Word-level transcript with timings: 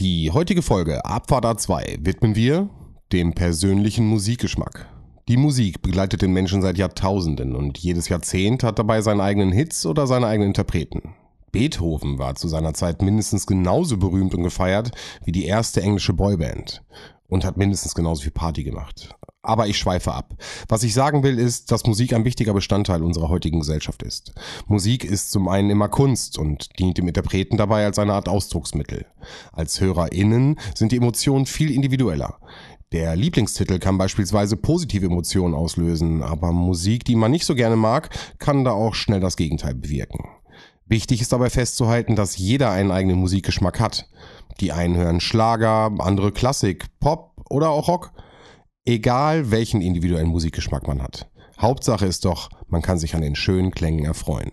Die 0.00 0.30
heutige 0.30 0.62
Folge 0.62 1.04
Abfahrt 1.04 1.44
A2 1.44 2.06
widmen 2.06 2.36
wir 2.36 2.70
dem 3.10 3.32
persönlichen 3.32 4.06
Musikgeschmack. 4.06 4.86
Die 5.26 5.36
Musik 5.36 5.82
begleitet 5.82 6.22
den 6.22 6.32
Menschen 6.32 6.62
seit 6.62 6.78
Jahrtausenden 6.78 7.56
und 7.56 7.78
jedes 7.78 8.08
Jahrzehnt 8.08 8.62
hat 8.62 8.78
dabei 8.78 9.00
seinen 9.00 9.20
eigenen 9.20 9.50
Hits 9.50 9.84
oder 9.86 10.06
seine 10.06 10.28
eigenen 10.28 10.50
Interpreten. 10.50 11.16
Beethoven 11.50 12.16
war 12.20 12.36
zu 12.36 12.46
seiner 12.46 12.74
Zeit 12.74 13.02
mindestens 13.02 13.44
genauso 13.44 13.96
berühmt 13.96 14.36
und 14.36 14.44
gefeiert 14.44 14.92
wie 15.24 15.32
die 15.32 15.46
erste 15.46 15.82
englische 15.82 16.12
Boyband 16.12 16.84
und 17.26 17.44
hat 17.44 17.56
mindestens 17.56 17.96
genauso 17.96 18.22
viel 18.22 18.30
Party 18.30 18.62
gemacht. 18.62 19.16
Aber 19.48 19.66
ich 19.66 19.78
schweife 19.78 20.12
ab. 20.12 20.34
Was 20.68 20.82
ich 20.82 20.92
sagen 20.92 21.22
will, 21.22 21.38
ist, 21.38 21.72
dass 21.72 21.86
Musik 21.86 22.12
ein 22.12 22.26
wichtiger 22.26 22.52
Bestandteil 22.52 23.02
unserer 23.02 23.30
heutigen 23.30 23.60
Gesellschaft 23.60 24.02
ist. 24.02 24.34
Musik 24.66 25.04
ist 25.04 25.30
zum 25.30 25.48
einen 25.48 25.70
immer 25.70 25.88
Kunst 25.88 26.36
und 26.36 26.78
dient 26.78 26.98
dem 26.98 27.08
Interpreten 27.08 27.56
dabei 27.56 27.86
als 27.86 27.98
eine 27.98 28.12
Art 28.12 28.28
Ausdrucksmittel. 28.28 29.06
Als 29.52 29.80
HörerInnen 29.80 30.60
sind 30.74 30.92
die 30.92 30.98
Emotionen 30.98 31.46
viel 31.46 31.70
individueller. 31.70 32.38
Der 32.92 33.16
Lieblingstitel 33.16 33.78
kann 33.78 33.96
beispielsweise 33.96 34.58
positive 34.58 35.06
Emotionen 35.06 35.54
auslösen, 35.54 36.22
aber 36.22 36.52
Musik, 36.52 37.06
die 37.06 37.16
man 37.16 37.30
nicht 37.30 37.46
so 37.46 37.54
gerne 37.54 37.76
mag, 37.76 38.10
kann 38.38 38.64
da 38.64 38.72
auch 38.72 38.94
schnell 38.94 39.20
das 39.20 39.38
Gegenteil 39.38 39.74
bewirken. 39.74 40.28
Wichtig 40.84 41.22
ist 41.22 41.32
dabei 41.32 41.48
festzuhalten, 41.48 42.16
dass 42.16 42.36
jeder 42.36 42.70
einen 42.70 42.90
eigenen 42.90 43.18
Musikgeschmack 43.18 43.80
hat. 43.80 44.10
Die 44.60 44.72
einen 44.72 44.96
hören 44.96 45.20
Schlager, 45.20 45.90
andere 46.00 46.32
Klassik, 46.32 46.84
Pop 47.00 47.32
oder 47.48 47.70
auch 47.70 47.88
Rock. 47.88 48.12
Egal 48.88 49.50
welchen 49.50 49.82
individuellen 49.82 50.28
Musikgeschmack 50.28 50.88
man 50.88 51.02
hat. 51.02 51.28
Hauptsache 51.60 52.06
ist 52.06 52.24
doch, 52.24 52.48
man 52.68 52.80
kann 52.80 52.98
sich 52.98 53.14
an 53.14 53.20
den 53.20 53.34
schönen 53.34 53.70
Klängen 53.70 54.06
erfreuen. 54.06 54.50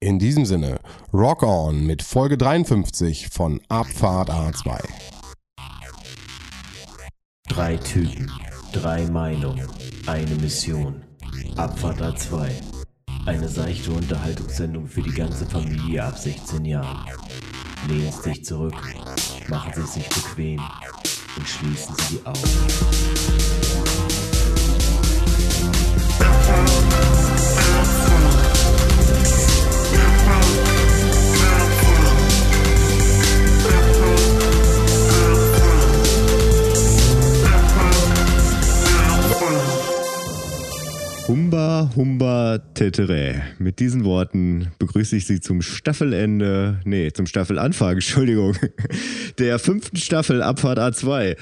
In 0.00 0.18
diesem 0.18 0.44
Sinne, 0.44 0.80
Rock 1.14 1.42
On 1.42 1.86
mit 1.86 2.02
Folge 2.02 2.36
53 2.36 3.28
von 3.28 3.62
Abfahrt 3.70 4.28
A2. 4.28 4.82
Drei 7.48 7.78
Typen, 7.78 8.30
drei 8.74 9.06
Meinungen, 9.06 9.66
eine 10.04 10.34
Mission. 10.34 11.02
Abfahrt 11.56 12.02
A2. 12.02 12.50
Eine 13.24 13.48
seichte 13.48 13.92
Unterhaltungssendung 13.92 14.88
für 14.88 15.00
die 15.00 15.14
ganze 15.14 15.46
Familie 15.46 16.04
ab 16.04 16.18
16 16.18 16.66
Jahren. 16.66 17.08
Lehnen 17.88 18.12
Sie 18.12 18.28
sich 18.28 18.44
zurück, 18.44 18.74
machen 19.48 19.72
Sie 19.74 20.00
sich 20.00 20.06
bequem 20.10 20.60
und 21.36 21.48
schließen 21.48 21.94
Sie 21.96 22.16
die 22.16 22.26
Augen. 22.26 22.40
Humba, 41.26 41.90
Humba, 41.96 42.58
Tetere. 42.74 43.40
Mit 43.58 43.80
diesen 43.80 44.04
Worten 44.04 44.68
begrüße 44.78 45.16
ich 45.16 45.26
Sie 45.26 45.40
zum 45.40 45.62
Staffelende, 45.62 46.80
nee, 46.84 47.12
zum 47.12 47.26
Staffelanfang, 47.26 47.92
Entschuldigung, 47.94 48.54
der 49.38 49.58
fünften 49.58 49.96
Staffel 49.96 50.42
Abfahrt 50.42 50.78
A2. 50.78 51.36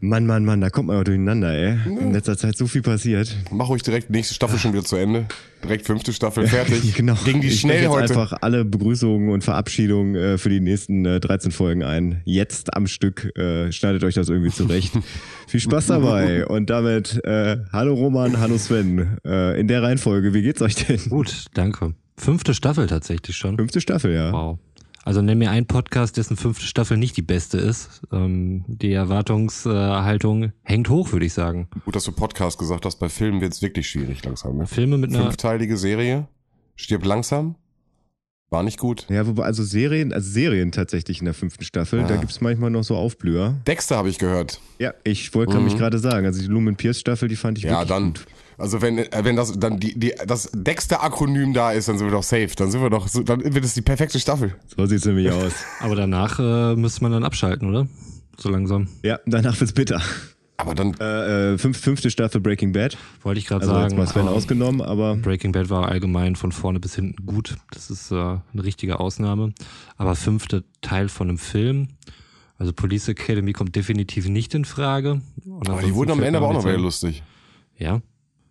Mann, 0.00 0.26
Mann, 0.26 0.44
Mann, 0.44 0.60
da 0.60 0.68
kommt 0.68 0.88
man 0.88 0.98
auch 0.98 1.04
durcheinander, 1.04 1.52
ey. 1.52 1.78
In 1.86 2.12
letzter 2.12 2.36
Zeit 2.36 2.56
so 2.56 2.66
viel 2.66 2.82
passiert. 2.82 3.34
Mach 3.50 3.68
ruhig 3.68 3.82
direkt 3.82 4.10
nächste 4.10 4.34
Staffel 4.34 4.58
schon 4.58 4.72
wieder 4.72 4.84
zu 4.84 4.96
Ende. 4.96 5.26
Direkt 5.64 5.86
fünfte 5.86 6.12
Staffel 6.12 6.46
fertig. 6.48 6.94
Genau. 6.94 7.14
Ging 7.24 7.40
die 7.40 7.48
ich 7.48 7.60
schnell 7.60 7.82
jetzt 7.82 7.90
heute. 7.90 8.02
einfach 8.02 8.38
alle 8.42 8.64
Begrüßungen 8.64 9.30
und 9.30 9.42
Verabschiedungen 9.42 10.14
äh, 10.14 10.38
für 10.38 10.50
die 10.50 10.60
nächsten 10.60 11.06
äh, 11.06 11.18
13 11.18 11.50
Folgen 11.50 11.82
ein. 11.82 12.20
Jetzt 12.24 12.74
am 12.74 12.86
Stück. 12.86 13.36
Äh, 13.38 13.72
schneidet 13.72 14.04
euch 14.04 14.14
das 14.14 14.28
irgendwie 14.28 14.50
zurecht. 14.50 14.92
viel 15.48 15.60
Spaß 15.60 15.86
dabei. 15.86 16.46
Und 16.46 16.68
damit, 16.68 17.24
äh, 17.24 17.58
hallo 17.72 17.94
Roman, 17.94 18.38
hallo 18.38 18.58
Sven. 18.58 19.16
Äh, 19.26 19.58
in 19.58 19.66
der 19.66 19.82
Reihenfolge, 19.82 20.34
wie 20.34 20.42
geht's 20.42 20.60
euch 20.60 20.74
denn? 20.74 21.00
Gut, 21.08 21.46
danke. 21.54 21.94
Fünfte 22.18 22.54
Staffel 22.54 22.86
tatsächlich 22.86 23.36
schon. 23.36 23.56
Fünfte 23.56 23.80
Staffel, 23.80 24.12
ja. 24.12 24.32
Wow. 24.32 24.58
Also 25.06 25.22
nenn 25.22 25.38
mir 25.38 25.50
einen 25.52 25.66
Podcast, 25.66 26.16
dessen 26.16 26.36
fünfte 26.36 26.64
Staffel 26.66 26.96
nicht 26.96 27.16
die 27.16 27.22
beste 27.22 27.58
ist. 27.58 28.02
Ähm, 28.12 28.64
die 28.66 28.92
Erwartungshaltung 28.92 30.52
hängt 30.64 30.88
hoch, 30.88 31.12
würde 31.12 31.26
ich 31.26 31.32
sagen. 31.32 31.68
Gut, 31.84 31.94
dass 31.94 32.04
du 32.04 32.12
Podcast 32.12 32.58
gesagt 32.58 32.84
hast. 32.84 32.96
Bei 32.98 33.08
Filmen 33.08 33.40
wird's 33.40 33.62
wirklich 33.62 33.88
schwierig 33.88 34.24
langsam. 34.24 34.56
Ne? 34.58 34.66
Filme 34.66 34.98
mit 34.98 35.10
einer 35.14 35.22
Fünfteilige 35.22 35.76
Serie. 35.76 36.26
Stirb 36.74 37.04
langsam. 37.04 37.54
War 38.50 38.62
nicht 38.62 38.78
gut. 38.78 39.06
Ja, 39.08 39.26
wobei, 39.26 39.44
also 39.44 39.62
Serien, 39.64 40.12
also 40.12 40.28
Serien 40.28 40.72
tatsächlich 40.72 41.20
in 41.20 41.24
der 41.24 41.34
fünften 41.34 41.64
Staffel, 41.64 42.00
Ah. 42.00 42.06
da 42.08 42.16
gibt's 42.16 42.40
manchmal 42.40 42.70
noch 42.70 42.84
so 42.84 42.96
Aufblüher. 42.96 43.54
Dexter 43.66 43.96
habe 43.96 44.08
ich 44.08 44.18
gehört. 44.18 44.60
Ja, 44.78 44.92
ich 45.04 45.34
wollte 45.34 45.56
Mhm. 45.58 45.64
mich 45.64 45.76
gerade 45.76 45.98
sagen, 45.98 46.26
also 46.26 46.40
die 46.40 46.46
Lumen 46.46 46.76
Pierce 46.76 47.00
Staffel, 47.00 47.28
die 47.28 47.36
fand 47.36 47.58
ich 47.58 47.64
Ja, 47.64 47.70
wirklich 47.70 47.88
dann. 47.88 48.04
gut. 48.12 48.26
Also 48.58 48.80
wenn, 48.82 48.98
äh, 48.98 49.08
wenn 49.22 49.36
das 49.36 49.58
dann 49.58 49.78
die, 49.78 49.98
die, 49.98 50.14
das 50.26 50.50
Dexter-Akronym 50.52 51.52
da 51.52 51.72
ist, 51.72 51.88
dann 51.88 51.98
sind 51.98 52.06
wir 52.06 52.12
doch 52.12 52.22
safe. 52.22 52.48
Dann 52.56 52.70
sind 52.70 52.80
wir 52.82 52.90
doch, 52.90 53.08
so, 53.08 53.22
dann 53.22 53.42
wird 53.42 53.64
es 53.64 53.74
die 53.74 53.82
perfekte 53.82 54.18
Staffel. 54.18 54.54
So 54.76 54.86
sieht's 54.86 55.04
nämlich 55.04 55.30
aus. 55.30 55.52
Aber 55.80 55.94
danach 55.94 56.38
äh, 56.38 56.74
müsste 56.76 57.02
man 57.02 57.12
dann 57.12 57.24
abschalten, 57.24 57.68
oder? 57.68 57.86
So 58.38 58.48
langsam. 58.48 58.88
Ja, 59.02 59.18
danach 59.26 59.58
wird's 59.60 59.72
bitter. 59.72 60.00
Aber 60.58 60.74
dann, 60.74 60.94
Äh, 60.98 61.52
äh, 61.54 61.58
fünf, 61.58 61.78
fünfte 61.78 62.10
Staffel 62.10 62.40
Breaking 62.40 62.72
Bad. 62.72 62.96
Wollte 63.22 63.38
ich 63.40 63.46
gerade 63.46 63.60
Also 63.62 63.74
sagen. 63.74 63.90
jetzt 63.90 63.98
mal 63.98 64.06
Sven 64.06 64.22
aber 64.22 64.30
ausgenommen, 64.32 64.80
aber 64.80 65.16
Breaking 65.16 65.52
Bad 65.52 65.68
war 65.68 65.88
allgemein 65.88 66.34
von 66.34 66.50
vorne 66.50 66.80
bis 66.80 66.94
hinten 66.94 67.26
gut. 67.26 67.56
Das 67.72 67.90
ist 67.90 68.10
äh, 68.10 68.14
eine 68.14 68.40
richtige 68.54 68.98
Ausnahme. 69.00 69.52
Aber 69.98 70.14
fünfte 70.14 70.64
Teil 70.80 71.10
von 71.10 71.28
einem 71.28 71.38
Film. 71.38 71.88
Also 72.58 72.72
Police 72.72 73.08
Academy 73.08 73.52
kommt 73.52 73.76
definitiv 73.76 74.28
nicht 74.28 74.54
in 74.54 74.64
Frage. 74.64 75.20
Und 75.44 75.68
aber 75.68 75.82
die 75.82 75.94
wurden 75.94 76.12
am 76.12 76.22
Ende 76.22 76.38
aber 76.38 76.48
auch 76.48 76.54
noch 76.54 76.64
wieder 76.64 76.78
lustig. 76.78 77.22
Ja. 77.76 78.00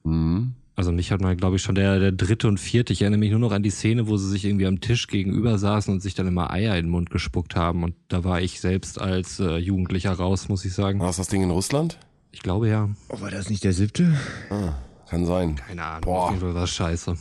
Mhm. 0.06 0.54
Also 0.78 0.92
mich 0.92 1.12
hat 1.12 1.22
mal, 1.22 1.36
glaube 1.38 1.56
ich, 1.56 1.62
schon 1.62 1.76
der, 1.76 2.00
der 2.00 2.12
dritte 2.12 2.50
und 2.50 2.60
vierte. 2.60 2.92
Ich 2.92 3.02
erinnere 3.02 3.20
mich 3.20 3.32
nur 3.32 3.40
noch 3.40 3.54
an 3.54 3.64
die 3.64 3.70
Szene, 3.70 4.08
wo 4.08 4.18
sie 4.18 4.28
sich 4.30 4.44
irgendwie 4.44 4.66
am 4.66 4.82
Tisch 4.82 5.08
gegenüber 5.08 5.58
saßen 5.58 5.94
und 5.94 6.02
sich 6.02 6.16
dann 6.16 6.28
immer 6.28 6.52
Eier 6.52 6.76
in 6.78 6.86
den 6.88 6.92
Mund 6.92 7.10
gespuckt 7.10 7.56
haben. 7.56 7.84
Und 7.84 7.96
da 8.10 8.26
war 8.26 8.42
ich 8.42 8.60
selbst 8.60 9.00
als 9.00 9.40
äh, 9.40 9.56
Jugendlicher 9.58 10.12
raus, 10.12 10.50
muss 10.50 10.66
ich 10.66 10.74
sagen. 10.74 11.00
War 11.00 11.08
das 11.08 11.18
das 11.18 11.30
Ding 11.30 11.44
in 11.44 11.50
Russland? 11.50 11.98
Ich 12.32 12.42
glaube 12.42 12.68
ja. 12.68 12.90
oh, 13.08 13.22
war 13.22 13.32
das 13.32 13.50
nicht 13.50 13.64
der 13.64 13.72
siebte? 13.72 14.18
Ah, 14.50 14.74
kann 15.10 15.26
sein. 15.26 15.56
Keine 15.56 15.84
Ahnung. 15.84 16.02
Boah. 16.02 16.42
War 16.42 16.64
es 16.64 16.72
scheiße. 16.72 17.16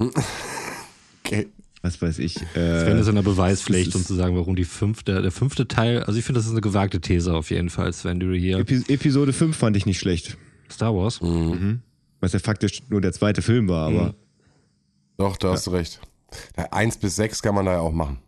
Okay. 1.24 1.48
Was 1.82 2.00
weiß 2.00 2.18
ich. 2.20 2.34
Sven 2.34 2.46
Äh, 2.56 3.00
ist 3.00 3.08
in 3.08 3.14
der 3.14 3.22
Beweispflicht, 3.22 3.94
um 3.94 4.02
zu 4.02 4.14
sagen, 4.14 4.34
warum 4.34 4.56
die 4.56 4.64
fünfte, 4.64 5.20
der 5.20 5.30
fünfte 5.30 5.68
Teil, 5.68 6.02
also 6.02 6.18
ich 6.18 6.24
finde, 6.24 6.38
das 6.38 6.46
ist 6.46 6.52
eine 6.52 6.62
gewagte 6.62 7.00
These 7.02 7.34
auf 7.34 7.50
jeden 7.50 7.68
Fall, 7.68 7.92
Sven, 7.92 8.18
die 8.18 8.26
du 8.26 8.34
hier. 8.34 8.58
Epi 8.58 8.82
Episode 8.88 9.34
5 9.34 9.54
fand 9.54 9.76
ich 9.76 9.84
nicht 9.84 9.98
schlecht. 9.98 10.38
Star 10.70 10.94
Wars? 10.94 11.20
Mhm. 11.20 11.82
Was 12.20 12.32
ja 12.32 12.38
faktisch 12.38 12.82
nur 12.88 13.00
der 13.00 13.12
zweite 13.12 13.42
Film 13.42 13.68
war, 13.68 13.88
aber 13.88 14.14
Doch, 15.16 15.36
da 15.36 15.52
hast 15.52 15.66
du 15.66 15.70
recht. 15.70 16.00
Ja, 16.56 16.64
eins 16.72 16.96
bis 16.96 17.16
sechs 17.16 17.42
kann 17.42 17.54
man 17.54 17.64
da 17.66 17.72
ja 17.72 17.80
auch 17.80 17.92
machen. 17.92 18.18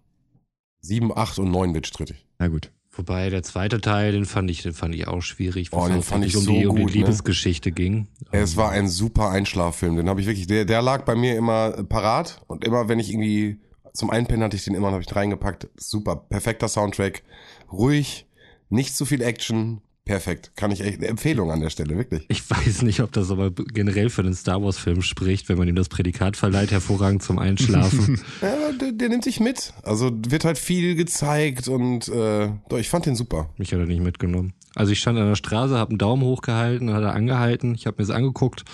Sieben, 0.80 1.16
acht 1.16 1.38
und 1.38 1.50
neun 1.50 1.74
wird 1.74 1.86
strittig. 1.86 2.24
na 2.38 2.48
gut. 2.48 2.70
Wobei 2.92 3.30
der 3.30 3.42
zweite 3.44 3.80
Teil, 3.80 4.12
den 4.12 4.24
fand 4.26 4.50
ich, 4.50 4.62
den 4.62 4.72
fand 4.72 4.94
ich 4.96 5.06
auch 5.06 5.20
schwierig, 5.22 5.68
Oh, 5.72 5.82
wo 5.82 5.86
den 5.88 5.98
es 5.98 6.06
fand 6.06 6.24
ich 6.24 6.36
um, 6.36 6.42
so 6.42 6.50
die, 6.52 6.66
um 6.66 6.74
die 6.76 6.82
gut, 6.82 6.90
ne? 6.92 6.98
Liebesgeschichte 6.98 7.70
ging. 7.70 8.08
Es 8.32 8.56
war 8.56 8.70
ein 8.72 8.88
super 8.88 9.30
Einschlaffilm. 9.30 9.96
Den 9.96 10.08
habe 10.08 10.20
ich 10.20 10.26
wirklich, 10.26 10.48
der, 10.48 10.64
der 10.64 10.82
lag 10.82 11.04
bei 11.04 11.14
mir 11.14 11.36
immer 11.36 11.84
parat 11.84 12.42
und 12.48 12.64
immer, 12.64 12.88
wenn 12.88 12.98
ich 12.98 13.10
irgendwie 13.10 13.60
zum 13.94 14.10
Einpennen 14.10 14.42
hatte 14.42 14.56
ich 14.56 14.64
den 14.64 14.74
immer, 14.74 14.90
habe 14.90 15.02
ich 15.02 15.14
reingepackt. 15.14 15.68
Super, 15.76 16.16
perfekter 16.16 16.66
Soundtrack, 16.68 17.22
ruhig, 17.70 18.26
nicht 18.70 18.96
zu 18.96 19.04
viel 19.06 19.22
Action, 19.22 19.80
perfekt. 20.10 20.50
Kann 20.56 20.72
ich 20.72 20.80
echt 20.80 20.98
eine 20.98 21.06
Empfehlung 21.06 21.52
an 21.52 21.60
der 21.60 21.70
Stelle 21.70 21.96
wirklich. 21.96 22.24
Ich 22.26 22.50
weiß 22.50 22.82
nicht, 22.82 23.00
ob 23.00 23.12
das 23.12 23.30
aber 23.30 23.52
generell 23.52 24.10
für 24.10 24.24
den 24.24 24.34
Star 24.34 24.60
Wars-Film 24.60 25.02
spricht, 25.02 25.48
wenn 25.48 25.56
man 25.56 25.68
ihm 25.68 25.76
das 25.76 25.88
Prädikat 25.88 26.36
verleiht, 26.36 26.72
hervorragend 26.72 27.22
zum 27.22 27.38
Einschlafen. 27.38 28.20
Ja, 28.42 28.72
der, 28.72 28.92
der 28.92 29.08
nimmt 29.08 29.24
sich 29.24 29.38
mit. 29.38 29.72
Also 29.82 30.10
wird 30.12 30.44
halt 30.44 30.58
viel 30.58 30.94
gezeigt 30.94 31.68
und 31.68 32.08
äh, 32.08 32.48
doch, 32.68 32.78
ich 32.78 32.88
fand 32.88 33.06
den 33.06 33.14
super. 33.14 33.50
Mich 33.56 33.72
hat 33.72 33.78
er 33.78 33.86
nicht 33.86 34.02
mitgenommen. 34.02 34.52
Also 34.74 34.92
ich 34.92 35.00
stand 35.00 35.18
an 35.18 35.28
der 35.28 35.36
Straße, 35.36 35.76
habe 35.76 35.90
einen 35.90 35.98
Daumen 35.98 36.22
hochgehalten, 36.22 36.92
hat 36.92 37.02
er 37.02 37.12
angehalten, 37.12 37.74
ich 37.74 37.86
habe 37.86 38.02
mir 38.02 38.06
das 38.06 38.16
angeguckt, 38.16 38.64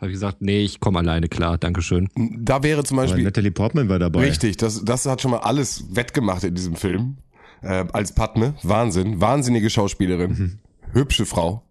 habe 0.00 0.10
gesagt, 0.10 0.40
nee, 0.40 0.62
ich 0.62 0.80
komme 0.80 1.00
alleine 1.00 1.28
klar, 1.28 1.58
Dankeschön. 1.58 2.08
Da 2.38 2.62
wäre 2.62 2.84
zum 2.84 2.98
Aber 2.98 3.06
Beispiel 3.06 3.24
Natalie 3.24 3.50
Portman 3.50 3.88
war 3.88 3.98
dabei. 3.98 4.20
Richtig, 4.20 4.56
das, 4.56 4.84
das 4.84 5.06
hat 5.06 5.20
schon 5.20 5.32
mal 5.32 5.40
alles 5.40 5.84
wettgemacht 5.90 6.44
in 6.44 6.54
diesem 6.54 6.76
Film. 6.76 7.18
Äh, 7.62 7.84
als 7.92 8.14
Padme, 8.14 8.54
Wahnsinn, 8.62 9.20
wahnsinnige 9.20 9.70
Schauspielerin, 9.70 10.58
hübsche 10.92 11.26
Frau. 11.26 11.62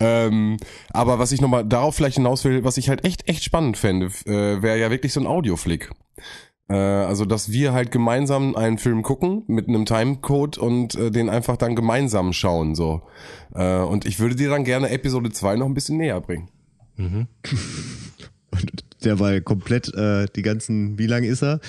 Ähm, 0.00 0.58
aber 0.90 1.18
was 1.18 1.32
ich 1.32 1.40
nochmal 1.40 1.64
darauf 1.64 1.96
vielleicht 1.96 2.16
hinaus 2.16 2.44
will, 2.44 2.64
was 2.64 2.76
ich 2.76 2.88
halt 2.88 3.04
echt, 3.04 3.28
echt 3.28 3.42
spannend 3.42 3.76
fände, 3.76 4.06
äh, 4.26 4.62
wäre 4.62 4.78
ja 4.78 4.90
wirklich 4.90 5.12
so 5.12 5.20
ein 5.20 5.26
Audioflick. 5.26 5.90
Äh, 6.68 6.74
also, 6.74 7.24
dass 7.24 7.52
wir 7.52 7.72
halt 7.72 7.90
gemeinsam 7.90 8.56
einen 8.56 8.78
Film 8.78 9.02
gucken 9.02 9.44
mit 9.46 9.68
einem 9.68 9.86
Timecode 9.86 10.58
und 10.58 10.94
äh, 10.96 11.10
den 11.10 11.28
einfach 11.28 11.56
dann 11.56 11.76
gemeinsam 11.76 12.32
schauen, 12.32 12.74
so. 12.74 13.02
Äh, 13.54 13.78
und 13.78 14.04
ich 14.04 14.18
würde 14.18 14.34
dir 14.34 14.50
dann 14.50 14.64
gerne 14.64 14.90
Episode 14.90 15.30
2 15.30 15.56
noch 15.56 15.66
ein 15.66 15.74
bisschen 15.74 15.96
näher 15.96 16.20
bringen. 16.20 16.48
Und 18.52 18.84
der 19.04 19.20
war 19.20 19.38
komplett 19.40 19.92
äh, 19.94 20.26
die 20.34 20.40
ganzen, 20.40 20.98
wie 20.98 21.06
lang 21.06 21.24
ist 21.24 21.42
er? 21.42 21.60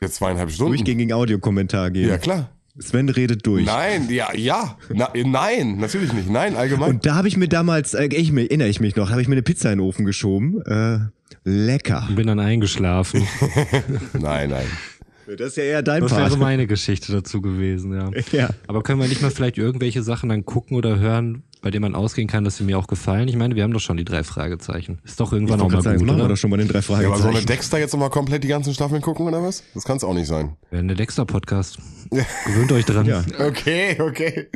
Jetzt 0.00 0.16
zweieinhalb 0.16 0.50
Stunden. 0.50 0.72
Durchgängigen 0.72 1.12
Audiokommentar 1.12 1.92
geben. 1.92 2.08
Ja, 2.08 2.18
klar. 2.18 2.50
Sven 2.78 3.08
redet 3.10 3.46
durch. 3.46 3.66
Nein, 3.66 4.08
ja, 4.10 4.34
ja. 4.34 4.78
Na, 4.92 5.10
nein, 5.14 5.76
natürlich 5.78 6.12
nicht. 6.12 6.30
Nein, 6.30 6.56
allgemein. 6.56 6.90
Und 6.90 7.06
da 7.06 7.14
habe 7.14 7.28
ich 7.28 7.36
mir 7.36 7.48
damals, 7.48 7.92
äh, 7.94 8.06
ich, 8.06 8.32
mir- 8.32 8.44
erinnere 8.44 8.68
ich 8.68 8.80
mich 8.80 8.96
noch, 8.96 9.10
habe 9.10 9.20
ich 9.20 9.28
mir 9.28 9.34
eine 9.34 9.42
Pizza 9.42 9.70
in 9.72 9.78
den 9.78 9.86
Ofen 9.86 10.04
geschoben. 10.06 10.62
Äh, 10.64 10.98
lecker. 11.44 12.06
Und 12.08 12.16
bin 12.16 12.26
dann 12.26 12.40
eingeschlafen. 12.40 13.26
nein, 14.18 14.50
nein. 14.50 14.66
Das 15.38 15.48
ist 15.48 15.56
ja 15.56 15.64
eher 15.64 15.82
dein 15.82 16.02
Das 16.02 16.12
wäre 16.12 16.28
Part. 16.28 16.38
meine 16.38 16.66
Geschichte 16.66 17.12
dazu 17.12 17.40
gewesen, 17.42 17.94
ja. 17.94 18.10
Ja. 18.32 18.50
Aber 18.66 18.82
können 18.82 19.00
wir 19.00 19.08
nicht 19.08 19.22
mal 19.22 19.30
vielleicht 19.30 19.56
irgendwelche 19.58 20.02
Sachen 20.02 20.28
dann 20.30 20.44
gucken 20.44 20.76
oder 20.76 20.98
hören, 20.98 21.42
bei 21.62 21.70
denen 21.70 21.82
man 21.82 21.94
ausgehen 21.94 22.26
kann, 22.28 22.42
dass 22.44 22.56
sie 22.58 22.64
mir 22.64 22.76
auch 22.76 22.88
gefallen? 22.88 23.28
Ich 23.28 23.36
meine, 23.36 23.54
wir 23.54 23.62
haben 23.62 23.72
doch 23.72 23.80
schon 23.80 23.96
die 23.96 24.04
drei 24.04 24.24
Fragezeichen. 24.24 24.98
Ist 25.04 25.20
doch 25.20 25.32
irgendwann 25.32 25.60
Ich 25.60 25.64
auch 25.64 25.70
mal 25.70 25.80
sagen, 25.80 26.00
gut, 26.00 26.10
oder? 26.10 26.28
doch 26.28 26.36
schon 26.36 26.50
mal 26.50 26.56
den 26.58 26.66
drei 26.68 26.80
Ja, 26.80 26.84
aber 26.88 26.98
so 26.98 27.04
eine 27.08 27.16
Fragezeichen. 27.22 27.46
Dexter 27.46 27.78
jetzt 27.78 27.92
nochmal 27.92 28.10
komplett 28.10 28.42
die 28.44 28.48
ganzen 28.48 28.74
Staffeln 28.74 29.00
gucken 29.00 29.26
oder 29.28 29.42
was? 29.42 29.62
Das 29.72 29.84
kann 29.84 29.96
es 29.96 30.04
auch 30.04 30.12
nicht 30.12 30.26
sein. 30.26 30.56
Wir 30.70 30.78
werden 30.78 30.88
der 30.88 30.96
Dexter-Podcast. 30.96 31.78
Gewöhnt 32.46 32.72
euch 32.72 32.84
dran. 32.84 33.06
Ja. 33.06 33.24
Okay, 33.38 33.96
okay. 34.00 34.48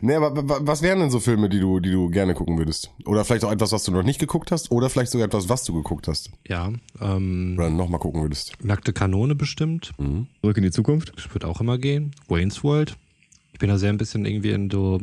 Nee, 0.00 0.14
aber 0.14 0.34
wa- 0.48 0.60
was 0.62 0.80
wären 0.80 1.00
denn 1.00 1.10
so 1.10 1.18
Filme, 1.20 1.48
die 1.48 1.58
du, 1.60 1.80
die 1.80 1.90
du 1.90 2.08
gerne 2.08 2.34
gucken 2.34 2.56
würdest? 2.56 2.90
Oder 3.04 3.24
vielleicht 3.24 3.44
auch 3.44 3.50
etwas, 3.52 3.72
was 3.72 3.82
du 3.84 3.90
noch 3.92 4.04
nicht 4.04 4.20
geguckt 4.20 4.52
hast? 4.52 4.70
Oder 4.70 4.88
vielleicht 4.88 5.10
sogar 5.10 5.26
etwas, 5.26 5.48
was 5.48 5.64
du 5.64 5.74
geguckt 5.74 6.06
hast? 6.08 6.30
Ja, 6.46 6.70
ähm, 7.00 7.56
Oder 7.58 7.68
nochmal 7.70 7.98
gucken 8.00 8.22
würdest? 8.22 8.52
nackte 8.62 8.92
Kanone 8.92 9.34
bestimmt. 9.34 9.92
Zurück 10.40 10.56
in 10.56 10.62
die 10.62 10.70
Zukunft. 10.70 11.12
Das 11.16 11.34
wird 11.34 11.44
auch 11.44 11.60
immer 11.60 11.78
gehen. 11.78 12.12
Wayne's 12.28 12.62
World. 12.62 12.96
Ich 13.52 13.58
bin 13.58 13.68
da 13.68 13.76
sehr 13.76 13.90
ein 13.90 13.98
bisschen 13.98 14.24
irgendwie 14.24 14.50
in 14.50 14.70
so, 14.70 15.00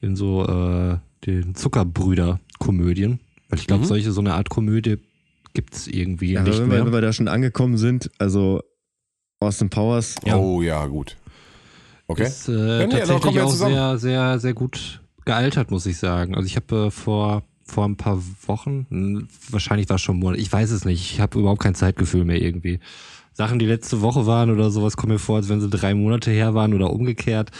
in 0.00 0.16
so 0.16 0.44
äh, 0.46 0.98
den 1.26 1.54
Zuckerbrüder-Komödien. 1.54 3.20
Weil 3.48 3.58
ich 3.58 3.66
glaube, 3.66 3.82
Mhm. 3.84 3.88
solche, 3.88 4.12
so 4.12 4.20
eine 4.20 4.34
Art 4.34 4.48
Komödie 4.50 4.96
gibt's 5.54 5.86
irgendwie 5.86 6.32
Ja, 6.32 6.40
aber 6.40 6.50
nicht 6.50 6.60
wenn 6.60 6.68
wir, 6.70 6.76
mehr. 6.76 6.86
wenn 6.86 6.92
wir 6.92 7.00
da 7.00 7.12
schon 7.12 7.28
angekommen 7.28 7.78
sind, 7.78 8.10
also 8.18 8.62
Austin 9.40 9.70
Powers, 9.70 10.16
Ja. 10.24 10.36
Oh 10.36 10.62
ja, 10.62 10.86
gut. 10.86 11.16
Okay. 12.08 12.24
Ist 12.26 12.48
äh, 12.48 12.86
tatsächlich 12.88 13.34
wir 13.34 13.44
auch 13.44 13.50
zusammen. 13.50 13.74
sehr, 13.74 13.98
sehr, 13.98 14.38
sehr 14.38 14.54
gut 14.54 15.00
gealtert, 15.24 15.70
muss 15.70 15.86
ich 15.86 15.96
sagen. 15.98 16.34
Also 16.34 16.46
ich 16.46 16.56
habe 16.56 16.86
äh, 16.86 16.90
vor 16.90 17.42
vor 17.68 17.84
ein 17.84 17.96
paar 17.96 18.22
Wochen, 18.46 19.26
wahrscheinlich 19.50 19.88
war 19.88 19.96
es 19.96 20.02
schon 20.02 20.20
Monat, 20.20 20.38
ich 20.38 20.52
weiß 20.52 20.70
es 20.70 20.84
nicht, 20.84 21.00
ich 21.10 21.18
habe 21.20 21.36
überhaupt 21.40 21.60
kein 21.60 21.74
Zeitgefühl 21.74 22.24
mehr 22.24 22.40
irgendwie. 22.40 22.78
Sachen, 23.32 23.58
die 23.58 23.66
letzte 23.66 24.02
Woche 24.02 24.24
waren 24.24 24.52
oder 24.52 24.70
sowas, 24.70 24.96
kommen 24.96 25.14
mir 25.14 25.18
vor, 25.18 25.36
als 25.38 25.48
wenn 25.48 25.60
sie 25.60 25.68
drei 25.68 25.92
Monate 25.92 26.30
her 26.30 26.54
waren 26.54 26.74
oder 26.74 26.92
umgekehrt. 26.92 27.50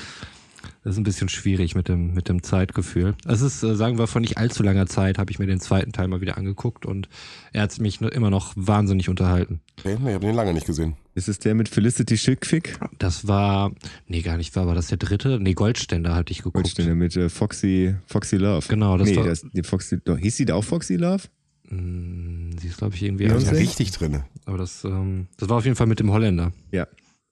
Das 0.84 0.94
ist 0.94 0.98
ein 0.98 1.04
bisschen 1.04 1.28
schwierig 1.28 1.74
mit 1.74 1.88
dem, 1.88 2.14
mit 2.14 2.28
dem 2.28 2.42
Zeitgefühl. 2.42 3.14
Es 3.26 3.40
ist, 3.40 3.62
äh, 3.62 3.74
sagen 3.76 3.98
wir, 3.98 4.06
vor 4.06 4.20
nicht 4.20 4.38
allzu 4.38 4.62
langer 4.62 4.86
Zeit 4.86 5.18
habe 5.18 5.30
ich 5.30 5.38
mir 5.38 5.46
den 5.46 5.60
zweiten 5.60 5.92
Teil 5.92 6.08
mal 6.08 6.20
wieder 6.20 6.36
angeguckt 6.38 6.86
und 6.86 7.08
er 7.52 7.62
hat 7.62 7.78
mich 7.80 8.00
immer 8.00 8.30
noch 8.30 8.52
wahnsinnig 8.56 9.08
unterhalten. 9.08 9.60
okay 9.78 9.96
nee, 10.00 10.08
ich 10.10 10.14
habe 10.14 10.26
den 10.26 10.34
lange 10.34 10.52
nicht 10.54 10.66
gesehen. 10.66 10.96
ist 11.14 11.28
es 11.28 11.38
der 11.38 11.54
mit 11.54 11.68
Felicity 11.68 12.16
Schickfick? 12.16 12.78
Das 12.98 13.26
war, 13.26 13.72
nee, 14.06 14.22
gar 14.22 14.36
nicht 14.36 14.54
war, 14.56 14.66
war 14.66 14.74
das 14.74 14.88
der 14.88 14.98
dritte? 14.98 15.38
Nee, 15.40 15.54
Goldständer 15.54 16.14
hatte 16.14 16.30
ich 16.32 16.38
geguckt. 16.38 16.54
Goldständer 16.54 16.94
mit 16.94 17.16
äh, 17.16 17.28
Foxy, 17.28 17.94
Foxy 18.06 18.36
Love. 18.36 18.66
Genau, 18.68 18.96
das 18.96 19.08
nee, 19.08 19.16
war- 19.16 19.24
das, 19.24 19.44
die 19.52 19.62
Foxy, 19.62 19.98
doch, 20.04 20.18
hieß 20.18 20.36
sie 20.36 20.44
da 20.44 20.54
auch 20.54 20.64
Foxy 20.64 20.96
Love? 20.96 21.24
Mm, 21.68 22.56
Sie 22.58 22.68
ist, 22.68 22.78
glaube 22.78 22.94
ich, 22.94 23.02
irgendwie. 23.02 23.24
Ja, 23.24 23.34
richtig 23.36 23.90
drinne. 23.90 24.24
Aber 24.44 24.58
das, 24.58 24.84
ähm, 24.84 25.26
das 25.36 25.48
war 25.48 25.56
auf 25.58 25.64
jeden 25.64 25.76
Fall 25.76 25.86
mit 25.88 25.98
dem 26.00 26.10
Holländer. 26.12 26.52
Ja. 26.70 26.86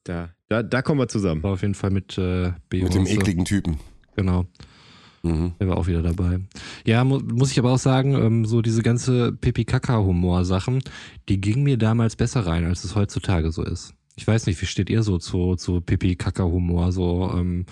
Da, 0.04 0.30
da, 0.48 0.62
da 0.62 0.82
kommen 0.82 1.00
wir 1.00 1.08
zusammen. 1.08 1.42
War 1.42 1.52
auf 1.52 1.62
jeden 1.62 1.74
Fall 1.74 1.90
mit 1.90 2.16
äh, 2.18 2.52
Beyoncé. 2.70 2.82
Mit 2.82 2.94
dem 2.94 3.06
ekligen 3.06 3.44
Typen. 3.44 3.78
Genau. 4.16 4.46
Mhm. 5.22 5.52
Der 5.58 5.68
war 5.68 5.78
auch 5.78 5.86
wieder 5.86 6.02
dabei. 6.02 6.40
Ja, 6.86 7.02
mu 7.02 7.18
muss 7.18 7.50
ich 7.50 7.58
aber 7.58 7.72
auch 7.72 7.78
sagen, 7.78 8.14
ähm, 8.14 8.44
so 8.44 8.60
diese 8.60 8.82
ganze 8.82 9.32
Pipi-Kaka-Humor-Sachen, 9.32 10.82
die 11.28 11.40
gingen 11.40 11.64
mir 11.64 11.78
damals 11.78 12.16
besser 12.16 12.46
rein, 12.46 12.66
als 12.66 12.84
es 12.84 12.94
heutzutage 12.94 13.50
so 13.50 13.64
ist. 13.64 13.94
Ich 14.16 14.26
weiß 14.26 14.46
nicht, 14.46 14.60
wie 14.60 14.66
steht 14.66 14.90
ihr 14.90 15.02
so 15.02 15.18
zu, 15.18 15.56
zu 15.56 15.80
Pipi-Kaka-Humor? 15.80 16.92
So 16.92 17.32
ähm, 17.34 17.64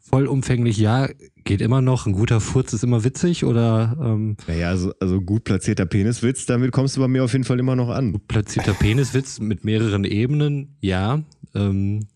vollumfänglich, 0.00 0.76
ja, 0.76 1.08
geht 1.44 1.60
immer 1.60 1.80
noch, 1.80 2.06
ein 2.06 2.12
guter 2.12 2.40
Furz 2.40 2.72
ist 2.72 2.82
immer 2.82 3.04
witzig 3.04 3.44
oder 3.44 3.96
ähm, 4.02 4.36
Naja, 4.46 4.68
also, 4.68 4.92
also 5.00 5.20
gut 5.20 5.44
platzierter 5.44 5.86
Peniswitz, 5.86 6.46
damit 6.46 6.72
kommst 6.72 6.96
du 6.96 7.00
bei 7.00 7.08
mir 7.08 7.24
auf 7.24 7.32
jeden 7.32 7.44
Fall 7.44 7.60
immer 7.60 7.76
noch 7.76 7.88
an. 7.90 8.18
platzierter 8.26 8.74
Peniswitz 8.74 9.38
mit 9.40 9.64
mehreren 9.64 10.04
Ebenen, 10.04 10.76
ja. 10.80 11.22
Ähm, 11.54 12.06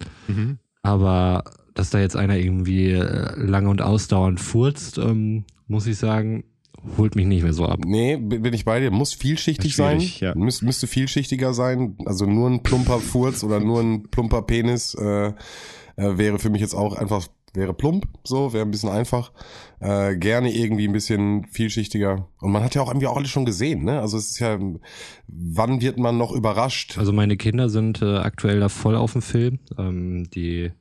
Aber 0.83 1.45
dass 1.75 1.91
da 1.91 2.01
jetzt 2.01 2.17
einer 2.17 2.37
irgendwie 2.37 2.91
äh, 2.91 3.35
lange 3.37 3.71
und 3.71 3.81
ausdauernd 3.83 4.41
furzt, 4.41 4.99
ähm, 4.99 5.45
muss 5.67 5.87
ich 5.87 5.97
sagen, 5.97 6.45
holt 6.99 7.17
mich 7.17 7.27
nicht 7.27 7.43
mehr 7.43 7.53
so 7.53 7.67
ab. 7.67 7.81
Nee, 7.85 8.17
bin 8.17 8.53
ich 8.53 8.65
bei 8.65 8.81
dir. 8.81 8.91
Muss 8.91 9.15
vielschichtig 9.15 9.77
sein. 9.77 10.01
Ja. 10.19 10.35
Müs 10.35 10.63
müsste 10.63 10.87
vielschichtiger 10.87 11.55
sein. 11.55 11.97
Also 12.05 12.27
nur 12.27 12.51
ein 12.51 12.63
plumper 12.63 12.99
Furz 12.99 13.45
oder 13.45 13.61
nur 13.61 13.81
ein 13.81 14.11
plumper 14.11 14.43
Penis 14.43 14.95
äh, 14.95 15.29
äh, 15.29 15.33
wäre 15.97 16.39
für 16.39 16.51
mich 16.51 16.61
jetzt 16.61 16.75
auch 16.75 16.97
einfach, 16.97 17.27
wäre 17.55 17.75
plump, 17.75 18.07
so, 18.25 18.53
wäre 18.53 18.65
ein 18.65 18.71
bisschen 18.71 18.89
einfach. 18.89 19.33
Äh, 19.81 20.17
gerne 20.17 20.55
irgendwie 20.55 20.89
ein 20.89 20.93
bisschen 20.93 21.47
vielschichtiger. 21.47 22.29
Und 22.41 22.53
man 22.53 22.63
hat 22.63 22.75
ja 22.75 22.83
auch 22.83 22.89
irgendwie 22.89 23.07
auch 23.07 23.17
alles 23.17 23.31
schon 23.31 23.45
gesehen, 23.45 23.85
ne? 23.85 24.01
Also 24.01 24.17
es 24.17 24.31
ist 24.31 24.39
ja, 24.39 24.59
wann 25.27 25.81
wird 25.81 25.99
man 25.99 26.17
noch 26.17 26.33
überrascht? 26.33 26.99
Also 26.99 27.13
meine 27.13 27.37
Kinder 27.37 27.69
sind 27.69 28.01
äh, 28.01 28.17
aktuell 28.17 28.61
da 28.61 28.69
voll 28.69 28.97
auf 28.97 29.13
dem 29.13 29.23
Film. 29.23 29.59
Ähm, 29.79 30.31
die 30.31 30.73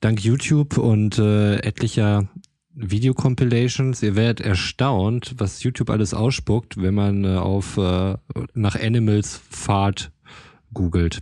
dank 0.00 0.22
YouTube 0.22 0.78
und 0.78 1.18
äh, 1.18 1.56
etlicher 1.56 2.28
Videocompilations, 2.74 4.02
ihr 4.02 4.14
werdet 4.14 4.40
erstaunt, 4.40 5.34
was 5.38 5.62
YouTube 5.62 5.90
alles 5.90 6.14
ausspuckt, 6.14 6.80
wenn 6.80 6.94
man 6.94 7.24
äh, 7.24 7.36
auf 7.36 7.76
äh, 7.76 8.16
nach 8.54 8.80
Animals 8.80 9.40
Fahrt 9.50 10.12
googelt. 10.72 11.20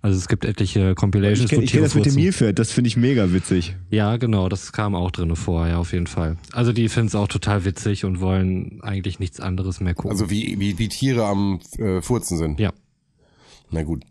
Also 0.00 0.16
es 0.16 0.28
gibt 0.28 0.44
etliche 0.44 0.90
Ich 0.90 0.96
Compilations, 0.96 1.50
kenne 1.50 1.62
wo 1.62 1.66
kenn 1.66 1.70
Tiere 1.70 1.82
das 1.84 1.94
mit 1.94 2.06
dem. 2.06 2.14
Nilpferd, 2.14 2.58
das 2.58 2.70
finde 2.70 2.88
ich 2.88 2.96
mega 2.96 3.32
witzig. 3.32 3.74
Ja, 3.90 4.16
genau, 4.16 4.48
das 4.48 4.72
kam 4.72 4.94
auch 4.94 5.10
drinne 5.10 5.34
vor, 5.34 5.66
ja, 5.66 5.78
auf 5.78 5.92
jeden 5.92 6.06
Fall. 6.06 6.36
Also 6.52 6.72
die 6.72 6.88
finden 6.88 7.08
es 7.08 7.14
auch 7.16 7.26
total 7.26 7.64
witzig 7.64 8.04
und 8.04 8.20
wollen 8.20 8.80
eigentlich 8.82 9.18
nichts 9.18 9.40
anderes 9.40 9.80
mehr 9.80 9.94
gucken. 9.94 10.12
Also 10.12 10.30
wie, 10.30 10.60
wie, 10.60 10.78
wie 10.78 10.88
Tiere 10.88 11.26
am 11.26 11.58
äh, 11.78 12.00
Furzen 12.00 12.38
sind. 12.38 12.60
ja, 12.60 12.72
Na 13.70 13.82
gut. 13.82 14.04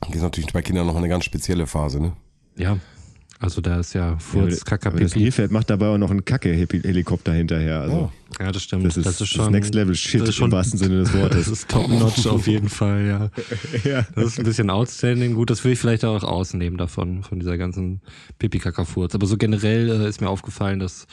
Das 0.00 0.16
ist 0.16 0.22
natürlich 0.22 0.52
bei 0.52 0.62
Kindern 0.62 0.86
noch 0.86 0.96
eine 0.96 1.08
ganz 1.08 1.24
spezielle 1.24 1.66
Phase, 1.66 2.00
ne? 2.00 2.12
ja. 2.56 2.78
Also 3.38 3.60
da 3.60 3.78
ist 3.80 3.92
ja 3.92 4.18
Furz, 4.18 4.62
Aber 4.70 4.98
das 4.98 5.12
Pipi. 5.12 5.24
Nilpferd 5.24 5.50
macht 5.50 5.68
dabei 5.68 5.88
auch 5.88 5.98
noch 5.98 6.10
einen 6.10 6.24
Kacke-Helikopter 6.24 7.34
hinterher. 7.34 7.80
Also, 7.82 8.10
Ja, 8.40 8.50
das 8.50 8.62
stimmt. 8.62 8.86
das, 8.86 8.96
ist, 8.96 9.04
das 9.04 9.20
ist 9.20 9.28
schon 9.28 9.52
Next 9.52 9.74
Level 9.74 9.94
Shit 9.94 10.22
das 10.22 10.30
ist 10.30 10.36
schon- 10.36 10.46
im 10.46 10.52
wahrsten 10.52 10.78
Sinne 10.78 11.00
des 11.00 11.12
Das 11.12 11.20
Wortes. 11.20 11.48
ist 11.48 11.68
top-notch 11.68 12.26
auf 12.28 12.46
jeden 12.46 12.70
Fall, 12.70 13.06
ja. 13.06 13.30
ja. 13.90 14.06
Das 14.14 14.24
ist 14.24 14.38
ein 14.38 14.44
bisschen 14.46 14.70
outstanding. 14.70 15.34
Gut, 15.34 15.50
das 15.50 15.62
will 15.64 15.72
ich 15.72 15.78
vielleicht 15.78 16.04
auch 16.06 16.22
ausnehmen 16.24 16.78
davon, 16.78 17.22
von 17.24 17.38
dieser 17.38 17.58
ganzen 17.58 18.00
Pipi-Kaka-Furz. 18.38 19.14
Aber 19.14 19.26
so 19.26 19.36
generell 19.36 19.90
äh, 19.90 20.08
ist 20.08 20.22
mir 20.22 20.30
aufgefallen, 20.30 20.78
dass, 20.78 21.06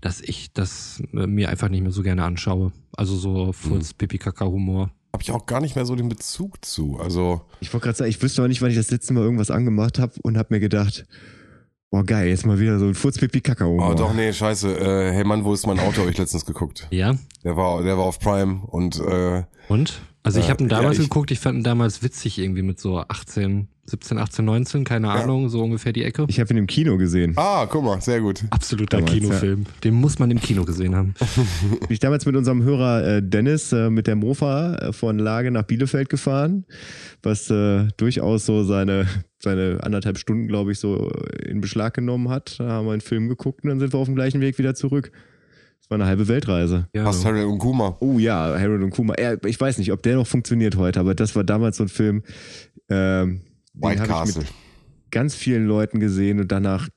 dass 0.00 0.20
ich 0.20 0.52
das 0.52 1.02
äh, 1.12 1.26
mir 1.26 1.48
einfach 1.48 1.68
nicht 1.70 1.82
mehr 1.82 1.92
so 1.92 2.02
gerne 2.04 2.22
anschaue. 2.22 2.70
Also 2.96 3.16
so 3.16 3.52
Furz-Pipi-Kaka-Humor. 3.52 4.90
Habe 5.12 5.22
ich 5.22 5.30
auch 5.32 5.46
gar 5.46 5.60
nicht 5.60 5.74
mehr 5.74 5.86
so 5.86 5.96
den 5.96 6.08
Bezug 6.08 6.64
zu. 6.64 6.98
Also, 7.00 7.40
Ich 7.60 7.72
wollte 7.72 7.84
gerade 7.86 7.98
sagen, 7.98 8.10
ich 8.10 8.22
wüsste 8.22 8.42
aber 8.42 8.48
nicht, 8.48 8.62
wann 8.62 8.70
ich 8.70 8.76
das 8.76 8.90
letzte 8.90 9.12
Mal 9.14 9.24
irgendwas 9.24 9.50
angemacht 9.50 9.98
habe 9.98 10.12
und 10.22 10.36
habe 10.38 10.54
mir 10.54 10.60
gedacht, 10.60 11.06
boah 11.90 12.04
geil, 12.04 12.28
jetzt 12.28 12.46
mal 12.46 12.58
wieder 12.58 12.78
so 12.78 12.86
ein 12.86 12.94
Furz-Pipi-Kaka. 12.94 13.64
oh 13.66 13.94
doch, 13.94 14.12
nee, 14.14 14.32
scheiße. 14.32 14.76
Äh, 14.78 15.12
hey 15.12 15.24
Mann, 15.24 15.44
wo 15.44 15.54
ist 15.54 15.66
mein 15.66 15.78
Auto? 15.80 16.00
Habe 16.00 16.10
ich 16.10 16.18
letztens 16.18 16.44
geguckt. 16.44 16.86
Ja? 16.90 17.14
Der 17.44 17.56
war, 17.56 17.82
der 17.82 17.96
war 17.96 18.04
auf 18.04 18.18
Prime 18.18 18.62
und 18.66 19.00
äh, 19.00 19.44
Und? 19.68 20.00
Also 20.22 20.40
ich 20.40 20.46
Äh, 20.46 20.50
habe 20.50 20.62
ihn 20.64 20.68
damals 20.68 20.96
ja, 20.98 21.04
ich- 21.04 21.08
geguckt, 21.08 21.30
ich 21.30 21.38
fand 21.40 21.58
ihn 21.58 21.62
damals 21.64 22.02
witzig 22.02 22.38
irgendwie 22.38 22.62
mit 22.62 22.78
so 22.80 22.98
18, 22.98 23.68
17, 23.86 24.18
18, 24.18 24.44
19, 24.44 24.84
keine 24.84 25.10
Ahnung, 25.10 25.48
so 25.48 25.62
ungefähr 25.62 25.92
die 25.94 26.02
Ecke. 26.04 26.26
Ich 26.28 26.38
habe 26.40 26.52
ihn 26.52 26.58
im 26.58 26.66
Kino 26.66 26.98
gesehen. 26.98 27.32
ah, 27.36 27.64
guck 27.70 27.82
mal, 27.84 27.98
sehr 28.02 28.20
gut. 28.20 28.44
Absoluter 28.50 28.98
Damals, 28.98 29.12
Kinofilm. 29.14 29.64
Den 29.84 29.94
muss 29.94 30.18
man 30.18 30.30
im 30.30 30.40
Kino 30.40 30.64
gesehen 30.66 30.94
haben. 30.94 31.14
Bin 31.70 31.88
ich 31.88 31.98
damals 32.00 32.26
mit 32.26 32.36
unserem 32.36 32.62
Hörer 32.62 33.06
äh, 33.16 33.22
Dennis 33.22 33.72
äh, 33.72 33.88
mit 33.88 34.06
der 34.06 34.16
Mofa 34.16 34.74
äh, 34.74 34.92
von 34.92 35.18
Lage 35.18 35.50
nach 35.50 35.62
Bielefeld 35.62 36.10
gefahren, 36.10 36.66
was 37.22 37.48
äh, 37.48 37.88
durchaus 37.96 38.44
so 38.44 38.62
seine, 38.64 39.06
seine 39.38 39.78
anderthalb 39.82 40.18
Stunden, 40.18 40.48
glaube 40.48 40.72
ich, 40.72 40.80
so 40.80 41.10
in 41.46 41.62
Beschlag 41.62 41.94
genommen 41.94 42.28
hat. 42.28 42.56
Da 42.60 42.68
haben 42.68 42.86
wir 42.86 42.92
einen 42.92 43.00
Film 43.00 43.28
geguckt 43.28 43.62
und 43.64 43.70
dann 43.70 43.78
sind 43.78 43.94
wir 43.94 43.98
auf 43.98 44.06
dem 44.08 44.16
gleichen 44.16 44.42
Weg 44.42 44.58
wieder 44.58 44.74
zurück. 44.74 45.12
Das 45.88 45.92
war 45.98 46.04
eine 46.04 46.06
halbe 46.10 46.28
Weltreise. 46.28 46.86
Ja, 46.94 47.04
Fast 47.04 47.24
Harold 47.24 47.46
und 47.46 47.58
Kuma. 47.58 47.96
Oh 48.00 48.18
ja, 48.18 48.58
Harold 48.58 48.82
und 48.82 48.90
Kuma. 48.90 49.14
Er, 49.14 49.42
ich 49.46 49.58
weiß 49.58 49.78
nicht, 49.78 49.90
ob 49.90 50.02
der 50.02 50.16
noch 50.16 50.26
funktioniert 50.26 50.76
heute, 50.76 51.00
aber 51.00 51.14
das 51.14 51.34
war 51.34 51.44
damals 51.44 51.78
so 51.78 51.84
ein 51.84 51.88
Film, 51.88 52.22
ähm, 52.90 53.40
den 53.72 53.82
White 53.88 54.02
Castle. 54.02 54.42
mit 54.42 54.52
ganz 55.10 55.34
vielen 55.34 55.64
Leuten 55.66 55.98
gesehen 55.98 56.40
und 56.40 56.52
danach, 56.52 56.90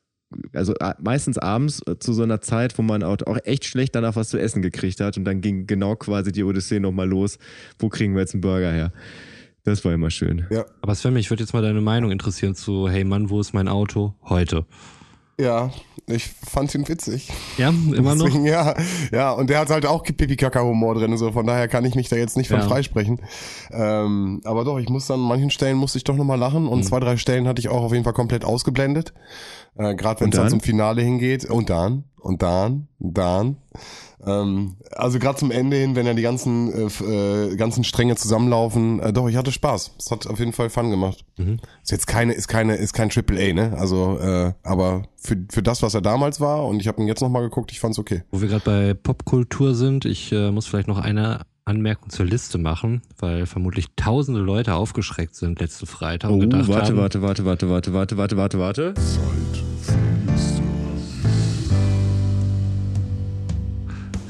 also 0.51 0.73
äh, 0.81 0.93
meistens 1.01 1.37
abends 1.37 1.81
äh, 1.87 1.99
zu 1.99 2.11
so 2.11 2.23
einer 2.23 2.41
Zeit, 2.41 2.77
wo 2.77 2.81
man 2.81 3.01
auch, 3.01 3.15
auch 3.27 3.37
echt 3.45 3.63
schlecht 3.63 3.95
danach 3.95 4.17
was 4.17 4.27
zu 4.27 4.37
essen 4.37 4.61
gekriegt 4.61 4.99
hat 4.99 5.17
und 5.17 5.23
dann 5.23 5.39
ging 5.39 5.67
genau 5.67 5.95
quasi 5.95 6.33
die 6.33 6.43
Odyssee 6.43 6.81
nochmal 6.81 7.07
los. 7.07 7.37
Wo 7.79 7.87
kriegen 7.87 8.13
wir 8.13 8.19
jetzt 8.19 8.33
einen 8.33 8.41
Burger 8.41 8.73
her? 8.73 8.91
Das 9.63 9.85
war 9.85 9.93
immer 9.93 10.09
schön. 10.09 10.47
Ja. 10.49 10.65
Aber 10.81 10.95
Sven, 10.95 11.13
mich 11.13 11.29
würde 11.29 11.43
jetzt 11.43 11.53
mal 11.53 11.61
deine 11.61 11.79
Meinung 11.79 12.11
interessieren 12.11 12.55
zu 12.55 12.89
Hey 12.89 13.05
Mann, 13.05 13.29
wo 13.29 13.39
ist 13.39 13.53
mein 13.53 13.69
Auto? 13.69 14.15
Heute. 14.23 14.65
Ja, 15.39 15.71
ich 16.07 16.27
fand 16.27 16.73
ihn 16.75 16.87
witzig. 16.87 17.29
Ja, 17.57 17.69
immer 17.69 18.15
noch. 18.15 18.25
Deswegen, 18.25 18.45
ja, 18.45 18.75
ja, 19.11 19.31
und 19.31 19.49
der 19.49 19.59
hat 19.59 19.69
halt 19.69 19.85
auch 19.85 20.03
Pipi-Kaka-Humor 20.03 20.95
drin, 20.95 21.17
so 21.17 21.31
von 21.31 21.47
daher 21.47 21.67
kann 21.67 21.85
ich 21.85 21.95
mich 21.95 22.09
da 22.09 22.15
jetzt 22.15 22.37
nicht 22.37 22.49
von 22.49 22.59
Ja. 22.59 22.67
freisprechen. 22.67 23.21
Ähm, 23.71 24.41
aber 24.43 24.63
doch, 24.65 24.77
ich 24.77 24.89
muss 24.89 25.09
an 25.09 25.19
manchen 25.19 25.49
Stellen 25.49 25.77
musste 25.77 25.97
ich 25.97 26.03
doch 26.03 26.15
nochmal 26.15 26.37
lachen 26.37 26.63
Mhm. 26.63 26.69
und 26.69 26.83
zwei, 26.83 26.99
drei 26.99 27.17
Stellen 27.17 27.47
hatte 27.47 27.59
ich 27.59 27.69
auch 27.69 27.81
auf 27.81 27.91
jeden 27.91 28.03
Fall 28.03 28.13
komplett 28.13 28.45
ausgeblendet. 28.45 29.13
Äh, 29.77 29.95
Gerade 29.95 30.19
wenn 30.21 30.29
es 30.29 30.35
dann 30.35 30.45
dann? 30.45 30.49
zum 30.51 30.59
Finale 30.61 31.01
hingeht. 31.01 31.45
Und 31.45 31.69
dann, 31.69 32.03
und 32.19 32.41
dann, 32.43 32.87
und 32.99 33.17
dann. 33.17 33.57
Ähm, 34.25 34.75
also 34.91 35.19
gerade 35.19 35.37
zum 35.37 35.51
Ende 35.51 35.77
hin, 35.77 35.95
wenn 35.95 36.05
ja 36.05 36.13
die 36.13 36.21
ganzen, 36.21 36.71
äh, 36.73 37.03
äh, 37.03 37.55
ganzen 37.55 37.83
Stränge 37.83 38.15
zusammenlaufen, 38.15 38.99
äh, 38.99 39.13
doch, 39.13 39.27
ich 39.27 39.35
hatte 39.35 39.51
Spaß. 39.51 39.91
Es 39.97 40.11
hat 40.11 40.27
auf 40.27 40.39
jeden 40.39 40.53
Fall 40.53 40.69
Fun 40.69 40.89
gemacht. 40.89 41.25
Mhm. 41.37 41.59
Ist 41.83 41.91
jetzt 41.91 42.07
keine, 42.07 42.33
ist 42.33 42.47
keine, 42.47 42.75
ist 42.75 42.93
kein 42.93 43.09
Triple 43.09 43.39
A, 43.39 43.53
ne? 43.53 43.77
Also, 43.77 44.19
äh, 44.19 44.53
aber 44.63 45.03
für, 45.17 45.37
für 45.49 45.63
das, 45.63 45.81
was 45.81 45.93
er 45.93 46.01
damals 46.01 46.39
war, 46.39 46.65
und 46.65 46.79
ich 46.79 46.87
habe 46.87 47.01
ihn 47.01 47.07
jetzt 47.07 47.21
nochmal 47.21 47.43
geguckt, 47.43 47.71
ich 47.71 47.79
fand's 47.79 47.99
okay. 47.99 48.23
Wo 48.31 48.41
wir 48.41 48.47
gerade 48.47 48.63
bei 48.65 48.93
Popkultur 48.93 49.75
sind, 49.75 50.05
ich 50.05 50.31
äh, 50.31 50.51
muss 50.51 50.67
vielleicht 50.67 50.87
noch 50.87 50.99
eine 50.99 51.41
Anmerkung 51.65 52.09
zur 52.09 52.25
Liste 52.25 52.57
machen, 52.57 53.01
weil 53.19 53.45
vermutlich 53.45 53.85
tausende 53.95 54.41
Leute 54.41 54.75
aufgeschreckt 54.75 55.35
sind 55.35 55.59
letzten 55.59 55.85
Freitag 55.85 56.31
und 56.31 56.37
Oh, 56.37 56.39
gedacht 56.39 56.67
warte, 56.67 56.87
haben, 56.87 56.97
warte, 56.97 57.21
warte, 57.21 57.45
warte, 57.45 57.69
warte, 57.69 57.93
warte, 57.93 58.17
warte, 58.17 58.37
warte, 58.37 58.59
warte. 58.59 58.93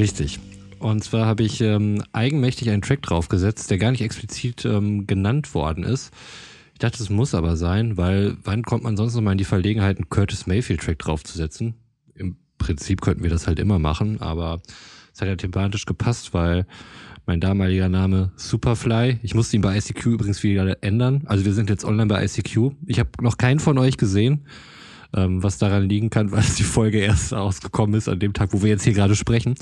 Richtig. 0.01 0.39
Und 0.79 1.03
zwar 1.03 1.27
habe 1.27 1.43
ich 1.43 1.61
ähm, 1.61 2.03
eigenmächtig 2.11 2.71
einen 2.71 2.81
Track 2.81 3.03
draufgesetzt, 3.03 3.69
der 3.69 3.77
gar 3.77 3.91
nicht 3.91 4.01
explizit 4.01 4.65
ähm, 4.65 5.05
genannt 5.05 5.53
worden 5.53 5.83
ist. 5.83 6.11
Ich 6.73 6.79
dachte, 6.79 7.03
es 7.03 7.11
muss 7.11 7.35
aber 7.35 7.55
sein, 7.55 7.97
weil 7.97 8.35
wann 8.43 8.63
kommt 8.63 8.83
man 8.83 8.97
sonst 8.97 9.13
noch 9.13 9.21
mal 9.21 9.33
in 9.33 9.37
die 9.37 9.43
Verlegenheit, 9.43 9.97
einen 9.97 10.09
Curtis 10.09 10.47
Mayfield-Track 10.47 10.97
draufzusetzen? 10.97 11.75
Im 12.15 12.37
Prinzip 12.57 13.01
könnten 13.01 13.21
wir 13.21 13.29
das 13.29 13.45
halt 13.45 13.59
immer 13.59 13.77
machen, 13.77 14.19
aber 14.21 14.63
es 15.13 15.21
hat 15.21 15.27
ja 15.27 15.35
thematisch 15.35 15.85
gepasst, 15.85 16.33
weil 16.33 16.65
mein 17.27 17.39
damaliger 17.39 17.87
Name 17.87 18.31
Superfly, 18.37 19.19
ich 19.21 19.35
musste 19.35 19.55
ihn 19.55 19.61
bei 19.61 19.77
ICQ 19.77 20.07
übrigens 20.07 20.41
wieder 20.41 20.81
ändern. 20.81 21.21
Also 21.25 21.45
wir 21.45 21.53
sind 21.53 21.69
jetzt 21.69 21.85
online 21.85 22.07
bei 22.07 22.25
ICQ. 22.25 22.71
Ich 22.87 22.97
habe 22.97 23.09
noch 23.21 23.37
keinen 23.37 23.59
von 23.59 23.77
euch 23.77 23.97
gesehen, 23.97 24.47
ähm, 25.15 25.43
was 25.43 25.57
daran 25.57 25.87
liegen 25.89 26.09
kann, 26.09 26.31
weil 26.31 26.43
die 26.57 26.63
Folge 26.63 26.99
erst 26.99 27.33
ausgekommen 27.33 27.95
ist 27.95 28.07
an 28.09 28.19
dem 28.19 28.33
Tag, 28.33 28.49
wo 28.53 28.61
wir 28.61 28.69
jetzt 28.69 28.83
hier 28.83 28.93
gerade 28.93 29.15
sprechen. 29.15 29.55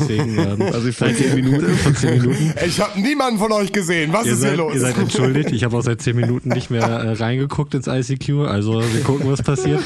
Deswegen, 0.00 0.38
ähm, 0.38 0.62
Also 0.72 0.90
vor 0.92 1.12
zehn 1.14 1.34
Minuten. 1.34 1.76
vor 1.76 1.94
zehn 1.94 2.20
Minuten. 2.22 2.54
Ich 2.66 2.80
habe 2.80 3.00
niemanden 3.00 3.38
von 3.38 3.52
euch 3.52 3.72
gesehen. 3.72 4.12
Was 4.12 4.26
Ihr 4.26 4.32
ist 4.32 4.38
hier 4.40 4.48
seid, 4.50 4.58
los? 4.58 4.74
ihr 4.74 4.80
seid 4.80 4.98
entschuldigt. 4.98 5.52
Ich 5.52 5.64
habe 5.64 5.76
auch 5.76 5.82
seit 5.82 6.02
zehn 6.02 6.16
Minuten 6.16 6.48
nicht 6.48 6.70
mehr 6.70 6.82
äh, 6.82 7.12
reingeguckt 7.12 7.74
ins 7.74 7.86
ICQ. 7.86 8.46
Also 8.48 8.82
wir 8.82 9.00
gucken, 9.02 9.30
was 9.30 9.42
passiert. 9.42 9.82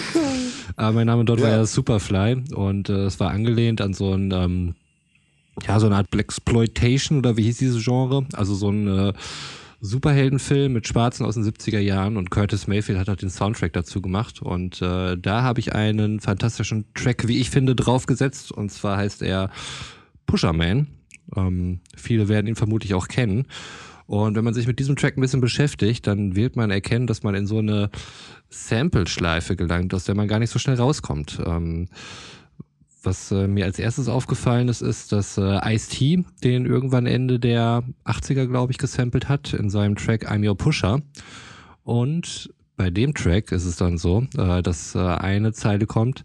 Aber 0.76 0.92
mein 0.92 1.06
Name 1.06 1.25
dort 1.25 1.40
war 1.40 1.50
Ja. 1.50 1.56
ja 1.58 1.66
Superfly 1.66 2.42
und 2.54 2.88
äh, 2.88 3.04
es 3.04 3.20
war 3.20 3.30
angelehnt 3.30 3.80
an 3.80 3.94
so 3.94 4.12
ein 4.12 4.32
ähm, 4.32 4.75
ja 5.68 5.78
so 5.78 5.87
eine 5.87 5.94
Art 5.96 6.11
Blaxploitation 6.11 7.18
oder 7.18 7.37
wie 7.37 7.42
hieß 7.44 7.58
dieses 7.58 7.84
Genre? 7.84 8.26
Also 8.32 8.54
so 8.56 8.70
ein 8.70 8.88
äh, 8.88 9.12
Superheldenfilm 9.85 10.73
mit 10.73 10.88
Schwarzen 10.88 11.26
aus 11.26 11.35
den 11.35 11.45
70er 11.45 11.79
Jahren 11.79 12.17
und 12.17 12.31
Curtis 12.31 12.67
Mayfield 12.67 12.99
hat 12.99 13.09
halt 13.09 13.21
den 13.21 13.29
Soundtrack 13.29 13.75
dazu 13.75 14.00
gemacht 14.00 14.41
und 14.41 14.81
äh, 14.81 15.19
da 15.19 15.43
habe 15.43 15.61
ich 15.61 15.75
einen 15.75 16.21
fantastischen 16.21 16.87
Track, 16.95 17.29
wie 17.29 17.38
ich 17.38 17.50
finde, 17.50 17.75
draufgesetzt 17.75 18.50
und 18.50 18.71
zwar 18.71 18.97
heißt 18.97 19.21
er 19.21 19.50
Pusherman. 20.25 20.87
Ähm, 21.37 21.81
viele 21.95 22.29
werden 22.29 22.47
ihn 22.47 22.57
vermutlich 22.57 22.95
auch 22.95 23.09
kennen. 23.09 23.47
Und 24.07 24.37
wenn 24.37 24.45
man 24.45 24.55
sich 24.55 24.67
mit 24.67 24.79
diesem 24.79 24.97
Track 24.97 25.19
ein 25.19 25.21
bisschen 25.21 25.43
beschäftigt, 25.43 26.07
dann 26.07 26.35
wird 26.35 26.57
man 26.57 26.71
erkennen, 26.71 27.07
dass 27.07 27.23
man 27.23 27.35
in 27.35 27.47
so 27.47 27.59
eine 27.59 27.91
Sample-Schleife 28.49 29.55
gelangt, 29.55 29.93
aus 29.93 30.05
der 30.05 30.14
man 30.14 30.29
gar 30.29 30.38
nicht 30.38 30.50
so 30.50 30.59
schnell 30.59 30.76
rauskommt. 30.76 31.41
Ähm, 31.45 31.88
was 33.04 33.30
äh, 33.30 33.46
mir 33.46 33.64
als 33.64 33.78
erstes 33.78 34.08
aufgefallen 34.08 34.68
ist, 34.68 34.80
ist, 34.82 35.12
dass 35.12 35.38
äh, 35.38 35.75
Ice-T 35.75 36.25
den 36.42 36.66
irgendwann 36.66 37.06
Ende 37.06 37.38
der 37.38 37.82
80er, 38.04 38.46
glaube 38.46 38.73
ich, 38.73 38.78
gesampelt 38.78 39.28
hat 39.28 39.52
in 39.54 39.70
seinem 39.70 39.96
Track 39.96 40.30
I'm 40.30 40.46
Your 40.49 40.56
Pusher. 40.56 41.00
Und 41.82 42.52
bei 42.76 42.90
dem 42.90 43.14
Track 43.14 43.52
ist 43.52 43.64
es 43.64 43.76
dann 43.76 43.99
so, 43.99 44.26
äh, 44.37 44.62
dass 44.62 44.94
äh, 44.94 44.99
eine 44.99 45.52
Zeile 45.52 45.87
kommt, 45.87 46.25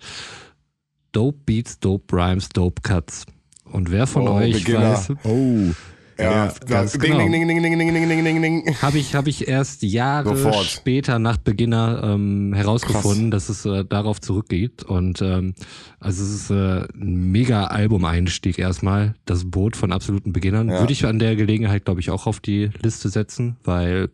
Dope 1.12 1.38
Beats, 1.45 1.79
Dope 1.79 2.15
Rhymes, 2.15 2.50
Dope 2.50 2.81
Cuts. 2.81 3.25
Und 3.65 3.91
wer 3.91 4.07
von 4.07 4.27
Oh, 4.27 4.33
euch 4.36 4.53
Beginner. 4.63 4.93
weiß, 4.93 5.13
Oh. 5.24 5.71
Ja, 6.19 6.45
Ja, 6.67 6.83
genau. 6.85 7.17
ding, 7.17 7.31
ding, 7.31 7.47
ding, 7.47 7.61
ding, 7.63 7.77
ding, 7.79 7.93
ding, 7.93 8.09
ding, 8.09 8.23
ding, 8.23 8.41
ding. 8.41 8.75
habe 8.81 8.97
ich, 8.97 9.15
hab 9.15 9.27
ich 9.27 9.47
erst 9.47 9.83
Jahre 9.83 10.35
Sofort. 10.35 10.65
später 10.65 11.19
nach 11.19 11.38
Beginner 11.38 12.01
ähm, 12.03 12.53
herausgefunden, 12.53 13.31
dass 13.31 13.49
es 13.49 13.65
äh, 13.65 13.85
darauf 13.85 14.19
zurückgeht. 14.21 14.83
Und 14.83 15.21
ähm, 15.21 15.53
also 15.99 16.23
es 16.23 16.29
ist 16.29 16.49
äh, 16.51 16.85
ein 16.93 17.31
mega 17.31 17.65
Album-Einstieg 17.65 18.59
erstmal. 18.59 19.15
Das 19.25 19.49
Boot 19.49 19.75
von 19.77 19.91
absoluten 19.91 20.33
Beginnern. 20.33 20.69
Ja. 20.69 20.79
Würde 20.79 20.93
ich 20.93 21.05
an 21.05 21.19
der 21.19 21.35
Gelegenheit, 21.35 21.85
glaube 21.85 21.99
ich, 22.01 22.09
auch 22.09 22.27
auf 22.27 22.39
die 22.39 22.69
Liste 22.81 23.09
setzen, 23.09 23.57
weil 23.63 24.09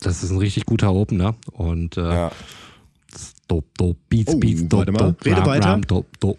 das 0.00 0.22
ist 0.24 0.30
ein 0.30 0.38
richtig 0.38 0.66
guter 0.66 0.92
Opener. 0.92 1.34
Und 1.52 1.96
äh, 1.96 2.00
Ja. 2.02 2.32
Dope, 3.52 3.68
dope, 3.76 3.98
Beats, 4.08 4.32
Oh, 4.34 4.38
Beats, 4.38 4.62
dope, 4.68 4.76
warte 4.78 4.92
mal. 4.92 4.98
dope, 5.12 5.24
Rede 5.26 5.46
weiter. 5.46 5.66
ram, 5.68 5.82
dope, 5.86 6.08
dope, 6.20 6.38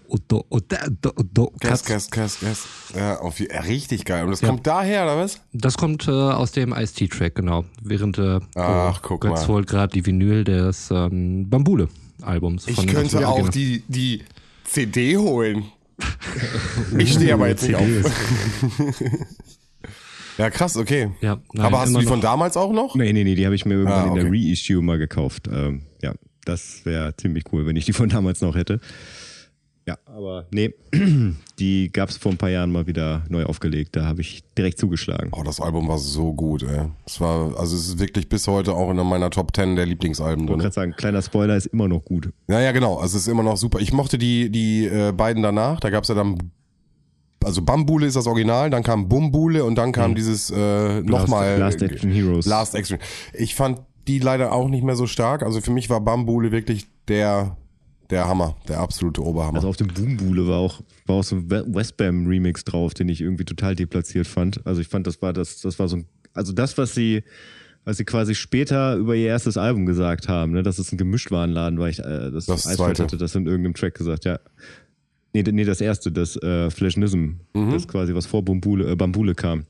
dope, 1.34 1.60
Kass, 1.60 1.84
Cuts. 1.84 2.10
Kass, 2.10 2.40
Kass, 2.40 2.40
Kass. 2.40 2.68
Ja, 2.96 3.20
auf, 3.20 3.40
richtig 3.40 4.06
geil. 4.06 4.24
Und 4.26 4.32
das 4.32 4.42
Ja. 4.42 4.48
kommt 4.50 4.66
daher, 4.66 5.04
oder 5.04 5.18
was? 5.18 5.40
Das 5.54 5.78
kommt 5.78 6.08
äh, 6.08 6.12
aus 6.12 6.52
dem 6.52 6.74
Ice-T-Track, 6.74 7.36
genau. 7.36 7.66
Während 7.84 8.18
äh, 8.18 8.40
Ach, 8.56 9.02
guck 9.02 9.22
Götz 9.22 9.42
mal. 9.42 9.48
holt 9.48 9.68
gerade 9.68 9.94
die 9.94 10.06
Vinyl 10.06 10.44
des 10.44 10.90
ähm, 10.92 11.50
Bambule-Albums. 11.50 12.68
Ich 12.68 12.76
von 12.76 12.86
könnte 12.88 13.28
auch 13.28 13.50
die, 13.50 13.84
die 13.88 14.24
CD 14.66 15.18
holen. 15.18 15.66
Ich 16.98 17.14
stehe 17.14 17.34
aber 17.36 17.48
jetzt 17.50 17.64
nicht 17.68 17.76
auf. 17.76 17.86
Ja, 20.38 20.50
krass, 20.50 20.78
okay. 20.78 21.12
Ja, 21.22 21.38
nein, 21.54 21.66
aber 21.68 21.82
hast 21.82 21.94
du 21.94 22.00
die 22.00 22.06
von 22.08 22.16
noch- 22.18 22.24
damals 22.24 22.58
auch 22.58 22.74
noch? 22.74 22.96
Nee, 22.96 23.14
nee, 23.14 23.24
nee, 23.24 23.36
die 23.36 23.46
habe 23.46 23.54
ich 23.54 23.66
mir 23.66 23.76
irgendwann 23.76 24.06
Ah, 24.06 24.08
in 24.08 24.16
der 24.16 24.26
okay. 24.26 24.50
Reissue 24.50 24.82
mal 24.82 24.98
gekauft. 24.98 25.48
Ähm, 25.48 25.84
ja, 26.02 26.14
das 26.46 26.86
wäre 26.86 27.16
ziemlich 27.18 27.46
cool, 27.52 27.66
wenn 27.66 27.76
ich 27.76 27.86
die 27.86 27.94
von 27.94 28.10
damals 28.10 28.42
noch 28.42 28.56
hätte. 28.56 28.80
Ja, 29.86 29.98
aber 30.06 30.48
nee, 30.52 30.74
die 31.60 31.92
gab 31.92 32.08
es 32.08 32.16
vor 32.16 32.32
ein 32.32 32.38
paar 32.38 32.50
Jahren 32.50 32.72
mal 32.72 32.88
wieder 32.88 33.24
neu 33.28 33.44
aufgelegt. 33.44 33.96
Da 33.98 34.06
habe 34.06 34.22
ich 34.22 34.44
direkt 34.58 34.78
zugeschlagen. 34.80 35.32
Oh, 35.34 35.44
das 35.44 35.60
Album 35.60 35.90
war 35.90 35.98
so 35.98 36.34
gut, 36.34 36.64
ey. 36.64 36.86
Es 37.06 37.20
war, 37.20 37.60
also 37.60 37.76
es 37.76 37.90
ist 37.90 38.00
wirklich 38.00 38.30
bis 38.30 38.48
heute 38.48 38.74
auch 38.74 38.90
in 38.92 38.96
meiner 38.96 39.30
Top 39.30 39.54
10 39.54 39.76
der 39.76 39.86
Lieblingsalben 39.86 40.46
Ich 40.46 40.50
wollte 40.50 40.54
drin. 40.54 40.64
gerade 40.64 40.74
sagen, 40.74 40.94
kleiner 40.96 41.22
Spoiler 41.22 41.58
ist 41.58 41.66
immer 41.66 41.90
noch 41.90 42.06
gut. 42.06 42.30
Ja, 42.48 42.62
ja, 42.62 42.72
genau. 42.72 42.96
Also 42.96 43.18
es 43.18 43.24
ist 43.24 43.28
immer 43.28 43.44
noch 43.44 43.58
super. 43.58 43.80
Ich 43.82 43.92
mochte 43.92 44.18
die, 44.18 44.50
die 44.50 44.86
äh, 44.86 45.12
beiden 45.12 45.44
danach. 45.44 45.82
Da 45.82 45.90
gab's 45.90 46.08
ja 46.08 46.16
dann, 46.16 46.38
also 47.44 47.62
Bambule 47.62 48.08
ist 48.08 48.16
das 48.16 48.26
Original, 48.26 48.70
dann 48.70 48.84
kam 48.84 49.10
Bumbule 49.10 49.66
und 49.66 49.76
dann 49.76 49.92
kam 49.92 50.16
dieses 50.16 50.50
äh, 50.50 51.02
nochmal 51.02 51.58
Last 51.60 51.82
Action 51.82 52.10
Heroes. 52.10 52.46
Last 52.46 52.74
Action. 52.74 53.00
Ich 53.34 53.54
fand 53.54 53.82
die 54.08 54.20
leider 54.20 54.52
auch 54.52 54.70
nicht 54.70 54.84
mehr 54.84 54.96
so 54.96 55.08
stark. 55.08 55.44
Also 55.44 55.62
für 55.62 55.72
mich 55.72 55.90
war 55.90 56.02
Bambule 56.02 56.52
wirklich 56.52 56.88
der, 57.08 57.58
der 58.10 58.28
Hammer, 58.28 58.56
der 58.68 58.80
absolute 58.80 59.24
Oberhammer. 59.24 59.58
Also 59.58 59.70
auf 59.70 59.78
dem 59.78 59.88
Boombule 59.88 60.48
war 60.48 60.60
auch, 60.60 60.82
war 61.06 61.18
auch 61.18 61.24
so 61.24 61.38
ein 61.38 61.50
We- 61.50 61.66
Westbam 61.68 62.28
Remix 62.28 62.64
drauf, 62.66 62.94
den 62.94 63.10
ich 63.10 63.22
irgendwie 63.22 63.46
total 63.46 63.76
deplatziert 63.76 64.28
fand. 64.28 64.66
Also 64.66 64.82
ich 64.82 64.88
fand, 64.88 65.08
das 65.08 65.22
war 65.22 65.34
das, 65.34 65.62
das 65.62 65.80
war 65.80 65.88
so 65.88 65.98
ein, 65.98 66.06
also 66.34 66.52
das, 66.54 66.78
was 66.78 66.94
sie, 66.94 67.24
was 67.86 67.98
sie 67.98 68.06
quasi 68.06 68.34
später 68.36 68.96
über 68.96 69.16
ihr 69.16 69.28
erstes 69.28 69.58
Album 69.58 69.86
gesagt 69.86 70.28
haben, 70.30 70.52
ne, 70.54 70.64
dass 70.64 70.80
es 70.80 70.92
ein 70.92 70.98
Gemischtwarenladen 70.98 71.80
war, 71.80 71.90
ich, 71.90 72.00
äh, 72.00 72.32
das, 72.32 72.46
Das 72.46 72.66
Eisfeld 72.68 73.00
hatte 73.00 73.18
das 73.18 73.36
in 73.36 73.46
irgendeinem 73.46 73.74
Track 73.74 73.96
gesagt, 73.96 74.26
ja. 74.26 74.40
Nee, 75.34 75.44
nee, 75.52 75.64
das 75.66 75.82
erste, 75.82 76.12
das 76.12 76.36
äh, 76.44 76.70
Flashnism, 76.70 77.40
Mhm. 77.54 77.72
das 77.72 77.88
quasi 77.88 78.14
was 78.14 78.26
vor 78.26 78.44
Bambule, 78.46 78.92
äh, 78.92 78.96
Bambule 78.96 79.34
kam. 79.34 79.66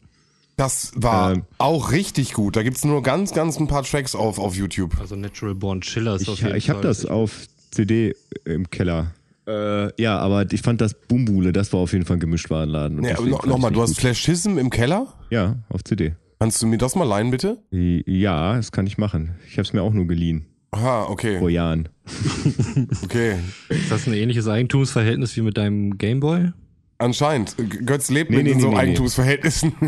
Das 0.56 0.92
war 0.96 1.34
Ähm. 1.34 1.44
auch 1.58 1.92
richtig 1.92 2.34
gut. 2.34 2.56
Da 2.56 2.64
gibt's 2.64 2.86
nur 2.86 3.02
ganz, 3.02 3.34
ganz 3.34 3.60
ein 3.60 3.68
paar 3.68 3.84
Tracks 3.84 4.14
auf, 4.16 4.38
auf 4.40 4.56
YouTube. 4.56 5.00
Also 5.00 5.16
Natural 5.16 5.56
Born 5.56 5.82
Chiller 5.82 6.16
ist 6.16 6.30
auf 6.30 6.42
Ich, 6.42 6.46
ich 6.46 6.70
habe 6.70 6.82
das 6.82 7.06
auf 7.06 7.48
CD 7.72 8.16
im 8.46 8.70
Keller. 8.70 9.12
Äh, 9.48 10.02
ja, 10.02 10.20
aber 10.20 10.52
ich 10.54 10.62
fand 10.62 10.80
das 10.80 10.94
Bumbule, 10.94 11.52
das 11.52 11.74
war 11.74 11.80
auf 11.82 11.92
jeden 11.92 12.06
Fall 12.06 12.18
ein 12.18 12.20
Gemischtwarenladen. 12.22 13.02
Deswegen 13.02 13.32
no, 13.32 13.42
Nochmal, 13.46 13.72
du 13.72 13.82
hast 13.82 13.90
gut. 13.92 14.00
Flashism 14.00 14.58
im 14.58 14.70
Keller? 14.70 15.14
Ja, 15.32 15.58
auf 15.70 15.84
CD. 15.84 16.14
Kannst 16.40 16.62
du 16.62 16.68
mir 16.68 16.78
das 16.78 16.96
mal 16.96 17.04
leihen, 17.06 17.32
bitte? 17.32 17.58
Ja, 17.72 18.56
das 18.56 18.72
kann 18.72 18.86
ich 18.88 18.98
machen. 18.98 19.32
Ich 19.48 19.54
habe 19.54 19.62
es 19.64 19.74
mir 19.74 19.82
auch 19.82 19.92
nur 19.94 20.08
geliehen. 20.08 20.46
Aha, 20.72 21.04
Vor 21.04 21.12
okay. 21.12 21.50
Jahren. 21.50 21.90
Okay. 23.04 23.36
Ist 23.70 23.92
das 23.92 24.08
ein 24.08 24.14
ähnliches 24.14 24.48
Eigentumsverhältnis 24.48 25.36
wie 25.38 25.42
mit 25.42 25.58
deinem 25.58 25.98
Gameboy? 25.98 26.52
Anscheinend. 26.98 27.56
Götz 27.86 28.10
lebt 28.10 28.30
Nee, 28.30 28.38
mit 28.38 28.46
nee, 28.46 28.52
in 28.52 28.58
nee, 28.58 28.62
so 28.64 28.70
nee, 28.70 28.76
nee. 28.76 28.80
Eigentumsverhältnissen. 28.82 29.74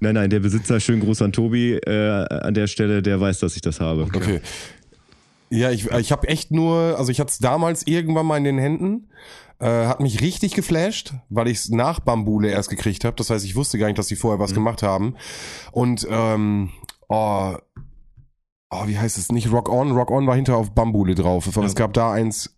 Nein, 0.00 0.14
nein, 0.14 0.30
der 0.30 0.40
Besitzer, 0.40 0.80
schönen 0.80 1.02
Gruß 1.02 1.20
an 1.22 1.32
Tobi 1.32 1.74
äh, 1.74 2.24
an 2.28 2.54
der 2.54 2.66
Stelle, 2.66 3.02
der 3.02 3.20
weiß, 3.20 3.38
dass 3.40 3.54
ich 3.54 3.62
das 3.62 3.80
habe. 3.80 4.02
Okay. 4.04 4.40
Ja, 5.50 5.70
ich, 5.70 5.90
ich 5.90 6.12
habe 6.12 6.28
echt 6.28 6.50
nur, 6.52 6.96
also 6.96 7.10
ich 7.12 7.20
hatte 7.20 7.30
es 7.30 7.38
damals 7.38 7.86
irgendwann 7.86 8.24
mal 8.24 8.36
in 8.38 8.44
den 8.44 8.58
Händen, 8.58 9.10
äh, 9.58 9.66
hat 9.86 10.00
mich 10.00 10.20
richtig 10.20 10.54
geflasht, 10.54 11.12
weil 11.28 11.48
ich 11.48 11.58
es 11.58 11.68
nach 11.70 12.00
Bambule 12.00 12.48
erst 12.50 12.70
gekriegt 12.70 13.04
habe. 13.04 13.16
Das 13.16 13.30
heißt, 13.30 13.44
ich 13.44 13.56
wusste 13.56 13.76
gar 13.78 13.86
nicht, 13.88 13.98
dass 13.98 14.06
die 14.06 14.16
vorher 14.16 14.38
Mhm. 14.38 14.42
was 14.42 14.54
gemacht 14.54 14.82
haben. 14.82 15.16
Und 15.72 16.06
ähm, 16.08 16.70
oh, 17.08 17.56
oh, 18.70 18.86
wie 18.86 18.96
heißt 18.98 19.18
es? 19.18 19.32
Nicht 19.32 19.50
Rock 19.52 19.68
On, 19.68 19.90
Rock 19.90 20.10
On 20.12 20.26
war 20.26 20.36
hinter 20.36 20.56
auf 20.56 20.70
Bambule 20.70 21.14
drauf. 21.14 21.48
Ja. 21.54 21.62
Es 21.64 21.74
gab 21.74 21.92
da 21.94 22.12
eins, 22.12 22.56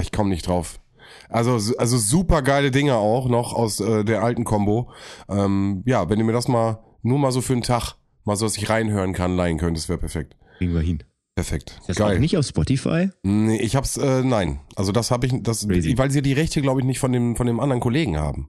Ich 0.00 0.12
komme 0.12 0.30
nicht 0.30 0.46
drauf. 0.48 0.80
Also, 1.28 1.76
also 1.76 1.98
super 1.98 2.42
geile 2.42 2.70
Dinge 2.70 2.96
auch 2.96 3.28
noch 3.28 3.52
aus 3.52 3.80
äh, 3.80 4.04
der 4.04 4.22
alten 4.22 4.44
Combo. 4.44 4.90
Ähm, 5.28 5.82
ja, 5.86 6.08
wenn 6.08 6.18
du 6.18 6.24
mir 6.24 6.32
das 6.32 6.48
mal 6.48 6.80
nur 7.02 7.18
mal 7.18 7.32
so 7.32 7.40
für 7.40 7.52
einen 7.52 7.62
Tag 7.62 7.94
mal 8.24 8.36
so, 8.36 8.46
dass 8.46 8.56
ich 8.56 8.68
reinhören 8.68 9.12
kann, 9.12 9.36
leihen 9.36 9.58
könntest, 9.58 9.88
wäre 9.88 9.98
perfekt. 9.98 10.36
Kriegen 10.58 10.74
wir 10.74 10.80
hin. 10.80 11.02
Perfekt. 11.34 11.80
Das 11.86 11.96
Geil. 11.96 12.16
auch 12.16 12.20
nicht 12.20 12.36
auf 12.38 12.46
Spotify? 12.46 13.10
Nee, 13.22 13.58
ich 13.58 13.76
hab's, 13.76 13.98
äh, 13.98 14.22
nein. 14.22 14.60
Also 14.74 14.90
das 14.90 15.10
habe 15.10 15.26
ich, 15.26 15.34
das, 15.42 15.68
Crazy. 15.68 15.96
weil 15.98 16.10
sie 16.10 16.22
die 16.22 16.32
Rechte, 16.32 16.62
glaube 16.62 16.80
ich, 16.80 16.86
nicht 16.86 16.98
von 16.98 17.12
dem, 17.12 17.36
von 17.36 17.46
dem 17.46 17.60
anderen 17.60 17.80
Kollegen 17.80 18.16
haben. 18.16 18.48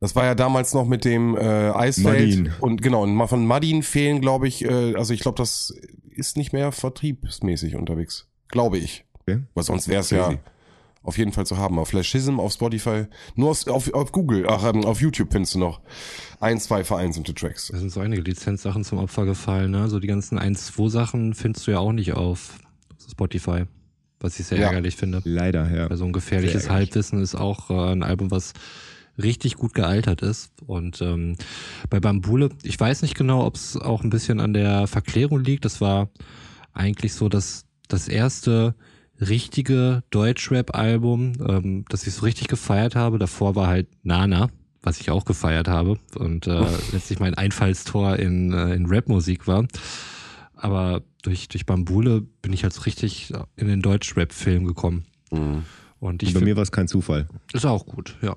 Das 0.00 0.16
war 0.16 0.24
ja 0.24 0.34
damals 0.34 0.74
noch 0.74 0.86
mit 0.86 1.04
dem 1.04 1.36
äh, 1.36 1.40
Eisfeld 1.40 2.38
Madin. 2.38 2.52
und 2.60 2.82
genau, 2.82 3.02
und 3.02 3.28
von 3.28 3.46
Madin 3.46 3.82
fehlen, 3.82 4.20
glaube 4.20 4.48
ich, 4.48 4.64
äh, 4.64 4.94
also 4.96 5.14
ich 5.14 5.20
glaube, 5.20 5.36
das 5.36 5.74
ist 6.10 6.36
nicht 6.36 6.52
mehr 6.52 6.72
vertriebsmäßig 6.72 7.76
unterwegs. 7.76 8.28
Glaube 8.48 8.78
ich. 8.78 9.04
Okay. 9.20 9.42
Weil 9.54 9.64
sonst 9.64 9.88
wäre 9.88 10.00
es 10.00 10.10
ja 10.10 10.34
auf 11.02 11.18
jeden 11.18 11.32
Fall 11.32 11.46
zu 11.46 11.56
haben. 11.56 11.78
Auf 11.78 11.88
Flashism, 11.88 12.40
auf 12.40 12.52
Spotify, 12.52 13.06
nur 13.34 13.50
auf, 13.50 13.66
auf, 13.66 13.92
auf 13.94 14.12
Google, 14.12 14.46
ach, 14.48 14.64
ähm, 14.64 14.84
auf 14.84 15.00
YouTube 15.00 15.32
findest 15.32 15.54
du 15.54 15.58
noch 15.58 15.80
ein, 16.40 16.60
zwei 16.60 16.84
vereinzelte 16.84 17.34
Tracks. 17.34 17.68
Da 17.68 17.78
sind 17.78 17.90
so 17.90 18.00
einige 18.00 18.22
Lizenzsachen 18.22 18.84
zum 18.84 18.98
Opfer 18.98 19.24
gefallen, 19.24 19.70
ne? 19.70 19.88
So 19.88 19.98
die 20.00 20.06
ganzen 20.06 20.38
1-2 20.38 20.90
Sachen 20.90 21.34
findest 21.34 21.66
du 21.66 21.72
ja 21.72 21.78
auch 21.78 21.92
nicht 21.92 22.12
auf 22.12 22.58
Spotify. 23.10 23.64
Was 24.20 24.38
ich 24.38 24.46
sehr 24.46 24.58
ja. 24.58 24.66
ärgerlich 24.66 24.96
finde. 24.96 25.22
Leider, 25.24 25.70
ja. 25.74 25.88
Weil 25.88 25.96
so 25.96 26.04
ein 26.04 26.12
gefährliches 26.12 26.68
Halbwissen 26.68 27.22
ist 27.22 27.34
auch 27.34 27.70
äh, 27.70 27.92
ein 27.92 28.02
Album, 28.02 28.30
was 28.30 28.52
richtig 29.16 29.56
gut 29.56 29.72
gealtert 29.72 30.20
ist. 30.20 30.52
Und 30.66 31.00
ähm, 31.00 31.36
bei 31.88 32.00
Bambule, 32.00 32.50
ich 32.62 32.78
weiß 32.78 33.00
nicht 33.00 33.14
genau, 33.14 33.46
ob 33.46 33.56
es 33.56 33.76
auch 33.76 34.02
ein 34.02 34.10
bisschen 34.10 34.40
an 34.40 34.52
der 34.52 34.86
Verklärung 34.86 35.42
liegt. 35.42 35.64
Das 35.64 35.80
war 35.80 36.10
eigentlich 36.74 37.14
so 37.14 37.30
das, 37.30 37.64
das 37.88 38.08
erste 38.08 38.74
richtige 39.20 40.02
Deutschrap-Album, 40.10 41.32
ähm, 41.46 41.84
das 41.88 42.06
ich 42.06 42.14
so 42.14 42.24
richtig 42.24 42.48
gefeiert 42.48 42.96
habe. 42.96 43.18
Davor 43.18 43.54
war 43.54 43.66
halt 43.66 43.88
Nana, 44.02 44.48
was 44.82 45.00
ich 45.00 45.10
auch 45.10 45.24
gefeiert 45.24 45.68
habe 45.68 45.98
und 46.16 46.46
äh, 46.46 46.64
letztlich 46.92 47.20
mein 47.20 47.34
Einfallstor 47.34 48.16
in, 48.16 48.52
äh, 48.52 48.74
in 48.74 48.86
Rap-Musik 48.86 49.46
war. 49.46 49.66
Aber 50.54 51.02
durch, 51.22 51.48
durch 51.48 51.66
Bambule 51.66 52.22
bin 52.42 52.52
ich 52.52 52.62
halt 52.62 52.72
so 52.72 52.82
richtig 52.82 53.32
in 53.56 53.68
den 53.68 53.82
Deutsch-Rap-Film 53.82 54.64
gekommen. 54.64 55.04
Mhm. 55.30 55.64
Und, 56.00 56.22
ich 56.22 56.34
und 56.34 56.40
bei 56.40 56.44
mir 56.44 56.56
war 56.56 56.62
es 56.62 56.72
kein 56.72 56.88
Zufall. 56.88 57.28
Ist 57.52 57.66
auch 57.66 57.86
gut, 57.86 58.16
ja. 58.22 58.36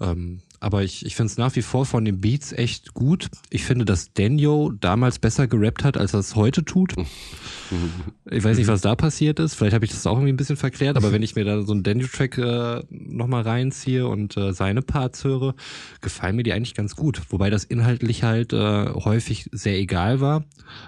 Ähm, 0.00 0.40
aber 0.60 0.82
ich, 0.82 1.06
ich 1.06 1.16
finde 1.16 1.30
es 1.30 1.38
nach 1.38 1.56
wie 1.56 1.62
vor 1.62 1.86
von 1.86 2.04
den 2.04 2.20
Beats 2.20 2.52
echt 2.52 2.92
gut. 2.92 3.28
Ich 3.48 3.64
finde, 3.64 3.86
dass 3.86 4.12
Daniel 4.12 4.76
damals 4.78 5.18
besser 5.18 5.48
gerappt 5.48 5.84
hat, 5.84 5.96
als 5.96 6.12
er 6.12 6.20
es 6.20 6.36
heute 6.36 6.64
tut. 6.64 6.94
Ich 8.32 8.42
weiß 8.42 8.58
nicht, 8.58 8.66
was 8.66 8.80
da 8.80 8.96
passiert 8.96 9.38
ist. 9.38 9.54
Vielleicht 9.54 9.74
habe 9.74 9.84
ich 9.84 9.92
das 9.92 10.04
auch 10.04 10.14
irgendwie 10.14 10.32
ein 10.32 10.36
bisschen 10.36 10.56
verklärt, 10.56 10.96
aber 10.96 11.12
wenn 11.12 11.22
ich 11.22 11.36
mir 11.36 11.44
da 11.44 11.62
so 11.62 11.72
einen 11.72 11.84
Daniel-Track 11.84 12.38
äh, 12.38 12.82
nochmal 12.90 13.42
reinziehe 13.42 14.08
und 14.08 14.36
äh, 14.36 14.52
seine 14.52 14.82
Parts 14.82 15.22
höre, 15.22 15.54
gefallen 16.00 16.34
mir 16.34 16.42
die 16.42 16.52
eigentlich 16.52 16.74
ganz 16.74 16.96
gut. 16.96 17.22
Wobei 17.28 17.48
das 17.48 17.62
inhaltlich 17.62 18.24
halt 18.24 18.52
äh, 18.52 18.86
häufig 18.90 19.48
sehr 19.52 19.78
egal 19.78 20.20
war. 20.20 20.44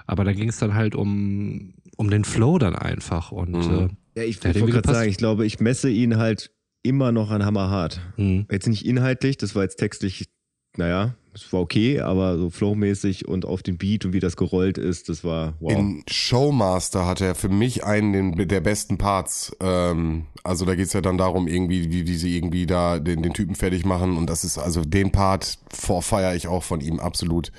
Aber 0.09 0.25
da 0.25 0.33
ging 0.33 0.49
es 0.49 0.59
dann 0.59 0.75
halt 0.75 0.97
um, 0.97 1.75
um 1.97 2.11
den 2.11 2.25
Flow 2.25 2.59
dann 2.59 2.75
einfach. 2.75 3.31
Und 3.31 3.53
mhm. 3.53 3.91
äh, 4.15 4.21
ja, 4.21 4.25
ich 4.25 4.45
wollte 4.45 4.67
gerade 4.67 4.93
sagen, 4.93 5.09
ich 5.09 5.19
glaube, 5.19 5.47
ich 5.47 5.61
messe 5.61 5.89
ihn 5.89 6.17
halt 6.17 6.51
immer 6.83 7.13
noch 7.13 7.31
an 7.31 7.45
Hammerhart. 7.45 8.01
Mhm. 8.17 8.47
Jetzt 8.51 8.69
nicht 8.69 8.87
inhaltlich, 8.87 9.37
das 9.37 9.55
war 9.55 9.63
jetzt 9.63 9.77
textlich, 9.77 10.29
naja, 10.77 11.15
das 11.33 11.51
war 11.53 11.61
okay, 11.61 12.01
aber 12.01 12.37
so 12.37 12.51
flowmäßig 12.51 13.27
und 13.27 13.47
auf 13.47 13.63
den 13.63 13.79
Beat 13.79 14.05
und 14.05 14.13
wie 14.13 14.21
das 14.21 14.37
gerollt 14.37 14.77
ist, 14.77 15.09
das 15.09 15.25
war 15.25 15.55
wow. 15.61 15.73
In 15.73 16.05
Showmaster 16.07 17.07
hat 17.07 17.23
er 17.23 17.35
für 17.35 17.49
mich 17.49 17.85
einen 17.85 18.49
der 18.49 18.61
besten 18.61 18.99
Parts. 18.99 19.57
Ähm, 19.61 20.27
also 20.45 20.67
da 20.67 20.75
geht's 20.75 20.93
ja 20.93 21.01
dann 21.01 21.17
darum, 21.17 21.49
irgendwie, 21.49 21.91
wie, 21.91 22.07
wie 22.07 22.17
sie 22.17 22.37
irgendwie 22.37 22.67
da 22.67 22.99
den, 22.99 23.23
den 23.23 23.33
Typen 23.33 23.55
fertig 23.55 23.87
machen. 23.87 24.19
Und 24.19 24.29
das 24.29 24.45
ist, 24.45 24.59
also 24.59 24.83
den 24.83 25.11
Part 25.11 25.59
feiere 25.71 26.35
ich 26.35 26.49
auch 26.49 26.63
von 26.63 26.83
ihm 26.83 27.01
absolut. 27.01 27.51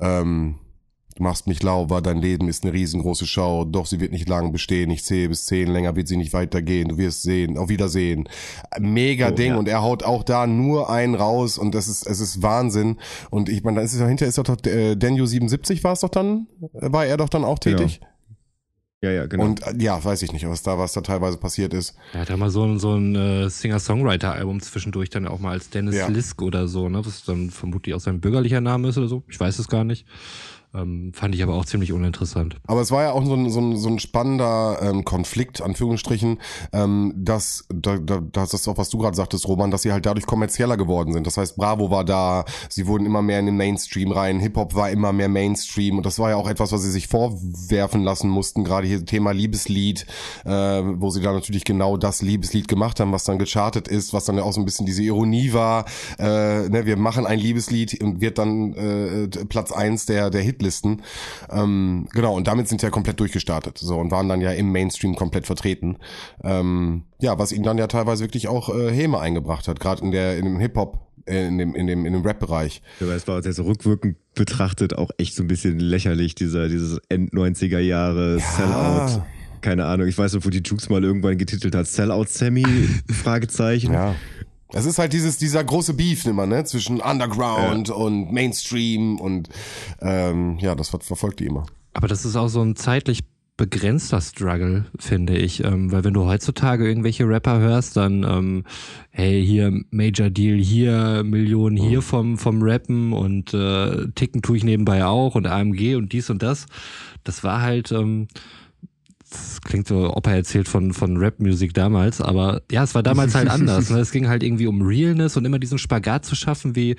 Ähm, 0.00 0.56
Du 1.18 1.24
machst 1.24 1.48
mich 1.48 1.60
lauber, 1.64 2.00
dein 2.00 2.22
Leben 2.22 2.48
ist 2.48 2.62
eine 2.62 2.72
riesengroße 2.72 3.26
Schau, 3.26 3.64
doch 3.64 3.86
sie 3.86 3.98
wird 3.98 4.12
nicht 4.12 4.28
lang 4.28 4.52
bestehen. 4.52 4.88
Ich 4.90 5.04
zähle 5.04 5.30
bis 5.30 5.46
zehn, 5.46 5.68
länger 5.68 5.96
wird 5.96 6.06
sie 6.06 6.16
nicht 6.16 6.32
weitergehen. 6.32 6.90
Du 6.90 6.96
wirst 6.96 7.22
sehen, 7.22 7.58
auf 7.58 7.68
Wiedersehen. 7.68 8.28
Mega 8.78 9.30
oh, 9.30 9.34
Ding 9.34 9.52
ja. 9.52 9.56
und 9.58 9.66
er 9.66 9.82
haut 9.82 10.04
auch 10.04 10.22
da 10.22 10.46
nur 10.46 10.90
einen 10.90 11.16
raus 11.16 11.58
und 11.58 11.74
das 11.74 11.88
ist, 11.88 12.06
es 12.06 12.20
ist 12.20 12.40
Wahnsinn. 12.40 12.98
Und 13.30 13.48
ich 13.48 13.64
meine, 13.64 13.78
da 13.78 13.82
ist 13.82 13.94
es 13.94 13.98
dahinter 13.98 14.26
ist 14.26 14.38
doch 14.38 14.64
äh, 14.64 14.94
Daniel 14.94 15.26
77 15.26 15.82
war 15.82 15.94
es 15.94 16.00
doch 16.00 16.08
dann, 16.08 16.46
war 16.72 17.04
er 17.04 17.16
doch 17.16 17.28
dann 17.28 17.42
auch 17.42 17.58
tätig. 17.58 17.98
Genau. 17.98 18.12
Ja, 19.00 19.10
ja, 19.10 19.26
genau. 19.26 19.44
Und 19.44 19.66
äh, 19.66 19.74
ja, 19.78 20.02
weiß 20.02 20.22
ich 20.22 20.32
nicht, 20.32 20.48
was 20.48 20.62
da, 20.62 20.78
was 20.78 20.92
da 20.92 21.00
teilweise 21.00 21.36
passiert 21.36 21.74
ist. 21.74 21.96
Er 22.12 22.20
hat 22.20 22.28
ja 22.28 22.36
mal 22.36 22.50
so 22.50 22.64
ein, 22.64 22.78
so 22.78 22.94
ein 22.94 23.16
äh, 23.16 23.48
Singer-Songwriter-Album 23.48 24.60
zwischendurch 24.60 25.10
dann 25.10 25.26
auch 25.26 25.40
mal 25.40 25.50
als 25.50 25.70
Dennis 25.70 25.96
ja. 25.96 26.06
Lisk 26.06 26.42
oder 26.42 26.68
so, 26.68 26.88
ne? 26.88 27.04
Was 27.04 27.24
dann 27.24 27.50
vermutlich 27.50 27.94
auch 27.96 28.00
sein 28.00 28.20
bürgerlicher 28.20 28.60
Name 28.60 28.88
ist 28.88 28.98
oder 28.98 29.08
so. 29.08 29.24
Ich 29.28 29.38
weiß 29.38 29.58
es 29.58 29.68
gar 29.68 29.82
nicht. 29.82 30.06
Ähm, 30.74 31.12
fand 31.14 31.34
ich 31.34 31.42
aber 31.42 31.54
auch 31.54 31.64
ziemlich 31.64 31.94
uninteressant. 31.94 32.56
Aber 32.66 32.82
es 32.82 32.90
war 32.90 33.02
ja 33.02 33.12
auch 33.12 33.24
so 33.24 33.32
ein, 33.32 33.48
so 33.48 33.58
ein, 33.58 33.76
so 33.78 33.88
ein 33.88 33.98
spannender 33.98 34.78
ähm, 34.82 35.02
Konflikt, 35.02 35.62
Anführungsstrichen, 35.62 36.38
ähm, 36.74 37.14
dass, 37.16 37.64
da, 37.72 37.96
da, 37.96 38.20
das 38.20 38.52
ist 38.52 38.68
auch, 38.68 38.76
was 38.76 38.90
du 38.90 38.98
gerade 38.98 39.16
sagtest, 39.16 39.48
Roman, 39.48 39.70
dass 39.70 39.82
sie 39.82 39.92
halt 39.92 40.04
dadurch 40.04 40.26
kommerzieller 40.26 40.76
geworden 40.76 41.14
sind. 41.14 41.26
Das 41.26 41.38
heißt, 41.38 41.56
Bravo 41.56 41.90
war 41.90 42.04
da, 42.04 42.44
sie 42.68 42.86
wurden 42.86 43.06
immer 43.06 43.22
mehr 43.22 43.40
in 43.40 43.46
den 43.46 43.56
Mainstream 43.56 44.12
rein, 44.12 44.40
Hip-Hop 44.40 44.74
war 44.74 44.90
immer 44.90 45.14
mehr 45.14 45.30
Mainstream 45.30 45.96
und 45.96 46.04
das 46.04 46.18
war 46.18 46.30
ja 46.30 46.36
auch 46.36 46.48
etwas, 46.48 46.70
was 46.70 46.82
sie 46.82 46.90
sich 46.90 47.08
vorwerfen 47.08 48.04
lassen 48.04 48.28
mussten, 48.28 48.62
gerade 48.62 48.86
hier 48.86 49.02
Thema 49.06 49.32
Liebeslied, 49.32 50.04
äh, 50.44 50.50
wo 50.50 51.08
sie 51.08 51.22
da 51.22 51.32
natürlich 51.32 51.64
genau 51.64 51.96
das 51.96 52.20
Liebeslied 52.20 52.68
gemacht 52.68 53.00
haben, 53.00 53.12
was 53.12 53.24
dann 53.24 53.38
gechartet 53.38 53.88
ist, 53.88 54.12
was 54.12 54.26
dann 54.26 54.36
ja 54.36 54.42
auch 54.42 54.52
so 54.52 54.60
ein 54.60 54.66
bisschen 54.66 54.84
diese 54.84 55.02
Ironie 55.02 55.54
war, 55.54 55.86
äh, 56.18 56.68
ne, 56.68 56.82
wir 56.84 56.98
machen 56.98 57.24
ein 57.26 57.38
Liebeslied 57.38 58.02
und 58.02 58.20
wird 58.20 58.36
dann 58.36 58.74
äh, 58.74 59.28
Platz 59.46 59.72
eins 59.72 60.04
der, 60.04 60.28
der 60.28 60.42
Hit 60.42 60.57
Hitlisten. 60.58 61.02
Ähm, 61.50 62.08
genau, 62.12 62.34
und 62.34 62.46
damit 62.48 62.68
sind 62.68 62.80
sie 62.80 62.86
ja 62.86 62.90
komplett 62.90 63.20
durchgestartet. 63.20 63.78
So, 63.78 63.96
und 63.98 64.10
waren 64.10 64.28
dann 64.28 64.40
ja 64.40 64.50
im 64.50 64.72
Mainstream 64.72 65.14
komplett 65.14 65.46
vertreten. 65.46 65.98
Ähm, 66.42 67.04
ja, 67.20 67.38
was 67.38 67.52
ihnen 67.52 67.64
dann 67.64 67.78
ja 67.78 67.86
teilweise 67.86 68.24
wirklich 68.24 68.48
auch 68.48 68.74
äh, 68.74 68.90
Häme 68.90 69.20
eingebracht 69.20 69.68
hat, 69.68 69.80
gerade 69.80 70.02
in 70.02 70.10
der, 70.10 70.36
in 70.36 70.44
dem 70.44 70.58
Hip-Hop, 70.58 70.98
äh, 71.26 71.46
in 71.46 71.58
dem, 71.58 71.74
in 71.74 71.86
dem, 71.86 72.04
in 72.04 72.12
dem 72.12 72.22
Rap-Bereich. 72.22 72.82
Ja, 73.00 73.06
es 73.14 73.28
war 73.28 73.42
jetzt 73.42 73.60
rückwirkend 73.60 74.16
betrachtet 74.34 74.96
auch 74.96 75.10
echt 75.18 75.34
so 75.34 75.42
ein 75.42 75.48
bisschen 75.48 75.78
lächerlich, 75.78 76.34
dieser, 76.34 76.68
dieses 76.68 77.00
End-90er 77.08 77.78
Jahre 77.78 78.38
ja. 78.38 78.40
Sellout 78.40 79.22
keine 79.60 79.86
Ahnung, 79.86 80.06
ich 80.06 80.16
weiß 80.16 80.34
nicht, 80.34 80.46
wo 80.46 80.50
die 80.50 80.62
Jukes 80.64 80.88
mal 80.88 81.02
irgendwann 81.02 81.36
getitelt 81.36 81.74
hat, 81.74 81.88
Sellout 81.88 82.26
Sammy, 82.28 82.62
Fragezeichen. 83.10 83.92
Ja. 83.92 84.14
Es 84.72 84.84
ist 84.84 84.98
halt 84.98 85.12
dieses, 85.12 85.38
dieser 85.38 85.64
große 85.64 85.94
Beef 85.94 86.26
immer, 86.26 86.46
ne, 86.46 86.64
zwischen 86.64 87.00
Underground 87.00 87.88
ja. 87.88 87.94
und 87.94 88.32
Mainstream 88.32 89.18
und 89.18 89.48
ähm, 90.00 90.58
ja, 90.58 90.74
das 90.74 90.90
verfolgt 90.90 91.40
die 91.40 91.46
immer. 91.46 91.66
Aber 91.94 92.06
das 92.06 92.24
ist 92.24 92.36
auch 92.36 92.48
so 92.48 92.62
ein 92.62 92.76
zeitlich 92.76 93.24
begrenzter 93.58 94.20
Struggle, 94.20 94.86
finde 94.98 95.36
ich. 95.36 95.64
Ähm, 95.64 95.92
weil 95.92 96.04
wenn 96.04 96.14
du 96.14 96.24
heutzutage 96.26 96.86
irgendwelche 96.86 97.28
Rapper 97.28 97.58
hörst, 97.58 97.96
dann, 97.96 98.22
ähm, 98.22 98.64
hey, 99.10 99.44
hier 99.44 99.82
Major 99.90 100.30
Deal 100.30 100.58
hier, 100.58 101.24
Millionen 101.24 101.76
hier 101.76 101.98
mhm. 101.98 102.02
vom, 102.02 102.38
vom 102.38 102.62
Rappen 102.62 103.12
und 103.12 103.52
äh, 103.52 104.06
Ticken 104.14 104.42
tue 104.42 104.56
ich 104.56 104.64
nebenbei 104.64 105.04
auch 105.04 105.34
und 105.34 105.46
AMG 105.46 105.96
und 105.96 106.12
dies 106.12 106.30
und 106.30 106.42
das. 106.42 106.66
Das 107.24 107.42
war 107.42 107.60
halt, 107.60 107.90
ähm, 107.90 108.28
das 109.30 109.60
klingt 109.60 109.88
so, 109.88 110.14
Opa 110.14 110.32
erzählt 110.32 110.68
von, 110.68 110.92
von 110.92 111.16
Rap-Musik 111.16 111.74
damals, 111.74 112.20
aber 112.20 112.62
ja, 112.70 112.82
es 112.84 112.94
war 112.94 113.02
damals 113.02 113.34
halt 113.34 113.48
anders. 113.48 113.90
Ne? 113.90 113.98
Es 113.98 114.10
ging 114.10 114.28
halt 114.28 114.42
irgendwie 114.42 114.66
um 114.66 114.82
Realness 114.82 115.36
und 115.36 115.44
immer 115.44 115.58
diesen 115.58 115.78
Spagat 115.78 116.24
zu 116.24 116.34
schaffen, 116.34 116.74
wie 116.76 116.96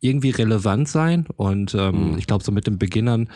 irgendwie 0.00 0.30
relevant 0.30 0.88
sein. 0.88 1.26
Und 1.36 1.74
ähm, 1.74 2.12
mhm. 2.12 2.18
ich 2.18 2.26
glaube, 2.26 2.44
so 2.44 2.52
mit 2.52 2.66
den 2.66 2.78
Beginnern 2.78 3.28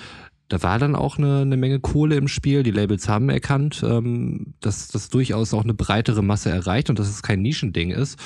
da 0.49 0.63
war 0.63 0.79
dann 0.79 0.95
auch 0.95 1.19
eine, 1.19 1.41
eine 1.41 1.57
Menge 1.57 1.81
Kohle 1.81 2.17
im 2.17 2.29
Spiel. 2.29 2.63
Die 2.63 2.71
Labels 2.71 3.09
haben 3.09 3.29
erkannt, 3.31 3.83
ähm, 3.85 4.55
dass 4.61 4.89
das 4.89 5.09
durchaus 5.09 5.53
auch 5.53 5.65
eine 5.65 5.75
breitere 5.75 6.23
Masse 6.23 6.51
erreicht 6.51 6.89
und 6.89 6.99
dass 6.99 7.09
es 7.09 7.23
kein 7.23 7.43
Nischending 7.43 7.91
ist. 7.91 8.19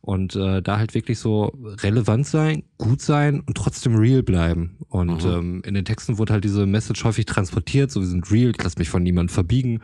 Und 0.00 0.36
äh, 0.36 0.62
da 0.62 0.78
halt 0.78 0.94
wirklich 0.94 1.18
so 1.18 1.52
relevant 1.82 2.26
sein, 2.26 2.62
gut 2.78 3.00
sein 3.02 3.40
und 3.40 3.56
trotzdem 3.56 3.96
real 3.96 4.22
bleiben. 4.22 4.76
Und 4.88 5.24
mhm. 5.24 5.30
ähm, 5.30 5.62
in 5.66 5.74
den 5.74 5.84
Texten 5.84 6.16
wurde 6.16 6.32
halt 6.32 6.44
diese 6.44 6.64
Message 6.64 7.04
häufig 7.04 7.26
transportiert, 7.26 7.90
so 7.90 8.00
wir 8.00 8.06
sind 8.06 8.30
real, 8.30 8.50
ich 8.50 8.62
lass 8.62 8.78
mich 8.78 8.88
von 8.88 9.02
niemandem 9.02 9.34
verbiegen. 9.34 9.80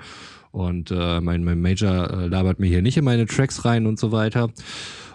Und 0.53 0.91
äh, 0.91 1.21
mein, 1.21 1.45
mein 1.45 1.61
Major 1.61 2.11
äh, 2.11 2.27
labert 2.29 2.61
mir 2.61 2.69
hier 2.69 2.83
nicht 2.83 2.97
in 2.97 3.05
meine 3.05 3.27
Tracks 3.27 3.65
rein 3.65 3.87
und 3.87 3.99
so 3.99 4.13
weiter. 4.13 4.51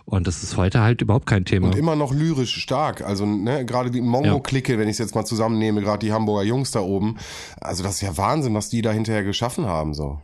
Und 0.10 0.26
das 0.26 0.41
ist 0.41 0.56
heute 0.56 0.80
halt 0.80 1.02
überhaupt 1.02 1.26
kein 1.26 1.43
Thema. 1.43 1.67
Und 1.67 1.76
immer 1.76 1.98
noch 1.98 2.13
lyrisch 2.13 2.56
stark. 2.56 3.02
Also 3.02 3.26
ne, 3.26 3.65
gerade 3.65 3.91
die 3.91 4.00
Mongo-Clique, 4.00 4.74
ja. 4.74 4.80
wenn 4.80 4.88
ich 4.88 4.93
es 4.93 5.00
jetzt 5.00 5.15
mal 5.15 5.26
zusammennehme, 5.26 5.82
gerade 5.82 6.06
die 6.06 6.13
Hamburger 6.13 6.48
Jungs 6.48 6.72
da 6.72 6.80
oben. 6.80 7.17
Also 7.60 7.84
das 7.84 7.96
ist 7.96 8.02
ja 8.02 8.15
Wahnsinn, 8.15 8.54
was 8.54 8.70
die 8.70 8.82
da 8.82 8.93
hinterher 8.93 9.26
geschaffen 9.26 9.65
haben. 9.65 9.93
so. 9.93 10.22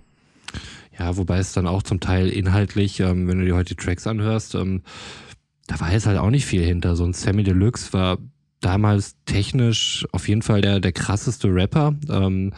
Ja, 0.97 1.17
wobei 1.17 1.37
es 1.39 1.51
dann 1.51 1.67
auch 1.67 1.83
zum 1.83 1.99
Teil 1.99 2.29
inhaltlich, 2.29 3.01
ähm, 3.01 3.27
wenn 3.27 3.39
du 3.39 3.45
dir 3.45 3.55
heute 3.55 3.75
die 3.75 3.83
Tracks 3.83 4.07
anhörst, 4.07 4.55
ähm, 4.55 4.83
da 5.67 5.77
war 5.81 5.91
jetzt 5.91 6.05
halt 6.05 6.17
auch 6.17 6.29
nicht 6.29 6.45
viel 6.45 6.63
hinter. 6.63 6.95
So 6.95 7.03
ein 7.03 7.11
Sammy 7.11 7.43
Deluxe 7.43 7.91
war 7.91 8.19
damals 8.61 9.17
technisch 9.25 10.07
auf 10.13 10.29
jeden 10.29 10.43
Fall 10.43 10.61
der, 10.61 10.79
der 10.79 10.93
krasseste 10.93 11.49
Rapper. 11.53 11.93
Ähm, 12.09 12.53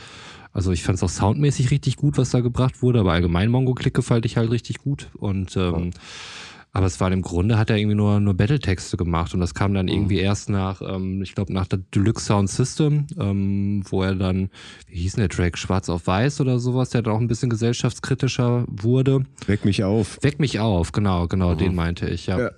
Also 0.54 0.72
ich 0.72 0.84
fand 0.84 0.98
es 0.98 1.04
auch 1.04 1.10
soundmäßig 1.10 1.70
richtig 1.72 1.98
gut, 1.98 2.18
was 2.18 2.30
da 2.30 2.40
gebracht 2.40 2.82
wurde, 2.82 3.02
aber 3.02 3.12
allgemein 3.12 3.50
Mongo-Click 3.50 3.94
gefällt 3.94 4.26
ich 4.26 4.38
halt 4.38 4.52
richtig 4.52 4.78
gut. 4.78 5.10
Und 5.18 5.58
ähm, 5.58 5.92
aber 6.76 6.88
es 6.88 7.00
war 7.00 7.10
im 7.10 7.22
Grunde, 7.22 7.58
hat 7.58 7.70
er 7.70 7.78
irgendwie 7.78 7.96
nur, 7.96 8.20
nur 8.20 8.34
Battle-Texte 8.34 8.98
gemacht 8.98 9.34
und 9.34 9.40
das 9.40 9.54
kam 9.54 9.74
dann 9.74 9.88
irgendwie 9.88 10.20
erst 10.20 10.50
nach, 10.50 10.82
ähm, 10.82 11.22
ich 11.22 11.34
glaube, 11.34 11.54
nach 11.54 11.68
der 11.68 11.80
Deluxe 11.80 12.26
Sound 12.26 12.50
System, 12.50 13.08
ähm, 13.18 13.82
wo 13.90 14.04
er 14.04 14.14
dann, 14.14 14.50
wie 14.90 15.00
hieß 15.00 15.14
denn 15.14 15.22
der 15.22 15.30
Track, 15.30 15.58
Schwarz 15.58 15.88
auf 15.88 16.06
Weiß 16.06 16.42
oder 16.42 16.60
sowas, 16.60 16.90
der 16.90 17.02
dann 17.02 17.14
auch 17.14 17.22
ein 17.22 17.30
bisschen 17.30 17.50
gesellschaftskritischer 17.50 18.66
wurde. 18.68 19.24
Weck 19.48 19.64
mich 19.64 19.86
auf. 19.86 20.20
Weck 20.22 20.42
mich 20.42 20.60
auf, 20.60 20.92
genau, 20.92 21.30
genau, 21.30 21.56
den 21.56 21.76
meinte 21.76 22.10
ich, 22.10 22.28
ja. 22.28 22.40
Ja. 22.42 22.52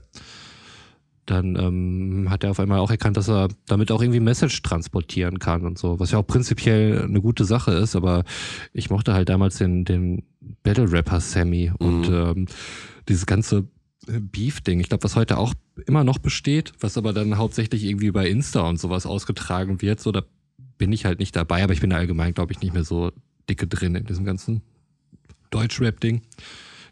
Dann 1.28 1.56
ähm, 1.56 2.28
hat 2.32 2.44
er 2.44 2.50
auf 2.50 2.60
einmal 2.60 2.80
auch 2.80 2.90
erkannt, 2.90 3.18
dass 3.18 3.30
er 3.30 3.50
damit 3.68 3.92
auch 3.92 4.02
irgendwie 4.02 4.20
Message 4.20 4.64
transportieren 4.64 5.38
kann 5.38 5.64
und 5.64 5.78
so, 5.78 6.00
was 6.00 6.10
ja 6.10 6.18
auch 6.18 6.26
prinzipiell 6.26 7.04
eine 7.04 7.22
gute 7.22 7.46
Sache 7.46 7.74
ist, 7.74 7.96
aber 7.96 8.24
ich 8.74 8.90
mochte 8.90 9.14
halt 9.14 9.30
damals 9.30 9.60
den, 9.60 9.86
den 9.86 10.24
Battle-Rapper 10.64 11.20
Sammy 11.20 11.72
und 11.78 12.08
ähm, 12.08 12.48
dieses 13.08 13.28
ganze 13.28 13.68
Beef-Ding, 14.08 14.80
ich 14.80 14.89
glaube, 14.89 15.04
was 15.04 15.15
heute 15.15 15.38
auch 15.38 15.54
immer 15.86 16.04
noch 16.04 16.17
besteht, 16.17 16.74
was 16.80 16.98
aber 16.98 17.13
dann 17.13 17.38
hauptsächlich 17.38 17.84
irgendwie 17.84 18.12
bei 18.12 18.28
Insta 18.28 18.62
und 18.62 18.80
sowas 18.80 19.06
ausgetragen 19.06 19.82
wird, 19.82 20.00
so 20.00 20.12
da 20.12 20.24
bin 20.78 20.91
ich 20.91 21.06
halt 21.06 21.20
nicht 21.20 21.36
dabei, 21.36 21.63
aber 21.63 21.74
ich 21.74 21.82
bin 21.82 21.89
da 21.89 21.98
allgemein, 21.98 22.34
glaube 22.34 22.54
ich, 22.54 22.62
nicht 22.62 22.74
mehr 22.74 22.84
so 22.84 23.12
dicke 23.50 23.67
drin 23.67 23.96
in 23.96 24.06
diesem 24.06 24.26
ganzen 24.26 24.62
Deutsch-Rap-Ding. 25.50 26.22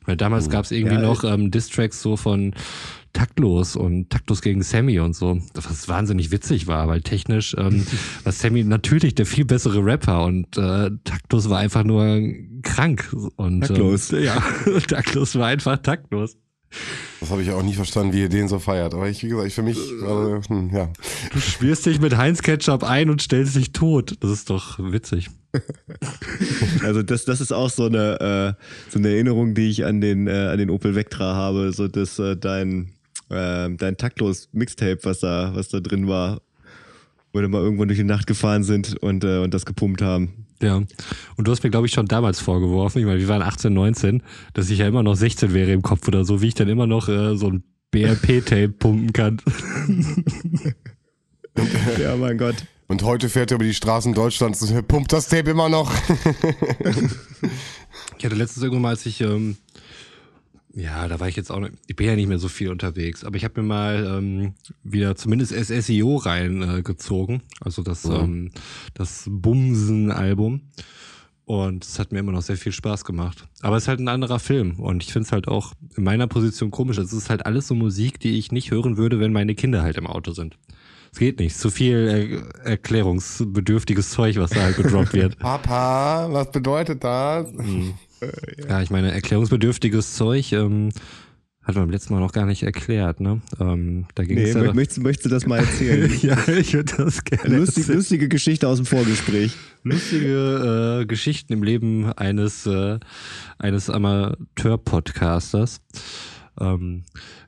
Weil 0.06 0.18
damals 0.18 0.50
gab 0.50 0.66
es 0.66 0.72
irgendwie 0.72 0.96
Ja, 0.96 1.02
noch 1.02 1.24
ähm, 1.24 1.50
Distracks 1.50 2.02
so 2.02 2.16
von 2.16 2.54
Taktlos 3.14 3.76
und 3.76 4.10
Taktlos 4.10 4.42
gegen 4.42 4.62
Sammy 4.62 5.00
und 5.00 5.16
so, 5.16 5.40
was 5.54 5.88
wahnsinnig 5.88 6.32
witzig 6.32 6.68
war, 6.68 6.88
weil 6.88 7.02
technisch 7.02 7.56
ähm, 7.58 7.86
war 8.24 8.32
Sammy 8.32 8.64
natürlich 8.64 9.16
der 9.16 9.26
viel 9.26 9.46
bessere 9.46 9.84
Rapper 9.84 10.26
und 10.26 10.58
äh, 10.58 10.92
Taktlos 11.04 11.50
war 11.50 11.60
einfach 11.60 11.84
nur 11.84 12.22
krank 12.62 13.16
und 13.38 13.62
Taktlos. 13.62 14.14
Ähm, 14.14 14.24
ja, 14.24 14.44
Taktlos 14.88 15.36
war 15.36 15.48
einfach 15.48 15.78
taktlos. 15.78 16.38
Das 17.20 17.32
habe 17.32 17.42
ich 17.42 17.52
auch 17.52 17.64
nie 17.64 17.74
verstanden, 17.74 18.14
wie 18.14 18.22
ihr 18.22 18.30
den 18.30 18.48
so 18.48 18.60
feiert. 18.60 18.94
Aber 18.94 19.10
ich, 19.10 19.24
wie 19.24 19.30
gesagt, 19.30 19.48
ich 19.48 19.56
für 19.56 19.64
mich, 19.64 19.78
äh, 19.78 20.42
hm, 20.48 20.70
ja. 20.74 20.90
Du 21.32 21.40
schwörst 21.40 21.86
dich 21.86 22.00
mit 22.00 22.18
Heinz 22.18 22.42
Ketchup 22.42 22.84
ein 22.84 23.10
und 23.10 23.22
stellst 23.22 23.56
dich 23.56 23.72
tot. 23.72 24.16
Das 24.20 24.32
ist 24.32 24.50
doch 24.50 24.80
witzig. 24.80 25.30
Also 26.84 27.02
das, 27.02 27.24
das 27.24 27.40
ist 27.40 27.54
auch 27.54 27.70
so 27.70 27.86
eine, 27.86 28.56
äh, 28.58 28.92
so 28.92 29.00
eine 29.00 29.10
Erinnerung, 29.10 29.56
die 29.56 29.70
ich 29.70 29.86
an 29.86 30.02
den, 30.02 30.28
äh, 30.28 30.50
an 30.52 30.58
den 30.58 30.70
Opel 30.70 30.96
Vectra 30.96 31.34
habe. 31.34 31.72
So 31.72 31.88
dass 31.88 32.20
äh, 32.20 32.36
dein, 32.36 32.92
äh, 33.30 33.70
dein 33.70 33.96
taktlos 33.98 34.50
Mixtape, 34.52 35.00
was 35.04 35.22
da, 35.22 35.56
was 35.56 35.70
da 35.70 35.80
drin 35.80 36.08
war, 36.08 36.42
wo 37.32 37.40
wir 37.40 37.48
mal 37.48 37.62
irgendwann 37.62 37.88
durch 37.88 38.00
die 38.00 38.04
Nacht 38.04 38.28
gefahren 38.28 38.64
sind 38.64 39.02
und, 39.02 39.24
äh, 39.24 39.40
und 39.40 39.54
das 39.54 39.66
gepumpt 39.66 40.02
haben. 40.02 40.45
Ja. 40.62 40.76
Und 40.76 41.48
du 41.48 41.52
hast 41.52 41.64
mir, 41.64 41.70
glaube 41.70 41.88
ich, 41.88 41.94
schon 41.94 42.08
damals 42.08 42.40
vorgeworfen, 42.40 43.00
ich 43.00 43.06
meine, 43.06 43.20
wir 43.20 43.28
waren 43.28 43.42
18, 43.42 43.74
19, 43.74 44.24
dass 44.54 44.70
ich 44.70 44.80
ja 44.80 44.88
immer 44.88 45.04
noch 45.04 45.16
16 45.16 45.54
wäre 45.54 45.72
im 45.72 45.82
Kopf 45.82 46.08
oder 46.08 46.24
so, 46.26 46.42
wie 46.42 46.48
ich 46.48 46.56
dann 46.56 46.70
immer 46.70 46.88
noch 46.88 47.10
äh, 47.10 47.36
so 47.36 47.50
ein 47.50 47.64
BRP-Tape 47.92 48.70
pumpen 48.80 49.14
kann. 49.14 49.42
Ja, 52.02 52.18
mein 52.18 52.38
Gott. 52.38 52.56
Und 52.88 53.02
heute 53.04 53.30
fährt 53.30 53.50
er 53.50 53.56
über 53.56 53.64
die 53.64 53.74
Straßen 53.74 54.14
Deutschlands 54.14 54.62
und 54.62 54.88
pumpt 54.90 55.14
das 55.14 55.30
Tape 55.30 55.52
immer 55.52 55.70
noch. 55.70 55.90
Ich 58.18 58.26
hatte 58.26 58.36
letztens 58.36 58.64
irgendwann 58.64 58.82
mal, 58.82 58.90
als 58.90 59.06
ich, 59.06 59.22
ähm, 59.22 59.58
ja, 60.76 61.08
da 61.08 61.20
war 61.22 61.30
ich 61.30 61.38
jetzt 61.38 61.52
auch, 61.52 61.66
ich 61.88 61.96
bin 61.96 62.08
ja 62.08 62.16
nicht 62.16 62.28
mehr 62.28 62.38
so 62.38 62.50
viel 62.50 62.70
unterwegs, 62.70 63.24
aber 63.24 63.38
ich 63.38 63.46
habe 63.46 63.62
mir 63.62 63.68
mal 63.68 64.18
ähm, 64.18 64.54
wieder 64.84 65.16
zumindest 65.16 65.54
SSIO 65.54 66.18
reingezogen, 66.18 66.80
äh, 66.80 66.82
gezogen. 66.84 67.42
also 67.62 67.82
das, 67.82 68.04
ähm, 68.06 68.52
das 68.94 69.26
Bumsen-Album. 69.30 70.62
Und 71.46 71.86
es 71.86 72.00
hat 72.00 72.12
mir 72.12 72.20
immer 72.20 72.32
noch 72.32 72.42
sehr 72.42 72.58
viel 72.58 72.72
Spaß 72.72 73.06
gemacht. 73.06 73.48
Aber 73.62 73.78
es 73.78 73.84
ist 73.84 73.88
halt 73.88 74.00
ein 74.00 74.08
anderer 74.08 74.40
Film. 74.40 74.80
Und 74.80 75.04
ich 75.04 75.14
finde 75.14 75.28
es 75.28 75.32
halt 75.32 75.48
auch 75.48 75.74
in 75.96 76.04
meiner 76.04 76.26
Position 76.26 76.72
komisch. 76.72 76.98
Es 76.98 77.14
ist 77.14 77.30
halt 77.30 77.46
alles 77.46 77.68
so 77.68 77.76
Musik, 77.76 78.20
die 78.20 78.40
ich 78.40 78.52
nicht 78.52 78.72
hören 78.72 78.98
würde, 78.98 79.20
wenn 79.20 79.32
meine 79.32 79.54
Kinder 79.54 79.84
halt 79.84 79.98
im 79.98 80.08
Auto 80.08 80.32
sind. 80.32 80.58
Es 81.12 81.20
geht 81.20 81.40
nicht. 81.40 81.56
Zu 81.58 81.70
viel 81.70 82.50
er 82.64 82.66
erklärungsbedürftiges 82.66 84.10
Zeug, 84.10 84.38
was 84.38 84.50
da 84.50 84.64
halt 84.64 84.76
gedroppt 84.76 85.14
wird. 85.14 85.38
Papa, 85.40 86.28
was 86.32 86.52
bedeutet 86.52 87.04
das? 87.04 87.48
Ja, 88.68 88.82
ich 88.82 88.90
meine, 88.90 89.12
erklärungsbedürftiges 89.12 90.16
Zeug 90.16 90.52
ähm, 90.54 90.90
hat 91.66 91.76
man 91.76 91.86
beim 91.86 91.92
letzten 91.92 92.14
Mal 92.14 92.20
noch 92.20 92.32
gar 92.32 92.46
nicht 92.46 92.62
erklärt, 92.62 93.20
ne? 93.20 93.42
Ähm, 93.60 94.06
da 94.14 94.24
ging 94.24 94.38
Nee, 94.38 94.52
ja 94.52 94.74
möchtest, 94.74 95.02
möchtest 95.02 95.26
du 95.26 95.30
das 95.30 95.48
mal 95.48 95.58
erzählen? 95.60 96.12
ja, 96.22 96.38
ich 96.48 96.74
würde 96.74 96.94
das 96.98 97.24
gerne. 97.24 97.58
Lustig, 97.58 97.78
erzählen. 97.84 97.98
lustige 97.98 98.30
Geschichte 98.30 98.68
aus 98.68 98.78
dem 98.78 98.86
Vorgespräch. 98.86 99.56
Lustige 99.84 101.00
äh, 101.02 101.06
Geschichten 101.08 101.54
im 101.54 101.64
Leben 101.64 102.12
eines, 102.14 102.68
äh, 102.68 103.00
eines 103.58 103.90
Amateur-Podcasters. 103.90 105.82
Ähm, 106.60 107.04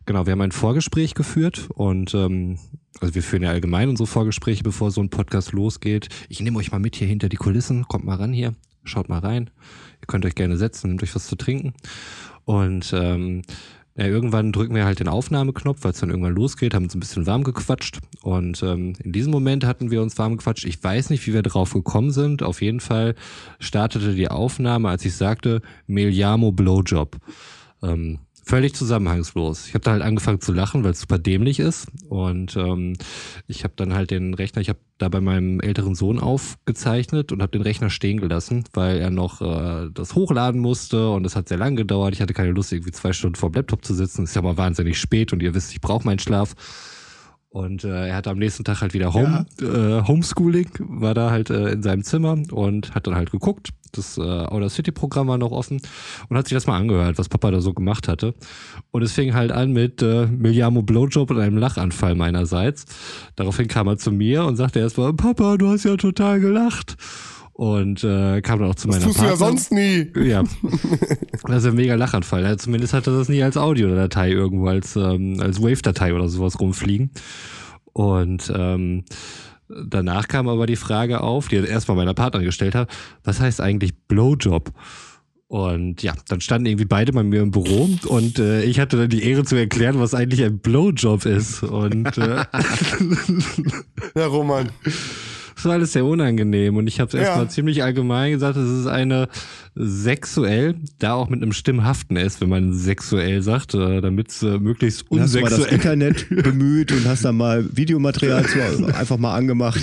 genau, 0.06 0.26
wir 0.26 0.32
haben 0.32 0.42
ein 0.42 0.52
Vorgespräch 0.52 1.14
geführt 1.14 1.70
und 1.74 2.14
ähm, 2.16 2.58
also 3.00 3.14
wir 3.14 3.24
führen 3.24 3.44
ja 3.44 3.52
allgemein 3.52 3.90
unsere 3.90 4.08
Vorgespräche, 4.08 4.64
bevor 4.64 4.90
so 4.90 5.02
ein 5.02 5.10
Podcast 5.10 5.52
losgeht. 5.52 6.10
Ich 6.30 6.42
nehme 6.42 6.58
euch 6.58 6.72
mal 6.72 6.80
mit 6.80 6.96
hier 6.96 7.08
hinter 7.08 7.30
die 7.30 7.38
Kulissen, 7.38 7.88
kommt 7.88 8.06
mal 8.06 8.16
ran 8.16 8.34
hier, 8.34 8.56
schaut 8.84 9.10
mal 9.10 9.20
rein. 9.20 9.52
Ihr 10.02 10.08
könnt 10.08 10.26
euch 10.26 10.36
gerne 10.36 10.58
setzen, 10.58 10.90
nehmt 10.90 11.04
euch 11.04 11.16
was 11.16 11.28
zu 11.28 11.36
trinken. 11.36 11.74
Und 12.46 12.94
ähm, 12.94 13.42
ja, 13.98 14.06
irgendwann 14.06 14.52
drücken 14.52 14.76
wir 14.76 14.86
halt 14.86 15.00
den 15.00 15.08
Aufnahmeknopf, 15.08 15.84
weil 15.84 15.92
es 15.92 16.00
dann 16.00 16.12
irgendwann 16.12 16.36
losgeht, 16.36 16.76
haben 16.76 16.84
uns 16.84 16.94
ein 16.94 17.00
bisschen 17.00 17.26
warm 17.26 17.44
gequatscht. 17.44 17.98
Und 18.22 18.62
ähm, 18.62 18.94
in 19.04 19.12
diesem 19.12 19.32
Moment 19.32 19.66
hatten 19.66 19.90
wir 19.90 20.04
uns 20.04 20.18
warm 20.20 20.38
gequatscht. 20.38 20.66
Ich 20.66 20.84
weiß 20.84 21.10
nicht, 21.10 21.26
wie 21.26 21.34
wir 21.34 21.42
drauf 21.42 21.74
gekommen 21.74 22.12
sind. 22.12 22.44
Auf 22.44 22.62
jeden 22.62 22.80
Fall 22.80 23.16
startete 23.60 24.14
die 24.14 24.30
Aufnahme, 24.30 24.90
als 24.90 25.04
ich 25.04 25.16
sagte, 25.16 25.62
Meliamo 25.88 26.52
Blowjob. 26.52 27.18
Ähm, 27.82 28.20
völlig 28.48 28.74
zusammenhangslos. 28.74 29.68
Ich 29.68 29.74
habe 29.74 29.84
da 29.84 29.92
halt 29.92 30.02
angefangen 30.02 30.40
zu 30.40 30.54
lachen, 30.54 30.84
weil 30.86 30.92
es 30.92 31.02
super 31.02 31.20
dämlich 31.20 31.60
ist. 31.60 31.88
Und 32.08 32.56
ähm, 32.56 32.94
ich 33.46 33.66
habe 33.66 33.74
dann 33.76 33.94
halt 33.94 34.10
den 34.10 34.34
Rechner, 34.34 34.62
ich 34.62 34.70
habe 34.70 34.80
da 34.98 35.10
bei 35.10 35.20
meinem 35.20 35.60
älteren 35.60 35.96
Sohn 35.96 36.18
aufgezeichnet 36.18 37.34
und 37.34 37.42
habe 37.42 37.52
den 37.52 37.62
Rechner 37.62 37.90
stehen 37.90 38.22
gelassen, 38.22 38.64
weil 38.74 39.00
er 39.00 39.10
noch 39.10 39.42
äh, 39.42 39.90
das 39.94 40.16
hochladen 40.16 40.62
musste 40.62 41.10
und 41.10 41.26
es 41.26 41.36
hat 41.36 41.50
sehr 41.50 41.58
lang 41.58 41.76
gedauert. 41.76 42.14
Ich 42.14 42.22
hatte 42.22 42.34
keine 42.34 42.52
Lust, 42.52 42.72
irgendwie 42.72 42.94
zwei 42.94 43.12
Stunden 43.12 43.36
vor 43.36 43.50
dem 43.50 43.56
Laptop 43.56 43.84
zu 43.84 43.94
sitzen. 43.94 44.24
Ist 44.24 44.36
ja 44.36 44.42
mal 44.42 44.56
wahnsinnig 44.56 44.98
spät 44.98 45.34
und 45.34 45.44
ihr 45.44 45.54
wisst, 45.54 45.74
ich 45.74 45.82
brauche 45.82 46.06
meinen 46.06 46.20
Schlaf. 46.20 46.56
Und 47.58 47.84
äh, 47.84 48.10
er 48.10 48.16
hatte 48.16 48.30
am 48.30 48.38
nächsten 48.38 48.64
Tag 48.64 48.82
halt 48.82 48.94
wieder 48.94 49.16
Home, 49.16 49.48
äh, 49.60 50.08
Homeschooling, 50.08 50.70
war 50.78 51.16
da 51.16 51.32
halt 51.32 51.50
äh, 51.50 51.72
in 51.72 51.82
seinem 51.82 52.04
Zimmer 52.04 52.38
und 52.52 52.94
hat 52.94 53.08
dann 53.08 53.16
halt 53.16 53.32
geguckt. 53.32 53.70
Das 53.94 54.20
äh, 54.20 54.22
Outer 54.22 54.70
City 54.70 54.92
Programm 54.92 55.28
war 55.28 55.40
noch 55.40 55.52
offen 55.52 55.82
und 56.30 56.38
hat 56.38 56.48
sich 56.48 56.56
das 56.56 56.68
mal 56.68 56.78
angehört, 56.78 57.18
was 57.18 57.30
Papa 57.30 57.50
da 57.50 57.60
so 57.60 57.74
gemacht 57.74 58.08
hatte. 58.08 58.36
Und 58.92 59.02
es 59.02 59.14
fing 59.14 59.34
halt 59.34 59.52
an 59.52 59.72
mit 59.72 60.04
äh, 60.04 60.28
Miliamo 60.28 60.84
Blowjob 60.84 61.32
und 61.32 61.40
einem 61.40 61.58
Lachanfall 61.58 62.14
meinerseits. 62.14 62.86
Daraufhin 63.36 63.68
kam 63.68 63.88
er 63.88 63.98
zu 63.98 64.12
mir 64.12 64.46
und 64.46 64.56
sagte 64.56 64.78
erstmal, 64.78 65.14
Papa, 65.14 65.58
du 65.58 65.70
hast 65.70 65.84
ja 65.84 65.98
total 65.98 66.40
gelacht. 66.40 66.96
Und 67.58 68.04
äh, 68.04 68.40
kam 68.42 68.60
dann 68.60 68.70
auch 68.70 68.76
zu 68.76 68.88
Das 68.88 68.98
meiner 68.98 69.08
tust 69.08 69.20
du 69.20 69.26
ja 69.26 69.36
sonst 69.36 69.72
nie. 69.72 70.12
Ja, 70.16 70.44
das 71.48 71.64
ist 71.64 71.66
ein 71.66 71.76
mega 71.76 71.96
Lachanfall. 71.96 72.44
Ja, 72.44 72.56
zumindest 72.56 72.94
hatte 72.94 73.10
das 73.10 73.30
nie 73.30 73.42
als 73.42 73.58
Audiodatei 73.58 74.30
irgendwo, 74.30 74.68
als, 74.68 74.96
ähm, 74.96 75.40
als 75.42 75.60
Wave-Datei 75.60 76.14
oder 76.14 76.30
sowas 76.30 76.60
rumfliegen. 76.60 77.10
Und 77.94 78.54
ähm, 78.56 79.06
danach 79.68 80.28
kam 80.28 80.48
aber 80.48 80.68
die 80.68 80.76
Frage 80.76 81.22
auf, 81.22 81.48
die 81.48 81.56
er 81.56 81.68
erstmal 81.68 81.98
meiner 81.98 82.14
Partnerin 82.14 82.46
gestellt 82.46 82.76
hat, 82.76 82.92
was 83.24 83.40
heißt 83.40 83.60
eigentlich 83.60 83.98
Blowjob? 84.08 84.72
Und 85.48 86.04
ja, 86.04 86.14
dann 86.28 86.42
standen 86.42 86.68
irgendwie 86.68 86.86
beide 86.86 87.12
bei 87.12 87.24
mir 87.24 87.42
im 87.42 87.50
Büro 87.50 87.90
und 88.06 88.38
äh, 88.38 88.66
ich 88.66 88.80
hatte 88.80 88.98
dann 88.98 89.10
die 89.10 89.24
Ehre 89.24 89.46
zu 89.46 89.56
erklären, 89.56 90.00
was 90.00 90.14
eigentlich 90.14 90.44
ein 90.44 90.60
Blowjob 90.60 91.26
ist. 91.26 91.64
Und 91.64 92.20
äh, 92.20 92.46
Ja, 94.16 94.28
Roman. 94.28 94.70
Das 95.58 95.66
war 95.66 95.74
alles 95.74 95.92
sehr 95.94 96.06
unangenehm 96.06 96.78
und 96.78 96.88
ich 96.88 97.00
habe 97.00 97.08
es 97.10 97.14
Ja. 97.14 97.22
erstmal 97.22 97.50
ziemlich 97.50 97.84
allgemein 97.84 98.32
gesagt, 98.32 98.56
es 98.58 98.70
ist 98.70 98.88
eine 98.88 99.28
sexuell, 99.76 100.76
da 101.00 101.14
auch 101.14 101.30
mit 101.30 101.42
einem 101.42 101.52
stimmhaften 101.52 102.16
S, 102.18 102.40
wenn 102.42 102.50
man 102.50 102.74
sexuell 102.74 103.42
sagt, 103.42 103.74
äh, 103.74 104.02
damit 104.02 104.30
es 104.30 104.44
äh, 104.44 104.58
möglichst 104.60 105.06
Dann 105.10 105.22
hast 105.22 105.36
du 105.36 105.40
mal 105.42 105.50
das 105.50 105.60
unsexuell. 105.60 105.76
Internet 105.76 106.26
bemüht 106.44 106.92
und 106.92 107.06
hast 107.06 107.26
da 107.26 107.32
mal 107.32 107.66
Videomaterial 107.76 108.46
zu, 108.46 108.86
einfach 108.96 109.18
mal 109.18 109.36
angemacht. 109.36 109.82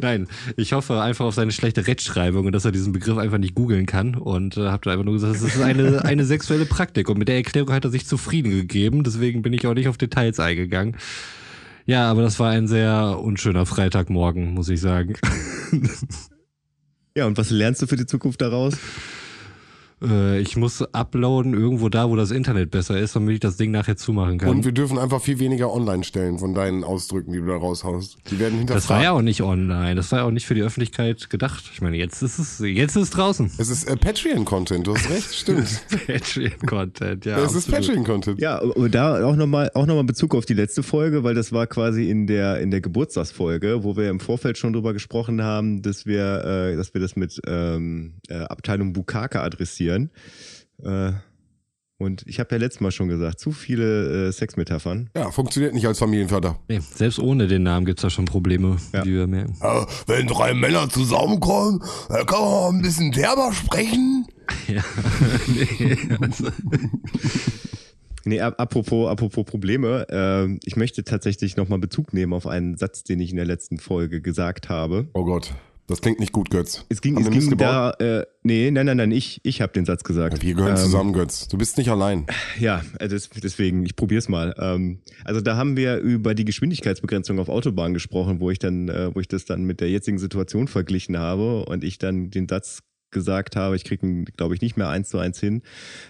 Nein, 0.00 0.28
ich 0.56 0.72
hoffe 0.72 1.00
einfach 1.00 1.24
auf 1.24 1.34
seine 1.34 1.52
schlechte 1.52 1.86
Rechtschreibung 1.86 2.46
und 2.46 2.52
dass 2.52 2.64
er 2.64 2.72
diesen 2.72 2.92
Begriff 2.92 3.18
einfach 3.18 3.38
nicht 3.38 3.54
googeln 3.54 3.86
kann 3.86 4.14
und 4.14 4.56
äh, 4.56 4.68
habe 4.68 4.82
da 4.84 4.92
einfach 4.92 5.04
nur 5.04 5.14
gesagt, 5.14 5.36
es 5.36 5.42
ist 5.42 5.60
eine, 5.60 6.04
eine 6.04 6.24
sexuelle 6.24 6.66
Praktik 6.66 7.08
und 7.08 7.18
mit 7.18 7.28
der 7.28 7.36
Erklärung 7.36 7.72
hat 7.72 7.84
er 7.84 7.90
sich 7.90 8.06
zufrieden 8.06 8.50
gegeben, 8.50 9.04
deswegen 9.04 9.42
bin 9.42 9.52
ich 9.52 9.66
auch 9.66 9.74
nicht 9.74 9.88
auf 9.88 9.96
Details 9.98 10.38
eingegangen. 10.40 10.96
Ja, 11.86 12.10
aber 12.10 12.22
das 12.22 12.38
war 12.40 12.50
ein 12.50 12.66
sehr 12.66 13.18
unschöner 13.20 13.66
Freitagmorgen, 13.66 14.54
muss 14.54 14.68
ich 14.68 14.80
sagen. 14.80 15.14
Ja, 17.16 17.26
und 17.26 17.38
was 17.38 17.50
lernst 17.50 17.80
du 17.80 17.86
für 17.86 17.96
die 17.96 18.06
Zukunft 18.06 18.40
daraus? 18.40 18.74
Äh, 20.04 20.40
ich 20.40 20.56
muss 20.56 20.82
uploaden 20.92 21.54
irgendwo 21.54 21.88
da, 21.88 22.08
wo 22.08 22.16
das 22.16 22.30
Internet 22.30 22.70
besser 22.70 22.98
ist, 22.98 23.16
damit 23.16 23.34
ich 23.34 23.40
das 23.40 23.56
Ding 23.56 23.70
nachher 23.70 23.96
zumachen 23.96 24.38
kann. 24.38 24.50
Und 24.50 24.64
wir 24.64 24.72
dürfen 24.72 24.98
einfach 24.98 25.20
viel 25.20 25.38
weniger 25.38 25.72
online 25.72 26.04
stellen 26.04 26.38
von 26.38 26.54
deinen 26.54 26.84
Ausdrücken, 26.84 27.32
die 27.32 27.40
du 27.40 27.46
da 27.46 27.56
raushaust. 27.56 28.18
Die 28.30 28.38
werden 28.38 28.58
hinterfragt. 28.58 28.84
das 28.84 28.90
war 28.90 29.02
ja 29.02 29.12
auch 29.12 29.22
nicht 29.22 29.42
online. 29.42 29.94
Das 29.94 30.12
war 30.12 30.20
ja 30.20 30.24
auch 30.24 30.30
nicht 30.30 30.46
für 30.46 30.54
die 30.54 30.62
Öffentlichkeit 30.62 31.30
gedacht. 31.30 31.64
Ich 31.72 31.80
meine, 31.80 31.96
jetzt 31.96 32.22
ist 32.22 32.38
es, 32.38 32.58
jetzt 32.60 32.96
ist 32.96 33.02
es 33.02 33.10
draußen. 33.10 33.50
Es 33.58 33.68
ist 33.68 33.84
äh, 33.84 33.96
Patreon-Content, 33.96 34.86
du 34.86 34.94
hast 34.94 35.08
recht, 35.10 35.34
stimmt. 35.34 35.82
Patreon-Content, 36.06 37.24
ja. 37.24 37.38
es 37.38 37.54
ist. 37.54 37.70
Patreon-Content. 37.70 38.40
Ja, 38.40 38.58
und 38.58 38.94
da 38.94 39.24
auch 39.24 39.36
nochmal 39.36 39.70
auch 39.74 39.86
noch 39.86 39.94
mal 39.94 40.04
Bezug 40.04 40.34
auf 40.34 40.44
die 40.44 40.54
letzte 40.54 40.82
Folge, 40.82 41.24
weil 41.24 41.34
das 41.34 41.52
war 41.52 41.66
quasi 41.66 42.10
in 42.10 42.26
der, 42.26 42.60
in 42.60 42.70
der 42.70 42.80
Geburtstagsfolge, 42.80 43.84
wo 43.84 43.96
wir 43.96 44.10
im 44.10 44.20
Vorfeld 44.20 44.58
schon 44.58 44.72
drüber 44.72 44.92
gesprochen 44.92 45.42
haben, 45.42 45.82
dass 45.82 46.06
wir, 46.06 46.44
äh, 46.44 46.76
dass 46.76 46.94
wir 46.94 47.00
das 47.00 47.16
mit 47.16 47.40
ähm, 47.46 48.14
äh, 48.28 48.34
Abteilung 48.34 48.92
Bukake 48.92 49.40
adressieren. 49.40 49.93
Äh, 50.82 51.12
und 51.98 52.24
ich 52.26 52.40
habe 52.40 52.48
ja 52.52 52.58
letztes 52.58 52.80
Mal 52.80 52.90
schon 52.90 53.08
gesagt, 53.08 53.38
zu 53.40 53.52
viele 53.52 54.28
äh, 54.28 54.32
Sexmetaphern. 54.32 55.10
Ja, 55.16 55.30
funktioniert 55.30 55.74
nicht 55.74 55.86
als 55.86 55.98
Familienvater. 56.00 56.58
Nee, 56.68 56.80
selbst 56.80 57.18
ohne 57.20 57.46
den 57.46 57.62
Namen 57.62 57.86
gibt's 57.86 58.02
da 58.02 58.10
schon 58.10 58.24
Probleme, 58.24 58.76
Ja. 58.92 59.04
wie 59.04 59.12
wir 59.14 59.26
merken. 59.28 59.56
Äh, 59.60 59.86
wenn 60.08 60.26
drei 60.26 60.54
Männer 60.54 60.88
zusammenkommen, 60.90 61.80
dann 62.08 62.26
kann 62.26 62.40
man 62.40 62.50
mal 62.50 62.68
ein 62.70 62.82
bisschen 62.82 63.12
derber 63.12 63.52
sprechen. 63.52 64.26
Ja. 64.68 64.84
nee, 65.46 65.96
also, 66.20 66.48
Nee, 68.26 68.40
ap- 68.40 68.58
apropos, 68.60 69.08
apropos 69.10 69.44
Probleme, 69.44 70.06
äh, 70.10 70.58
ich 70.64 70.76
möchte 70.76 71.04
tatsächlich 71.04 71.56
nochmal 71.56 71.78
Bezug 71.78 72.12
nehmen 72.14 72.32
auf 72.32 72.46
einen 72.46 72.76
Satz, 72.76 73.04
den 73.04 73.20
ich 73.20 73.30
in 73.30 73.36
der 73.36 73.44
letzten 73.44 73.78
Folge 73.78 74.20
gesagt 74.22 74.68
habe. 74.70 75.08
Oh 75.14 75.24
Gott, 75.24 75.54
das 75.86 76.00
klingt 76.00 76.18
nicht 76.20 76.32
gut, 76.32 76.50
Götz. 76.50 76.84
Es 76.88 77.00
ging, 77.00 77.16
Haben 77.16 77.26
es 77.26 77.30
ging 77.30 77.56
da, 77.58 77.90
äh, 77.92 78.24
nee, 78.42 78.70
nein, 78.70 78.86
nein, 78.86 78.96
nein, 78.96 79.10
ich, 79.10 79.40
ich 79.42 79.60
habe 79.60 79.72
den 79.72 79.84
Satz 79.84 80.02
gesagt. 80.04 80.42
Wir 80.42 80.54
gehören 80.54 80.76
Ähm, 80.76 80.82
zusammen, 80.82 81.12
Götz. 81.12 81.48
Du 81.48 81.58
bist 81.58 81.76
nicht 81.76 81.90
allein. 81.90 82.26
Ja, 82.58 82.82
äh, 82.98 83.08
das, 83.08 83.28
deswegen, 83.30 83.84
ich 83.84 83.96
probier's 83.96 84.28
mal. 84.28 84.54
Ähm, 84.58 85.00
also 85.24 85.40
da 85.40 85.56
haben 85.56 85.76
wir 85.76 85.98
über 85.98 86.34
die 86.34 86.44
Geschwindigkeitsbegrenzung 86.44 87.38
auf 87.38 87.48
Autobahnen 87.48 87.94
gesprochen, 87.94 88.40
wo 88.40 88.50
ich 88.50 88.58
dann, 88.58 88.88
äh, 88.88 89.14
wo 89.14 89.20
ich 89.20 89.28
das 89.28 89.44
dann 89.44 89.64
mit 89.64 89.80
der 89.80 89.90
jetzigen 89.90 90.18
Situation 90.18 90.68
verglichen 90.68 91.18
habe 91.18 91.64
und 91.66 91.84
ich 91.84 91.98
dann 91.98 92.30
den 92.30 92.48
Satz 92.48 92.80
gesagt 93.14 93.56
habe, 93.56 93.76
ich 93.76 93.84
kriege 93.84 94.24
glaube 94.36 94.54
ich, 94.54 94.60
nicht 94.60 94.76
mehr 94.76 94.90
eins 94.90 95.08
zu 95.08 95.18
eins 95.18 95.40
hin. 95.40 95.62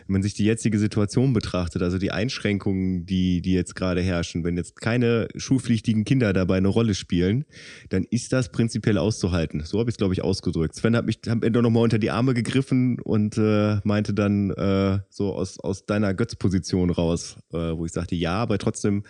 Wenn 0.06 0.14
man 0.14 0.22
sich 0.22 0.34
die 0.34 0.44
jetzige 0.44 0.80
Situation 0.80 1.32
betrachtet, 1.32 1.82
also 1.82 1.98
die 1.98 2.10
Einschränkungen, 2.10 3.06
die, 3.06 3.40
die 3.40 3.52
jetzt 3.52 3.76
gerade 3.76 4.00
herrschen, 4.00 4.42
wenn 4.42 4.56
jetzt 4.56 4.80
keine 4.80 5.28
schulpflichtigen 5.36 6.04
Kinder 6.04 6.32
dabei 6.32 6.56
eine 6.56 6.68
Rolle 6.68 6.94
spielen, 6.94 7.44
dann 7.90 8.04
ist 8.10 8.32
das 8.32 8.50
prinzipiell 8.50 8.98
auszuhalten. 8.98 9.62
So 9.64 9.78
habe 9.78 9.90
ich 9.90 9.94
es, 9.94 9.98
glaube 9.98 10.14
ich, 10.14 10.24
ausgedrückt. 10.24 10.74
Sven 10.74 10.96
hat 10.96 11.06
mich 11.06 11.20
mir 11.24 11.50
doch 11.52 11.62
nochmal 11.62 11.84
unter 11.84 11.98
die 11.98 12.10
Arme 12.10 12.34
gegriffen 12.34 12.98
und 13.00 13.38
äh, 13.38 13.76
meinte 13.84 14.14
dann 14.14 14.50
äh, 14.50 14.98
so 15.10 15.34
aus, 15.34 15.60
aus 15.60 15.86
deiner 15.86 16.14
Götzposition 16.14 16.90
raus, 16.90 17.36
äh, 17.52 17.56
wo 17.56 17.86
ich 17.86 17.92
sagte, 17.92 18.16
ja, 18.16 18.34
aber 18.34 18.58
trotzdem 18.58 19.04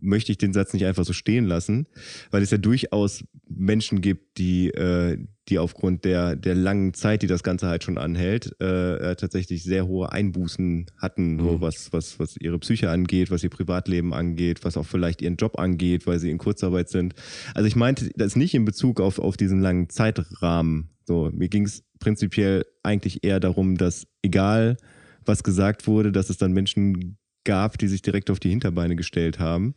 möchte 0.00 0.32
ich 0.32 0.38
den 0.38 0.52
Satz 0.52 0.72
nicht 0.72 0.86
einfach 0.86 1.04
so 1.04 1.12
stehen 1.12 1.46
lassen, 1.46 1.86
weil 2.30 2.42
es 2.42 2.50
ja 2.50 2.58
durchaus 2.58 3.24
Menschen 3.48 4.00
gibt, 4.00 4.38
die, 4.38 4.68
äh, 4.68 5.18
die 5.48 5.58
aufgrund 5.58 6.04
der, 6.04 6.36
der 6.36 6.54
langen 6.54 6.94
Zeit, 6.94 7.22
die 7.22 7.26
das 7.26 7.42
Ganze 7.42 7.66
halt 7.66 7.84
schon 7.84 7.98
anhält, 7.98 8.54
äh, 8.60 9.10
äh, 9.10 9.16
tatsächlich 9.16 9.62
sehr 9.64 9.86
hohe 9.86 10.12
Einbußen 10.12 10.86
hatten, 10.98 11.38
so 11.40 11.60
was, 11.60 11.92
was, 11.92 12.18
was 12.18 12.36
ihre 12.36 12.58
Psyche 12.58 12.90
angeht, 12.90 13.30
was 13.30 13.42
ihr 13.42 13.50
Privatleben 13.50 14.14
angeht, 14.14 14.64
was 14.64 14.76
auch 14.76 14.86
vielleicht 14.86 15.22
ihren 15.22 15.36
Job 15.36 15.58
angeht, 15.58 16.06
weil 16.06 16.18
sie 16.18 16.30
in 16.30 16.38
Kurzarbeit 16.38 16.88
sind. 16.88 17.14
Also 17.54 17.66
ich 17.66 17.76
meinte 17.76 18.10
das 18.16 18.36
nicht 18.36 18.54
in 18.54 18.64
Bezug 18.64 19.00
auf, 19.00 19.18
auf 19.18 19.36
diesen 19.36 19.60
langen 19.60 19.88
Zeitrahmen. 19.88 20.90
So, 21.04 21.30
mir 21.32 21.48
ging 21.48 21.64
es 21.64 21.82
prinzipiell 21.98 22.64
eigentlich 22.82 23.24
eher 23.24 23.40
darum, 23.40 23.76
dass 23.76 24.06
egal 24.22 24.76
was 25.24 25.42
gesagt 25.42 25.86
wurde, 25.86 26.12
dass 26.12 26.30
es 26.30 26.38
dann 26.38 26.52
Menschen 26.52 27.18
gab, 27.44 27.78
die 27.78 27.88
sich 27.88 28.02
direkt 28.02 28.30
auf 28.30 28.40
die 28.40 28.50
Hinterbeine 28.50 28.96
gestellt 28.96 29.38
haben. 29.38 29.74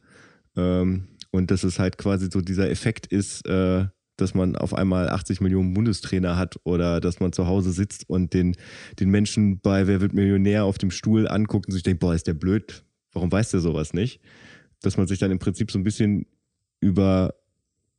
Ähm, 0.55 1.07
und 1.31 1.49
dass 1.51 1.63
es 1.63 1.79
halt 1.79 1.97
quasi 1.97 2.29
so 2.31 2.41
dieser 2.41 2.69
Effekt 2.69 3.07
ist, 3.07 3.47
äh, 3.47 3.85
dass 4.17 4.35
man 4.35 4.55
auf 4.55 4.73
einmal 4.75 5.09
80 5.09 5.41
Millionen 5.41 5.73
Bundestrainer 5.73 6.37
hat 6.37 6.57
oder 6.63 7.01
dass 7.01 7.19
man 7.19 7.33
zu 7.33 7.47
Hause 7.47 7.71
sitzt 7.71 8.07
und 8.07 8.33
den, 8.33 8.55
den 8.99 9.09
Menschen 9.09 9.59
bei 9.59 9.87
Wer 9.87 10.01
wird 10.01 10.13
Millionär 10.13 10.65
auf 10.65 10.77
dem 10.77 10.91
Stuhl 10.91 11.27
anguckt 11.27 11.67
und 11.67 11.73
sich 11.73 11.81
denkt, 11.83 11.99
boah, 11.99 12.13
ist 12.13 12.27
der 12.27 12.35
blöd, 12.35 12.85
warum 13.11 13.31
weiß 13.31 13.49
der 13.51 13.59
sowas 13.59 13.93
nicht? 13.93 14.21
Dass 14.81 14.97
man 14.97 15.07
sich 15.07 15.17
dann 15.17 15.31
im 15.31 15.39
Prinzip 15.39 15.71
so 15.71 15.79
ein 15.79 15.83
bisschen 15.83 16.27
über 16.79 17.33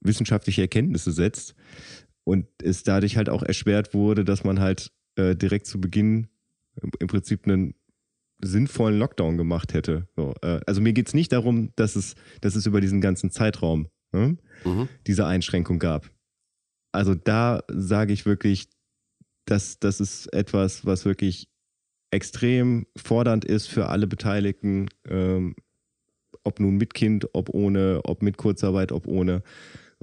wissenschaftliche 0.01 0.62
Erkenntnisse 0.62 1.11
setzt 1.11 1.55
und 2.23 2.47
es 2.62 2.85
dadurch 2.85 3.17
halt 3.17 3.29
auch 3.29 3.43
erschwert 3.43 3.93
wurde, 3.95 4.25
dass 4.25 4.45
man 4.45 4.61
halt 4.61 4.93
äh, 5.17 5.35
direkt 5.35 5.67
zu 5.67 5.81
Beginn 5.81 6.29
im- 6.81 6.90
im 7.01 7.07
Prinzip 7.09 7.47
einen 7.47 7.75
sinnvollen 8.44 8.98
Lockdown 8.98 9.37
gemacht 9.37 9.74
hätte. 9.74 10.09
So, 10.16 10.35
äh, 10.42 10.61
also 10.66 10.80
mir 10.80 10.92
geht's 10.92 11.14
nicht 11.14 11.33
darum, 11.33 11.70
dass 11.76 11.96
es, 11.96 12.14
dass 12.40 12.54
es 12.54 12.66
über 12.66 12.80
diesen 12.80 13.00
ganzen 13.00 13.30
Zeitraum 13.30 13.88
hm, 14.12 14.38
Mhm. 14.64 14.88
diese 15.07 15.26
Einschränkung 15.26 15.78
gab. 15.78 16.11
Also 16.92 17.14
da 17.14 17.62
sage 17.68 18.12
ich 18.12 18.24
wirklich, 18.26 18.68
dass 19.46 19.78
das 19.78 20.00
ist 20.00 20.33
etwas, 20.33 20.87
was 20.87 21.04
wirklich 21.04 21.48
extrem 22.11 22.87
fordernd 22.96 23.44
ist 23.44 23.66
für 23.66 23.88
alle 23.88 24.07
Beteiligten, 24.07 24.88
ähm, 25.09 25.57
ob 26.44 26.61
nun 26.61 26.76
mit 26.76 26.94
Kind, 26.94 27.28
ob 27.33 27.48
ohne, 27.48 28.00
ob 28.04 28.22
mit 28.22 28.37
Kurzarbeit, 28.37 28.92
ob 28.92 29.07
ohne. 29.07 29.42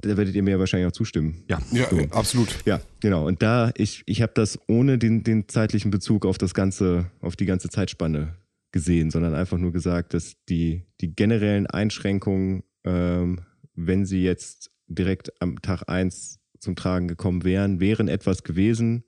Da 0.02 0.16
werdet 0.16 0.34
ihr 0.34 0.42
mir 0.42 0.58
wahrscheinlich 0.58 0.88
auch 0.88 0.92
zustimmen. 0.92 1.44
ja. 1.48 1.60
Ja, 1.72 1.88
So. 1.88 1.98
absolut. 2.10 2.58
Ja, 2.66 2.80
genau. 3.00 3.26
Und 3.26 3.40
da, 3.42 3.70
ich, 3.76 4.02
ich 4.06 4.20
habe 4.20 4.32
das 4.34 4.58
ohne 4.68 4.98
den, 4.98 5.22
den 5.24 5.48
zeitlichen 5.48 5.90
Bezug 5.90 6.26
auf 6.26 6.38
das 6.38 6.54
ganze, 6.54 7.10
auf 7.20 7.36
die 7.36 7.46
ganze 7.46 7.68
Zeitspanne 7.70 8.36
gesehen, 8.72 9.10
sondern 9.10 9.34
einfach 9.34 9.58
nur 9.58 9.72
gesagt, 9.72 10.12
dass 10.14 10.34
die, 10.48 10.82
die 11.00 11.14
generellen 11.14 11.66
Einschränkungen, 11.66 12.64
ähm, 12.84 13.40
wenn 13.74 14.04
sie 14.04 14.22
jetzt 14.22 14.70
direkt 14.88 15.40
am 15.40 15.62
Tag 15.62 15.88
eins 15.88 16.40
zum 16.58 16.76
Tragen 16.76 17.08
gekommen 17.08 17.44
wären, 17.44 17.80
wären 17.80 18.08
etwas 18.08 18.42
gewesen, 18.42 19.04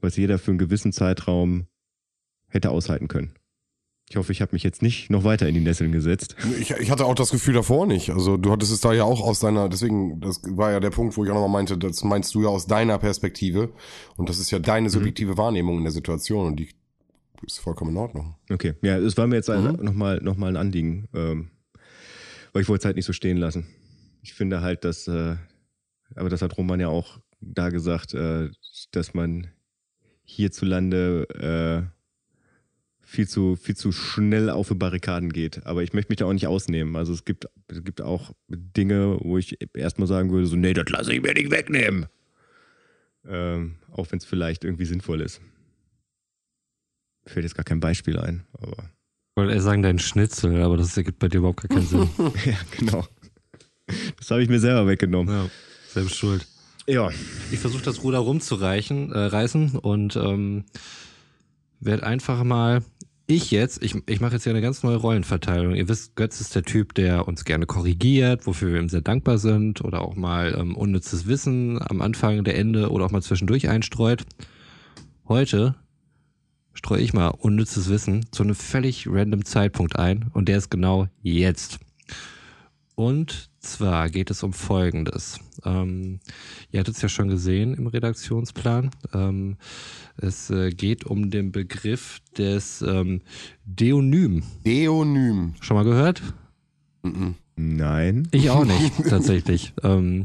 was 0.00 0.16
jeder 0.16 0.38
für 0.38 0.50
einen 0.50 0.58
gewissen 0.58 0.92
Zeitraum 0.92 1.66
hätte 2.48 2.70
aushalten 2.70 3.08
können. 3.08 3.32
Ich 4.12 4.16
hoffe, 4.18 4.30
ich 4.30 4.42
habe 4.42 4.52
mich 4.52 4.62
jetzt 4.62 4.82
nicht 4.82 5.08
noch 5.08 5.24
weiter 5.24 5.48
in 5.48 5.54
die 5.54 5.62
Nesseln 5.62 5.90
gesetzt. 5.90 6.36
Ich, 6.60 6.70
ich 6.70 6.90
hatte 6.90 7.06
auch 7.06 7.14
das 7.14 7.30
Gefühl 7.30 7.54
davor 7.54 7.86
nicht. 7.86 8.10
Also 8.10 8.36
du 8.36 8.52
hattest 8.52 8.70
es 8.70 8.80
da 8.80 8.92
ja 8.92 9.04
auch 9.04 9.22
aus 9.22 9.40
deiner, 9.40 9.70
deswegen, 9.70 10.20
das 10.20 10.42
war 10.46 10.70
ja 10.70 10.80
der 10.80 10.90
Punkt, 10.90 11.16
wo 11.16 11.24
ich 11.24 11.30
auch 11.30 11.34
nochmal 11.36 11.48
meinte, 11.48 11.78
das 11.78 12.04
meinst 12.04 12.34
du 12.34 12.42
ja 12.42 12.48
aus 12.48 12.66
deiner 12.66 12.98
Perspektive. 12.98 13.72
Und 14.18 14.28
das 14.28 14.38
ist 14.38 14.50
ja 14.50 14.58
deine 14.58 14.90
subjektive 14.90 15.38
Wahrnehmung 15.38 15.78
in 15.78 15.84
der 15.84 15.92
Situation 15.94 16.46
und 16.48 16.56
die 16.60 16.68
ist 17.46 17.58
vollkommen 17.60 17.92
in 17.92 17.96
Ordnung. 17.96 18.34
Okay, 18.50 18.74
ja, 18.82 18.98
es 18.98 19.16
war 19.16 19.26
mir 19.26 19.36
jetzt 19.36 19.48
Mhm. 19.48 19.78
nochmal 19.80 20.20
noch 20.22 20.36
mal 20.36 20.48
ein 20.48 20.58
Anliegen, 20.58 21.08
ähm, 21.14 21.50
weil 22.52 22.60
ich 22.60 22.68
wollte 22.68 22.82
es 22.82 22.84
halt 22.84 22.96
nicht 22.96 23.06
so 23.06 23.14
stehen 23.14 23.38
lassen. 23.38 23.66
Ich 24.20 24.34
finde 24.34 24.60
halt, 24.60 24.84
dass, 24.84 25.08
äh, 25.08 25.36
aber 26.16 26.28
das 26.28 26.42
hat 26.42 26.58
Roman 26.58 26.80
ja 26.80 26.88
auch 26.88 27.18
da 27.40 27.70
gesagt, 27.70 28.12
äh, 28.12 28.50
dass 28.90 29.14
man 29.14 29.46
hierzulande 30.24 31.88
äh, 31.88 32.01
viel 33.12 33.28
zu, 33.28 33.56
viel 33.56 33.76
zu 33.76 33.92
schnell 33.92 34.48
auf 34.48 34.68
die 34.68 34.74
Barrikaden 34.74 35.32
geht. 35.32 35.66
Aber 35.66 35.82
ich 35.82 35.92
möchte 35.92 36.10
mich 36.10 36.16
da 36.16 36.24
auch 36.24 36.32
nicht 36.32 36.46
ausnehmen. 36.46 36.96
Also 36.96 37.12
es 37.12 37.26
gibt, 37.26 37.46
es 37.68 37.84
gibt 37.84 38.00
auch 38.00 38.32
Dinge, 38.48 39.18
wo 39.20 39.36
ich 39.36 39.58
erstmal 39.74 40.08
sagen 40.08 40.30
würde, 40.30 40.46
so, 40.46 40.56
nee, 40.56 40.72
das 40.72 40.88
lasse 40.88 41.12
ich 41.12 41.20
mir 41.20 41.34
nicht 41.34 41.50
wegnehmen. 41.50 42.06
Ähm, 43.28 43.76
auch 43.90 44.10
wenn 44.10 44.18
es 44.18 44.24
vielleicht 44.24 44.64
irgendwie 44.64 44.86
sinnvoll 44.86 45.20
ist. 45.20 45.42
Fällt 47.26 47.44
jetzt 47.44 47.54
gar 47.54 47.64
kein 47.64 47.80
Beispiel 47.80 48.18
ein, 48.18 48.46
aber 48.54 48.78
Ich 48.78 49.36
wollte 49.36 49.52
eher 49.52 49.60
sagen, 49.60 49.82
dein 49.82 49.98
Schnitzel, 49.98 50.62
aber 50.62 50.78
das 50.78 50.96
ergibt 50.96 51.18
bei 51.18 51.28
dir 51.28 51.38
überhaupt 51.38 51.60
gar 51.60 51.68
keinen 51.68 51.86
Sinn. 51.86 52.08
ja, 52.46 52.56
genau. 52.78 53.06
Das 54.16 54.30
habe 54.30 54.42
ich 54.42 54.48
mir 54.48 54.58
selber 54.58 54.88
weggenommen. 54.88 55.32
ja, 55.32 55.50
selbst 55.88 56.16
schuld. 56.16 56.46
Ja. 56.88 57.10
Ich 57.52 57.58
versuche 57.58 57.84
das 57.84 58.02
Ruder 58.02 58.18
rumzureichen, 58.20 59.12
äh, 59.12 59.18
reißen 59.18 59.78
und 59.78 60.16
ähm, 60.16 60.64
werde 61.78 62.04
einfach 62.04 62.42
mal 62.42 62.82
ich 63.34 63.50
jetzt, 63.50 63.82
ich, 63.82 63.94
ich 64.08 64.20
mache 64.20 64.34
jetzt 64.34 64.44
hier 64.44 64.52
eine 64.52 64.62
ganz 64.62 64.82
neue 64.82 64.96
Rollenverteilung. 64.96 65.74
Ihr 65.74 65.88
wisst, 65.88 66.16
Götz 66.16 66.40
ist 66.40 66.54
der 66.54 66.62
Typ, 66.62 66.94
der 66.94 67.28
uns 67.28 67.44
gerne 67.44 67.66
korrigiert, 67.66 68.46
wofür 68.46 68.72
wir 68.72 68.80
ihm 68.80 68.88
sehr 68.88 69.00
dankbar 69.00 69.38
sind 69.38 69.84
oder 69.84 70.02
auch 70.02 70.16
mal 70.16 70.56
ähm, 70.58 70.76
unnützes 70.76 71.26
Wissen 71.26 71.80
am 71.80 72.00
Anfang, 72.00 72.44
der 72.44 72.58
Ende 72.58 72.90
oder 72.90 73.04
auch 73.06 73.10
mal 73.10 73.22
zwischendurch 73.22 73.68
einstreut. 73.68 74.24
Heute 75.28 75.76
streue 76.74 77.00
ich 77.00 77.12
mal 77.12 77.28
unnützes 77.28 77.88
Wissen 77.88 78.26
zu 78.32 78.42
einem 78.42 78.54
völlig 78.54 79.06
random 79.08 79.44
Zeitpunkt 79.44 79.96
ein 79.96 80.30
und 80.32 80.48
der 80.48 80.58
ist 80.58 80.70
genau 80.70 81.08
jetzt. 81.22 81.78
Und 82.94 83.51
zwar 83.62 84.10
geht 84.10 84.30
es 84.30 84.42
um 84.42 84.52
Folgendes. 84.52 85.38
Ähm, 85.64 86.20
ihr 86.70 86.80
hattet 86.80 86.96
es 86.96 87.02
ja 87.02 87.08
schon 87.08 87.28
gesehen 87.28 87.74
im 87.74 87.86
Redaktionsplan. 87.86 88.90
Ähm, 89.14 89.56
es 90.16 90.50
äh, 90.50 90.70
geht 90.70 91.04
um 91.04 91.30
den 91.30 91.52
Begriff 91.52 92.18
des 92.36 92.82
ähm, 92.82 93.22
Deonym. 93.64 94.42
Deonym. 94.66 95.54
Schon 95.60 95.76
mal 95.76 95.84
gehört? 95.84 96.22
Mhm. 97.02 97.36
Nein. 97.54 98.28
Ich 98.32 98.48
auch 98.50 98.64
nicht, 98.64 98.92
tatsächlich. 99.08 99.74
Ähm, 99.82 100.24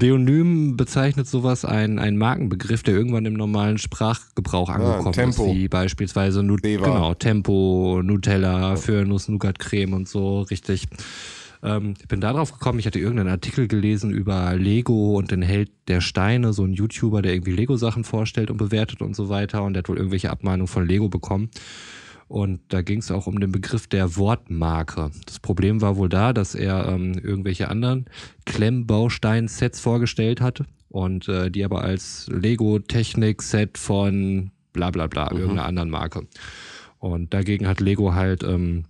Deonym 0.00 0.76
bezeichnet 0.76 1.26
sowas 1.26 1.64
ein, 1.64 1.98
ein 1.98 2.16
Markenbegriff, 2.16 2.82
der 2.82 2.94
irgendwann 2.94 3.26
im 3.26 3.34
normalen 3.34 3.78
Sprachgebrauch 3.78 4.68
angekommen 4.68 5.12
Tempo. 5.12 5.46
ist, 5.46 5.54
wie 5.56 5.68
beispielsweise 5.68 6.42
Nu- 6.42 6.56
Deva. 6.56 6.86
genau, 6.86 7.14
Tempo, 7.14 8.00
Nutella, 8.02 8.76
für 8.76 9.04
Nuss-Nougat-Creme 9.04 9.92
und 9.94 10.08
so, 10.08 10.42
richtig. 10.42 10.86
Ähm, 11.62 11.94
ich 12.00 12.08
bin 12.08 12.20
darauf 12.20 12.52
gekommen, 12.52 12.78
ich 12.78 12.86
hatte 12.86 12.98
irgendeinen 12.98 13.30
Artikel 13.30 13.68
gelesen 13.68 14.10
über 14.10 14.54
Lego 14.54 15.16
und 15.16 15.30
den 15.30 15.42
Held 15.42 15.70
der 15.88 16.00
Steine, 16.00 16.52
so 16.52 16.64
ein 16.64 16.72
YouTuber, 16.72 17.22
der 17.22 17.34
irgendwie 17.34 17.52
Lego-Sachen 17.52 18.04
vorstellt 18.04 18.50
und 18.50 18.56
bewertet 18.56 19.02
und 19.02 19.14
so 19.14 19.28
weiter 19.28 19.62
und 19.62 19.74
der 19.74 19.82
hat 19.82 19.88
wohl 19.88 19.96
irgendwelche 19.96 20.30
Abmahnungen 20.30 20.68
von 20.68 20.86
Lego 20.86 21.08
bekommen. 21.08 21.50
Und 22.28 22.60
da 22.68 22.80
ging 22.80 23.00
es 23.00 23.10
auch 23.10 23.26
um 23.26 23.40
den 23.40 23.52
Begriff 23.52 23.88
der 23.88 24.16
Wortmarke. 24.16 25.10
Das 25.26 25.38
Problem 25.38 25.82
war 25.82 25.96
wohl 25.96 26.08
da, 26.08 26.32
dass 26.32 26.54
er 26.54 26.88
ähm, 26.88 27.12
irgendwelche 27.12 27.68
anderen 27.68 28.06
Klemmbaustein-Sets 28.46 29.80
vorgestellt 29.80 30.40
hatte 30.40 30.64
und 30.88 31.28
äh, 31.28 31.50
die 31.50 31.62
aber 31.62 31.82
als 31.82 32.28
Lego-Technik-Set 32.32 33.76
von 33.76 34.50
bla 34.72 34.90
bla 34.90 35.08
bla, 35.08 35.30
irgendeiner 35.30 35.66
anderen 35.66 35.90
Marke. 35.90 36.26
Und 36.98 37.34
dagegen 37.34 37.66
hat 37.66 37.80
Lego 37.80 38.14
halt 38.14 38.42
ähm, 38.44 38.84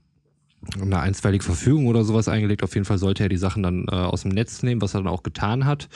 eine 0.80 1.00
einstweilige 1.00 1.44
Verfügung 1.44 1.86
oder 1.86 2.04
sowas 2.04 2.28
eingelegt. 2.28 2.62
Auf 2.62 2.74
jeden 2.74 2.84
Fall 2.84 2.98
sollte 2.98 3.24
er 3.24 3.28
die 3.28 3.36
Sachen 3.36 3.62
dann 3.62 3.86
äh, 3.90 3.94
aus 3.94 4.22
dem 4.22 4.30
Netz 4.30 4.62
nehmen, 4.62 4.80
was 4.80 4.94
er 4.94 5.02
dann 5.02 5.12
auch 5.12 5.22
getan 5.22 5.64
hat, 5.64 5.88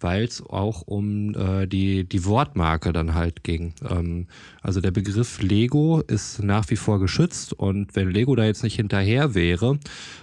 weil 0.00 0.24
es 0.24 0.42
auch 0.42 0.82
um 0.82 1.34
äh, 1.34 1.66
die, 1.66 2.04
die 2.04 2.24
Wortmarke 2.24 2.92
dann 2.92 3.14
halt 3.14 3.44
ging. 3.44 3.74
Ähm, 3.88 4.26
also 4.62 4.80
der 4.80 4.90
Begriff 4.90 5.40
Lego 5.42 6.00
ist 6.00 6.42
nach 6.42 6.68
wie 6.70 6.76
vor 6.76 6.98
geschützt 6.98 7.52
und 7.52 7.94
wenn 7.94 8.10
Lego 8.10 8.34
da 8.34 8.44
jetzt 8.44 8.62
nicht 8.62 8.76
hinterher 8.76 9.34
wäre, 9.34 9.78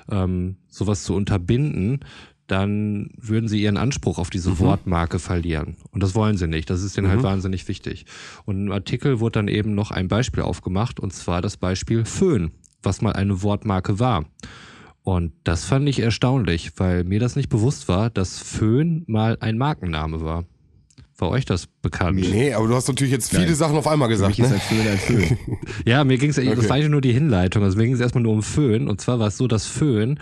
ähm, 0.09 0.57
sowas 0.67 1.03
zu 1.03 1.15
unterbinden, 1.15 2.01
dann 2.47 3.09
würden 3.17 3.49
sie 3.49 3.61
ihren 3.61 3.77
Anspruch 3.77 4.19
auf 4.19 4.29
diese 4.29 4.57
Wortmarke 4.59 5.19
verlieren. 5.19 5.75
Und 5.91 6.01
das 6.01 6.15
wollen 6.15 6.37
sie 6.37 6.47
nicht. 6.47 6.69
Das 6.69 6.81
ist 6.81 6.95
denen 6.95 7.09
halt 7.09 7.21
wahnsinnig 7.21 7.67
wichtig. 7.67 8.05
Und 8.45 8.67
im 8.67 8.71
Artikel 8.71 9.19
wurde 9.19 9.33
dann 9.33 9.49
eben 9.49 9.75
noch 9.75 9.91
ein 9.91 10.07
Beispiel 10.07 10.43
aufgemacht, 10.43 11.01
und 11.01 11.11
zwar 11.11 11.41
das 11.41 11.57
Beispiel 11.57 12.05
Föhn, 12.05 12.51
was 12.83 13.01
mal 13.01 13.13
eine 13.13 13.41
Wortmarke 13.43 13.99
war. 13.99 14.25
Und 15.03 15.31
das 15.45 15.63
fand 15.65 15.87
ich 15.87 15.99
erstaunlich, 15.99 16.71
weil 16.77 17.03
mir 17.05 17.19
das 17.19 17.35
nicht 17.35 17.49
bewusst 17.49 17.87
war, 17.87 18.09
dass 18.09 18.39
Föhn 18.39 19.03
mal 19.07 19.37
ein 19.39 19.57
Markenname 19.57 20.21
war. 20.21 20.43
War 21.19 21.29
euch 21.29 21.45
das 21.45 21.65
bekannt? 21.81 22.19
Nee, 22.19 22.53
aber 22.53 22.67
du 22.67 22.75
hast 22.75 22.87
natürlich 22.89 23.11
jetzt 23.13 23.31
viele 23.31 23.45
Nein. 23.47 23.55
Sachen 23.55 23.75
auf 23.77 23.87
einmal 23.87 24.07
gesagt, 24.07 24.37
ne? 24.37 24.45
ein 24.47 24.59
Föhn 24.59 24.87
ein 24.87 24.97
Föhn. 24.99 25.37
Ja, 25.85 26.03
mir 26.03 26.17
ging 26.19 26.29
es, 26.29 26.37
Okay. 26.37 26.53
das 26.55 26.69
war 26.69 26.75
eigentlich 26.75 26.89
nur 26.89 27.01
die 27.01 27.13
Hinleitung. 27.13 27.63
Also 27.63 27.75
mir 27.77 27.85
ging 27.85 27.93
es 27.95 27.99
erstmal 28.01 28.21
nur 28.21 28.33
um 28.33 28.43
Föhn. 28.43 28.87
Und 28.87 29.01
zwar 29.01 29.17
war 29.17 29.29
es 29.29 29.37
so, 29.37 29.47
dass 29.47 29.65
Föhn 29.65 30.19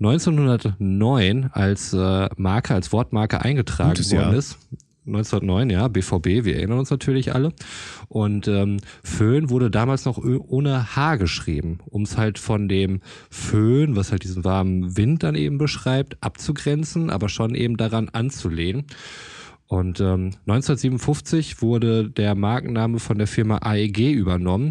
1909 0.00 1.50
als 1.52 1.92
äh, 1.92 2.28
Marke, 2.36 2.74
als 2.74 2.92
Wortmarke 2.92 3.40
eingetragen 3.42 3.90
Gutes 3.90 4.12
worden 4.12 4.22
Jahr. 4.22 4.34
ist. 4.34 4.58
1909, 5.08 5.70
ja, 5.70 5.88
BVB, 5.88 6.44
wir 6.44 6.56
erinnern 6.56 6.78
uns 6.78 6.90
natürlich 6.90 7.34
alle. 7.34 7.52
Und 8.08 8.48
ähm, 8.48 8.78
Föhn 9.02 9.50
wurde 9.50 9.70
damals 9.70 10.04
noch 10.04 10.18
ohne 10.18 10.96
H 10.96 11.16
geschrieben, 11.16 11.78
um 11.86 12.02
es 12.02 12.16
halt 12.16 12.38
von 12.38 12.68
dem 12.68 13.00
Föhn, 13.30 13.96
was 13.96 14.10
halt 14.12 14.24
diesen 14.24 14.44
warmen 14.44 14.96
Wind 14.96 15.22
dann 15.22 15.34
eben 15.34 15.58
beschreibt, 15.58 16.16
abzugrenzen, 16.22 17.10
aber 17.10 17.28
schon 17.28 17.54
eben 17.54 17.76
daran 17.76 18.08
anzulehnen. 18.08 18.86
Und 19.68 20.00
ähm, 20.00 20.32
1957 20.46 21.60
wurde 21.60 22.08
der 22.08 22.34
Markenname 22.34 22.98
von 22.98 23.18
der 23.18 23.26
Firma 23.26 23.58
AEG 23.58 24.12
übernommen, 24.12 24.70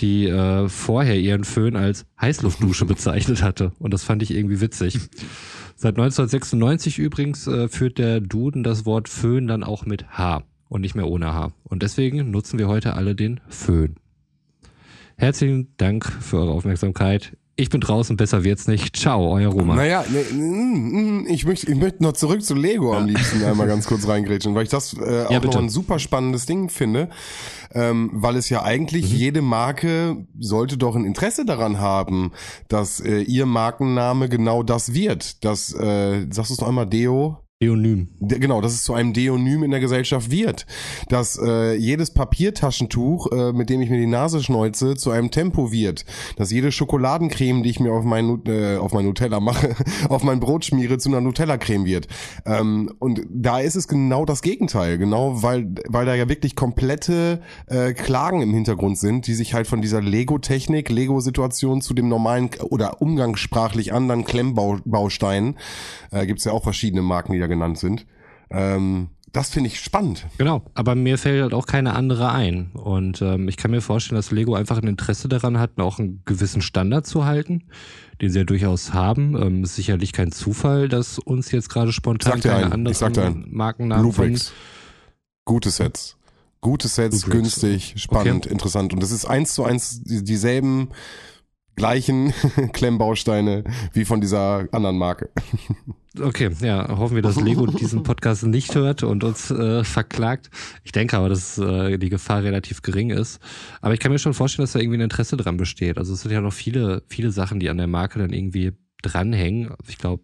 die 0.00 0.26
äh, 0.26 0.68
vorher 0.68 1.18
ihren 1.20 1.44
Föhn 1.44 1.76
als 1.76 2.04
Heißluftdusche 2.20 2.84
bezeichnet 2.86 3.42
hatte. 3.42 3.70
Und 3.78 3.94
das 3.94 4.02
fand 4.02 4.22
ich 4.24 4.32
irgendwie 4.32 4.60
witzig. 4.60 4.98
Seit 5.76 5.98
1996 5.98 6.98
übrigens 6.98 7.46
äh, 7.46 7.68
führt 7.68 7.98
der 7.98 8.20
Duden 8.20 8.62
das 8.62 8.86
Wort 8.86 9.08
Föhn 9.08 9.46
dann 9.46 9.64
auch 9.64 9.86
mit 9.86 10.06
H 10.16 10.42
und 10.68 10.80
nicht 10.80 10.94
mehr 10.94 11.08
ohne 11.08 11.34
H. 11.34 11.52
Und 11.64 11.82
deswegen 11.82 12.30
nutzen 12.30 12.58
wir 12.58 12.68
heute 12.68 12.94
alle 12.94 13.14
den 13.14 13.40
Föhn. 13.48 13.96
Herzlichen 15.16 15.74
Dank 15.76 16.04
für 16.04 16.38
eure 16.38 16.52
Aufmerksamkeit. 16.52 17.36
Ich 17.56 17.70
bin 17.70 17.80
draußen, 17.80 18.16
besser 18.16 18.42
wird's 18.42 18.66
nicht. 18.66 18.96
Ciao, 18.96 19.32
euer 19.32 19.48
Roman. 19.48 19.76
Naja, 19.76 20.04
ne, 20.10 20.24
mm, 20.32 21.22
mm, 21.22 21.26
ich 21.28 21.44
möchte 21.46 21.70
ich 21.70 21.78
möchte 21.78 22.02
noch 22.02 22.14
zurück 22.14 22.42
zu 22.42 22.54
Lego 22.56 22.92
am 22.96 23.06
liebsten 23.06 23.44
einmal 23.44 23.68
ganz 23.68 23.86
kurz 23.86 24.08
reingrätschen, 24.08 24.56
weil 24.56 24.64
ich 24.64 24.70
das 24.70 24.94
äh, 24.94 25.26
auch 25.26 25.30
Ja, 25.30 25.38
noch 25.38 25.56
ein 25.56 25.68
super 25.68 26.00
spannendes 26.00 26.46
Ding 26.46 26.68
finde, 26.68 27.10
ähm, 27.72 28.10
weil 28.12 28.34
es 28.36 28.48
ja 28.48 28.64
eigentlich 28.64 29.12
Mhm. 29.12 29.16
jede 29.18 29.42
Marke 29.42 30.26
sollte 30.36 30.76
doch 30.76 30.96
ein 30.96 31.04
Interesse 31.04 31.44
daran 31.44 31.78
haben, 31.78 32.32
dass 32.66 32.98
äh, 32.98 33.20
ihr 33.20 33.46
Markenname 33.46 34.28
genau 34.28 34.64
das 34.64 34.92
wird. 34.92 35.44
Das, 35.44 35.72
äh, 35.72 36.26
sagst 36.30 36.50
du 36.50 36.54
es 36.54 36.60
noch 36.60 36.68
einmal, 36.68 36.86
Deo? 36.86 37.38
Deonym. 37.64 38.08
De- 38.18 38.38
Genau, 38.40 38.60
dass 38.60 38.72
es 38.74 38.82
zu 38.82 38.94
einem 38.94 39.12
Deonym 39.12 39.62
in 39.62 39.70
der 39.70 39.78
Gesellschaft 39.80 40.30
wird. 40.30 40.66
Dass 41.08 41.38
äh, 41.42 41.74
jedes 41.76 42.12
Papiertaschentuch, 42.12 43.30
äh, 43.32 43.52
mit 43.52 43.70
dem 43.70 43.80
ich 43.80 43.88
mir 43.90 43.98
die 43.98 44.06
Nase 44.08 44.42
schneuze, 44.42 44.96
zu 44.96 45.10
einem 45.12 45.30
Tempo 45.30 45.70
wird. 45.70 46.04
Dass 46.36 46.50
jede 46.50 46.72
Schokoladencreme, 46.72 47.62
die 47.62 47.70
ich 47.70 47.78
mir 47.80 47.92
auf 47.92 48.04
mein, 48.04 48.42
äh, 48.46 48.76
auf 48.76 48.92
mein 48.92 49.04
Nutella 49.06 49.38
mache, 49.40 49.76
auf 50.08 50.24
mein 50.24 50.40
Brot 50.40 50.64
schmiere, 50.64 50.98
zu 50.98 51.08
einer 51.08 51.20
Nutella-Creme 51.20 51.84
wird. 51.86 52.08
Ähm, 52.44 52.92
und 52.98 53.22
da 53.30 53.60
ist 53.60 53.76
es 53.76 53.86
genau 53.88 54.24
das 54.24 54.42
Gegenteil. 54.42 54.98
Genau, 54.98 55.42
weil, 55.42 55.72
weil 55.88 56.06
da 56.06 56.14
ja 56.16 56.28
wirklich 56.28 56.56
komplette 56.56 57.40
äh, 57.68 57.92
Klagen 57.92 58.42
im 58.42 58.52
Hintergrund 58.52 58.98
sind, 58.98 59.26
die 59.28 59.34
sich 59.34 59.54
halt 59.54 59.68
von 59.68 59.80
dieser 59.80 60.02
Lego-Technik, 60.02 60.90
Lego-Situation 60.90 61.80
zu 61.82 61.94
dem 61.94 62.08
normalen 62.08 62.50
oder 62.68 63.00
umgangssprachlich 63.00 63.92
anderen 63.92 64.24
Klemmbausteinen, 64.24 65.56
äh, 66.10 66.26
gibt 66.26 66.44
ja 66.44 66.52
auch 66.52 66.64
verschiedene 66.64 67.00
Marken, 67.02 67.32
die 67.32 67.43
da 67.44 67.48
genannt 67.48 67.78
sind. 67.78 68.06
Ähm, 68.50 69.08
das 69.32 69.50
finde 69.50 69.68
ich 69.68 69.80
spannend. 69.80 70.26
Genau, 70.38 70.62
aber 70.74 70.94
mir 70.94 71.18
fällt 71.18 71.42
halt 71.42 71.54
auch 71.54 71.66
keine 71.66 71.94
andere 71.96 72.30
ein. 72.30 72.70
Und 72.74 73.20
ähm, 73.20 73.48
ich 73.48 73.56
kann 73.56 73.72
mir 73.72 73.80
vorstellen, 73.80 74.16
dass 74.16 74.30
Lego 74.30 74.54
einfach 74.54 74.78
ein 74.80 74.86
Interesse 74.86 75.28
daran 75.28 75.58
hat, 75.58 75.80
auch 75.80 75.98
einen 75.98 76.22
gewissen 76.24 76.62
Standard 76.62 77.04
zu 77.04 77.24
halten, 77.24 77.64
den 78.20 78.30
sie 78.30 78.38
ja 78.38 78.44
durchaus 78.44 78.92
haben. 78.94 79.34
Ähm, 79.42 79.64
ist 79.64 79.74
sicherlich 79.74 80.12
kein 80.12 80.30
Zufall, 80.30 80.88
dass 80.88 81.18
uns 81.18 81.50
jetzt 81.50 81.68
gerade 81.68 81.92
spontan 81.92 82.40
keine 82.40 82.72
einen, 82.72 82.86
anderen. 82.86 83.46
Markennamen 83.50 84.02
Bluebricks. 84.04 84.52
Gute 85.44 85.70
Sets. 85.70 86.16
Gute 86.60 86.86
Sets, 86.88 87.22
Bluebricks. 87.22 87.60
günstig, 87.60 87.94
spannend, 87.96 88.46
interessant. 88.46 88.92
Und 88.92 89.02
das 89.02 89.10
ist 89.10 89.24
eins 89.26 89.52
zu 89.54 89.64
eins 89.64 90.02
die- 90.04 90.22
dieselben 90.22 90.90
gleichen 91.76 92.32
Klemmbausteine 92.72 93.64
wie 93.92 94.04
von 94.04 94.20
dieser 94.20 94.68
anderen 94.72 94.96
Marke. 94.96 95.30
Okay, 96.20 96.50
ja, 96.60 96.96
hoffen 96.96 97.16
wir, 97.16 97.22
dass 97.22 97.40
Lego 97.40 97.66
diesen 97.66 98.04
Podcast 98.04 98.44
nicht 98.44 98.74
hört 98.76 99.02
und 99.02 99.24
uns 99.24 99.50
äh, 99.50 99.82
verklagt. 99.82 100.48
Ich 100.84 100.92
denke 100.92 101.16
aber, 101.16 101.28
dass 101.28 101.58
äh, 101.58 101.98
die 101.98 102.08
Gefahr 102.08 102.44
relativ 102.44 102.82
gering 102.82 103.10
ist. 103.10 103.40
Aber 103.80 103.94
ich 103.94 104.00
kann 104.00 104.12
mir 104.12 104.20
schon 104.20 104.34
vorstellen, 104.34 104.62
dass 104.64 104.72
da 104.72 104.78
irgendwie 104.78 104.98
ein 104.98 105.02
Interesse 105.02 105.36
dran 105.36 105.56
besteht. 105.56 105.98
Also 105.98 106.14
es 106.14 106.20
sind 106.20 106.30
ja 106.30 106.40
noch 106.40 106.52
viele, 106.52 107.02
viele 107.08 107.32
Sachen, 107.32 107.58
die 107.58 107.68
an 107.68 107.78
der 107.78 107.88
Marke 107.88 108.20
dann 108.20 108.32
irgendwie 108.32 108.74
dranhängen. 109.02 109.74
Ich 109.88 109.98
glaube, 109.98 110.22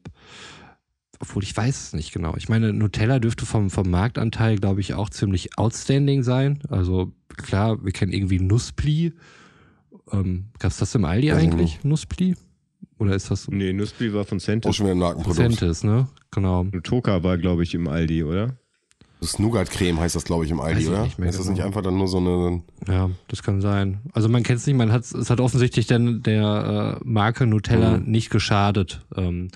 obwohl 1.18 1.42
ich 1.42 1.56
weiß 1.56 1.86
es 1.86 1.92
nicht 1.92 2.12
genau. 2.12 2.34
Ich 2.36 2.48
meine, 2.48 2.72
Nutella 2.72 3.18
dürfte 3.18 3.44
vom, 3.44 3.68
vom 3.68 3.90
Marktanteil, 3.90 4.56
glaube 4.56 4.80
ich, 4.80 4.94
auch 4.94 5.10
ziemlich 5.10 5.58
outstanding 5.58 6.22
sein. 6.22 6.60
Also 6.68 7.12
klar, 7.36 7.84
wir 7.84 7.92
kennen 7.92 8.12
irgendwie 8.12 8.40
Nusspli. 8.40 9.12
Ähm, 10.12 10.46
Gab 10.58 10.70
es 10.70 10.78
das 10.78 10.94
im 10.94 11.04
Aldi 11.04 11.28
ich 11.28 11.32
eigentlich, 11.32 11.82
Nusspli? 11.84 12.36
Oder 12.98 13.14
ist 13.14 13.30
das 13.30 13.48
Nee, 13.48 13.72
Nussbi 13.72 14.12
war 14.12 14.24
von 14.24 14.38
Auch 14.38 14.42
Centis. 14.42 14.76
schon 14.76 14.86
wieder 14.86 14.94
ein 14.94 14.98
Markenprodukt. 14.98 15.36
Centis, 15.36 15.84
ne? 15.84 16.06
Genau. 16.30 16.64
Toka 16.82 17.22
war, 17.22 17.38
glaube 17.38 17.62
ich, 17.62 17.74
im 17.74 17.88
Aldi, 17.88 18.24
oder? 18.24 18.56
Das 19.22 19.38
Nougat-Creme 19.38 20.00
heißt 20.00 20.16
das, 20.16 20.24
glaube 20.24 20.44
ich, 20.46 20.50
im 20.50 20.60
Aldi, 20.60 20.88
oder? 20.88 21.04
ist 21.04 21.18
das 21.18 21.36
genau. 21.38 21.50
nicht 21.52 21.62
einfach 21.62 21.82
dann 21.82 21.96
nur 21.98 22.08
so 22.08 22.18
eine... 22.18 22.62
Ja, 22.88 23.10
das 23.28 23.42
kann 23.42 23.60
sein. 23.60 24.00
Also 24.12 24.28
man 24.30 24.42
kennt 24.42 24.60
es 24.60 24.66
nicht, 24.66 24.76
man 24.76 24.92
hat 24.92 25.02
es 25.04 25.28
hat 25.30 25.40
offensichtlich 25.40 25.86
denn 25.86 26.22
der 26.22 26.98
äh, 27.00 27.04
Marke 27.04 27.46
Nutella 27.46 27.98
Mhm. 27.98 28.10
nicht 28.10 28.30
geschadet. 28.30 29.04
Ähm, 29.16 29.48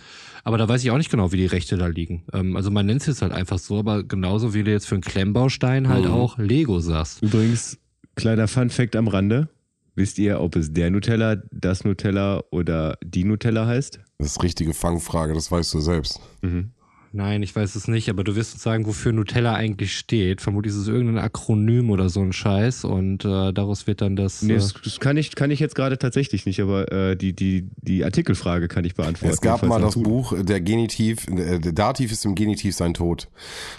aber 0.42 0.58
da 0.58 0.68
weiß 0.68 0.82
ich 0.84 0.90
auch 0.90 0.98
nicht 0.98 1.10
genau, 1.10 1.32
wie 1.32 1.38
die 1.38 1.46
Rechte 1.46 1.78
da 1.78 1.86
liegen. 1.86 2.24
Ähm, 2.34 2.56
also 2.56 2.70
man 2.70 2.84
nennt 2.84 3.00
es 3.02 3.06
jetzt 3.06 3.22
halt 3.22 3.32
einfach 3.32 3.58
so, 3.58 3.78
aber 3.78 4.04
genauso 4.04 4.52
wie 4.52 4.64
du 4.64 4.70
jetzt 4.70 4.86
für 4.86 4.96
einen 4.96 5.02
Klemmbaustein 5.02 5.88
halt 5.88 6.04
Mhm. 6.04 6.10
auch 6.10 6.36
Lego 6.38 6.80
sagst. 6.80 7.22
Übrigens, 7.22 7.78
kleiner 8.16 8.48
Fun-Fact 8.48 8.96
am 8.96 9.08
Rande. 9.08 9.48
Wisst 9.96 10.18
ihr, 10.18 10.40
ob 10.40 10.56
es 10.56 10.72
der 10.72 10.90
Nutella, 10.90 11.36
das 11.52 11.84
Nutella 11.84 12.42
oder 12.50 12.98
die 13.04 13.24
Nutella 13.24 13.66
heißt? 13.66 14.00
Das 14.18 14.28
ist 14.32 14.42
richtige 14.42 14.74
Fangfrage, 14.74 15.34
das 15.34 15.50
weißt 15.50 15.72
du 15.74 15.80
selbst. 15.80 16.20
Mhm. 16.42 16.72
Nein, 17.16 17.44
ich 17.44 17.54
weiß 17.54 17.76
es 17.76 17.86
nicht, 17.86 18.10
aber 18.10 18.24
du 18.24 18.34
wirst 18.34 18.54
uns 18.54 18.64
sagen, 18.64 18.86
wofür 18.86 19.12
Nutella 19.12 19.54
eigentlich 19.54 19.96
steht. 19.96 20.40
Vermutlich 20.40 20.74
ist 20.74 20.80
es 20.80 20.88
irgendein 20.88 21.22
Akronym 21.22 21.90
oder 21.90 22.08
so 22.08 22.20
ein 22.20 22.32
Scheiß 22.32 22.82
und 22.84 23.24
äh, 23.24 23.52
daraus 23.52 23.86
wird 23.86 24.00
dann 24.00 24.16
das. 24.16 24.42
Nee, 24.42 24.54
äh, 24.54 24.56
das, 24.56 24.74
das 24.82 24.98
kann 24.98 25.16
ich, 25.16 25.32
kann 25.36 25.52
ich 25.52 25.60
jetzt 25.60 25.76
gerade 25.76 25.96
tatsächlich 25.96 26.44
nicht, 26.44 26.60
aber 26.60 26.90
äh, 26.90 27.16
die, 27.16 27.32
die, 27.32 27.68
die 27.76 28.04
Artikelfrage 28.04 28.66
kann 28.66 28.84
ich 28.84 28.96
beantworten. 28.96 29.32
Es 29.32 29.40
gab 29.40 29.62
mal 29.62 29.80
das 29.80 29.94
tut. 29.94 30.02
Buch, 30.02 30.34
der 30.42 30.60
Genitiv, 30.60 31.28
äh, 31.28 31.60
der 31.60 31.72
Dativ 31.72 32.10
ist 32.10 32.24
im 32.24 32.34
Genitiv 32.34 32.74
sein 32.74 32.94
Tod. 32.94 33.28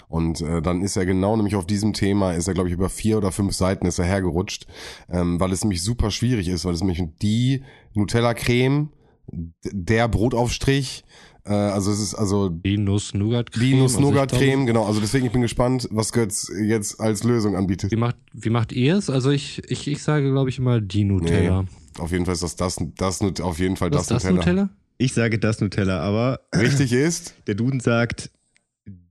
Und 0.08 0.40
äh, 0.40 0.62
dann 0.62 0.80
ist 0.80 0.96
er 0.96 1.04
genau 1.04 1.36
nämlich 1.36 1.56
auf 1.56 1.66
diesem 1.66 1.92
Thema, 1.92 2.32
ist 2.32 2.48
er 2.48 2.54
glaube 2.54 2.70
ich 2.70 2.74
über 2.74 2.88
vier 2.88 3.18
oder 3.18 3.32
fünf 3.32 3.52
Seiten 3.52 3.84
ist 3.84 3.98
er 3.98 4.06
hergerutscht, 4.06 4.66
ähm, 5.10 5.38
weil 5.38 5.52
es 5.52 5.62
nämlich 5.62 5.82
super 5.82 6.10
schwierig 6.10 6.48
ist, 6.48 6.64
weil 6.64 6.72
es 6.72 6.80
nämlich 6.80 7.02
die 7.20 7.64
Nutella-Creme 7.92 8.88
der 9.30 10.08
Brotaufstrich. 10.08 11.04
Äh, 11.46 11.52
also 11.52 11.92
es 11.92 12.00
ist 12.00 12.14
also 12.14 12.48
Die 12.48 12.76
Nuss-Nougat-Creme. 12.76 13.62
die 13.64 13.72
Also 13.80 13.82
Nuss-Nougat-Creme, 14.00 14.46
glaube, 14.50 14.66
genau. 14.66 14.86
Also 14.86 15.00
deswegen, 15.00 15.26
ich 15.26 15.32
bin 15.32 15.42
gespannt, 15.42 15.88
was 15.92 16.12
Götz 16.12 16.50
jetzt 16.60 17.00
als 17.00 17.22
Lösung 17.24 17.54
anbietet. 17.56 17.90
Wie 17.92 17.96
macht, 17.96 18.16
wie 18.32 18.50
macht 18.50 18.72
ihr 18.72 18.96
es? 18.96 19.08
Also 19.10 19.30
ich, 19.30 19.62
ich, 19.70 19.86
ich 19.86 20.02
sage, 20.02 20.30
glaube 20.32 20.50
ich, 20.50 20.58
immer 20.58 20.80
die 20.80 21.04
Nutella. 21.04 21.64
Auf 21.98 22.12
jeden 22.12 22.24
Fall 22.26 22.34
ist 22.34 22.42
das 22.42 22.56
das, 22.56 22.76
das 22.96 23.20
Nut- 23.22 23.40
auf 23.40 23.58
jeden 23.58 23.76
Fall 23.76 23.90
das, 23.90 24.06
das 24.08 24.24
Nutella. 24.24 24.36
Nutella? 24.40 24.68
Ich 24.98 25.12
sage 25.14 25.38
das 25.38 25.60
Nutella, 25.60 26.00
aber 26.00 26.40
Richtig 26.54 26.92
ist, 26.94 27.34
der 27.46 27.54
Duden 27.54 27.80
sagt 27.80 28.30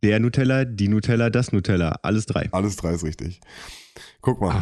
der 0.03 0.19
Nutella, 0.19 0.65
die 0.65 0.87
Nutella, 0.87 1.29
das 1.29 1.51
Nutella. 1.51 1.99
Alles 2.03 2.25
drei. 2.25 2.49
alles 2.51 2.75
drei 2.75 2.93
ist 2.93 3.03
richtig. 3.03 3.39
Guck 4.25 4.41
mal. 4.41 4.55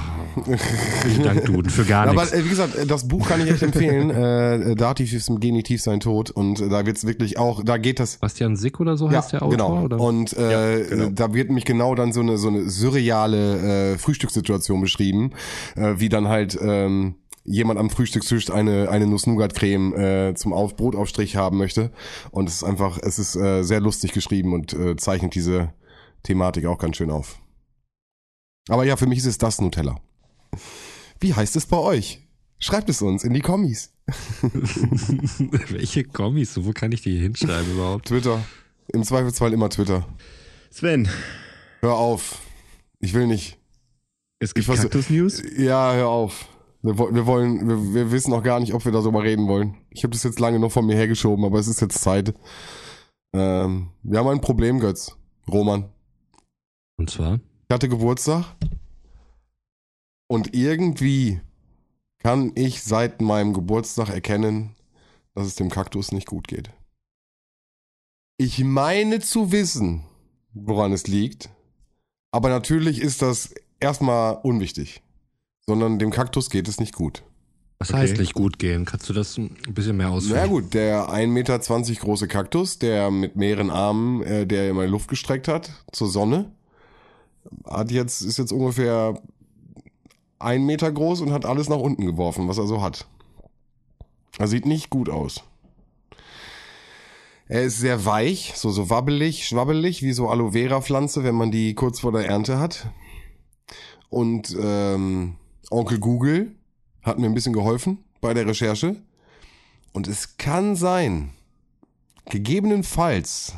Vielen 1.04 1.24
Dank, 1.24 1.46
Duden, 1.46 1.72
für 1.72 1.86
gar 1.86 2.06
Aber 2.10 2.24
nichts. 2.24 2.34
äh, 2.34 2.44
wie 2.44 2.50
gesagt, 2.50 2.76
äh, 2.76 2.86
das 2.86 3.08
Buch 3.08 3.30
kann 3.30 3.40
ich 3.40 3.50
echt 3.50 3.64
empfehlen. 3.64 4.10
äh, 4.10 4.76
Dativ 4.76 5.14
ist 5.14 5.30
im 5.30 5.40
Genitiv 5.40 5.82
sein 5.82 6.02
Tod 6.02 6.32
und 6.32 6.60
äh, 6.60 6.68
da 6.68 6.86
wird's 6.86 7.06
wirklich 7.08 7.38
auch, 7.38 7.64
da 7.64 7.78
geht 7.78 8.02
das 8.02 8.18
Bastian 8.18 8.58
Sick 8.58 8.82
oder 8.82 8.98
so 8.98 9.10
heißt 9.10 9.32
der 9.32 9.42
Autor? 9.42 9.52
genau. 9.52 9.84
Oder? 9.84 10.00
Und 10.02 10.34
äh, 10.36 10.80
Ja, 10.80 10.86
genau. 10.86 11.10
da 11.12 11.34
wird 11.34 11.50
mich 11.50 11.64
genau 11.64 11.96
dann 11.96 12.12
so 12.12 12.20
eine 12.20 12.38
so 12.38 12.50
eine 12.50 12.70
surreale 12.70 13.94
äh, 13.94 13.98
Frühstückssituation 13.98 14.82
beschrieben, 14.82 15.32
äh, 15.78 15.94
wie 15.96 16.10
dann 16.10 16.28
halt 16.28 16.60
ähm, 16.62 17.16
jemand 17.46 17.80
am 17.80 17.90
Frühstückstisch 17.90 18.50
eine 18.52 18.90
eine 18.90 19.08
Nuss-Nougat-Creme 19.08 19.94
äh, 19.96 20.34
zum 20.36 20.52
Auf 20.52 20.76
Brotaufstrich 20.76 21.38
haben 21.38 21.58
möchte. 21.58 21.92
Und 22.32 22.50
es 22.50 22.56
ist 22.56 22.64
einfach, 22.66 23.00
es 23.02 23.18
ist 23.18 23.38
äh, 23.38 23.64
sehr 23.64 23.80
lustig 23.80 24.12
geschrieben 24.12 24.52
und 24.52 24.74
äh, 24.74 24.98
zeichnet 24.98 25.36
diese 25.36 25.70
Thematik 26.24 26.66
auch 26.66 26.80
ganz 26.80 26.98
schön 26.98 27.10
auf. 27.12 27.40
Aber 28.70 28.86
ja, 28.86 28.96
für 28.98 29.08
mich 29.08 29.20
ist 29.20 29.26
es 29.26 29.38
das 29.38 29.60
Nutella. 29.62 29.96
Wie 31.20 31.34
heißt 31.34 31.56
es 31.56 31.66
bei 31.66 31.78
euch? 31.78 32.20
Schreibt 32.60 32.90
es 32.90 33.02
uns 33.02 33.24
in 33.24 33.34
die 33.34 33.42
Kommis. 33.42 33.92
Welche 35.70 36.04
Kommis? 36.04 36.64
Wo 36.64 36.72
kann 36.72 36.92
ich 36.92 37.02
die 37.02 37.18
hinschreiben 37.20 37.74
überhaupt? 37.74 38.08
Twitter. 38.08 38.44
Im 38.94 39.04
Zweifelsfall 39.04 39.54
immer 39.54 39.70
Twitter. 39.70 40.06
Sven, 40.70 41.10
Hör 41.82 41.96
auf. 41.96 42.40
Ich 43.00 43.14
will 43.14 43.28
nicht. 43.28 43.58
es 44.40 44.54
gibt 44.54 44.68
Ich 44.68 44.74
weiß- 44.74 44.82
Kaktus-News. 44.84 45.44
Ja, 45.58 45.94
hör 45.94 46.08
auf. 46.08 46.48
Wir, 46.82 46.98
wir 46.98 47.26
wollen, 47.26 47.68
wir, 47.68 47.94
wir 47.94 48.12
wissen 48.12 48.32
noch 48.32 48.44
gar 48.44 48.60
nicht, 48.60 48.74
ob 48.74 48.86
wir 48.86 48.92
darüber 48.92 49.24
reden 49.24 49.48
wollen. 49.48 49.76
Ich 49.90 50.04
habe 50.04 50.12
das 50.12 50.24
jetzt 50.24 50.40
lange 50.40 50.60
noch 50.60 50.72
von 50.72 50.86
mir 50.86 50.96
hergeschoben, 50.96 51.44
aber 51.46 51.60
es 51.60 51.68
ist 51.68 51.82
jetzt 51.82 52.00
Zeit. 52.02 52.34
Ähm, 53.34 53.90
wir 54.04 54.20
haben 54.20 54.28
ein 54.30 54.42
Problem, 54.42 54.80
Götz. 54.80 55.16
Roman. 55.50 55.90
Und 56.98 57.10
zwar? 57.10 57.40
Ich 57.74 57.76
hatte 57.76 57.90
Geburtstag. 57.90 58.46
Und 60.28 60.54
irgendwie 60.54 61.42
kann 62.20 62.52
ich 62.54 62.84
seit 62.84 63.20
meinem 63.20 63.52
Geburtstag 63.56 64.10
erkennen, 64.10 64.76
dass 65.34 65.48
es 65.48 65.56
dem 65.56 65.72
Kaktus 65.72 66.12
nicht 66.12 66.28
gut 66.28 66.48
geht. 66.48 66.70
Ich 68.38 68.64
meine 68.64 69.22
zu 69.22 69.52
wissen, 69.52 70.04
woran 70.54 70.94
es 70.94 71.08
liegt. 71.08 71.50
Aber 72.30 72.50
natürlich 72.50 73.02
ist 73.02 73.24
das 73.24 73.56
erstmal 73.80 74.36
unwichtig. 74.44 75.02
Sondern 75.66 75.98
dem 75.98 76.12
Kaktus 76.12 76.52
geht 76.52 76.68
es 76.68 76.80
nicht 76.80 76.94
gut. 76.94 77.24
Was 77.80 77.90
Okay. 77.90 78.02
heißt 78.02 78.18
nicht 78.18 78.36
gut 78.36 78.60
gehen? 78.60 78.86
Kannst 78.86 79.10
du 79.10 79.14
das 79.14 79.36
ein 79.40 79.50
bisschen 79.70 79.98
mehr 79.98 80.10
Na 80.10 80.14
ausführen? 80.14 80.48
gut, 80.48 80.76
der 80.76 81.10
1,20 81.10 81.26
Meter 81.28 81.58
große 82.02 82.28
Kaktus, 82.28 82.78
der 82.78 83.10
mit 83.10 83.36
mehreren 83.36 83.72
Armen, 83.72 84.22
äh, 84.22 84.46
der 84.46 84.70
immer 84.70 84.82
in 84.84 84.90
die 84.90 84.92
Luft 84.92 85.08
gestreckt 85.10 85.48
hat, 85.48 85.72
zur 85.92 86.08
Sonne, 86.08 86.52
hat 87.66 87.92
jetzt, 87.92 88.22
ist 88.22 88.38
jetzt 88.38 88.52
ungefähr 88.52 89.22
ein 90.40 90.66
Meter 90.66 90.92
groß 90.92 91.22
und 91.22 91.32
hat 91.32 91.46
alles 91.46 91.70
nach 91.70 91.78
unten 91.78 92.06
geworfen, 92.06 92.48
was 92.48 92.58
er 92.58 92.68
so 92.68 92.82
hat. 92.82 93.08
Er 94.38 94.48
sieht 94.48 94.66
nicht 94.66 94.90
gut 94.90 95.10
aus. 95.10 95.44
Er 97.48 97.64
ist 97.64 97.80
sehr 97.80 98.06
weich, 98.06 98.54
so, 98.56 98.72
so 98.72 98.90
wabbelig, 98.90 99.48
schwabbelig, 99.48 100.02
wie 100.02 100.14
so 100.14 100.30
Aloe 100.30 100.54
Vera 100.54 100.82
Pflanze, 100.82 101.24
wenn 101.24 101.36
man 101.36 101.52
die 101.52 101.76
kurz 101.76 102.00
vor 102.00 102.12
der 102.12 102.26
Ernte 102.26 102.60
hat. 102.60 102.90
Und 104.10 104.56
ähm, 104.60 105.36
Onkel 105.70 106.00
Google 106.00 106.56
hat 107.02 107.20
mir 107.20 107.26
ein 107.26 107.34
bisschen 107.34 107.54
geholfen 107.54 108.00
bei 108.22 108.34
der 108.34 108.48
Recherche. 108.48 108.96
Und 109.92 110.08
es 110.08 110.38
kann 110.38 110.76
sein, 110.76 111.32
gegebenenfalls, 112.26 113.54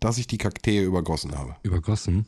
dass 0.00 0.18
ich 0.18 0.26
die 0.26 0.38
Kakteen 0.38 0.84
übergossen 0.84 1.38
habe. 1.38 1.56
Übergossen? 1.62 2.26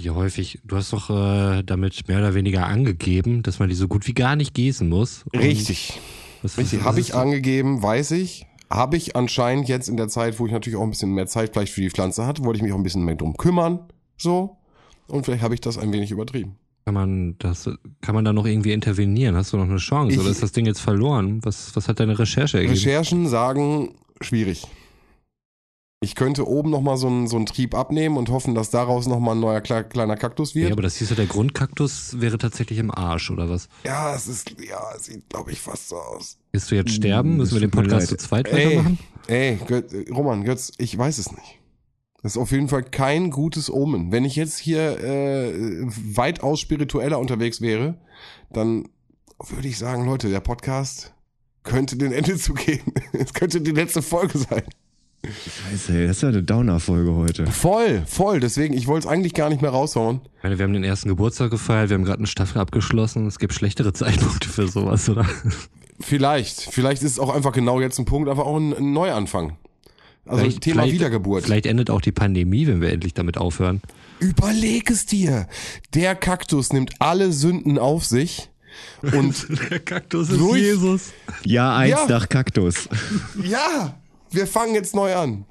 Wie 0.00 0.10
häufig? 0.10 0.60
Du 0.64 0.76
hast 0.76 0.92
doch 0.92 1.10
äh, 1.10 1.62
damit 1.64 2.06
mehr 2.08 2.18
oder 2.18 2.34
weniger 2.34 2.66
angegeben, 2.66 3.42
dass 3.42 3.58
man 3.58 3.68
die 3.68 3.74
so 3.74 3.88
gut 3.88 4.06
wie 4.06 4.14
gar 4.14 4.36
nicht 4.36 4.54
gießen 4.54 4.88
muss. 4.88 5.24
Und 5.32 5.40
Richtig. 5.40 6.00
Was, 6.42 6.56
Richtig. 6.56 6.80
was 6.80 6.86
Habe 6.86 7.00
ist 7.00 7.06
ich 7.08 7.12
so- 7.12 7.18
angegeben, 7.18 7.82
weiß 7.82 8.12
ich. 8.12 8.46
Habe 8.70 8.96
ich 8.96 9.16
anscheinend 9.16 9.66
jetzt 9.68 9.88
in 9.88 9.96
der 9.96 10.08
Zeit, 10.08 10.38
wo 10.38 10.46
ich 10.46 10.52
natürlich 10.52 10.76
auch 10.78 10.82
ein 10.82 10.90
bisschen 10.90 11.12
mehr 11.14 11.26
Zeit 11.26 11.52
vielleicht 11.54 11.72
für 11.72 11.80
die 11.80 11.90
Pflanze 11.90 12.26
hatte, 12.26 12.44
wollte 12.44 12.58
ich 12.58 12.62
mich 12.62 12.72
auch 12.72 12.76
ein 12.76 12.82
bisschen 12.82 13.02
mehr 13.04 13.16
drum 13.16 13.36
kümmern. 13.36 13.80
So. 14.16 14.56
Und 15.08 15.24
vielleicht 15.24 15.42
habe 15.42 15.54
ich 15.54 15.60
das 15.62 15.78
ein 15.78 15.90
wenig 15.92 16.10
übertrieben. 16.10 16.56
Kann 16.84 16.94
man 16.94 17.36
das, 17.38 17.68
kann 18.02 18.14
man 18.14 18.24
da 18.24 18.32
noch 18.32 18.46
irgendwie 18.46 18.72
intervenieren? 18.72 19.36
Hast 19.36 19.52
du 19.52 19.56
noch 19.56 19.64
eine 19.64 19.78
Chance? 19.78 20.12
Ich- 20.14 20.20
Oder 20.20 20.30
ist 20.30 20.42
das 20.42 20.52
Ding 20.52 20.66
jetzt 20.66 20.80
verloren? 20.80 21.40
Was, 21.44 21.74
was 21.74 21.88
hat 21.88 21.98
deine 21.98 22.18
Recherche 22.18 22.58
ergeben? 22.58 22.74
Recherchen 22.74 23.26
sagen, 23.26 23.94
schwierig. 24.20 24.62
Ich 26.00 26.14
könnte 26.14 26.46
oben 26.46 26.70
nochmal 26.70 26.96
so 26.96 27.08
einen, 27.08 27.26
so 27.26 27.34
einen 27.36 27.46
Trieb 27.46 27.74
abnehmen 27.74 28.16
und 28.18 28.28
hoffen, 28.30 28.54
dass 28.54 28.70
daraus 28.70 29.08
nochmal 29.08 29.34
ein 29.34 29.40
neuer 29.40 29.58
kle- 29.58 29.82
kleiner 29.82 30.16
Kaktus 30.16 30.54
wird. 30.54 30.68
ja, 30.68 30.72
aber 30.72 30.82
das 30.82 30.94
hieß 30.96 31.10
ja, 31.10 31.16
der 31.16 31.26
Grundkaktus 31.26 32.20
wäre 32.20 32.38
tatsächlich 32.38 32.78
im 32.78 32.92
Arsch, 32.92 33.32
oder 33.32 33.50
was? 33.50 33.68
Ja, 33.84 34.14
es 34.14 34.28
ist, 34.28 34.54
ja, 34.64 34.80
es 34.96 35.06
sieht, 35.06 35.28
glaube 35.28 35.50
ich, 35.50 35.60
fast 35.60 35.88
so 35.88 35.96
aus. 35.96 36.38
Willst 36.52 36.70
du 36.70 36.76
jetzt 36.76 36.92
sterben? 36.92 37.36
Müssen 37.36 37.54
wir 37.54 37.60
den 37.62 37.72
Podcast 37.72 38.06
zu 38.08 38.16
zweit 38.16 38.46
Ey, 38.46 38.76
weitermachen? 38.76 38.98
ey, 39.26 39.56
Götz, 39.66 39.92
Roman, 40.10 40.44
Götz, 40.44 40.72
ich 40.78 40.96
weiß 40.96 41.18
es 41.18 41.32
nicht. 41.32 41.58
Das 42.22 42.32
ist 42.32 42.38
auf 42.38 42.52
jeden 42.52 42.68
Fall 42.68 42.84
kein 42.84 43.30
gutes 43.30 43.68
Omen. 43.68 44.12
Wenn 44.12 44.24
ich 44.24 44.36
jetzt 44.36 44.58
hier 44.58 45.00
äh, 45.02 45.52
weitaus 46.14 46.60
spiritueller 46.60 47.18
unterwegs 47.18 47.60
wäre, 47.60 47.98
dann 48.50 48.88
würde 49.48 49.66
ich 49.66 49.78
sagen, 49.78 50.04
Leute, 50.04 50.28
der 50.30 50.40
Podcast 50.40 51.12
könnte 51.64 51.96
den 51.96 52.12
Ende 52.12 52.36
zugehen. 52.36 52.92
Es 53.12 53.34
könnte 53.34 53.60
die 53.60 53.72
letzte 53.72 54.00
Folge 54.02 54.38
sein. 54.38 54.62
Scheiße, 55.24 55.92
ey, 55.98 56.06
das 56.06 56.16
ist 56.18 56.22
ja 56.22 56.28
eine 56.28 56.42
Downer-Folge 56.42 57.12
heute. 57.14 57.46
Voll, 57.48 58.02
voll. 58.06 58.40
Deswegen, 58.40 58.72
ich 58.74 58.86
wollte 58.86 59.06
es 59.08 59.12
eigentlich 59.12 59.34
gar 59.34 59.48
nicht 59.50 59.60
mehr 59.60 59.70
raushauen. 59.72 60.20
Ich 60.38 60.42
meine, 60.44 60.58
wir 60.58 60.64
haben 60.64 60.72
den 60.72 60.84
ersten 60.84 61.08
Geburtstag 61.08 61.50
gefeiert, 61.50 61.90
wir 61.90 61.94
haben 61.96 62.04
gerade 62.04 62.18
eine 62.18 62.26
Staffel 62.28 62.60
abgeschlossen. 62.60 63.26
Es 63.26 63.38
gibt 63.38 63.52
schlechtere 63.52 63.92
Zeitpunkte 63.92 64.48
für 64.48 64.68
sowas, 64.68 65.08
oder? 65.08 65.26
Vielleicht, 66.00 66.60
vielleicht 66.72 67.02
ist 67.02 67.12
es 67.12 67.18
auch 67.18 67.34
einfach 67.34 67.52
genau 67.52 67.80
jetzt 67.80 67.98
ein 67.98 68.04
Punkt, 68.04 68.28
einfach 68.28 68.44
auch 68.46 68.56
ein, 68.56 68.72
ein 68.74 68.92
Neuanfang. 68.92 69.56
Also 70.24 70.42
Vielleicht- 70.44 70.60
Thema 70.62 70.82
vielleicht- 70.82 70.94
Wiedergeburt. 70.94 71.44
Vielleicht 71.44 71.66
endet 71.66 71.90
auch 71.90 72.00
die 72.00 72.12
Pandemie, 72.12 72.66
wenn 72.66 72.80
wir 72.80 72.92
endlich 72.92 73.14
damit 73.14 73.36
aufhören. 73.38 73.80
Überleg 74.20 74.90
es 74.90 75.06
dir. 75.06 75.48
Der 75.94 76.14
Kaktus 76.14 76.72
nimmt 76.72 76.92
alle 77.00 77.32
Sünden 77.32 77.78
auf 77.78 78.04
sich 78.04 78.50
und 79.12 79.46
Der 79.70 79.80
Kaktus 79.80 80.30
ist 80.30 80.38
Durch- 80.38 80.60
Jesus. 80.60 81.12
Jahr 81.44 81.76
1 81.78 81.90
Ja. 81.90 82.06
nach 82.08 82.28
Kaktus. 82.28 82.88
ja, 83.42 83.94
wir 84.30 84.46
fangen 84.46 84.74
jetzt 84.74 84.94
neu 84.94 85.14
an. 85.14 85.44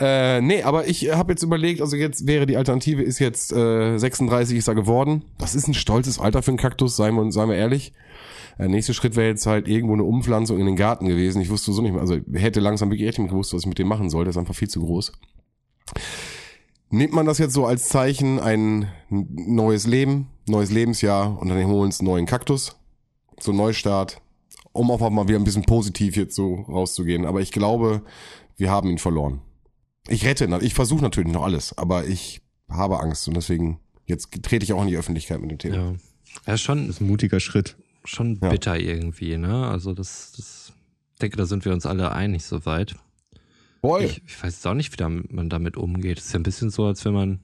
Äh, 0.00 0.40
nee, 0.40 0.62
aber 0.62 0.86
ich 0.86 1.10
habe 1.10 1.32
jetzt 1.32 1.42
überlegt, 1.42 1.80
also 1.80 1.96
jetzt 1.96 2.26
wäre 2.26 2.46
die 2.46 2.56
Alternative, 2.56 3.02
ist 3.02 3.18
jetzt 3.18 3.52
äh, 3.52 3.98
36 3.98 4.56
ist 4.56 4.68
er 4.68 4.76
geworden. 4.76 5.24
Das 5.38 5.54
ist 5.56 5.66
ein 5.66 5.74
stolzes 5.74 6.20
Alter 6.20 6.42
für 6.42 6.52
einen 6.52 6.58
Kaktus, 6.58 6.96
seien 6.96 7.14
wir, 7.16 7.32
seien 7.32 7.48
wir 7.48 7.56
ehrlich. 7.56 7.92
Der 8.58 8.68
nächste 8.68 8.94
Schritt 8.94 9.16
wäre 9.16 9.28
jetzt 9.28 9.46
halt 9.46 9.68
irgendwo 9.68 9.94
eine 9.94 10.04
Umpflanzung 10.04 10.58
in 10.58 10.66
den 10.66 10.76
Garten 10.76 11.06
gewesen. 11.06 11.40
Ich 11.40 11.50
wusste 11.50 11.72
so 11.72 11.82
nicht 11.82 11.92
mehr, 11.92 12.00
also 12.00 12.16
hätte 12.32 12.60
langsam 12.60 12.90
wirklich 12.90 13.08
echt 13.08 13.18
nicht 13.18 13.30
gewusst, 13.30 13.54
was 13.54 13.62
ich 13.62 13.68
mit 13.68 13.78
dem 13.78 13.88
machen 13.88 14.10
soll. 14.10 14.24
Der 14.24 14.30
ist 14.30 14.36
einfach 14.36 14.54
viel 14.54 14.68
zu 14.68 14.80
groß. 14.80 15.12
Nimmt 16.90 17.12
man 17.12 17.26
das 17.26 17.38
jetzt 17.38 17.52
so 17.52 17.66
als 17.66 17.88
Zeichen, 17.88 18.40
ein 18.40 18.88
neues 19.10 19.86
Leben, 19.86 20.28
neues 20.46 20.70
Lebensjahr 20.70 21.38
und 21.40 21.48
dann 21.48 21.58
holen 21.58 21.68
wir 21.68 21.82
uns 21.82 22.00
einen 22.00 22.08
neuen 22.08 22.26
Kaktus, 22.26 22.76
so 23.38 23.52
Neustart, 23.52 24.20
um 24.78 24.90
auch 24.90 25.10
mal 25.10 25.28
wieder 25.28 25.38
ein 25.38 25.44
bisschen 25.44 25.64
positiv 25.64 26.16
jetzt 26.16 26.34
so 26.34 26.54
rauszugehen. 26.68 27.26
Aber 27.26 27.40
ich 27.40 27.52
glaube, 27.52 28.02
wir 28.56 28.70
haben 28.70 28.88
ihn 28.90 28.98
verloren. 28.98 29.40
Ich 30.08 30.24
rette, 30.24 30.44
ihn, 30.44 30.58
ich 30.62 30.74
versuche 30.74 31.02
natürlich 31.02 31.32
noch 31.32 31.42
alles, 31.44 31.76
aber 31.76 32.06
ich 32.06 32.40
habe 32.68 33.00
Angst 33.00 33.28
und 33.28 33.34
deswegen 33.36 33.78
jetzt 34.06 34.30
trete 34.42 34.64
ich 34.64 34.72
auch 34.72 34.82
in 34.82 34.88
die 34.88 34.96
Öffentlichkeit 34.96 35.40
mit 35.40 35.50
dem 35.50 35.58
Thema. 35.58 35.76
Ja. 35.76 35.94
Ja, 36.46 36.56
schon, 36.58 36.86
Das 36.86 36.96
ist 36.96 37.00
ein 37.00 37.08
mutiger 37.08 37.40
Schritt. 37.40 37.76
schon 38.04 38.38
Ja. 38.42 38.48
bitter 38.50 38.78
irgendwie, 38.78 39.36
ne? 39.36 39.66
Also 39.66 39.92
das, 39.92 40.32
das, 40.36 40.72
ich 41.14 41.18
denke, 41.20 41.36
da 41.36 41.46
sind 41.46 41.64
wir 41.64 41.72
uns 41.72 41.84
alle 41.86 42.12
einig 42.12 42.44
soweit. 42.44 42.94
Voll. 43.80 44.04
Ich, 44.04 44.22
ich 44.26 44.42
weiß 44.42 44.54
jetzt 44.54 44.66
auch 44.66 44.74
nicht, 44.74 44.98
wie 44.98 45.04
man 45.34 45.48
damit 45.48 45.76
umgeht. 45.76 46.18
Es 46.18 46.26
ist 46.26 46.32
ja 46.32 46.38
ein 46.38 46.42
bisschen 46.42 46.70
so, 46.70 46.84
als 46.86 47.04
wenn 47.04 47.12
man, 47.14 47.40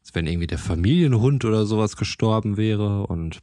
als 0.00 0.14
wenn 0.14 0.26
irgendwie 0.26 0.46
der 0.46 0.58
Familienhund 0.58 1.44
oder 1.44 1.66
sowas 1.66 1.96
gestorben 1.96 2.56
wäre 2.56 3.06
und 3.06 3.40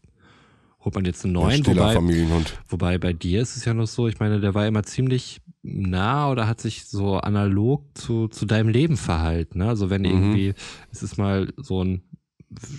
holt 0.84 0.96
man 0.96 1.06
jetzt 1.06 1.24
einen 1.26 1.36
Ein 1.38 1.42
neuen, 1.42 1.64
stiller 1.64 1.82
wobei, 1.82 1.94
Familienhund. 1.94 2.60
wobei 2.68 2.98
bei 2.98 3.14
dir 3.14 3.42
ist 3.42 3.56
es 3.58 3.66
ja 3.66 3.74
noch 3.74 3.88
so, 3.88 4.08
ich 4.08 4.20
meine, 4.20 4.40
der 4.40 4.54
war 4.54 4.68
immer 4.68 4.84
ziemlich 4.84 5.42
nah 5.62 6.30
oder 6.30 6.48
hat 6.48 6.60
sich 6.60 6.86
so 6.86 7.18
analog 7.18 7.86
zu, 7.98 8.28
zu 8.28 8.46
deinem 8.46 8.68
Leben 8.70 8.98
verhalten. 8.98 9.60
Ne? 9.60 9.68
Also 9.70 9.90
wenn 9.90 10.02
Mhm. 10.02 10.08
irgendwie, 10.08 10.54
es 10.92 11.02
ist 11.04 11.18
mal 11.18 11.54
so 11.58 11.84
ein, 11.84 12.02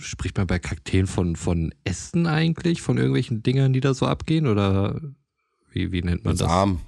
spricht 0.01 0.37
man 0.37 0.47
bei 0.47 0.59
Kakteen 0.59 1.07
von, 1.07 1.35
von 1.35 1.73
Ästen 1.83 2.27
eigentlich, 2.27 2.81
von 2.81 2.97
irgendwelchen 2.97 3.41
Dingern, 3.43 3.73
die 3.73 3.81
da 3.81 3.93
so 3.93 4.05
abgehen 4.05 4.45
oder 4.47 5.01
wie, 5.71 5.91
wie 5.91 6.01
nennt 6.01 6.23
man 6.23 6.31
Als 6.31 6.39
das? 6.39 6.49
Arm. 6.49 6.79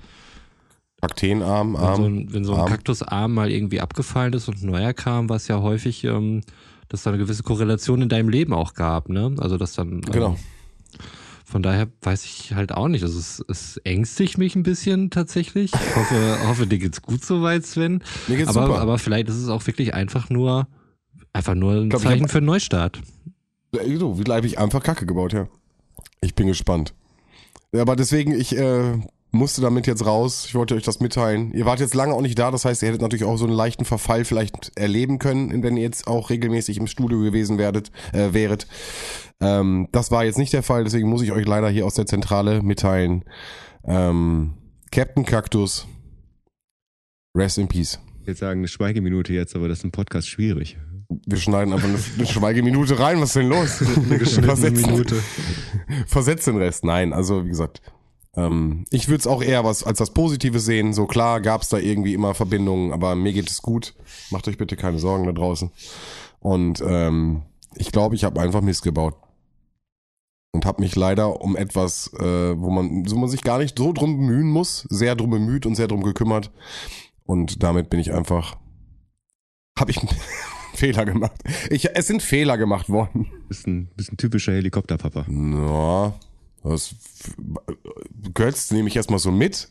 Kakteenarm, 1.01 1.73
Wenn 1.73 1.79
so 1.81 1.85
Arm. 1.85 2.03
ein, 2.03 2.33
wenn 2.33 2.43
so 2.45 2.53
ein 2.53 2.59
Arm. 2.61 2.69
Kaktusarm 2.69 3.33
mal 3.33 3.51
irgendwie 3.51 3.81
abgefallen 3.81 4.33
ist 4.33 4.47
und 4.47 4.61
ein 4.63 4.67
neuer 4.71 4.93
kam, 4.93 5.29
was 5.29 5.47
ja 5.47 5.61
häufig, 5.61 6.03
ähm, 6.05 6.41
dass 6.89 7.03
da 7.03 7.11
eine 7.11 7.19
gewisse 7.19 7.43
Korrelation 7.43 8.01
in 8.01 8.09
deinem 8.09 8.29
Leben 8.29 8.53
auch 8.53 8.73
gab, 8.73 9.09
ne? 9.09 9.35
Also 9.39 9.57
dass 9.57 9.73
dann. 9.73 9.93
Ähm, 9.95 10.01
Genau. 10.11 10.37
Von 11.49 11.63
daher 11.63 11.87
weiß 12.01 12.25
ich 12.25 12.53
halt 12.55 12.73
auch 12.73 12.89
nicht. 12.89 13.03
Also 13.03 13.17
es, 13.17 13.41
es 13.47 13.77
ängstigt 13.85 14.37
mich 14.37 14.57
ein 14.57 14.63
bisschen 14.63 15.11
tatsächlich. 15.11 15.71
Ich 15.73 15.95
hoffe, 15.95 16.37
hoffe 16.47 16.67
dir 16.67 16.77
geht's 16.77 17.01
gut 17.01 17.23
soweit, 17.23 17.65
Sven. 17.65 18.03
Mir 18.27 18.35
geht's 18.35 18.49
aber, 18.49 18.67
super. 18.67 18.79
aber 18.81 18.97
vielleicht 18.99 19.29
ist 19.29 19.37
es 19.37 19.47
auch 19.47 19.65
wirklich 19.65 19.93
einfach 19.93 20.29
nur, 20.29 20.67
einfach 21.31 21.55
nur 21.55 21.75
ein 21.75 21.89
glaub, 21.89 22.01
ich 22.01 22.07
Zeichen 22.07 22.23
hab- 22.25 22.31
für 22.31 22.39
einen 22.39 22.47
Neustart. 22.47 23.01
So, 23.71 24.19
wie 24.19 24.29
habe 24.29 24.45
ich 24.45 24.59
einfach 24.59 24.83
Kacke 24.83 25.05
gebaut, 25.05 25.31
ja. 25.31 25.47
Ich 26.19 26.35
bin 26.35 26.47
gespannt. 26.47 26.93
Ja, 27.71 27.81
aber 27.81 27.95
deswegen, 27.95 28.33
ich 28.33 28.53
äh, 28.57 28.99
musste 29.31 29.61
damit 29.61 29.87
jetzt 29.87 30.05
raus. 30.05 30.45
Ich 30.47 30.55
wollte 30.55 30.75
euch 30.75 30.83
das 30.83 30.99
mitteilen. 30.99 31.51
Ihr 31.51 31.65
wart 31.65 31.79
jetzt 31.79 31.93
lange 31.93 32.13
auch 32.13 32.21
nicht 32.21 32.39
da, 32.39 32.51
das 32.51 32.65
heißt, 32.65 32.81
ihr 32.81 32.87
hättet 32.87 33.01
natürlich 33.01 33.25
auch 33.25 33.37
so 33.37 33.45
einen 33.45 33.53
leichten 33.53 33.85
Verfall 33.85 34.25
vielleicht 34.25 34.71
erleben 34.77 35.19
können, 35.19 35.63
wenn 35.63 35.77
ihr 35.77 35.83
jetzt 35.83 36.07
auch 36.07 36.29
regelmäßig 36.29 36.77
im 36.77 36.87
Studio 36.87 37.19
gewesen 37.19 37.57
werdet, 37.57 37.91
äh, 38.13 38.33
wäret. 38.33 38.67
Ähm, 39.39 39.87
das 39.91 40.11
war 40.11 40.25
jetzt 40.25 40.37
nicht 40.37 40.53
der 40.53 40.63
Fall, 40.63 40.83
deswegen 40.83 41.09
muss 41.09 41.21
ich 41.21 41.31
euch 41.31 41.45
leider 41.45 41.69
hier 41.69 41.85
aus 41.85 41.95
der 41.95 42.05
Zentrale 42.05 42.61
mitteilen. 42.63 43.23
Ähm, 43.85 44.53
Captain 44.91 45.25
Cactus, 45.25 45.87
rest 47.35 47.57
in 47.57 47.67
peace. 47.67 47.99
Ich 48.21 48.27
würde 48.27 48.39
sagen, 48.39 48.59
eine 48.61 48.67
Schweigeminute 48.67 49.33
jetzt, 49.33 49.55
aber 49.55 49.67
das 49.67 49.79
ist 49.79 49.83
im 49.83 49.91
Podcast 49.91 50.27
schwierig. 50.27 50.77
Wir 51.25 51.37
schneiden 51.37 51.73
einfach 51.73 51.87
eine, 51.87 51.99
eine 52.17 52.27
Schweigeminute 52.27 52.99
rein. 52.99 53.21
Was 53.21 53.29
ist 53.29 53.35
denn 53.37 53.47
los? 53.47 53.77
Versetzen, 54.41 55.05
Versetzt 56.05 56.47
den 56.47 56.57
Rest. 56.57 56.83
Nein, 56.83 57.13
also 57.13 57.45
wie 57.45 57.49
gesagt, 57.49 57.81
ähm, 58.37 58.85
ich 58.91 59.09
würde 59.09 59.19
es 59.19 59.27
auch 59.27 59.41
eher 59.41 59.65
was 59.65 59.83
als 59.83 59.99
was 59.99 60.11
Positives 60.11 60.63
sehen. 60.63 60.93
So 60.93 61.07
klar 61.07 61.41
gab 61.41 61.63
es 61.63 61.69
da 61.69 61.77
irgendwie 61.77 62.13
immer 62.13 62.35
Verbindungen, 62.35 62.93
aber 62.93 63.15
mir 63.15 63.33
geht 63.33 63.49
es 63.49 63.61
gut. 63.61 63.95
Macht 64.29 64.47
euch 64.47 64.57
bitte 64.57 64.77
keine 64.77 64.99
Sorgen 64.99 65.25
da 65.25 65.31
draußen. 65.33 65.71
Und 66.39 66.81
ähm, 66.87 67.41
ich 67.75 67.91
glaube, 67.91 68.15
ich 68.15 68.23
habe 68.23 68.39
einfach 68.39 68.61
Mist 68.61 68.83
gebaut. 68.83 69.15
Und 70.53 70.65
habe 70.65 70.81
mich 70.81 70.95
leider 70.95 71.41
um 71.41 71.57
etwas, 71.57 72.13
äh, 72.19 72.59
wo 72.59 72.69
man, 72.69 73.09
wo 73.09 73.15
man 73.17 73.29
sich 73.29 73.41
gar 73.41 73.57
nicht 73.57 73.77
so 73.77 73.91
drum 73.91 74.17
bemühen 74.17 74.49
muss, 74.49 74.87
sehr 74.89 75.15
drum 75.15 75.31
bemüht 75.31 75.65
und 75.65 75.75
sehr 75.75 75.87
drum 75.87 76.03
gekümmert. 76.03 76.51
Und 77.25 77.63
damit 77.63 77.89
bin 77.89 77.99
ich 77.99 78.13
einfach, 78.13 78.55
habe 79.77 79.91
ich 79.91 79.99
Fehler 80.73 81.05
gemacht. 81.05 81.41
Ich, 81.69 81.89
es 81.93 82.07
sind 82.07 82.21
Fehler 82.21 82.57
gemacht 82.57 82.89
worden. 82.89 83.27
Bist 83.47 83.67
ein, 83.67 83.89
bist 83.95 84.11
ein 84.11 84.17
typischer 84.17 84.53
Helikopterpapa. 84.53 85.25
Na, 85.27 86.13
das 86.69 86.95
Götz 88.33 88.71
nehme 88.71 88.87
ich 88.87 88.95
erstmal 88.95 89.19
so 89.19 89.31
mit. 89.31 89.69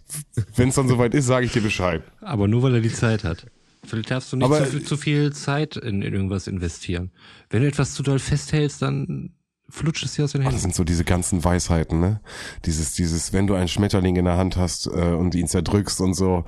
Wenn 0.55 0.69
es 0.69 0.75
dann 0.75 0.89
soweit 0.89 1.15
ist, 1.15 1.27
sage 1.27 1.47
ich 1.47 1.53
dir 1.53 1.63
Bescheid. 1.63 2.03
Aber 2.21 2.49
nur 2.49 2.63
weil 2.63 2.75
er 2.75 2.81
die 2.81 2.93
Zeit 2.93 3.25
hat. 3.25 3.47
Vielleicht 3.85 4.11
darfst 4.11 4.33
du 4.33 4.37
nicht 4.37 4.53
zu, 4.53 4.65
viel, 4.65 4.83
zu 4.85 4.97
viel 4.97 5.33
Zeit 5.33 5.77
in, 5.77 6.03
in 6.03 6.13
irgendwas 6.13 6.47
investieren. 6.49 7.11
Wenn 7.51 7.63
du 7.63 7.69
etwas 7.69 7.95
zu 7.95 8.03
doll 8.03 8.19
festhältst, 8.19 8.83
dann 8.83 9.31
flutscht 9.69 10.05
es 10.05 10.15
dir 10.15 10.25
aus 10.25 10.33
den 10.33 10.43
das 10.43 10.51
Händen. 10.51 10.61
sind 10.61 10.75
so 10.75 10.85
diese 10.85 11.05
ganzen 11.05 11.43
Weisheiten, 11.43 12.01
ne? 12.01 12.21
Dieses, 12.65 12.93
dieses, 12.93 13.33
wenn 13.33 13.47
du 13.47 13.55
einen 13.55 13.69
Schmetterling 13.69 14.17
in 14.17 14.25
der 14.25 14.37
Hand 14.37 14.57
hast 14.57 14.87
äh, 14.87 14.91
und 14.91 15.35
ihn 15.35 15.49
zerdrückst 15.49 16.01
und 16.01 16.15
so. 16.15 16.45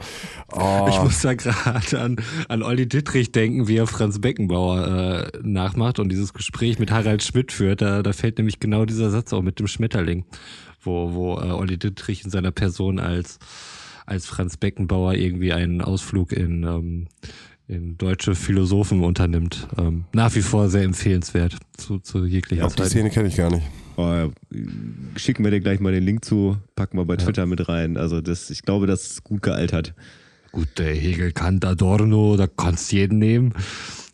Oh, 0.53 0.87
Ich 0.89 1.03
muss 1.03 1.21
da 1.23 1.35
gerade 1.35 2.01
an, 2.01 2.17
an 2.49 2.63
Olli 2.63 2.89
Dittrich 2.89 3.33
denken, 3.33 3.67
wie 3.69 3.77
er 3.77 3.87
Franz 3.87 4.21
Beckenbauer 4.21 5.33
äh, 5.35 5.39
nachmacht 5.43 5.99
und 5.99 6.11
dieses 6.11 6.33
Gespräch 6.33 6.79
mit 6.79 6.91
Harald 6.91 7.23
Schmidt 7.23 7.53
führt. 7.53 7.83
Da, 7.83 8.03
da 8.03 8.13
fällt 8.13 8.39
nämlich 8.39 8.61
genau 8.61 8.85
dieser 8.85 9.11
Satz 9.11 9.33
auch 9.33 9.43
mit 9.43 9.59
dem 9.59 9.67
Schmetterling, 9.67 10.25
wo, 10.81 11.13
wo 11.15 11.39
äh, 11.39 11.51
Olli 11.51 11.77
Dittrich 11.77 12.25
in 12.25 12.31
seiner 12.31 12.53
Person 12.53 13.01
als, 13.01 13.39
als 14.07 14.27
Franz 14.27 14.57
Beckenbauer 14.57 15.15
irgendwie 15.15 15.53
einen 15.53 15.83
Ausflug 15.83 16.33
in, 16.33 16.63
ähm, 16.63 17.09
in 17.69 17.99
deutsche 17.99 18.35
Philosophen 18.35 19.05
unternimmt. 19.05 19.69
Ähm, 19.79 20.05
nach 20.13 20.35
wie 20.35 20.43
vor 20.43 20.71
sehr 20.71 20.83
empfehlenswert 20.83 21.57
zu, 21.77 21.99
zu 21.99 22.25
jeglicher 22.25 22.65
auf 22.65 22.75
die 22.75 22.83
Zeit. 22.83 22.93
Szene 22.93 23.11
kenne 23.11 23.29
ich 23.29 23.37
gar 23.37 23.51
nicht. 23.51 23.67
Oh, 23.97 24.31
schicken 25.17 25.45
wir 25.45 25.51
dir 25.51 25.61
gleich 25.61 25.81
mal 25.81 25.93
den 25.93 26.05
Link 26.05 26.25
zu, 26.25 26.57
packen 26.77 26.97
wir 26.97 27.05
bei 27.05 27.17
Twitter 27.17 27.47
mit 27.47 27.69
rein. 27.69 27.97
Also 27.97 28.21
das, 28.21 28.49
ich 28.49 28.63
glaube, 28.63 28.87
das 28.87 29.11
ist 29.11 29.25
gut 29.25 29.43
gealtert. 29.43 29.95
Gut, 30.51 30.69
der 30.79 30.95
Hegel, 30.95 31.33
Kant, 31.33 31.65
Adorno, 31.65 32.37
da 32.37 32.47
kannst 32.47 32.91
jeden 32.93 33.19
nehmen. 33.19 33.53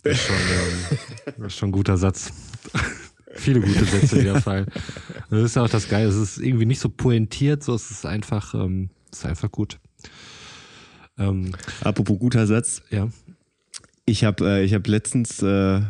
Das 0.02 0.14
ist 0.14 0.26
schon, 0.26 0.36
ähm, 0.36 0.98
das 1.38 1.46
ist 1.46 1.58
schon 1.58 1.68
ein 1.68 1.72
guter 1.72 1.96
Satz. 1.96 2.32
Viele 3.36 3.60
gute 3.60 3.84
Sätze, 3.84 4.18
die 4.18 4.24
da 4.24 4.40
fallen. 4.40 4.66
Das 5.28 5.42
ist 5.42 5.56
ja 5.56 5.62
auch 5.62 5.68
das 5.68 5.88
Geile. 5.88 6.08
Es 6.08 6.16
ist 6.16 6.38
irgendwie 6.38 6.66
nicht 6.66 6.80
so 6.80 6.88
pointiert, 6.88 7.62
so 7.62 7.74
es 7.74 7.90
ist 7.90 8.06
einfach, 8.06 8.54
ähm, 8.54 8.90
es 9.12 9.18
ist 9.18 9.26
einfach 9.26 9.50
gut. 9.50 9.78
Ähm, 11.18 11.52
Apropos 11.82 12.18
guter 12.18 12.46
Satz, 12.46 12.82
ja. 12.90 13.08
Ich 14.06 14.24
habe 14.24 14.44
äh, 14.44 14.64
ich 14.64 14.74
hab 14.74 14.86
letztens 14.86 15.42
äh, 15.42 15.80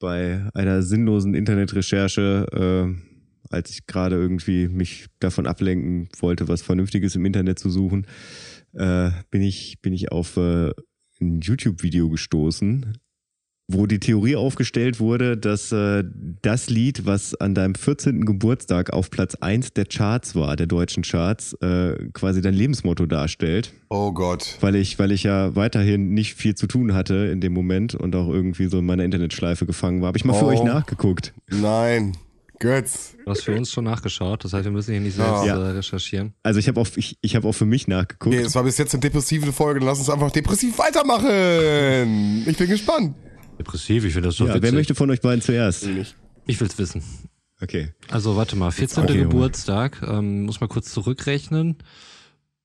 bei 0.00 0.48
einer 0.54 0.82
sinnlosen 0.82 1.34
Internetrecherche, 1.34 2.46
äh, 2.52 3.54
als 3.54 3.70
ich 3.70 3.86
gerade 3.86 4.16
irgendwie 4.16 4.68
mich 4.68 5.06
davon 5.20 5.46
ablenken 5.46 6.08
wollte, 6.18 6.48
was 6.48 6.62
Vernünftiges 6.62 7.14
im 7.14 7.24
Internet 7.24 7.58
zu 7.58 7.70
suchen, 7.70 8.06
äh, 8.72 9.10
bin 9.30 9.42
ich 9.42 9.80
bin 9.80 9.92
ich 9.92 10.10
auf 10.10 10.36
äh, 10.36 10.72
ein 11.20 11.40
YouTube-Video 11.40 12.08
gestoßen, 12.08 12.98
wo 13.72 13.86
die 13.86 13.98
Theorie 14.00 14.36
aufgestellt 14.36 15.00
wurde, 15.00 15.36
dass 15.36 15.72
äh, 15.72 16.04
das 16.42 16.68
Lied, 16.70 17.06
was 17.06 17.34
an 17.34 17.54
deinem 17.54 17.74
14. 17.74 18.24
Geburtstag 18.24 18.92
auf 18.92 19.10
Platz 19.10 19.34
1 19.36 19.72
der 19.74 19.86
Charts 19.86 20.34
war, 20.34 20.56
der 20.56 20.66
deutschen 20.66 21.02
Charts, 21.02 21.54
äh, 21.62 21.94
quasi 22.12 22.40
dein 22.42 22.54
Lebensmotto 22.54 23.06
darstellt 23.06 23.72
Oh 23.88 24.12
Gott. 24.12 24.56
weil 24.60 24.76
ich, 24.76 24.98
weil 24.98 25.12
ich 25.12 25.22
ja 25.24 25.54
weiterhin 25.56 26.14
nicht 26.14 26.34
viel 26.34 26.54
zu 26.54 26.66
tun 26.66 26.94
hatte 26.94 27.14
in 27.32 27.40
dem 27.40 27.52
Moment 27.52 27.94
und 27.94 28.14
auch 28.16 28.28
irgendwie 28.28 28.66
so 28.66 28.78
in 28.78 28.86
meiner 28.86 29.04
Internetschleife 29.04 29.66
gefangen 29.66 30.00
war. 30.00 30.08
Habe 30.08 30.18
ich 30.18 30.24
mal 30.24 30.34
für 30.34 30.44
Oh. 30.46 30.48
euch 30.48 30.62
nachgeguckt. 30.62 31.32
Nein. 31.50 32.12
Götz. 32.62 33.14
Du 33.24 33.30
hast 33.30 33.44
für 33.44 33.56
uns 33.56 33.70
schon 33.72 33.84
nachgeschaut, 33.84 34.44
das 34.44 34.52
heißt, 34.52 34.64
wir 34.66 34.70
müssen 34.70 34.90
hier 34.92 35.00
nicht 35.00 35.16
selbst 35.16 35.46
Ja. 35.46 35.56
äh, 35.56 35.70
recherchieren. 35.70 36.34
Also 36.42 36.60
ich 36.60 36.68
habe 36.68 36.78
auch, 36.78 36.86
ich, 36.96 37.16
ich 37.22 37.34
hab 37.34 37.46
auch 37.46 37.52
für 37.54 37.64
mich 37.64 37.88
nachgeguckt. 37.88 38.34
Okay, 38.36 38.44
es 38.44 38.54
war 38.54 38.64
bis 38.64 38.76
jetzt 38.76 38.92
eine 38.92 39.00
depressive 39.00 39.50
Folge, 39.50 39.80
dann 39.80 39.88
lass 39.88 39.98
uns 39.98 40.10
einfach 40.10 40.30
depressiv 40.30 40.76
weitermachen. 40.78 42.44
Ich 42.46 42.56
bin 42.58 42.68
gespannt. 42.68 43.14
Depressiv, 43.60 44.04
ich 44.04 44.14
finde 44.14 44.28
das 44.28 44.36
so 44.36 44.46
ja, 44.46 44.62
wer 44.62 44.72
möchte 44.72 44.94
von 44.94 45.10
euch 45.10 45.20
beiden 45.20 45.42
zuerst? 45.42 45.86
Ich 46.46 46.60
will's 46.60 46.78
wissen. 46.78 47.02
Okay. 47.60 47.92
Also 48.08 48.36
warte 48.36 48.56
mal, 48.56 48.70
14. 48.70 49.04
Okay. 49.04 49.18
Geburtstag, 49.18 50.02
ähm, 50.02 50.44
muss 50.44 50.60
mal 50.60 50.66
kurz 50.68 50.90
zurückrechnen. 50.92 51.76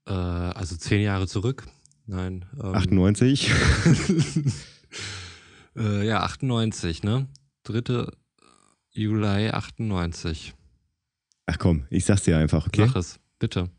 Äh, 0.07 0.13
also 0.13 0.77
zehn 0.77 1.01
Jahre 1.01 1.27
zurück. 1.27 1.67
Nein. 2.07 2.45
Ähm, 2.61 2.75
98. 2.75 3.51
Äh, 5.77 6.07
ja, 6.07 6.23
98, 6.23 7.03
ne? 7.03 7.27
3. 7.63 8.07
Juli 8.91 9.49
98. 9.49 10.53
Ach 11.47 11.59
komm, 11.59 11.85
ich 11.89 12.05
sag's 12.05 12.23
dir 12.23 12.37
einfach, 12.37 12.67
okay? 12.67 12.87
Sag 12.87 12.95
es, 12.95 13.19
bitte. 13.39 13.69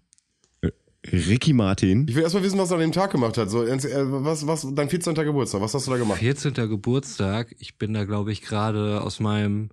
Ricky 1.12 1.52
Martin. 1.52 2.06
Ich 2.08 2.14
will 2.14 2.22
erstmal 2.22 2.42
wissen, 2.42 2.58
was 2.58 2.70
er 2.70 2.74
an 2.74 2.80
dem 2.80 2.92
Tag 2.92 3.12
gemacht 3.12 3.36
hat. 3.38 3.50
So, 3.50 3.66
was, 3.66 4.46
was, 4.46 4.66
dein 4.74 4.88
14. 4.88 5.14
Geburtstag, 5.14 5.60
was 5.60 5.74
hast 5.74 5.86
du 5.86 5.90
da 5.90 5.96
gemacht? 5.96 6.18
14. 6.18 6.54
Geburtstag, 6.54 7.54
ich 7.58 7.78
bin 7.78 7.94
da, 7.94 8.04
glaube 8.04 8.32
ich, 8.32 8.42
gerade 8.42 9.00
aus 9.02 9.20
meinem 9.20 9.70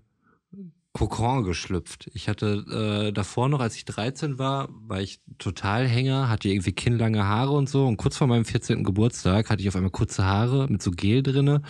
Kokon 0.93 1.43
geschlüpft. 1.43 2.11
Ich 2.13 2.29
hatte 2.29 3.07
äh, 3.07 3.11
davor 3.11 3.49
noch, 3.49 3.59
als 3.59 3.75
ich 3.75 3.85
13 3.85 4.37
war, 4.37 4.69
war 4.71 5.01
ich 5.01 5.21
total 5.39 5.87
Hänger, 5.87 6.29
hatte 6.29 6.49
irgendwie 6.49 6.71
kinnlange 6.71 7.25
Haare 7.25 7.51
und 7.51 7.67
so. 7.67 7.87
Und 7.87 7.97
kurz 7.97 8.17
vor 8.17 8.27
meinem 8.27 8.45
14. 8.45 8.83
Geburtstag 8.83 9.49
hatte 9.49 9.63
ich 9.63 9.67
auf 9.67 9.75
einmal 9.75 9.89
kurze 9.89 10.23
Haare 10.23 10.67
mit 10.69 10.83
so 10.83 10.91
Gel 10.91 11.23
drinne, 11.23 11.63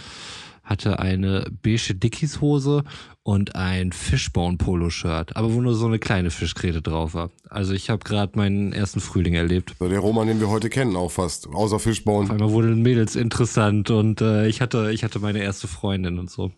hatte 0.64 1.00
eine 1.00 1.46
beige 1.62 1.94
Dickies-Hose 1.94 2.84
und 3.22 3.56
ein 3.56 3.92
Fishbone-Polo-Shirt, 3.92 5.36
aber 5.36 5.54
wo 5.54 5.62
nur 5.62 5.76
so 5.76 5.86
eine 5.86 6.00
kleine 6.00 6.32
Fischkrete 6.32 6.82
drauf 6.82 7.14
war. 7.14 7.32
Also 7.50 7.74
ich 7.74 7.90
habe 7.90 8.04
gerade 8.04 8.38
meinen 8.38 8.74
ersten 8.74 9.00
Frühling 9.00 9.34
erlebt. 9.34 9.76
Der 9.80 10.00
Roman, 10.00 10.28
den 10.28 10.40
wir 10.40 10.50
heute 10.50 10.70
kennen, 10.70 10.96
auch 10.96 11.12
fast. 11.12 11.48
Außer 11.48 11.76
Auf 11.76 11.84
Fishbone. 11.84 12.30
einmal 12.30 12.52
wurden 12.52 12.82
Mädels 12.82 13.16
interessant 13.16 13.92
und 13.92 14.22
äh, 14.22 14.48
ich 14.48 14.62
hatte, 14.62 14.92
ich 14.92 15.04
hatte 15.04 15.20
meine 15.20 15.40
erste 15.44 15.68
Freundin 15.68 16.18
und 16.20 16.30
so. 16.30 16.52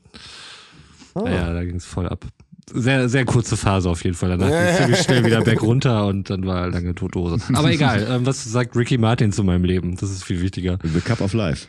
Naja, 1.15 1.53
da 1.53 1.63
ging 1.63 1.77
es 1.77 1.85
voll 1.85 2.07
ab. 2.07 2.25
Sehr, 2.73 3.09
sehr 3.09 3.25
kurze 3.25 3.57
Phase 3.57 3.89
auf 3.89 4.03
jeden 4.03 4.15
Fall. 4.15 4.29
Danach 4.29 4.47
ging 4.47 4.57
es 4.57 4.77
ziemlich 4.77 4.99
schnell 5.01 5.23
wieder 5.23 5.41
bergunter 5.41 6.07
und 6.07 6.29
dann 6.29 6.45
war 6.45 6.67
lange 6.67 6.95
tote 6.95 7.19
Hose. 7.19 7.37
Aber 7.53 7.71
egal, 7.71 8.07
ähm, 8.09 8.25
was 8.25 8.43
sagt 8.43 8.75
Ricky 8.75 8.97
Martin 8.97 9.31
zu 9.31 9.43
meinem 9.43 9.63
Leben? 9.63 9.95
Das 9.97 10.09
ist 10.09 10.23
viel 10.23 10.41
wichtiger. 10.41 10.79
The 10.81 11.01
Cup 11.01 11.21
of 11.21 11.33
Life. 11.33 11.67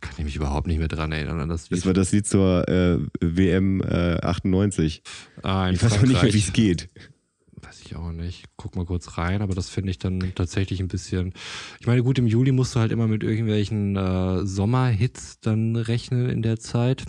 Kann 0.00 0.14
ich 0.18 0.24
mich 0.24 0.36
überhaupt 0.36 0.66
nicht 0.68 0.78
mehr 0.78 0.86
dran 0.88 1.10
erinnern 1.10 1.40
an 1.40 1.48
das 1.48 1.70
Lied. 1.70 1.78
Das 1.80 1.86
war 1.86 1.92
das 1.92 2.12
Lied 2.12 2.26
zur 2.26 2.68
äh, 2.68 2.98
WM 3.20 3.80
äh, 3.82 4.18
98. 4.22 5.02
ah, 5.42 5.70
Ich 5.70 5.82
weiß 5.82 5.92
auch 5.94 6.02
nicht 6.02 6.22
mehr, 6.22 6.32
wie 6.32 6.38
es 6.38 6.52
geht. 6.52 6.88
Weiß 7.60 7.80
ich 7.84 7.96
auch 7.96 8.12
nicht. 8.12 8.44
Guck 8.56 8.76
mal 8.76 8.84
kurz 8.86 9.18
rein, 9.18 9.42
aber 9.42 9.54
das 9.56 9.68
finde 9.68 9.90
ich 9.90 9.98
dann 9.98 10.32
tatsächlich 10.36 10.78
ein 10.78 10.86
bisschen. 10.86 11.32
Ich 11.80 11.88
meine, 11.88 12.04
gut, 12.04 12.16
im 12.18 12.28
Juli 12.28 12.52
musst 12.52 12.76
du 12.76 12.80
halt 12.80 12.92
immer 12.92 13.08
mit 13.08 13.24
irgendwelchen 13.24 13.96
äh, 13.96 14.46
Sommerhits 14.46 15.40
dann 15.40 15.74
rechnen 15.74 16.30
in 16.30 16.42
der 16.42 16.60
Zeit. 16.60 17.04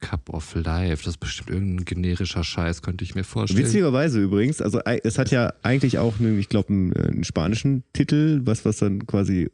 Cup 0.00 0.28
of 0.30 0.54
Life. 0.54 1.04
Das 1.04 1.14
ist 1.14 1.18
bestimmt 1.18 1.50
irgendein 1.50 1.84
generischer 1.84 2.44
Scheiß, 2.44 2.82
könnte 2.82 3.04
ich 3.04 3.14
mir 3.14 3.24
vorstellen. 3.24 3.64
Witzigerweise 3.64 4.20
übrigens, 4.20 4.60
also 4.60 4.80
ei- 4.84 5.00
es 5.02 5.18
hat 5.18 5.30
ja 5.30 5.52
eigentlich 5.62 5.98
auch, 5.98 6.18
einen, 6.20 6.38
ich 6.38 6.48
glaube, 6.48 6.68
einen, 6.70 6.92
einen 6.92 7.24
spanischen 7.24 7.84
Titel, 7.92 8.40
was, 8.44 8.64
was 8.64 8.78
dann 8.78 9.06
quasi 9.06 9.50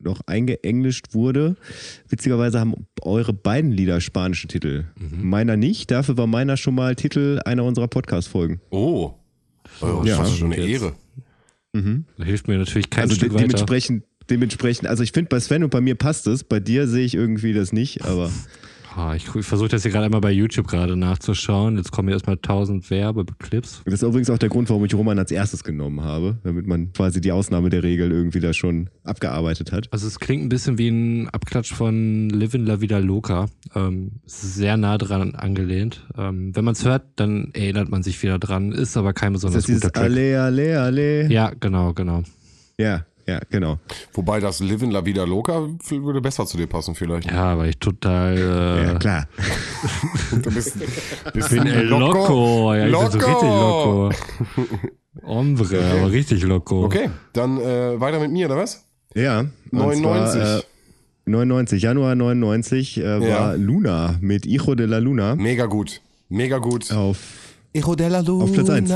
noch 0.00 0.20
eingeenglischt 0.26 1.14
wurde. 1.14 1.56
Witzigerweise 2.08 2.58
haben 2.60 2.86
eure 3.02 3.32
beiden 3.32 3.70
Lieder 3.70 4.00
spanische 4.00 4.48
Titel. 4.48 4.84
Meiner 4.96 5.56
nicht, 5.56 5.90
dafür 5.90 6.16
war 6.16 6.26
meiner 6.26 6.56
schon 6.56 6.74
mal 6.74 6.94
Titel 6.96 7.40
einer 7.44 7.64
unserer 7.64 7.88
Podcast-Folgen. 7.88 8.60
Oh. 8.70 9.14
Oh, 9.80 10.02
Ja. 10.04 10.18
das 10.18 10.30
ist 10.30 10.38
schon 10.38 10.52
eine. 10.52 10.62
Ehre. 10.66 10.94
Da 11.72 12.24
hilft 12.24 12.48
mir 12.48 12.58
natürlich 12.58 12.90
kein 12.90 13.02
also 13.04 13.14
Stück 13.14 13.28
de 13.28 13.34
weiter. 13.38 13.46
dementsprechend, 13.46 14.02
dementsprechend, 14.30 14.88
also 14.88 15.02
ich 15.04 15.12
finde 15.12 15.28
bei 15.28 15.38
Sven 15.38 15.62
und 15.62 15.70
bei 15.70 15.80
mir 15.80 15.94
passt 15.94 16.26
es, 16.26 16.42
bei 16.42 16.58
dir 16.58 16.88
sehe 16.88 17.04
ich 17.04 17.14
irgendwie 17.14 17.52
das 17.52 17.72
nicht, 17.72 18.04
aber 18.04 18.30
Ich 19.16 19.34
ich 19.34 19.46
versuche 19.46 19.68
das 19.68 19.82
hier 19.82 19.90
gerade 19.90 20.06
einmal 20.06 20.20
bei 20.20 20.32
YouTube 20.32 20.66
gerade 20.66 20.96
nachzuschauen. 20.96 21.76
Jetzt 21.76 21.92
kommen 21.92 22.08
hier 22.08 22.14
erstmal 22.14 22.36
1000 22.36 22.90
Werbeclips. 22.90 23.82
das 23.84 23.94
ist 23.94 24.02
übrigens 24.02 24.30
auch 24.30 24.38
der 24.38 24.48
Grund, 24.48 24.68
warum 24.70 24.84
ich 24.84 24.94
Roman 24.94 25.18
als 25.18 25.30
erstes 25.30 25.64
genommen 25.64 26.02
habe, 26.02 26.38
damit 26.44 26.66
man 26.66 26.92
quasi 26.92 27.20
die 27.20 27.32
Ausnahme 27.32 27.70
der 27.70 27.82
Regel 27.82 28.10
irgendwie 28.10 28.40
da 28.40 28.52
schon 28.52 28.90
abgearbeitet 29.04 29.72
hat. 29.72 29.88
Also 29.92 30.06
es 30.06 30.18
klingt 30.18 30.44
ein 30.44 30.48
bisschen 30.48 30.78
wie 30.78 30.88
ein 30.88 31.28
Abklatsch 31.30 31.72
von 31.72 32.28
Livin 32.30 32.66
La 32.66 32.80
Vida 32.80 32.98
Loca. 32.98 33.46
Ähm, 33.74 34.20
sehr 34.26 34.76
nah 34.76 34.98
dran 34.98 35.34
angelehnt. 35.34 36.06
Ähm, 36.16 36.54
wenn 36.54 36.64
man 36.64 36.72
es 36.72 36.84
hört, 36.84 37.04
dann 37.16 37.50
erinnert 37.54 37.88
man 37.90 38.02
sich 38.02 38.22
wieder 38.22 38.38
dran. 38.38 38.72
Ist 38.72 38.96
aber 38.96 39.12
kein 39.12 39.32
Das 39.32 39.42
besonders 39.42 39.60
ist 39.60 39.68
dieses 39.68 39.82
guter 39.82 39.92
Track. 39.92 40.04
Alle, 40.04 40.42
Alle, 40.42 40.80
Alle. 40.80 41.32
Ja, 41.32 41.52
genau, 41.58 41.92
genau. 41.92 42.22
Ja, 42.78 43.04
ja, 43.28 43.40
genau. 43.50 43.78
Wobei 44.14 44.40
das 44.40 44.60
Live 44.60 44.82
in 44.82 44.90
La 44.90 45.04
Vida 45.04 45.24
Loca 45.24 45.68
würde 45.90 46.20
besser 46.22 46.46
zu 46.46 46.56
dir 46.56 46.66
passen 46.66 46.94
vielleicht. 46.94 47.30
Ja, 47.30 47.58
weil 47.58 47.68
ich 47.70 47.78
total 47.78 48.36
äh, 48.38 48.86
Ja, 48.86 48.94
klar. 48.98 49.28
Du 50.42 50.50
bist, 50.50 50.78
bist 51.34 51.50
bin 51.50 51.66
El 51.66 51.86
Loco. 51.88 52.74
Ja, 52.74 52.86
ich 52.86 52.92
bin 52.92 53.10
so 53.10 53.18
richtig 53.18 53.42
Loco. 53.42 54.10
Ombre, 55.22 55.84
aber 55.84 56.10
richtig 56.10 56.42
Loco. 56.42 56.84
Okay, 56.84 57.10
dann 57.34 57.58
äh, 57.60 58.00
weiter 58.00 58.18
mit 58.18 58.30
mir, 58.30 58.46
oder 58.46 58.56
was? 58.56 58.86
Ja. 59.14 59.40
und 59.40 59.52
99. 59.72 60.32
Zwar, 60.40 60.58
äh, 60.58 60.62
99, 61.26 61.82
Januar 61.82 62.14
99 62.14 62.98
äh, 62.98 63.20
war 63.20 63.28
Ja. 63.28 63.52
Luna 63.52 64.16
mit 64.22 64.46
Hijo 64.46 64.74
de 64.74 64.86
la 64.86 64.98
Luna 64.98 65.34
Mega 65.34 65.66
gut. 65.66 66.00
Mega 66.30 66.56
gut. 66.56 66.90
auf. 66.92 67.18
Hijo 67.74 67.94
de 67.94 68.08
la 68.08 68.20
Luna. 68.20 68.44
Auf 68.44 68.52
Platz 68.54 68.70
eins. 68.70 68.88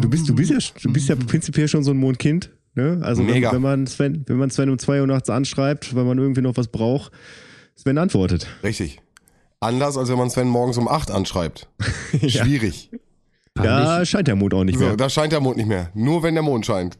Du 0.00 0.08
bist, 0.08 0.26
du 0.26 0.34
bist 0.34 0.50
ja, 0.50 0.58
du 0.82 0.92
bist 0.92 1.08
ja 1.08 1.16
prinzipiell 1.16 1.68
schon 1.68 1.84
so 1.84 1.90
ein 1.90 1.98
Mondkind. 1.98 2.50
Ne? 2.74 3.00
Also 3.02 3.26
wenn, 3.26 3.34
Mega. 3.34 3.52
wenn 3.52 3.62
man 3.62 3.86
Sven, 3.86 4.24
wenn 4.26 4.36
man 4.36 4.50
Sven 4.50 4.70
um 4.70 4.78
2 4.78 5.00
Uhr 5.00 5.06
nachts 5.06 5.28
anschreibt, 5.30 5.94
weil 5.94 6.04
man 6.04 6.18
irgendwie 6.18 6.40
noch 6.40 6.56
was 6.56 6.68
braucht, 6.68 7.12
Sven 7.76 7.98
antwortet. 7.98 8.46
Richtig. 8.62 9.00
Anders, 9.60 9.96
als 9.98 10.08
wenn 10.08 10.18
man 10.18 10.30
Sven 10.30 10.48
morgens 10.48 10.78
um 10.78 10.88
8 10.88 11.10
anschreibt. 11.10 11.68
Schwierig. 12.26 12.90
Fand 13.56 13.66
Da 13.66 14.02
ich, 14.02 14.08
scheint 14.10 14.28
der 14.28 14.36
Mond 14.36 14.54
auch 14.54 14.64
nicht 14.64 14.78
So, 14.78 14.84
mehr. 14.86 14.96
da 14.96 15.10
scheint 15.10 15.32
der 15.32 15.40
Mond 15.40 15.56
nicht 15.56 15.68
mehr. 15.68 15.90
Nur 15.94 16.22
wenn 16.22 16.34
der 16.34 16.42
Mond 16.42 16.64
scheint. 16.64 16.96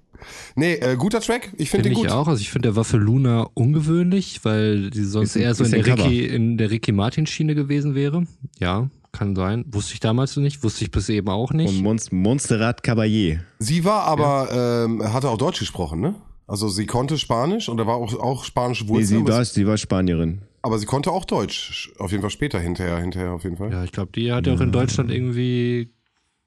Nee, 0.55 0.75
äh, 0.75 0.97
guter 0.97 1.21
Track. 1.21 1.53
Ich 1.57 1.71
finde 1.71 1.85
Finde 1.85 1.89
den 1.89 1.93
ich 1.93 1.99
gut. 1.99 2.11
auch. 2.11 2.29
Also 2.29 2.43
ich 2.43 2.51
finde, 2.51 2.68
der 2.68 2.77
war 2.77 2.85
für 2.85 2.99
Luna 2.99 3.49
ungewöhnlich, 3.55 4.41
weil 4.43 4.91
die 4.91 5.05
sonst 5.05 5.37
Ist 5.37 5.43
eher 5.43 5.55
so 5.55 5.64
in 5.64 5.71
der. 5.71 5.87
Ricky, 5.87 6.27
in 6.27 6.59
der 6.59 6.71
Ricky 6.71 6.93
Martin 6.93 7.27
Schiene 7.27 7.55
gewesen 7.55 7.95
wäre. 7.95 8.25
Ja, 8.59 8.91
kann 9.13 9.35
sein. 9.35 9.65
Wusste 9.71 9.95
ich 9.95 10.01
damals 10.01 10.37
nicht, 10.37 10.63
wusste 10.63 10.85
ich 10.85 10.91
bis 10.91 11.09
eben 11.09 11.29
auch 11.29 11.51
Und 11.51 11.57
nicht. 11.57 11.83
Monst 11.83 12.13
Monsterrat 12.13 12.85
Caballé. 12.85 13.41
Sie 13.59 13.85
war 13.85 14.03
aber, 14.05 14.85
ähm, 14.87 15.13
hatte 15.13 15.29
auch 15.31 15.39
Deutsch 15.39 15.59
gesprochen, 15.61 16.01
ne? 16.01 16.15
Also 16.47 16.69
sie 16.69 16.87
konnte 16.87 17.17
Spanisch 17.19 17.69
und 17.69 17.77
da 17.77 17.87
war 17.87 17.97
auch, 17.97 18.13
auch 18.19 18.45
spanische 18.45 18.85
Nee, 18.85 18.91
Wurzeln, 18.91 19.25
sie, 19.27 19.33
war, 19.33 19.45
sie, 19.45 19.55
sie 19.55 19.67
war 19.67 19.77
Spanierin. 19.79 20.41
aber 20.63 20.79
sie 20.79 20.87
konnte 20.87 21.13
auch 21.13 21.25
Deutsch. 21.25 21.93
Auf 21.99 22.11
jeden 22.11 22.23
Fall 22.23 22.31
später, 22.31 22.59
hinterher, 22.59 22.99
hinterher 22.99 23.33
auf 23.33 23.45
jeden 23.45 23.57
Fall. 23.57 23.71
Ja, 23.71 23.85
ich 23.85 23.93
glaube, 23.93 24.11
die 24.15 24.33
hat 24.33 24.47
ja 24.47 24.55
auch 24.55 24.61
in 24.61 24.73
Deutschland 24.73 25.11
irgendwie 25.13 25.93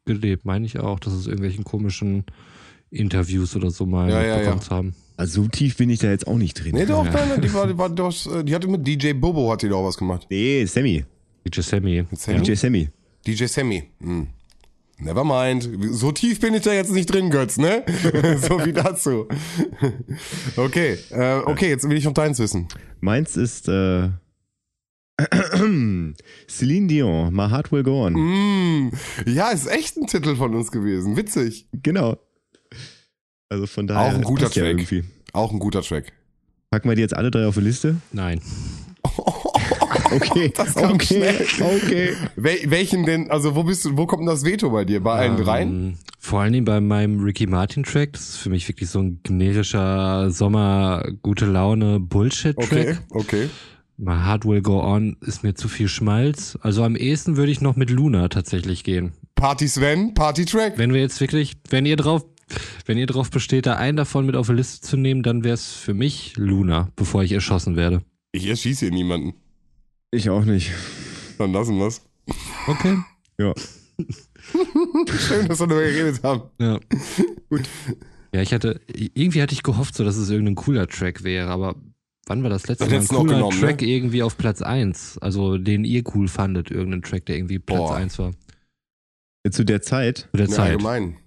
gelebt, 0.05 0.43
meine 0.43 0.65
ich 0.65 0.77
auch, 0.79 0.99
dass 0.99 1.13
es 1.13 1.25
irgendwelchen 1.27 1.63
komischen 1.63 2.25
Interviews 2.89 3.55
oder 3.55 3.71
so 3.71 3.85
mal 3.85 4.09
Ja, 4.09 4.21
ja, 4.23 4.37
bekommen 4.39 4.61
ja. 4.63 4.69
haben. 4.69 4.95
Also 5.15 5.43
so 5.43 5.47
tief 5.47 5.77
bin 5.77 5.89
ich 5.89 5.99
da 5.99 6.09
jetzt 6.09 6.27
auch 6.27 6.37
nicht 6.37 6.55
drin. 6.61 6.75
Nee, 6.75 6.85
doch, 6.85 7.03
nein, 7.05 7.13
nein, 7.29 7.41
die, 7.41 7.53
war, 7.53 7.67
die, 7.67 7.77
war, 7.77 7.89
doch, 7.89 8.11
die 8.43 8.53
hatte 8.53 8.67
mit 8.67 8.85
DJ 8.85 9.13
Bobo 9.13 9.51
hat 9.51 9.61
die 9.61 9.69
da 9.69 9.75
auch 9.75 9.85
was 9.85 9.95
gemacht. 9.97 10.27
Nee, 10.29 10.65
Sammy. 10.65 11.05
DJ 11.45 11.61
Sammy. 11.61 12.05
Sammy? 12.13 12.39
DJ 12.39 12.55
Sammy. 12.55 12.89
DJ 13.25 13.47
Sammy. 13.47 13.83
Hm. 14.01 14.27
Never 14.99 15.23
mind. 15.23 15.67
So 15.91 16.11
tief 16.11 16.39
bin 16.39 16.53
ich 16.53 16.61
da 16.61 16.73
jetzt 16.73 16.91
nicht 16.91 17.07
drin, 17.11 17.29
Götz, 17.29 17.57
ne? 17.57 17.83
so 18.37 18.63
wie 18.65 18.73
dazu. 18.73 19.27
okay, 20.55 20.97
äh, 21.09 21.39
okay, 21.45 21.69
jetzt 21.69 21.89
will 21.89 21.97
ich 21.97 22.05
noch 22.05 22.13
deins 22.13 22.39
wissen. 22.39 22.67
Meins 23.01 23.35
ist 23.35 23.67
äh, 23.67 24.09
Celine 26.47 26.87
Dion, 26.87 27.33
My 27.33 27.49
Heart 27.49 27.71
Will 27.71 27.83
Go 27.83 28.05
On. 28.05 28.13
Mm, 28.13 28.91
ja, 29.25 29.49
ist 29.49 29.67
echt 29.67 29.97
ein 29.97 30.07
Titel 30.07 30.35
von 30.35 30.55
uns 30.55 30.71
gewesen. 30.71 31.17
Witzig. 31.17 31.67
Genau. 31.73 32.17
Also 33.49 33.67
von 33.67 33.87
daher. 33.87 34.11
Auch 34.11 34.15
ein 34.15 34.23
guter 34.23 34.43
ja 34.43 34.49
Track. 34.49 34.65
irgendwie. 34.65 35.03
Auch 35.33 35.51
ein 35.51 35.59
guter 35.59 35.81
Track. 35.81 36.13
Packen 36.69 36.89
wir 36.89 36.95
die 36.95 37.01
jetzt 37.01 37.15
alle 37.15 37.29
drei 37.29 37.45
auf 37.45 37.55
die 37.55 37.61
Liste? 37.61 37.97
Nein. 38.11 38.41
Okay. 40.11 40.51
Das 40.55 40.75
kam 40.75 40.93
okay. 40.93 41.05
schnell. 41.05 41.75
Okay. 41.75 42.13
Wel 42.35 42.57
welchen 42.65 43.05
denn, 43.05 43.31
also 43.31 43.55
wo 43.55 43.63
bist 43.63 43.85
du, 43.85 43.97
wo 43.97 44.05
kommt 44.05 44.21
denn 44.21 44.27
das 44.27 44.45
Veto 44.45 44.69
bei 44.69 44.85
dir? 44.85 45.01
Bei 45.01 45.13
allen 45.13 45.37
dreien? 45.37 45.69
Ähm, 45.69 45.93
vor 46.19 46.41
allen 46.41 46.53
Dingen 46.53 46.65
bei 46.65 46.79
meinem 46.79 47.19
Ricky 47.19 47.47
Martin 47.47 47.83
Track. 47.83 48.13
Das 48.13 48.29
ist 48.29 48.37
für 48.37 48.49
mich 48.49 48.67
wirklich 48.67 48.89
so 48.89 48.99
ein 48.99 49.19
generischer 49.23 50.29
Sommer, 50.31 51.03
gute 51.21 51.45
Laune 51.45 51.99
Bullshit-Track. 51.99 52.71
Okay, 52.71 52.97
okay. 53.09 53.49
My 53.97 54.15
Heart 54.15 54.45
Will 54.45 54.61
Go 54.61 54.81
On 54.81 55.17
ist 55.21 55.43
mir 55.43 55.53
zu 55.53 55.67
viel 55.67 55.87
Schmalz. 55.87 56.57
Also 56.61 56.83
am 56.83 56.95
ehesten 56.95 57.37
würde 57.37 57.51
ich 57.51 57.61
noch 57.61 57.75
mit 57.75 57.89
Luna 57.89 58.27
tatsächlich 58.27 58.83
gehen. 58.83 59.13
Party 59.35 59.67
Sven, 59.67 60.13
Party 60.13 60.45
Track. 60.45 60.77
Wenn 60.77 60.93
wir 60.93 61.01
jetzt 61.01 61.19
wirklich, 61.21 61.53
wenn 61.69 61.85
ihr 61.85 61.95
drauf, 61.95 62.25
wenn 62.85 62.97
ihr 62.97 63.07
drauf 63.07 63.29
besteht, 63.29 63.65
da 63.65 63.75
einen 63.75 63.97
davon 63.97 64.25
mit 64.25 64.35
auf 64.35 64.47
die 64.47 64.53
Liste 64.53 64.81
zu 64.81 64.97
nehmen, 64.97 65.23
dann 65.23 65.43
wäre 65.43 65.53
es 65.53 65.73
für 65.73 65.93
mich 65.93 66.33
Luna, 66.37 66.89
bevor 66.95 67.23
ich 67.23 67.31
erschossen 67.31 67.75
werde. 67.75 68.01
Ich 68.31 68.47
erschieße 68.47 68.85
hier 68.85 68.93
niemanden. 68.93 69.33
Ich 70.13 70.29
auch 70.29 70.45
nicht. 70.45 70.71
Dann 71.39 71.51
lassen 71.53 71.79
wir's. 71.79 72.01
Okay. 72.67 72.97
Ja. 73.39 73.51
Schön, 75.17 75.47
dass 75.47 75.59
wir 75.59 75.67
darüber 75.67 75.81
geredet 75.81 76.21
haben. 76.23 76.43
Ja. 76.59 76.79
Gut. 77.49 77.63
Ja, 78.31 78.41
ich 78.43 78.53
hatte, 78.53 78.79
irgendwie 78.93 79.41
hatte 79.41 79.53
ich 79.53 79.63
gehofft, 79.63 79.95
so 79.95 80.03
dass 80.03 80.15
es 80.15 80.29
irgendein 80.29 80.53
cooler 80.53 80.87
Track 80.87 81.23
wäre, 81.23 81.49
aber 81.49 81.75
wann 82.27 82.43
war 82.43 82.51
das 82.51 82.67
letzte 82.67 82.85
Das 82.85 82.91
Mal 82.93 82.99
ein 82.99 83.07
cooler 83.07 83.33
genommen, 83.37 83.59
Track 83.59 83.81
ne? 83.81 83.87
irgendwie 83.87 84.21
auf 84.21 84.37
Platz 84.37 84.61
1? 84.61 85.17
Also 85.17 85.57
den 85.57 85.83
ihr 85.83 86.03
cool 86.13 86.27
fandet, 86.27 86.69
irgendein 86.69 87.01
Track, 87.01 87.25
der 87.25 87.37
irgendwie 87.37 87.57
Platz 87.57 87.79
Boah. 87.79 87.95
1 87.95 88.19
war. 88.19 88.31
Zu 89.49 89.63
der 89.65 89.81
Zeit 89.81 90.29
Zu 90.31 90.37
der 90.37 90.47
Ja, 90.47 90.51
Zeit. 90.53 90.71
allgemein. 90.73 91.17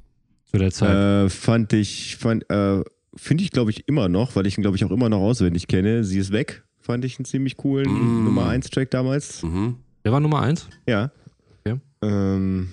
Zu 0.49 0.59
der 0.59 0.71
Zeit. 0.71 1.27
äh, 1.27 1.29
fand 1.29 1.73
ich, 1.73 2.17
fand, 2.17 2.49
äh, 2.51 2.85
finde 3.17 3.43
ich 3.43 3.51
glaube 3.51 3.73
ich 3.73 3.89
immer 3.89 4.09
noch, 4.09 4.37
weil 4.37 4.47
ich 4.47 4.57
ihn 4.57 4.63
glaube 4.63 4.77
ich 4.77 4.85
auch 4.85 4.93
immer 4.93 5.09
noch 5.09 5.21
auswendig 5.21 5.67
kenne. 5.67 6.05
Sie 6.05 6.19
ist 6.19 6.31
weg. 6.31 6.63
Fand 6.87 7.05
ich 7.05 7.19
einen 7.19 7.25
ziemlich 7.27 7.57
coolen 7.57 7.91
Mm. 7.91 8.25
Nummer 8.25 8.47
1 8.47 8.71
Track 8.71 8.91
damals. 8.93 9.43
Mhm. 9.43 9.77
der 10.05 10.13
war 10.13 10.21
Nummer 10.21 10.41
1. 10.43 10.69
Ja. 10.89 11.11
Ja. 11.67 11.79
Ähm, 12.03 12.71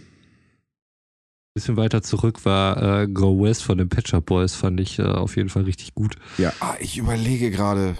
Bisschen 1.56 1.78
weiter 1.78 2.02
zurück 2.02 2.46
war 2.46 3.02
äh, 3.02 3.08
Go 3.08 3.44
West 3.44 3.64
von 3.64 3.78
den 3.78 3.88
Pet 3.90 4.08
Shop 4.08 4.26
Boys, 4.26 4.56
fand 4.56 4.80
ich 4.80 4.98
äh, 4.98 5.04
auf 5.04 5.36
jeden 5.36 5.50
Fall 5.50 5.64
richtig 5.64 5.94
gut. 5.94 6.16
Ah, 6.60 6.76
ich 6.80 6.98
überlege 6.98 7.52
gerade. 7.52 7.96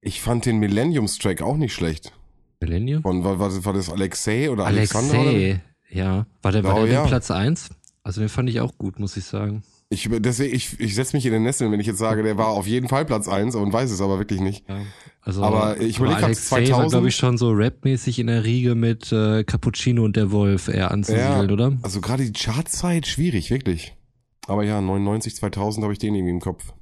Ich 0.00 0.20
fand 0.20 0.46
den 0.46 0.58
Millenniums-Track 0.58 1.42
auch 1.42 1.56
nicht 1.56 1.74
schlecht. 1.74 2.12
Millennium? 2.60 3.02
Von, 3.02 3.24
war, 3.24 3.38
war, 3.40 3.48
das- 3.48 3.64
war 3.64 3.72
das 3.72 3.90
Alexei 3.90 4.50
oder 4.50 4.66
Alexander? 4.66 5.20
Oder? 5.20 5.28
Alexei. 5.30 5.62
Ja. 5.90 6.26
War 6.42 6.52
der, 6.52 6.62
war 6.64 6.76
Oh, 6.76 6.84
der 6.84 6.92
ja. 6.94 7.06
Platz 7.06 7.30
1? 7.30 7.70
Also 8.04 8.20
den 8.20 8.28
fand 8.28 8.48
ich 8.48 8.60
auch 8.60 8.78
gut, 8.78 9.00
muss 9.00 9.16
ich 9.16 9.24
sagen. 9.24 9.62
Ich, 9.88 10.08
deswegen, 10.10 10.54
ich, 10.54 10.80
ich 10.80 10.94
setze 10.96 11.16
mich 11.16 11.24
in 11.26 11.32
den 11.32 11.44
Nesseln, 11.44 11.70
wenn 11.70 11.78
ich 11.78 11.86
jetzt 11.86 11.98
sage, 11.98 12.24
der 12.24 12.36
war 12.36 12.48
auf 12.48 12.66
jeden 12.66 12.88
Fall 12.88 13.04
Platz 13.04 13.28
1 13.28 13.54
und 13.54 13.72
weiß 13.72 13.90
es 13.92 14.00
aber 14.00 14.18
wirklich 14.18 14.40
nicht. 14.40 14.68
Ja. 14.68 14.80
Also, 15.20 15.42
Aber 15.44 15.80
ich 15.80 15.98
überleg 15.98 16.16
grad, 16.18 16.24
Alexei 16.24 16.56
war, 16.56 16.64
2000 16.66 16.90
glaube 16.90 17.08
ich, 17.08 17.16
schon 17.16 17.38
so 17.38 17.52
rapmäßig 17.52 18.18
in 18.18 18.26
der 18.26 18.44
Riege 18.44 18.74
mit 18.74 19.12
äh, 19.12 19.44
Cappuccino 19.44 20.04
und 20.04 20.16
der 20.16 20.32
Wolf 20.32 20.66
eher 20.68 20.90
anzusiedeln, 20.90 21.46
Ja. 21.48 21.52
oder? 21.52 21.72
Also 21.82 22.00
gerade 22.00 22.24
die 22.28 22.32
Chartzeit, 22.32 23.06
schwierig, 23.06 23.50
wirklich. 23.50 23.96
Aber 24.48 24.64
ja, 24.64 24.80
99, 24.80 25.36
2000 25.36 25.84
habe 25.84 25.92
ich 25.92 25.98
den 26.00 26.14
irgendwie 26.14 26.32
im 26.32 26.40
Kopf. 26.40 26.72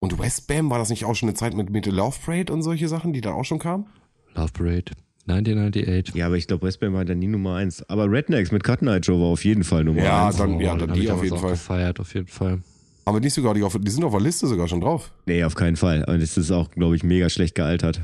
Und 0.00 0.18
Westbam, 0.18 0.70
war 0.70 0.78
das 0.78 0.90
nicht 0.90 1.04
auch 1.04 1.14
schon 1.14 1.28
eine 1.28 1.36
Zeit 1.36 1.54
mit, 1.54 1.70
mit 1.70 1.84
Love 1.86 2.16
Parade 2.24 2.52
und 2.52 2.62
solche 2.62 2.88
Sachen, 2.88 3.12
die 3.12 3.20
da 3.20 3.32
auch 3.32 3.44
schon 3.44 3.58
kamen? 3.58 3.86
Love 4.34 4.52
Parade. 4.52 4.92
1998. 5.28 6.14
ja, 6.14 6.26
aber 6.26 6.36
ich 6.36 6.46
glaube, 6.46 6.66
Westbam 6.66 6.92
war 6.94 7.04
dann 7.04 7.18
nie 7.18 7.26
Nummer 7.28 7.56
1. 7.56 7.88
Aber 7.88 8.10
Rednecks 8.10 8.52
mit 8.52 8.62
Cut 8.64 8.82
Night 8.82 9.06
Show 9.06 9.18
war 9.20 9.26
auf 9.28 9.44
jeden 9.44 9.64
Fall 9.64 9.84
Nummer 9.84 10.02
Ja, 10.02 10.26
1. 10.28 10.36
dann- 10.36 10.60
ja, 10.60 10.74
dann 10.76 10.90
hab 10.90 10.96
die 10.98 11.10
auf 11.10 11.22
jeden 11.22 11.36
auch 11.36 11.40
Fall. 11.40 11.50
gefeiert, 11.52 12.00
auf 12.00 12.14
jeden 12.14 12.26
Fall. 12.28 12.60
Wir 13.06 13.20
nicht 13.20 13.32
sogar, 13.34 13.54
die, 13.54 13.62
auf, 13.62 13.74
die 13.80 13.90
sind 13.90 14.04
auf 14.04 14.12
der 14.12 14.20
Liste 14.20 14.46
sogar 14.46 14.68
schon 14.68 14.82
drauf. 14.82 15.12
Nee, 15.24 15.42
auf 15.44 15.54
keinen 15.54 15.76
Fall. 15.76 16.04
Und 16.04 16.20
es 16.20 16.36
ist 16.36 16.50
auch, 16.50 16.70
glaube 16.70 16.94
ich, 16.94 17.02
mega 17.04 17.30
schlecht 17.30 17.54
gealtert. 17.54 18.02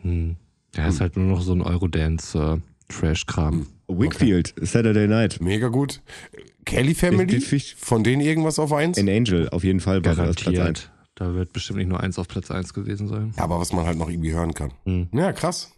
Hm. 0.00 0.36
Ja, 0.74 0.88
ist 0.88 1.00
halt 1.02 1.16
nur 1.18 1.26
noch 1.26 1.42
so 1.42 1.52
ein 1.52 1.60
Eurodance-Trash-Kram. 1.60 3.66
Wickfield, 3.88 4.54
Saturday 4.60 5.06
Night. 5.08 5.40
Mega 5.40 5.68
gut. 5.68 6.00
Kelly 6.64 6.94
Family, 6.94 7.36
Ich- 7.36 7.52
ich- 7.52 7.74
von 7.76 8.02
denen 8.02 8.20
irgendwas 8.20 8.58
auf 8.58 8.72
1? 8.72 8.98
An 8.98 9.08
Angel, 9.08 9.48
auf 9.50 9.62
jeden 9.62 9.80
Fall 9.80 10.04
war 10.04 10.14
das 10.16 10.34
Platz 10.36 10.46
1. 10.48 10.56
Garantiert. 10.56 10.90
Da 11.14 11.34
wird 11.34 11.52
bestimmt 11.52 11.78
nicht 11.78 11.88
nur 11.88 12.00
eins 12.00 12.18
auf 12.18 12.28
Platz 12.28 12.50
1 12.50 12.74
gewesen 12.74 13.08
sein. 13.08 13.32
Ja, 13.36 13.44
aber 13.44 13.60
was 13.60 13.72
man 13.72 13.86
halt 13.86 13.96
noch 13.98 14.10
irgendwie 14.10 14.32
hören 14.32 14.52
kann. 14.54 14.72
Hm. 14.84 15.08
Ja, 15.12 15.32
krass. 15.32 15.72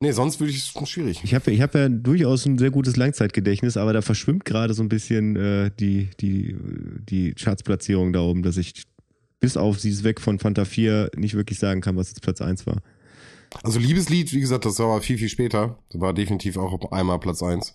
Nee, 0.00 0.12
sonst 0.12 0.40
würde 0.40 0.52
ich 0.52 0.58
es 0.58 0.88
schwierig. 0.88 1.20
Ich 1.24 1.34
habe 1.34 1.50
ich 1.50 1.62
hab 1.62 1.74
ja 1.74 1.88
durchaus 1.88 2.44
ein 2.44 2.58
sehr 2.58 2.70
gutes 2.70 2.96
Langzeitgedächtnis, 2.96 3.78
aber 3.78 3.94
da 3.94 4.02
verschwimmt 4.02 4.44
gerade 4.44 4.74
so 4.74 4.82
ein 4.82 4.90
bisschen 4.90 5.36
äh, 5.36 5.70
die, 5.80 6.10
die, 6.20 6.54
die 7.08 7.32
Chartsplatzierung 7.32 8.12
da 8.12 8.20
oben, 8.20 8.42
dass 8.42 8.58
ich 8.58 8.84
bis 9.40 9.56
auf 9.56 9.80
sie 9.80 9.90
ist 9.90 10.04
weg 10.04 10.20
von 10.20 10.38
Fanta 10.38 10.64
4 10.64 11.12
nicht 11.16 11.34
wirklich 11.34 11.58
sagen 11.58 11.80
kann, 11.80 11.96
was 11.96 12.08
jetzt 12.08 12.20
Platz 12.20 12.40
1 12.42 12.66
war. 12.66 12.82
Also 13.62 13.78
Liebeslied, 13.78 14.32
wie 14.32 14.40
gesagt, 14.40 14.66
das 14.66 14.78
war 14.78 15.00
viel, 15.00 15.16
viel 15.18 15.28
später. 15.28 15.78
Das 15.90 16.00
war 16.00 16.12
definitiv 16.12 16.58
auch 16.58 16.92
einmal 16.92 17.18
Platz 17.18 17.42
1. 17.42 17.72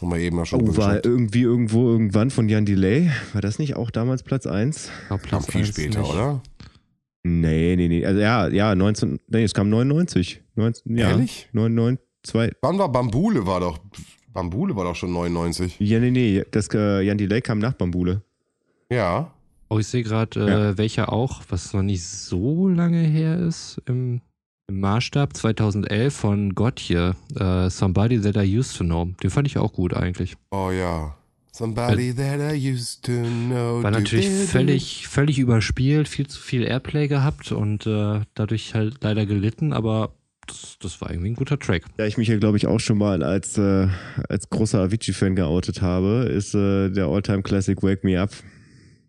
Haben 0.00 0.10
wir 0.10 0.18
eben 0.18 0.36
ja 0.38 0.44
schon 0.44 0.62
Oh, 0.62 0.76
war 0.76 1.04
irgendwie 1.04 1.42
irgendwo 1.42 1.90
irgendwann 1.90 2.30
von 2.30 2.48
Jan 2.48 2.66
Delay? 2.66 3.10
War 3.32 3.40
das 3.40 3.58
nicht 3.58 3.74
auch 3.76 3.90
damals 3.90 4.22
Platz 4.22 4.46
1? 4.46 4.90
Glaub, 5.08 5.22
Kam 5.22 5.28
Platz 5.28 5.46
viel 5.52 5.60
eins 5.62 5.68
später, 5.68 6.00
nicht. 6.00 6.10
oder? 6.12 6.42
Nee, 7.22 7.74
nee, 7.76 7.88
nee. 7.88 8.04
Also 8.04 8.20
ja, 8.20 8.48
ja, 8.48 8.74
19, 8.74 9.18
nee, 9.28 9.44
es 9.44 9.54
kam 9.54 9.68
99. 9.70 10.43
19, 10.56 10.96
ja, 10.96 11.10
Ehrlich? 11.10 11.48
99, 11.52 12.04
2. 12.22 12.52
Wann 12.62 12.78
war 12.78 12.90
Bambule 12.90 13.46
war 13.46 13.60
doch. 13.60 13.78
Bambule 14.32 14.74
war 14.74 14.84
doch 14.84 14.96
schon 14.96 15.12
99. 15.12 15.76
Ja, 15.78 16.00
nee, 16.00 16.10
nee, 16.10 16.42
das 16.50 16.68
äh, 16.74 17.02
Jan 17.02 17.18
Delay 17.18 17.40
kam 17.40 17.58
nach 17.58 17.74
Bambule. 17.74 18.22
Ja. 18.90 19.32
Oh, 19.68 19.78
ich 19.78 19.86
sehe 19.86 20.02
gerade, 20.02 20.40
äh, 20.40 20.48
Ja. 20.50 20.78
welcher 20.78 21.12
auch, 21.12 21.42
was 21.48 21.72
noch 21.72 21.82
nicht 21.82 22.04
so 22.04 22.68
lange 22.68 22.98
her 23.00 23.38
ist, 23.38 23.80
im, 23.86 24.20
im 24.68 24.80
Maßstab 24.80 25.36
2011 25.36 26.14
von 26.14 26.54
Gotye, 26.54 27.12
äh, 27.38 27.70
Somebody 27.70 28.20
That 28.20 28.36
I 28.36 28.58
Used 28.58 28.76
to 28.78 28.84
Know. 28.84 29.08
Den 29.22 29.30
fand 29.30 29.46
ich 29.46 29.58
auch 29.58 29.72
gut 29.72 29.94
eigentlich. 29.94 30.36
Oh 30.50 30.70
ja. 30.70 31.16
Somebody 31.52 32.12
that 32.12 32.40
I 32.52 32.72
used 32.72 33.04
to 33.04 33.12
know. 33.12 33.80
War 33.80 33.92
natürlich 33.92 34.28
völlig, 34.28 35.06
völlig 35.06 35.38
überspielt, 35.38 36.08
viel 36.08 36.26
zu 36.26 36.40
viel 36.40 36.64
Airplay 36.64 37.06
gehabt 37.06 37.52
und 37.52 37.86
äh, 37.86 38.22
dadurch 38.34 38.74
halt 38.74 38.96
leider 39.02 39.24
gelitten, 39.24 39.72
aber 39.72 40.14
das, 40.46 40.76
das 40.80 41.00
war 41.00 41.10
irgendwie 41.10 41.30
ein 41.30 41.34
guter 41.34 41.58
Track. 41.58 41.84
Da 41.96 42.06
ich 42.06 42.16
mich 42.18 42.28
ja, 42.28 42.36
glaube 42.38 42.56
ich, 42.56 42.66
auch 42.66 42.80
schon 42.80 42.98
mal 42.98 43.22
als, 43.22 43.56
äh, 43.58 43.88
als 44.28 44.48
großer 44.50 44.80
Avicii-Fan 44.80 45.36
geoutet 45.36 45.82
habe, 45.82 46.28
ist 46.30 46.54
äh, 46.54 46.90
der 46.90 47.06
Alltime 47.06 47.42
Classic 47.42 47.82
Wake 47.82 48.04
Me 48.04 48.20
Up, 48.20 48.30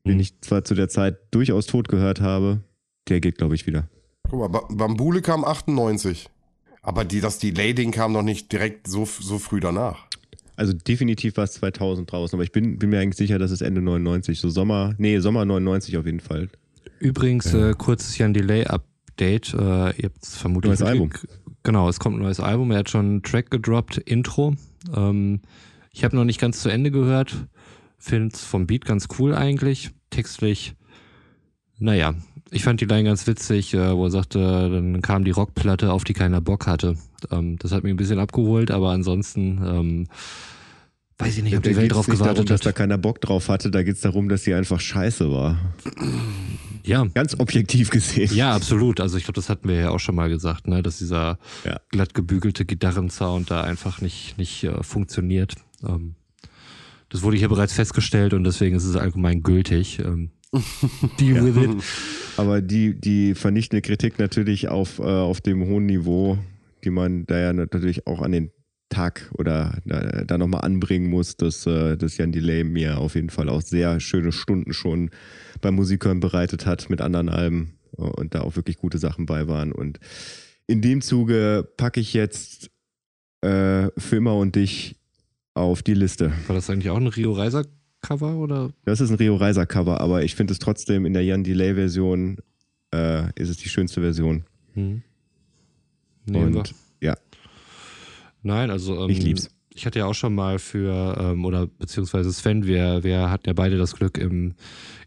den 0.05 0.15
Mhm. 0.15 0.19
ich 0.19 0.39
zwar 0.41 0.63
zu 0.63 0.75
der 0.75 0.89
Zeit 0.89 1.17
durchaus 1.31 1.65
tot 1.65 1.87
gehört 1.87 2.21
habe, 2.21 2.61
der 3.09 3.19
geht, 3.19 3.37
glaube 3.37 3.55
ich, 3.55 3.65
wieder. 3.67 3.87
Guck 4.29 4.39
mal, 4.39 4.47
Ba- 4.47 4.67
Bambule 4.71 5.21
kam 5.21 5.43
98. 5.43 6.27
Aber 6.81 7.03
die, 7.03 7.19
das 7.21 7.39
Delay-Ding 7.39 7.91
kam 7.91 8.11
noch 8.11 8.21
nicht 8.23 8.51
direkt 8.51 8.87
so, 8.87 9.05
so 9.05 9.39
früh 9.39 9.59
danach. 9.59 10.05
Also 10.55 10.71
definitiv 10.71 11.35
war 11.37 11.43
es 11.43 11.53
2000 11.53 12.09
draußen, 12.11 12.35
aber 12.37 12.43
ich 12.43 12.51
bin, 12.51 12.77
bin 12.79 12.89
mir 12.91 12.99
eigentlich 12.99 13.17
sicher, 13.17 13.39
dass 13.39 13.51
es 13.51 13.61
Ende 13.61 13.81
99, 13.81 14.39
so 14.39 14.49
Sommer, 14.49 14.93
nee, 14.97 15.19
Sommer 15.19 15.43
99 15.45 15.97
auf 15.97 16.05
jeden 16.05 16.19
Fall. 16.21 16.47
Übrigens, 16.99 17.53
äh, 17.53 17.73
kurzes 17.77 18.17
Jan 18.17 18.33
Delay-Update. 18.33 18.89
Äh, 19.53 19.95
ihr 19.97 20.09
habt 20.09 20.23
es 20.23 20.37
vermutlich. 20.37 20.69
Neues 20.69 20.81
Album. 20.81 21.11
Genau, 21.63 21.89
es 21.89 21.99
kommt 21.99 22.17
ein 22.17 22.21
neues 22.21 22.39
Album. 22.39 22.71
Er 22.71 22.79
hat 22.79 22.89
schon 22.89 23.05
einen 23.05 23.23
Track 23.23 23.49
gedroppt, 23.49 23.97
Intro. 23.97 24.55
Ähm, 24.95 25.41
ich 25.91 26.03
habe 26.03 26.15
noch 26.15 26.25
nicht 26.25 26.39
ganz 26.39 26.61
zu 26.61 26.69
Ende 26.69 26.91
gehört. 26.91 27.47
Finde 27.97 28.35
es 28.35 28.43
vom 28.43 28.67
Beat 28.67 28.85
ganz 28.85 29.07
cool 29.17 29.33
eigentlich. 29.33 29.91
Textlich, 30.11 30.75
naja, 31.79 32.13
ich 32.51 32.63
fand 32.63 32.79
die 32.81 32.85
Line 32.85 33.05
ganz 33.05 33.25
witzig, 33.27 33.73
äh, 33.73 33.95
wo 33.95 34.05
er 34.05 34.11
sagte, 34.11 34.69
dann 34.69 35.01
kam 35.01 35.23
die 35.25 35.31
Rockplatte, 35.31 35.91
auf 35.91 36.03
die 36.03 36.13
keiner 36.13 36.41
Bock 36.41 36.67
hatte. 36.67 36.97
Ähm, 37.31 37.57
das 37.57 37.71
hat 37.71 37.83
mich 37.83 37.93
ein 37.93 37.97
bisschen 37.97 38.19
abgeholt, 38.19 38.71
aber 38.71 38.91
ansonsten 38.91 39.61
ähm, 39.65 40.07
weiß 41.17 41.37
ich 41.37 41.43
nicht, 41.43 41.57
ob 41.57 41.63
da 41.63 41.69
die 41.69 41.75
Welt 41.75 41.93
drauf 41.93 42.07
nicht 42.07 42.21
darum, 42.21 42.33
gewartet 42.33 42.51
dass 42.51 42.61
da 42.61 42.69
hat. 42.69 42.75
keiner 42.75 42.97
Bock 42.97 43.19
drauf 43.21 43.49
hatte, 43.49 43.71
da 43.71 43.83
geht 43.83 43.95
es 43.95 44.01
darum, 44.01 44.29
dass 44.29 44.43
sie 44.43 44.53
einfach 44.53 44.79
scheiße 44.79 45.31
war. 45.31 45.57
Ja, 46.85 47.05
Ganz 47.13 47.39
objektiv 47.39 47.89
gesehen. 47.89 48.33
Ja, 48.33 48.53
absolut. 48.55 48.99
Also 48.99 49.17
ich 49.17 49.23
glaube, 49.23 49.35
das 49.35 49.49
hatten 49.49 49.67
wir 49.67 49.75
ja 49.75 49.89
auch 49.89 49.99
schon 49.99 50.15
mal 50.15 50.29
gesagt, 50.29 50.67
ne, 50.67 50.81
dass 50.83 50.97
dieser 50.99 51.39
Ja. 51.65 51.79
glatt 51.89 52.13
gebügelte 52.13 52.65
Gitarrensound 52.65 53.49
da 53.51 53.61
einfach 53.61 54.01
nicht, 54.01 54.37
nicht 54.37 54.63
äh, 54.63 54.83
funktioniert. 54.83 55.55
Ähm, 55.87 56.15
das 57.09 57.21
wurde 57.23 57.37
hier 57.37 57.49
bereits 57.49 57.73
festgestellt 57.73 58.33
und 58.33 58.43
deswegen 58.43 58.75
ist 58.75 58.85
es 58.85 58.95
allgemein 58.95 59.41
gültig. 59.41 59.99
Ähm, 59.99 60.31
deal 61.19 61.43
with 61.43 61.61
it. 61.63 61.83
Aber 62.37 62.61
die, 62.61 62.99
die 62.99 63.35
vernichtende 63.35 63.81
Kritik 63.81 64.19
natürlich 64.19 64.67
auf, 64.69 64.99
äh, 64.99 65.03
auf 65.03 65.41
dem 65.41 65.65
hohen 65.65 65.85
Niveau, 65.85 66.37
die 66.83 66.89
man 66.89 67.25
da 67.25 67.37
ja 67.39 67.53
natürlich 67.53 68.07
auch 68.07 68.21
an 68.21 68.31
den 68.31 68.51
Tag 68.89 69.31
oder 69.37 69.79
da, 69.85 70.23
da 70.23 70.37
nochmal 70.37 70.61
anbringen 70.61 71.09
muss, 71.09 71.37
dass, 71.37 71.65
äh, 71.65 71.97
dass 71.97 72.17
Jan 72.17 72.31
Delay 72.31 72.63
mir 72.63 72.99
auf 72.99 73.15
jeden 73.15 73.29
Fall 73.29 73.49
auch 73.49 73.61
sehr 73.61 73.99
schöne 73.99 74.31
Stunden 74.31 74.73
schon 74.73 75.09
beim 75.61 75.75
Musikhören 75.75 76.19
bereitet 76.19 76.65
hat 76.65 76.89
mit 76.89 77.01
anderen 77.01 77.29
Alben 77.29 77.73
äh, 77.97 78.01
und 78.01 78.35
da 78.35 78.41
auch 78.41 78.55
wirklich 78.55 78.77
gute 78.77 78.97
Sachen 78.97 79.25
bei 79.25 79.47
waren. 79.47 79.71
Und 79.71 79.99
in 80.67 80.81
dem 80.81 81.01
Zuge 81.01 81.67
packe 81.77 81.99
ich 81.99 82.13
jetzt 82.13 82.69
äh, 83.41 83.89
für 83.97 84.15
immer 84.17 84.35
und 84.35 84.55
dich 84.55 84.95
auf 85.53 85.81
die 85.81 85.93
Liste. 85.93 86.31
War 86.47 86.55
das 86.55 86.69
eigentlich 86.69 86.89
auch 86.89 86.97
ein 86.97 87.07
Rio 87.07 87.31
Reiser 87.31 87.65
Cover 88.01 88.35
oder? 88.35 88.71
Das 88.83 89.01
ist 89.01 89.09
ein 89.09 89.15
Rio 89.15 89.35
Reiser 89.35 89.65
Cover, 89.65 89.99
aber 89.99 90.23
ich 90.23 90.35
finde 90.35 90.53
es 90.53 90.59
trotzdem 90.59 91.05
in 91.05 91.13
der 91.13 91.23
Jan 91.23 91.43
Delay 91.43 91.73
Version 91.73 92.37
äh, 92.93 93.27
ist 93.35 93.49
es 93.49 93.57
die 93.57 93.69
schönste 93.69 94.01
Version. 94.01 94.43
Hm. 94.73 95.01
Nehmen 96.25 96.53
wir. 96.53 96.59
Und 96.59 96.75
ja, 97.01 97.15
Nein, 98.45 98.69
also 98.69 98.95
ähm, 99.03 99.09
Ich 99.09 99.23
lieb's. 99.23 99.49
Ich 99.75 99.85
hatte 99.85 99.99
ja 99.99 100.05
auch 100.05 100.13
schon 100.13 100.33
mal 100.33 100.57
für, 100.57 101.17
ähm, 101.19 101.43
oder 101.45 101.67
beziehungsweise 101.67 102.31
Sven, 102.31 102.65
wir, 102.65 103.03
wir 103.03 103.29
hatten 103.29 103.43
ja 103.47 103.53
beide 103.53 103.77
das 103.77 103.93
Glück, 103.95 104.17
im, 104.17 104.53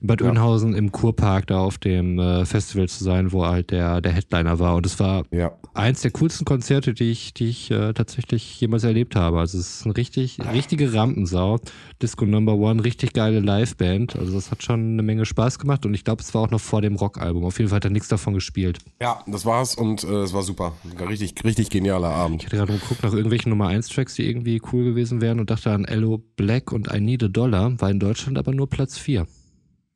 in 0.00 0.06
Bad 0.06 0.20
Ja. 0.20 0.26
Oeynhausen 0.28 0.74
im 0.74 0.92
Kurpark 0.92 1.46
da 1.46 1.58
auf 1.58 1.78
dem 1.78 2.18
äh, 2.18 2.44
Festival 2.44 2.88
zu 2.88 3.02
sein, 3.02 3.32
wo 3.32 3.44
halt 3.46 3.70
der, 3.70 4.00
der 4.00 4.12
Headliner 4.12 4.58
war. 4.58 4.76
Und 4.76 4.84
es 4.86 5.00
war 5.00 5.24
Ja. 5.30 5.52
eins 5.74 6.02
der 6.02 6.10
coolsten 6.12 6.44
Konzerte, 6.44 6.92
die 6.94 7.10
ich, 7.10 7.32
die 7.34 7.48
ich 7.48 7.70
äh, 7.70 7.94
tatsächlich 7.94 8.60
jemals 8.60 8.84
erlebt 8.84 9.16
habe. 9.16 9.38
Also 9.40 9.58
es 9.58 9.80
ist 9.80 9.86
eine 9.86 9.96
richtig, 9.96 10.38
richtige 10.52 10.92
Rampensau. 10.92 11.58
Disco 12.02 12.26
Number 12.26 12.54
One, 12.54 12.84
richtig 12.84 13.12
geile 13.14 13.40
Liveband. 13.40 14.16
Also 14.16 14.34
das 14.34 14.50
hat 14.50 14.62
schon 14.62 14.92
eine 14.92 15.02
Menge 15.02 15.24
Spaß 15.26 15.58
gemacht 15.58 15.86
und 15.86 15.94
ich 15.94 16.04
glaube, 16.04 16.22
es 16.22 16.32
war 16.34 16.42
auch 16.42 16.50
noch 16.50 16.60
vor 16.60 16.82
dem 16.82 16.94
Rockalbum. 16.96 17.44
Auf 17.44 17.58
jeden 17.58 17.70
Fall 17.70 17.76
hat 17.76 17.84
er 17.84 17.90
nichts 17.90 18.08
davon 18.08 18.34
gespielt. 18.34 18.78
Ja, 19.00 19.24
das 19.26 19.44
war's 19.46 19.74
und 19.74 20.04
äh, 20.04 20.22
es 20.22 20.32
war 20.34 20.42
super. 20.42 20.74
Richtig, 21.08 21.34
richtig 21.42 21.70
genialer 21.70 22.10
Ich 22.10 22.14
Abend. 22.16 22.44
hatte 22.44 22.56
gerade 22.56 22.72
geguckt 22.74 23.02
nach 23.02 23.12
irgendwelchen 23.12 23.50
Nummer 23.50 23.68
1 23.68 23.88
Tracks, 23.88 24.14
die 24.14 24.28
irgendwie 24.28 24.57
cool 24.72 24.84
gewesen 24.84 25.20
wären 25.20 25.40
und 25.40 25.50
dachte 25.50 25.70
an 25.70 25.84
Ello 25.84 26.18
Black 26.36 26.72
und 26.72 26.92
I 26.92 27.00
Need 27.00 27.22
a 27.22 27.28
Dollar, 27.28 27.80
war 27.80 27.90
in 27.90 28.00
Deutschland 28.00 28.38
aber 28.38 28.52
nur 28.52 28.68
Platz 28.68 28.98
4. 28.98 29.26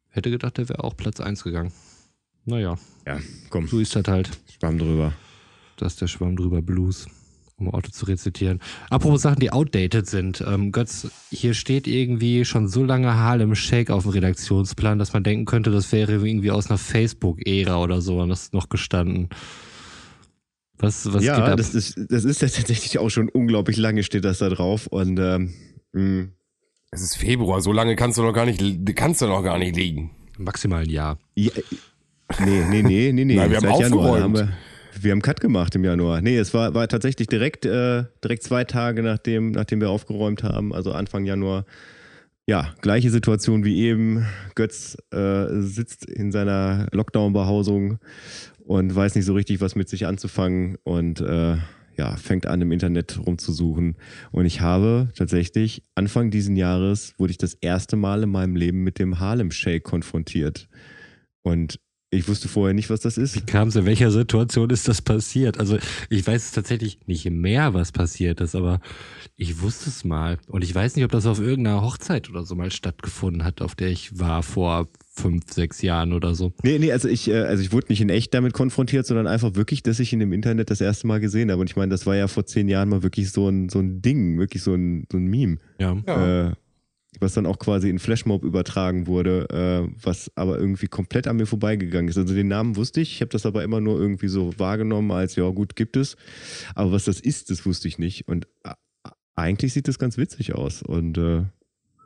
Hätte 0.09 0.31
gedacht, 0.31 0.59
der 0.59 0.69
wäre 0.69 0.85
auch 0.85 0.97
Platz 0.97 1.21
1 1.21 1.43
gegangen. 1.45 1.73
Naja, 2.45 2.77
ja, 3.07 3.19
komm, 3.51 3.69
so 3.69 3.79
ist 3.79 3.95
das 3.95 4.07
halt. 4.09 4.31
Schwamm 4.59 4.79
drüber. 4.79 5.13
Das 5.77 5.95
ist 5.95 6.01
der 6.01 6.09
Schwamm 6.09 6.37
drüber 6.37 6.61
Blues, 6.61 7.07
um 7.57 7.73
Auto 7.73 7.91
zu 7.91 8.07
rezitieren. 8.07 8.61
Apropos 8.91 9.23
Sachen, 9.23 9.41
die 9.41 9.53
outdated 9.53 10.07
sind. 10.07 10.45
Ähm, 10.47 10.73
Götz, 10.73 11.09
hier 11.31 11.55
steht 11.55 11.87
irgendwie 11.87 12.45
schon 12.45 12.69
so 12.69 12.85
lange 12.85 13.15
Harlem 13.15 13.55
Shake 13.55 13.91
auf 13.91 14.03
dem 14.03 14.13
Redaktionsplan, 14.13 14.99
dass 14.99 15.13
man 15.13 15.23
denken 15.25 15.45
könnte, 15.45 15.71
das 15.71 15.93
wäre 15.93 16.13
irgendwie 16.13 16.51
aus 16.51 16.69
einer 16.69 16.79
Facebook-Ära 16.79 17.79
oder 17.79 18.03
so, 18.03 18.21
und 18.21 18.29
das 18.29 18.43
ist 18.43 18.55
noch 18.55 18.69
gestanden. 18.69 19.29
Was, 20.83 21.07
was 21.07 21.21
geht 21.21 21.29
ja, 21.29 21.37
ab? 21.45 21.57
das 21.57 21.75
ist, 21.75 21.99
das 22.11 22.25
ist 22.25 22.43
ja 22.43 22.49
tatsächlich 22.49 22.99
auch 22.99 23.09
schon 23.09 23.29
unglaublich 23.29 23.77
lange 23.77 24.03
steht 24.03 24.25
das 24.25 24.39
da 24.39 24.49
drauf 24.49 24.89
und 24.89 25.19
ähm, 25.19 25.55
mh, 25.93 26.27
Es 26.91 27.03
ist 27.03 27.17
Februar, 27.17 27.61
so 27.61 27.73
lange 27.73 27.97
kannst 27.97 28.19
du 28.19 28.23
noch 28.23 28.33
gar 28.33 28.45
nicht, 28.45 28.61
kannst 28.97 29.23
du 29.23 29.27
noch 29.27 29.43
gar 29.43 29.59
nicht 29.59 29.77
liegen. 29.77 30.11
Maximal 30.39 30.83
ein 30.83 30.91
Jahr. 30.91 31.19
ja, 31.37 31.53
nee, 32.45 32.65
nee, 32.69 32.83
nee, 32.83 33.13
nee, 33.13 33.25
nee. 33.25 33.35
Nein, 33.37 33.51
wir 33.51 33.59
haben 33.59 33.69
aufgeräumt. 33.69 34.23
haben 34.23 34.35
wir, 34.35 34.49
wir 35.01 35.11
haben 35.11 35.17
einen 35.17 35.23
Cut 35.23 35.41
gemacht 35.41 35.75
im 35.75 35.85
Januar. 35.85 36.21
Nee, 36.21 36.37
es 36.37 36.53
war, 36.53 36.75
war 36.75 36.89
tatsächlich 36.89 37.29
direkt, 37.29 37.65
äh, 37.65 38.05
direkt 38.23 38.43
zwei 38.43 38.65
Tage 38.65 39.03
nachdem, 39.03 39.53
nachdem 39.53 39.81
wir 39.81 39.91
aufgeräumt 39.91 40.43
haben, 40.43 40.75
also 40.75 40.93
Anfang 40.93 41.25
Januar. 41.25 41.65
Ja, 42.49 42.75
gleiche 42.81 43.11
Situation 43.11 43.65
wie 43.65 43.83
eben. 43.83 44.27
Götz 44.57 44.97
äh, 45.13 45.47
sitzt 45.61 46.05
in 46.07 46.33
seiner 46.33 46.89
Lockdown-Behausung 46.91 47.99
und 48.67 48.95
weiß 48.95 49.15
nicht 49.15 49.25
so 49.25 49.35
richtig, 49.35 49.61
was 49.61 49.75
mit 49.75 49.89
sich 49.89 50.07
anzufangen 50.07 50.77
und 50.85 51.21
äh, 51.21 51.57
ja, 51.97 52.17
fängt 52.17 52.47
an 52.47 52.63
im 52.63 52.73
Internet 52.73 53.19
rumzusuchen. 53.27 53.97
Und 54.31 54.47
ich 54.47 54.61
habe 54.61 55.11
tatsächlich 55.15 55.83
Anfang 55.95 56.31
diesen 56.31 56.57
Jahres 56.57 57.15
wurde 57.19 57.33
ich 57.33 57.39
das 57.39 57.55
erste 57.55 57.97
Mal 57.97 58.23
in 58.23 58.31
meinem 58.31 58.57
Leben 58.57 58.83
mit 58.83 58.99
dem 58.99 59.21
Harlem 59.21 59.51
Shake 59.51 59.85
konfrontiert. 59.85 60.69
Und 61.43 61.79
ich 62.15 62.29
wusste 62.29 62.49
vorher 62.49 62.75
nicht, 62.75 62.91
was 62.91 63.01
das 63.01 63.17
ist. 63.17 63.37
Wie 63.37 63.41
kam 63.41 63.69
es, 63.69 63.77
in 63.77 63.87
welcher 63.87 64.11
Situation 64.11 64.69
ist 64.69 64.87
das 64.87 65.01
passiert? 65.01 65.59
Also 65.59 65.79
ich 66.11 66.27
weiß 66.27 66.53
tatsächlich 66.53 66.99
nicht 67.07 67.29
mehr, 67.31 67.73
was 67.73 67.91
passiert 67.91 68.41
ist, 68.43 68.55
aber 68.55 68.81
ich 69.37 69.63
wusste 69.63 69.89
es 69.89 70.05
mal. 70.05 70.39
Und 70.47 70.63
ich 70.63 70.75
weiß 70.75 70.95
nicht, 70.95 71.07
ob 71.07 71.11
das 71.11 71.25
auf 71.25 71.41
irgendeiner 71.41 71.81
Hochzeit 71.81 72.29
oder 72.29 72.45
so 72.45 72.55
mal 72.55 72.71
stattgefunden 72.71 73.45
hat, 73.45 73.63
auf 73.63 73.75
der 73.75 73.89
ich 73.89 74.19
war 74.19 74.43
vor 74.43 74.89
fünf, 75.15 75.53
sechs 75.53 75.83
Jahren 75.83 76.13
oder 76.13 76.35
so. 76.35 76.53
Nee, 76.63 76.79
nee, 76.79 76.91
also 76.91 77.09
ich, 77.09 77.29
äh, 77.29 77.43
also 77.43 77.63
ich 77.63 77.73
wurde 77.73 77.89
nicht 77.91 78.01
in 78.01 78.09
echt 78.09 78.33
damit 78.33 78.55
konfrontiert, 78.55 79.07
sondern 79.07 79.27
einfach 79.27 79.55
wirklich, 79.55 79.83
dass 79.83 80.01
ich 80.01 80.13
ihn 80.13 80.23
im 80.23 80.33
Internet 80.33 80.71
das 80.71 80.81
erste 80.81 81.07
Mal 81.07 81.21
gesehen 81.21 81.51
habe. 81.51 81.61
Und 81.61 81.69
ich 81.69 81.77
meine, 81.77 81.91
das 81.91 82.07
war 82.07 82.17
ja 82.17 82.29
vor 82.29 82.47
zehn 82.47 82.69
Jahren 82.69 82.89
mal 82.89 83.03
wirklich 83.03 83.31
so 83.31 83.49
ein, 83.49 83.69
so 83.69 83.79
ein 83.79 84.01
Ding, 84.01 84.39
wirklich 84.39 84.63
so 84.63 84.75
ein, 84.75 85.07
so 85.13 85.19
ein 85.19 85.27
Meme. 85.27 85.59
Ja. 85.79 85.97
Ja. 86.07 86.49
Äh, 86.49 86.53
was 87.21 87.35
dann 87.35 87.45
auch 87.45 87.59
quasi 87.59 87.91
in 87.91 87.99
Flashmob 87.99 88.43
übertragen 88.43 89.07
wurde, 89.07 89.47
äh, 89.51 89.95
was 90.03 90.31
aber 90.35 90.59
irgendwie 90.59 90.87
komplett 90.87 91.27
an 91.27 91.37
mir 91.37 91.47
vorbeigegangen 91.47 92.09
ist. 92.09 92.17
Also 92.17 92.35
den 92.35 92.49
Namen 92.49 92.77
wusste 92.77 93.03
ich, 93.03 93.13
ich 93.13 93.21
habe 93.21 93.29
das 93.29 93.45
aber 93.45 93.63
immer 93.65 93.83
nur 93.83 94.01
irgendwie 94.01 94.29
so 94.29 94.59
wahrgenommen 94.59 95.11
als, 95.11 95.37
ja 95.37 95.49
gut, 95.51 95.77
gibt 95.77 95.99
es. 95.99 96.17
Aber 96.75 96.93
was 96.93 97.05
das 97.05 97.21
ist, 97.21 97.51
das 97.51 97.67
wusste 97.67 97.87
ich 97.87 97.99
nicht. 97.99 98.29
Und 98.29 98.49
äh, 98.65 98.73
eigentlich 99.35 99.75
sieht 99.75 99.89
das 99.89 99.99
ganz 99.99 100.17
witzig 100.17 100.55
aus. 100.55 100.83
Und 100.83 101.19
äh, 101.19 101.45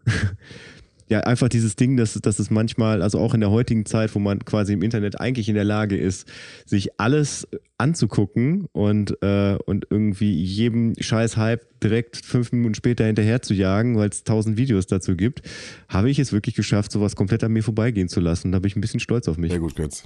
ja, 1.08 1.20
einfach 1.20 1.48
dieses 1.48 1.76
Ding, 1.76 1.96
dass, 1.96 2.14
dass 2.14 2.38
es 2.38 2.50
manchmal, 2.50 3.00
also 3.02 3.18
auch 3.18 3.34
in 3.34 3.40
der 3.40 3.50
heutigen 3.50 3.86
Zeit, 3.86 4.14
wo 4.14 4.18
man 4.18 4.44
quasi 4.44 4.72
im 4.72 4.82
Internet 4.82 5.20
eigentlich 5.20 5.48
in 5.48 5.54
der 5.54 5.64
Lage 5.64 5.96
ist, 5.96 6.28
sich 6.64 6.98
alles 6.98 7.46
anzugucken 7.78 8.66
und, 8.72 9.22
äh, 9.22 9.56
und 9.66 9.86
irgendwie 9.90 10.32
jedem 10.42 10.94
scheiß 10.98 11.36
Hype 11.36 11.80
direkt 11.80 12.16
fünf 12.16 12.50
Minuten 12.52 12.74
später 12.74 13.04
hinterher 13.04 13.42
zu 13.42 13.54
jagen, 13.54 13.96
weil 13.96 14.08
es 14.08 14.24
tausend 14.24 14.56
Videos 14.56 14.86
dazu 14.86 15.16
gibt, 15.16 15.42
habe 15.88 16.10
ich 16.10 16.18
es 16.18 16.32
wirklich 16.32 16.54
geschafft, 16.54 16.90
sowas 16.90 17.14
komplett 17.14 17.44
an 17.44 17.52
mir 17.52 17.62
vorbeigehen 17.62 18.08
zu 18.08 18.20
lassen. 18.20 18.50
Da 18.50 18.58
bin 18.58 18.68
ich 18.68 18.76
ein 18.76 18.80
bisschen 18.80 19.00
stolz 19.00 19.28
auf 19.28 19.36
mich. 19.36 19.52
Sehr 19.52 19.60
gut, 19.60 19.76
Götz. 19.76 20.04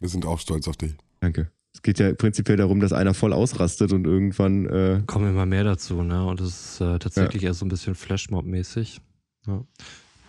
Wir 0.00 0.08
sind 0.08 0.26
auch 0.26 0.38
stolz 0.38 0.68
auf 0.68 0.76
dich. 0.76 0.94
Danke. 1.20 1.50
Es 1.74 1.80
geht 1.80 1.98
ja 1.98 2.12
prinzipiell 2.12 2.58
darum, 2.58 2.80
dass 2.80 2.92
einer 2.92 3.14
voll 3.14 3.32
ausrastet 3.32 3.92
und 3.92 4.06
irgendwann. 4.06 4.66
Äh, 4.66 5.02
Kommen 5.06 5.30
immer 5.30 5.46
mehr 5.46 5.64
dazu, 5.64 6.02
ne? 6.02 6.26
Und 6.26 6.40
das 6.40 6.48
ist 6.48 6.80
äh, 6.82 6.98
tatsächlich 6.98 7.42
ja. 7.42 7.48
eher 7.48 7.54
so 7.54 7.64
ein 7.64 7.70
bisschen 7.70 7.94
Flashmob-mäßig. 7.94 9.00
Ja. 9.46 9.64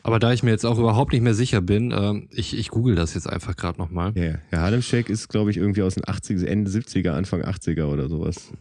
Aber 0.04 0.20
da 0.20 0.34
ich 0.34 0.44
mir 0.44 0.52
jetzt 0.52 0.66
auch 0.66 0.78
überhaupt 0.78 1.14
nicht 1.14 1.22
mehr 1.22 1.34
sicher 1.34 1.62
bin, 1.62 1.92
äh, 1.92 2.14
ich, 2.32 2.58
ich 2.58 2.70
google 2.70 2.96
das 2.96 3.14
jetzt 3.14 3.28
einfach 3.28 3.56
gerade 3.56 3.80
nochmal. 3.80 4.12
Ja, 4.16 4.22
yeah. 4.22 4.40
der 4.52 4.62
Harlem 4.62 4.82
Shake 4.82 5.10
ist, 5.10 5.30
glaube 5.30 5.50
ich, 5.50 5.58
irgendwie 5.58 5.82
aus 5.82 5.96
den 5.96 6.04
80er, 6.04 6.46
Ende 6.46 6.70
70er, 6.70 7.12
Anfang 7.12 7.42
80er 7.42 7.86
oder 7.86 8.10
sowas. 8.10 8.52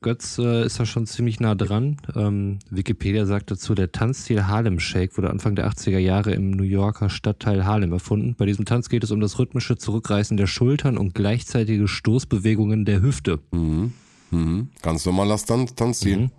Götz 0.00 0.38
äh, 0.38 0.64
ist 0.64 0.80
da 0.80 0.86
schon 0.86 1.06
ziemlich 1.06 1.40
nah 1.40 1.54
dran. 1.54 1.98
Ähm, 2.16 2.58
Wikipedia 2.70 3.24
sagt 3.26 3.50
dazu, 3.50 3.74
der 3.74 3.92
Tanzstil 3.92 4.46
Harlem 4.46 4.80
Shake 4.80 5.16
wurde 5.16 5.30
Anfang 5.30 5.54
der 5.54 5.70
80er 5.70 5.98
Jahre 5.98 6.32
im 6.32 6.50
New 6.50 6.64
Yorker 6.64 7.08
Stadtteil 7.08 7.64
Harlem 7.64 7.92
erfunden. 7.92 8.34
Bei 8.36 8.46
diesem 8.46 8.64
Tanz 8.64 8.88
geht 8.88 9.04
es 9.04 9.10
um 9.10 9.20
das 9.20 9.38
rhythmische 9.38 9.76
Zurückreißen 9.76 10.36
der 10.36 10.46
Schultern 10.46 10.98
und 10.98 11.14
gleichzeitige 11.14 11.86
Stoßbewegungen 11.86 12.84
der 12.84 13.00
Hüfte. 13.00 13.38
Mhm. 13.52 13.92
Mhm. 14.30 14.70
Ganz 14.82 15.06
normaler 15.06 15.36
Tanzstil. 15.36 16.18
Mhm. 16.18 16.30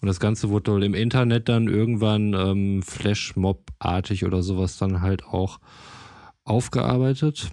Und 0.00 0.06
das 0.06 0.20
Ganze 0.20 0.48
wurde 0.48 0.72
wohl 0.72 0.82
im 0.84 0.94
Internet 0.94 1.48
dann 1.48 1.68
irgendwann 1.68 2.32
ähm, 2.34 2.82
Flashmob-artig 2.82 4.24
oder 4.24 4.42
sowas 4.42 4.78
dann 4.78 5.02
halt 5.02 5.24
auch 5.24 5.58
aufgearbeitet. 6.44 7.50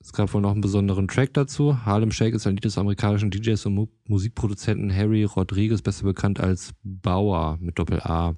Es 0.00 0.14
gab 0.14 0.32
wohl 0.32 0.40
noch 0.40 0.52
einen 0.52 0.62
besonderen 0.62 1.08
Track 1.08 1.34
dazu. 1.34 1.84
Harlem 1.84 2.10
Shake 2.10 2.34
ist 2.34 2.46
ein 2.46 2.54
Lied 2.54 2.64
des 2.64 2.78
amerikanischen 2.78 3.30
DJs 3.30 3.66
und 3.66 3.74
Mu 3.74 3.86
Musikproduzenten 4.08 4.94
Harry 4.94 5.24
Rodriguez, 5.24 5.82
besser 5.82 6.04
bekannt 6.04 6.40
als 6.40 6.72
Bauer 6.82 7.58
mit 7.60 7.78
Doppel-A. 7.78 8.34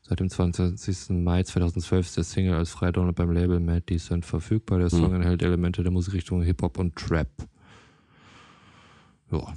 Seit 0.00 0.20
dem 0.20 0.30
22. 0.30 1.10
Mai 1.10 1.42
2012 1.42 2.06
ist 2.06 2.16
der 2.16 2.24
Single 2.24 2.54
als 2.54 2.70
Freidownload 2.70 3.14
beim 3.14 3.32
Label 3.32 3.60
Mad 3.60 3.82
Decent 3.88 4.24
verfügbar. 4.24 4.78
Der 4.78 4.90
Song 4.90 5.10
mhm. 5.10 5.16
enthält 5.16 5.42
Elemente 5.42 5.82
der 5.82 5.92
Musikrichtung 5.92 6.42
Hip-Hop 6.42 6.78
und 6.78 6.96
Trap. 6.96 7.28
Ja. 9.30 9.52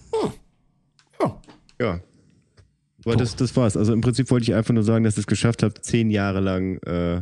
Ja. 1.20 1.41
Ja, 1.80 2.00
aber 3.08 3.18
das, 3.18 3.36
das 3.36 3.55
war's. 3.55 3.78
Also 3.78 3.93
im 3.93 4.01
Prinzip 4.01 4.30
wollte 4.32 4.43
ich 4.43 4.53
einfach 4.53 4.74
nur 4.74 4.84
sagen, 4.84 5.03
dass 5.03 5.14
ich 5.16 5.20
es 5.20 5.28
geschafft 5.28 5.64
habe, 5.64 5.74
zehn 5.82 6.10
Jahre 6.10 6.39
lang 6.39 6.78
äh, 6.84 7.22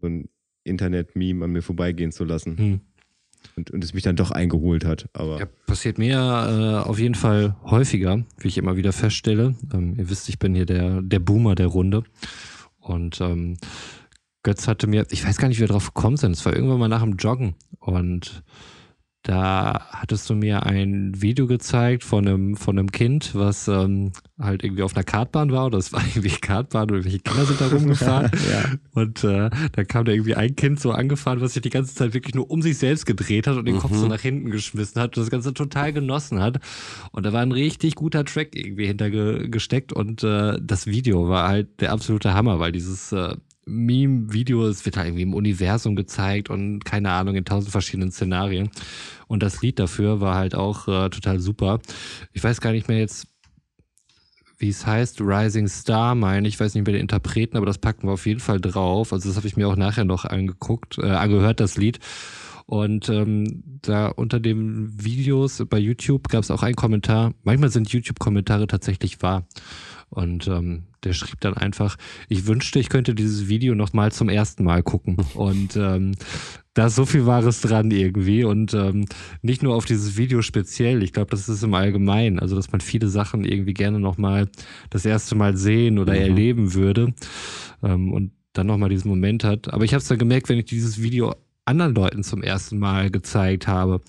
so 0.00 0.06
ein 0.06 0.28
Internet-Meme 0.64 1.44
an 1.44 1.50
mir 1.50 1.62
vorbeigehen 1.62 2.12
zu 2.12 2.24
lassen. 2.24 2.56
Hm. 2.56 2.80
Und, 3.56 3.70
und 3.70 3.84
es 3.84 3.92
mich 3.92 4.02
dann 4.02 4.16
doch 4.16 4.30
eingeholt 4.30 4.84
hat. 4.84 5.08
Aber 5.12 5.38
ja, 5.38 5.46
passiert 5.66 5.98
mir 5.98 6.16
äh, 6.16 6.88
auf 6.88 6.98
jeden 6.98 7.14
Fall 7.14 7.56
häufiger, 7.64 8.24
wie 8.38 8.48
ich 8.48 8.56
immer 8.56 8.76
wieder 8.76 8.92
feststelle. 8.92 9.54
Ähm, 9.72 9.96
ihr 9.98 10.08
wisst, 10.08 10.28
ich 10.28 10.38
bin 10.38 10.54
hier 10.54 10.64
der, 10.64 11.02
der 11.02 11.18
Boomer 11.18 11.54
der 11.54 11.66
Runde. 11.66 12.04
Und 12.78 13.20
ähm, 13.20 13.58
Götz 14.42 14.68
hatte 14.68 14.86
mir, 14.86 15.06
ich 15.10 15.26
weiß 15.26 15.38
gar 15.38 15.48
nicht, 15.48 15.58
wie 15.58 15.62
wir 15.62 15.68
drauf 15.68 15.92
gekommen 15.92 16.16
sind. 16.16 16.32
Es 16.32 16.44
war 16.46 16.54
irgendwann 16.54 16.78
mal 16.78 16.88
nach 16.88 17.02
dem 17.02 17.16
Joggen. 17.16 17.54
Und 17.80 18.42
da 19.24 19.86
hattest 19.90 20.28
du 20.28 20.34
mir 20.34 20.64
ein 20.64 21.20
Video 21.22 21.46
gezeigt 21.46 22.04
von 22.04 22.28
einem, 22.28 22.56
von 22.56 22.78
einem 22.78 22.92
Kind, 22.92 23.34
was 23.34 23.68
ähm, 23.68 24.12
halt 24.38 24.62
irgendwie 24.62 24.82
auf 24.82 24.94
einer 24.94 25.02
Kartbahn 25.02 25.50
war 25.50 25.64
oder 25.64 25.78
es 25.78 25.94
war 25.94 26.02
irgendwie 26.14 26.28
Kartbahn 26.28 26.90
oder 26.90 27.04
welche 27.04 27.20
Kinder 27.20 27.46
sind 27.46 27.58
da 27.58 27.68
rumgefahren. 27.68 28.30
ja. 28.52 28.74
Und 28.92 29.24
äh, 29.24 29.48
da 29.72 29.84
kam 29.84 30.04
da 30.04 30.12
irgendwie 30.12 30.34
ein 30.34 30.54
Kind 30.56 30.78
so 30.78 30.92
angefahren, 30.92 31.40
was 31.40 31.54
sich 31.54 31.62
die 31.62 31.70
ganze 31.70 31.94
Zeit 31.94 32.12
wirklich 32.12 32.34
nur 32.34 32.50
um 32.50 32.60
sich 32.60 32.76
selbst 32.76 33.06
gedreht 33.06 33.46
hat 33.46 33.56
und 33.56 33.64
den 33.64 33.76
mhm. 33.76 33.80
Kopf 33.80 33.94
so 33.94 34.04
mhm. 34.04 34.10
nach 34.10 34.20
hinten 34.20 34.50
geschmissen 34.50 35.00
hat 35.00 35.16
und 35.16 35.22
das 35.22 35.30
Ganze 35.30 35.54
total 35.54 35.94
genossen 35.94 36.40
hat. 36.40 36.60
Und 37.10 37.24
da 37.24 37.32
war 37.32 37.40
ein 37.40 37.52
richtig 37.52 37.94
guter 37.94 38.26
Track 38.26 38.54
irgendwie 38.54 38.86
hintergesteckt 38.86 39.94
und 39.94 40.22
äh, 40.22 40.58
das 40.60 40.86
Video 40.86 41.30
war 41.30 41.48
halt 41.48 41.80
der 41.80 41.92
absolute 41.92 42.34
Hammer, 42.34 42.60
weil 42.60 42.72
dieses 42.72 43.10
äh, 43.12 43.36
Meme-Video, 43.66 44.66
es 44.66 44.84
wird 44.84 44.96
halt 44.96 45.08
irgendwie 45.08 45.22
im 45.22 45.34
Universum 45.34 45.96
gezeigt 45.96 46.50
und 46.50 46.84
keine 46.84 47.10
Ahnung, 47.10 47.34
in 47.36 47.44
tausend 47.44 47.72
verschiedenen 47.72 48.10
Szenarien. 48.10 48.70
Und 49.26 49.42
das 49.42 49.62
Lied 49.62 49.78
dafür 49.78 50.20
war 50.20 50.36
halt 50.36 50.54
auch 50.54 50.88
äh, 50.88 51.10
total 51.10 51.40
super. 51.40 51.80
Ich 52.32 52.44
weiß 52.44 52.60
gar 52.60 52.72
nicht 52.72 52.88
mehr 52.88 52.98
jetzt, 52.98 53.26
wie 54.58 54.68
es 54.68 54.86
heißt, 54.86 55.20
Rising 55.20 55.68
Star, 55.68 56.14
meine 56.14 56.46
ich, 56.48 56.58
weiß 56.58 56.74
nicht 56.74 56.86
mehr 56.86 56.94
den 56.94 57.02
Interpreten, 57.02 57.56
aber 57.56 57.66
das 57.66 57.78
packen 57.78 58.06
wir 58.06 58.12
auf 58.12 58.26
jeden 58.26 58.40
Fall 58.40 58.60
drauf. 58.60 59.12
Also 59.12 59.28
das 59.28 59.36
habe 59.36 59.46
ich 59.46 59.56
mir 59.56 59.68
auch 59.68 59.76
nachher 59.76 60.04
noch 60.04 60.24
angeguckt, 60.24 60.98
äh, 60.98 61.10
angehört, 61.10 61.60
das 61.60 61.76
Lied. 61.76 61.98
Und 62.66 63.10
ähm, 63.10 63.62
da 63.82 64.06
unter 64.06 64.40
den 64.40 65.04
Videos 65.04 65.62
bei 65.68 65.78
YouTube 65.78 66.28
gab 66.28 66.42
es 66.42 66.50
auch 66.50 66.62
einen 66.62 66.76
Kommentar. 66.76 67.34
Manchmal 67.42 67.68
sind 67.70 67.90
YouTube-Kommentare 67.90 68.66
tatsächlich 68.66 69.20
wahr. 69.20 69.46
Und 70.14 70.46
ähm, 70.46 70.84
der 71.02 71.12
schrieb 71.12 71.40
dann 71.40 71.54
einfach, 71.54 71.96
ich 72.28 72.46
wünschte, 72.46 72.78
ich 72.78 72.88
könnte 72.88 73.14
dieses 73.14 73.48
Video 73.48 73.74
noch 73.74 73.92
mal 73.92 74.12
zum 74.12 74.28
ersten 74.28 74.64
Mal 74.64 74.82
gucken. 74.82 75.16
Und 75.34 75.76
ähm, 75.76 76.12
da 76.74 76.86
ist 76.86 76.94
so 76.96 77.04
viel 77.04 77.26
Wahres 77.26 77.60
dran 77.60 77.90
irgendwie. 77.90 78.44
Und 78.44 78.74
ähm, 78.74 79.06
nicht 79.42 79.62
nur 79.62 79.74
auf 79.74 79.84
dieses 79.84 80.16
Video 80.16 80.40
speziell, 80.42 81.02
ich 81.02 81.12
glaube, 81.12 81.30
das 81.30 81.48
ist 81.48 81.62
im 81.62 81.74
Allgemeinen. 81.74 82.38
Also, 82.38 82.56
dass 82.56 82.72
man 82.72 82.80
viele 82.80 83.08
Sachen 83.08 83.44
irgendwie 83.44 83.74
gerne 83.74 84.00
noch 84.00 84.16
mal 84.16 84.48
das 84.90 85.04
erste 85.04 85.34
Mal 85.34 85.56
sehen 85.56 85.98
oder 85.98 86.14
mhm. 86.14 86.20
erleben 86.20 86.74
würde. 86.74 87.12
Ähm, 87.82 88.12
und 88.12 88.32
dann 88.52 88.68
noch 88.68 88.78
mal 88.78 88.88
diesen 88.88 89.08
Moment 89.08 89.44
hat. 89.44 89.72
Aber 89.72 89.84
ich 89.84 89.92
habe 89.92 90.00
es 90.00 90.08
dann 90.08 90.18
gemerkt, 90.18 90.48
wenn 90.48 90.58
ich 90.58 90.66
dieses 90.66 91.02
Video 91.02 91.34
anderen 91.64 91.94
Leuten 91.94 92.22
zum 92.22 92.42
ersten 92.42 92.78
Mal 92.78 93.10
gezeigt 93.10 93.66
habe, 93.66 94.00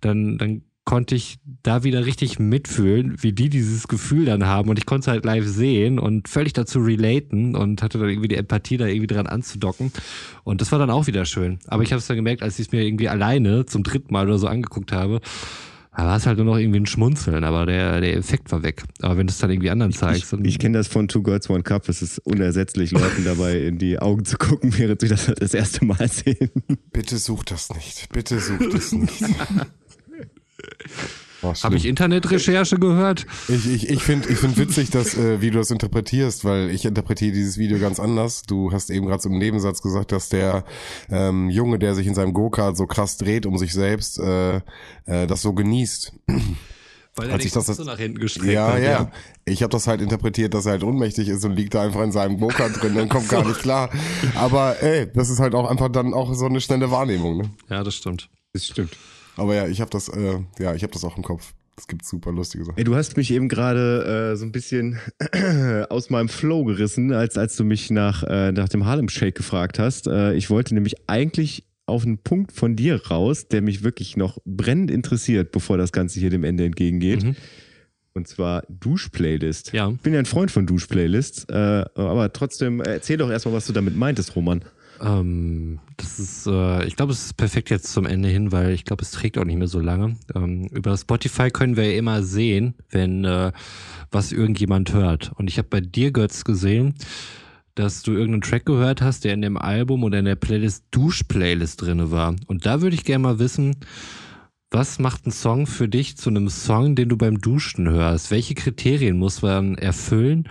dann, 0.00 0.36
dann 0.38 0.62
konnte 0.84 1.14
ich 1.14 1.38
da 1.62 1.82
wieder 1.82 2.04
richtig 2.04 2.38
mitfühlen, 2.38 3.16
wie 3.22 3.32
die 3.32 3.48
dieses 3.48 3.88
Gefühl 3.88 4.26
dann 4.26 4.46
haben 4.46 4.68
und 4.68 4.78
ich 4.78 4.86
konnte 4.86 5.04
es 5.04 5.08
halt 5.08 5.24
live 5.24 5.46
sehen 5.46 5.98
und 5.98 6.28
völlig 6.28 6.52
dazu 6.52 6.80
relaten 6.80 7.56
und 7.56 7.82
hatte 7.82 7.98
dann 7.98 8.08
irgendwie 8.08 8.28
die 8.28 8.36
Empathie 8.36 8.76
da 8.76 8.86
irgendwie 8.86 9.06
dran 9.06 9.26
anzudocken 9.26 9.92
und 10.44 10.60
das 10.60 10.72
war 10.72 10.78
dann 10.78 10.90
auch 10.90 11.06
wieder 11.06 11.24
schön. 11.24 11.58
Aber 11.66 11.82
ich 11.82 11.92
habe 11.92 11.98
es 11.98 12.06
dann 12.06 12.16
gemerkt, 12.16 12.42
als 12.42 12.58
ich 12.58 12.66
es 12.66 12.72
mir 12.72 12.82
irgendwie 12.82 13.08
alleine 13.08 13.64
zum 13.66 13.82
dritten 13.82 14.12
Mal 14.12 14.26
oder 14.26 14.38
so 14.38 14.46
angeguckt 14.46 14.92
habe, 14.92 15.20
da 15.96 16.06
war 16.06 16.16
es 16.16 16.26
halt 16.26 16.38
nur 16.38 16.46
noch 16.46 16.58
irgendwie 16.58 16.80
ein 16.80 16.86
Schmunzeln, 16.86 17.44
aber 17.44 17.66
der, 17.66 18.00
der 18.00 18.16
Effekt 18.16 18.50
war 18.50 18.64
weg. 18.64 18.82
Aber 19.00 19.16
wenn 19.16 19.28
du 19.28 19.30
es 19.30 19.38
dann 19.38 19.50
irgendwie 19.50 19.70
anderen 19.70 19.92
zeigst. 19.92 20.32
Ich, 20.32 20.44
ich 20.44 20.58
kenne 20.58 20.76
das 20.76 20.88
von 20.88 21.06
Two 21.06 21.22
Girls 21.22 21.48
One 21.48 21.62
Cup. 21.62 21.88
Es 21.88 22.02
ist 22.02 22.18
unersetzlich, 22.18 22.90
Leuten 22.90 23.24
dabei 23.24 23.58
in 23.60 23.78
die 23.78 24.00
Augen 24.00 24.24
zu 24.24 24.36
gucken, 24.36 24.76
während 24.76 25.00
sie 25.00 25.08
das 25.08 25.26
das 25.26 25.54
erste 25.54 25.84
Mal 25.84 26.08
sehen. 26.08 26.50
Bitte 26.92 27.16
such 27.18 27.44
das 27.44 27.72
nicht. 27.72 28.08
Bitte 28.12 28.40
such 28.40 28.70
das 28.72 28.92
nicht. 28.92 29.22
Habe 31.62 31.76
ich 31.76 31.86
Internetrecherche 31.86 32.78
gehört? 32.78 33.26
Ich, 33.48 33.66
ich, 33.70 33.90
ich 33.90 34.02
finde 34.02 34.28
ich 34.30 34.38
find 34.38 34.56
witzig, 34.56 34.90
dass, 34.90 35.14
äh, 35.14 35.40
wie 35.40 35.50
du 35.50 35.58
das 35.58 35.70
interpretierst, 35.70 36.44
weil 36.44 36.70
ich 36.70 36.84
interpretiere 36.84 37.32
dieses 37.32 37.58
Video 37.58 37.78
ganz 37.78 38.00
anders. 38.00 38.42
Du 38.42 38.72
hast 38.72 38.90
eben 38.90 39.06
gerade 39.06 39.22
so 39.22 39.28
im 39.28 39.38
Nebensatz 39.38 39.82
gesagt, 39.82 40.12
dass 40.12 40.28
der 40.28 40.64
ähm, 41.10 41.50
Junge, 41.50 41.78
der 41.78 41.94
sich 41.94 42.06
in 42.06 42.14
seinem 42.14 42.32
Go-Kart 42.32 42.76
so 42.76 42.86
krass 42.86 43.16
dreht 43.16 43.46
um 43.46 43.58
sich 43.58 43.72
selbst, 43.72 44.18
äh, 44.18 44.56
äh, 45.06 45.26
das 45.26 45.42
so 45.42 45.52
genießt. 45.52 46.12
Weil 47.16 47.28
er 47.28 47.34
Als 47.34 47.44
ich 47.44 47.52
das, 47.52 47.66
so 47.66 47.84
nach 47.84 47.98
hinten 47.98 48.18
gestreckt 48.18 48.52
ja, 48.52 48.72
hat. 48.72 48.82
Ja, 48.82 48.90
ja. 48.90 49.12
Ich 49.44 49.62
habe 49.62 49.70
das 49.70 49.86
halt 49.86 50.00
interpretiert, 50.00 50.52
dass 50.52 50.66
er 50.66 50.72
halt 50.72 50.82
ohnmächtig 50.82 51.28
ist 51.28 51.44
und 51.44 51.54
liegt 51.54 51.74
da 51.74 51.82
einfach 51.82 52.02
in 52.02 52.10
seinem 52.10 52.40
Go-Kart 52.40 52.82
drin 52.82 52.96
und 52.96 53.08
kommt 53.08 53.24
so. 53.28 53.36
gar 53.36 53.46
nicht 53.46 53.60
klar. 53.60 53.90
Aber 54.34 54.82
ey, 54.82 55.06
das 55.12 55.30
ist 55.30 55.38
halt 55.38 55.54
auch 55.54 55.70
einfach 55.70 55.90
dann 55.90 56.12
auch 56.12 56.34
so 56.34 56.46
eine 56.46 56.60
schnelle 56.60 56.90
Wahrnehmung. 56.90 57.36
Ne? 57.36 57.50
Ja, 57.68 57.84
das 57.84 57.94
stimmt. 57.94 58.30
Das 58.52 58.66
stimmt. 58.66 58.96
Aber 59.36 59.54
ja, 59.54 59.66
ich 59.66 59.80
habe 59.80 59.90
das, 59.90 60.08
äh, 60.08 60.38
ja, 60.58 60.74
ich 60.74 60.82
habe 60.82 60.92
das 60.92 61.04
auch 61.04 61.16
im 61.16 61.22
Kopf. 61.22 61.54
Es 61.76 61.88
gibt 61.88 62.04
super 62.04 62.30
lustige 62.30 62.64
Sachen. 62.64 62.78
Ey, 62.78 62.84
du 62.84 62.94
hast 62.94 63.16
mich 63.16 63.32
eben 63.32 63.48
gerade 63.48 64.32
äh, 64.32 64.36
so 64.36 64.44
ein 64.44 64.52
bisschen 64.52 64.98
aus 65.88 66.08
meinem 66.08 66.28
Flow 66.28 66.64
gerissen, 66.64 67.12
als, 67.12 67.36
als 67.36 67.56
du 67.56 67.64
mich 67.64 67.90
nach, 67.90 68.22
äh, 68.22 68.52
nach 68.52 68.68
dem 68.68 68.84
Harlem 68.86 69.08
Shake 69.08 69.34
gefragt 69.34 69.78
hast. 69.78 70.06
Äh, 70.06 70.34
ich 70.34 70.50
wollte 70.50 70.74
nämlich 70.74 70.94
eigentlich 71.08 71.64
auf 71.86 72.04
einen 72.04 72.18
Punkt 72.18 72.52
von 72.52 72.76
dir 72.76 73.08
raus, 73.08 73.48
der 73.48 73.60
mich 73.60 73.82
wirklich 73.82 74.16
noch 74.16 74.38
brennend 74.44 74.90
interessiert, 74.90 75.52
bevor 75.52 75.76
das 75.76 75.92
Ganze 75.92 76.20
hier 76.20 76.30
dem 76.30 76.44
Ende 76.44 76.64
entgegengeht. 76.64 77.24
Mhm. 77.24 77.36
Und 78.14 78.28
zwar 78.28 78.62
Duschplaylist. 78.68 79.72
Ja. 79.72 79.90
Ich 79.90 80.00
bin 80.00 80.12
ja 80.12 80.20
ein 80.20 80.26
Freund 80.26 80.52
von 80.52 80.66
Duschplaylists, 80.66 81.46
äh, 81.48 81.84
aber 81.96 82.32
trotzdem 82.32 82.80
erzähl 82.80 83.16
doch 83.16 83.28
erstmal, 83.28 83.54
was 83.54 83.66
du 83.66 83.72
damit 83.72 83.96
meintest, 83.96 84.36
Roman. 84.36 84.64
Ähm, 85.00 85.80
das 85.96 86.18
ist, 86.18 86.46
äh, 86.46 86.84
ich 86.84 86.96
glaube, 86.96 87.12
es 87.12 87.26
ist 87.26 87.36
perfekt 87.36 87.70
jetzt 87.70 87.92
zum 87.92 88.06
Ende 88.06 88.28
hin, 88.28 88.52
weil 88.52 88.70
ich 88.70 88.84
glaube, 88.84 89.02
es 89.02 89.10
trägt 89.10 89.38
auch 89.38 89.44
nicht 89.44 89.58
mehr 89.58 89.68
so 89.68 89.80
lange. 89.80 90.16
Ähm, 90.34 90.66
über 90.68 90.96
Spotify 90.96 91.50
können 91.50 91.76
wir 91.76 91.90
ja 91.90 91.98
immer 91.98 92.22
sehen, 92.22 92.74
wenn 92.90 93.24
äh, 93.24 93.52
was 94.10 94.32
irgendjemand 94.32 94.92
hört. 94.92 95.32
Und 95.36 95.48
ich 95.48 95.58
habe 95.58 95.68
bei 95.68 95.80
dir, 95.80 96.12
Götz, 96.12 96.44
gesehen, 96.44 96.94
dass 97.74 98.02
du 98.02 98.12
irgendeinen 98.12 98.42
Track 98.42 98.66
gehört 98.66 99.02
hast, 99.02 99.24
der 99.24 99.34
in 99.34 99.42
dem 99.42 99.56
Album 99.56 100.04
oder 100.04 100.20
in 100.20 100.24
der 100.24 100.36
Playlist 100.36 100.84
Dusch-Playlist 100.92 101.82
drinne 101.82 102.10
war. 102.10 102.36
Und 102.46 102.66
da 102.66 102.80
würde 102.80 102.94
ich 102.94 103.04
gerne 103.04 103.22
mal 103.22 103.38
wissen, 103.38 103.76
was 104.70 104.98
macht 104.98 105.26
ein 105.26 105.30
Song 105.32 105.66
für 105.66 105.88
dich 105.88 106.16
zu 106.16 106.30
einem 106.30 106.48
Song, 106.48 106.96
den 106.96 107.08
du 107.08 107.16
beim 107.16 107.40
Duschen 107.40 107.88
hörst? 107.88 108.30
Welche 108.30 108.54
Kriterien 108.54 109.18
muss 109.18 109.42
man 109.42 109.76
erfüllen, 109.76 110.48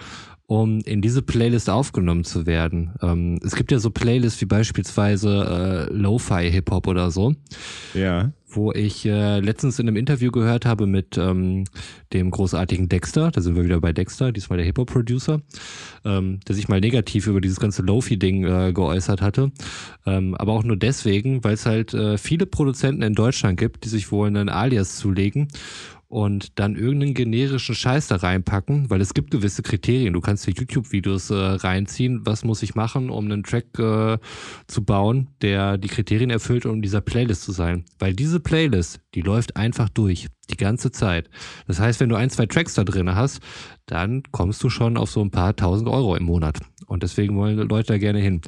um 0.48 0.80
in 0.82 1.02
diese 1.02 1.22
Playlist 1.22 1.70
aufgenommen 1.70 2.24
zu 2.24 2.46
werden? 2.46 2.94
Ähm, 3.02 3.40
es 3.44 3.56
gibt 3.56 3.72
ja 3.72 3.80
so 3.80 3.90
Playlists 3.90 4.42
wie 4.42 4.46
beispielsweise 4.46 5.88
äh, 5.90 5.94
Lo-Fi 5.94 6.52
Hip-Hop 6.52 6.88
oder 6.88 7.12
so. 7.12 7.34
Ja 7.94 8.32
wo 8.56 8.72
ich 8.72 9.06
äh, 9.06 9.40
letztens 9.40 9.80
in 9.80 9.88
einem 9.88 9.98
Interview 9.98 10.32
gehört 10.32 10.66
habe 10.66 10.88
mit 10.88 11.18
ähm, 11.18 11.66
dem 12.14 12.32
großartigen 12.32 12.90
Dexter, 12.90 13.32
da 13.32 13.42
sind 13.42 13.56
wir 13.56 13.64
wieder 13.64 13.82
bei 13.82 13.94
Dexter, 13.94 14.32
diesmal 14.32 14.58
der 14.58 14.66
Hip-Hop-Producer, 14.66 15.42
ähm, 16.06 16.40
der 16.48 16.56
sich 16.56 16.68
mal 16.68 16.80
negativ 16.80 17.28
über 17.28 17.42
dieses 17.42 17.60
ganze 17.60 17.82
Lofi-Ding 17.82 18.46
äh, 18.46 18.74
geäußert 18.74 19.22
hatte. 19.22 19.52
Ähm, 20.06 20.36
aber 20.36 20.54
auch 20.54 20.64
nur 20.64 20.78
deswegen, 20.78 21.44
weil 21.44 21.54
es 21.54 21.66
halt 21.66 21.94
äh, 21.94 22.18
viele 22.18 22.46
Produzenten 22.46 23.02
in 23.02 23.14
Deutschland 23.14 23.60
gibt, 23.60 23.86
die 23.86 23.90
sich 23.90 24.12
wohl 24.12 24.28
einen 24.28 24.50
Alias 24.50 24.98
zulegen 24.98 25.48
und 26.14 26.60
dann 26.60 26.76
irgendeinen 26.76 27.16
generischen 27.16 27.74
Scheiß 27.74 28.08
da 28.08 28.18
reinpacken, 28.18 28.92
weil 28.92 29.02
es 29.02 29.16
gibt 29.16 29.32
gewisse 29.32 29.64
Kriterien. 29.64 30.14
Du 30.14 30.22
kannst 30.22 30.46
dir 30.46 30.52
YouTube-Videos 30.52 31.32
äh, 31.32 31.34
reinziehen. 31.34 32.22
Was 32.24 32.44
muss 32.44 32.62
ich 32.62 32.76
machen, 32.76 33.10
um 33.10 33.26
einen 33.26 33.42
Track 33.42 33.80
äh, 33.80 34.20
zu 34.68 34.84
bauen, 34.86 35.30
der 35.42 35.80
die 35.80 35.88
Kriterien 35.88 36.30
erfüllt, 36.30 36.68
um 36.68 36.84
dieser 36.84 37.02
Playlist 37.02 37.42
zu 37.42 37.52
sein? 37.52 37.86
Weil 37.98 38.14
diese 38.14 38.40
Playlist, 38.40 39.00
die 39.16 39.22
läuft 39.22 39.58
einfach 39.58 39.90
durch. 39.90 40.28
Die 40.52 40.58
ganze 40.58 40.92
Zeit. 40.92 41.32
Das 41.66 41.80
heißt, 41.80 42.00
wenn 42.00 42.10
du 42.10 42.16
ein, 42.16 42.30
zwei 42.30 42.46
Tracks 42.46 42.76
da 42.76 42.84
drin 42.84 43.16
hast, 43.16 43.40
dann 43.88 44.22
kommst 44.30 44.64
du 44.64 44.70
schon 44.70 44.98
auf 44.98 45.10
so 45.10 45.20
ein 45.20 45.32
paar 45.32 45.56
tausend 45.56 45.90
Euro 45.90 46.16
im 46.16 46.26
Monat. 46.26 46.60
Und 46.86 47.02
deswegen 47.02 47.36
wollen 47.38 47.58
Leute 47.58 47.94
da 47.94 47.98
gerne 47.98 48.20
hin. 48.20 48.42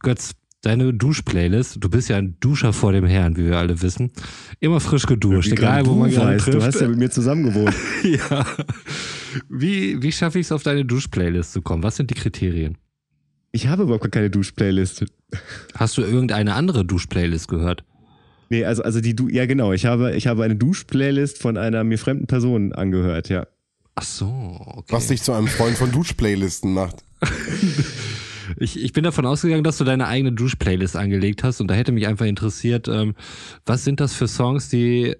Götz, 0.00 0.34
deine 0.62 0.92
Duschplaylist. 0.92 1.78
Du 1.80 1.88
bist 1.88 2.08
ja 2.08 2.16
ein 2.16 2.36
Duscher 2.40 2.72
vor 2.72 2.92
dem 2.92 3.06
Herrn, 3.06 3.36
wie 3.36 3.46
wir 3.46 3.58
alle 3.58 3.80
wissen. 3.82 4.10
Immer 4.60 4.80
frisch 4.80 5.06
geduscht, 5.06 5.52
egal 5.52 5.86
wo 5.86 5.94
man 5.94 6.10
gerade 6.10 6.36
trifft. 6.38 6.58
Du 6.58 6.62
hast 6.62 6.80
ja 6.80 6.88
mit 6.88 6.98
mir 6.98 7.10
zusammen 7.10 7.44
gewohnt. 7.44 7.74
ja. 8.02 8.46
Wie, 9.48 10.02
wie 10.02 10.12
schaffe 10.12 10.38
ich 10.38 10.46
es, 10.46 10.52
auf 10.52 10.62
deine 10.62 10.84
Duschplaylist 10.84 11.52
zu 11.52 11.62
kommen? 11.62 11.82
Was 11.82 11.96
sind 11.96 12.10
die 12.10 12.14
Kriterien? 12.14 12.76
Ich 13.52 13.68
habe 13.68 13.84
überhaupt 13.84 14.10
keine 14.12 14.30
Duschplaylist. 14.30 15.06
Hast 15.74 15.96
du 15.96 16.02
irgendeine 16.02 16.54
andere 16.54 16.84
Duschplaylist 16.84 17.48
gehört? 17.48 17.84
Nee, 18.50 18.64
also, 18.64 18.82
also 18.82 19.00
die 19.00 19.14
du, 19.14 19.28
ja 19.28 19.46
genau, 19.46 19.72
ich 19.72 19.84
habe, 19.84 20.16
ich 20.16 20.26
habe 20.26 20.44
eine 20.44 20.56
Duschplaylist 20.56 21.38
von 21.38 21.56
einer 21.56 21.84
mir 21.84 21.98
fremden 21.98 22.26
Person 22.26 22.72
angehört, 22.72 23.28
ja. 23.28 23.46
Ach 23.94 24.02
so, 24.02 24.26
okay. 24.26 24.92
Was 24.92 25.08
dich 25.08 25.22
zu 25.22 25.32
einem 25.32 25.48
Freund 25.48 25.76
von 25.76 25.92
Duschplaylisten 25.92 26.72
macht. 26.72 27.04
Ich, 28.60 28.82
ich 28.82 28.92
bin 28.92 29.04
davon 29.04 29.26
ausgegangen, 29.26 29.64
dass 29.64 29.78
du 29.78 29.84
deine 29.84 30.06
eigene 30.06 30.32
Duschplaylist 30.32 30.96
angelegt 30.96 31.44
hast 31.44 31.60
und 31.60 31.68
da 31.68 31.74
hätte 31.74 31.92
mich 31.92 32.06
einfach 32.06 32.26
interessiert, 32.26 32.88
ähm, 32.88 33.14
was 33.64 33.84
sind 33.84 34.00
das 34.00 34.14
für 34.14 34.28
Songs, 34.28 34.68
die, 34.68 35.16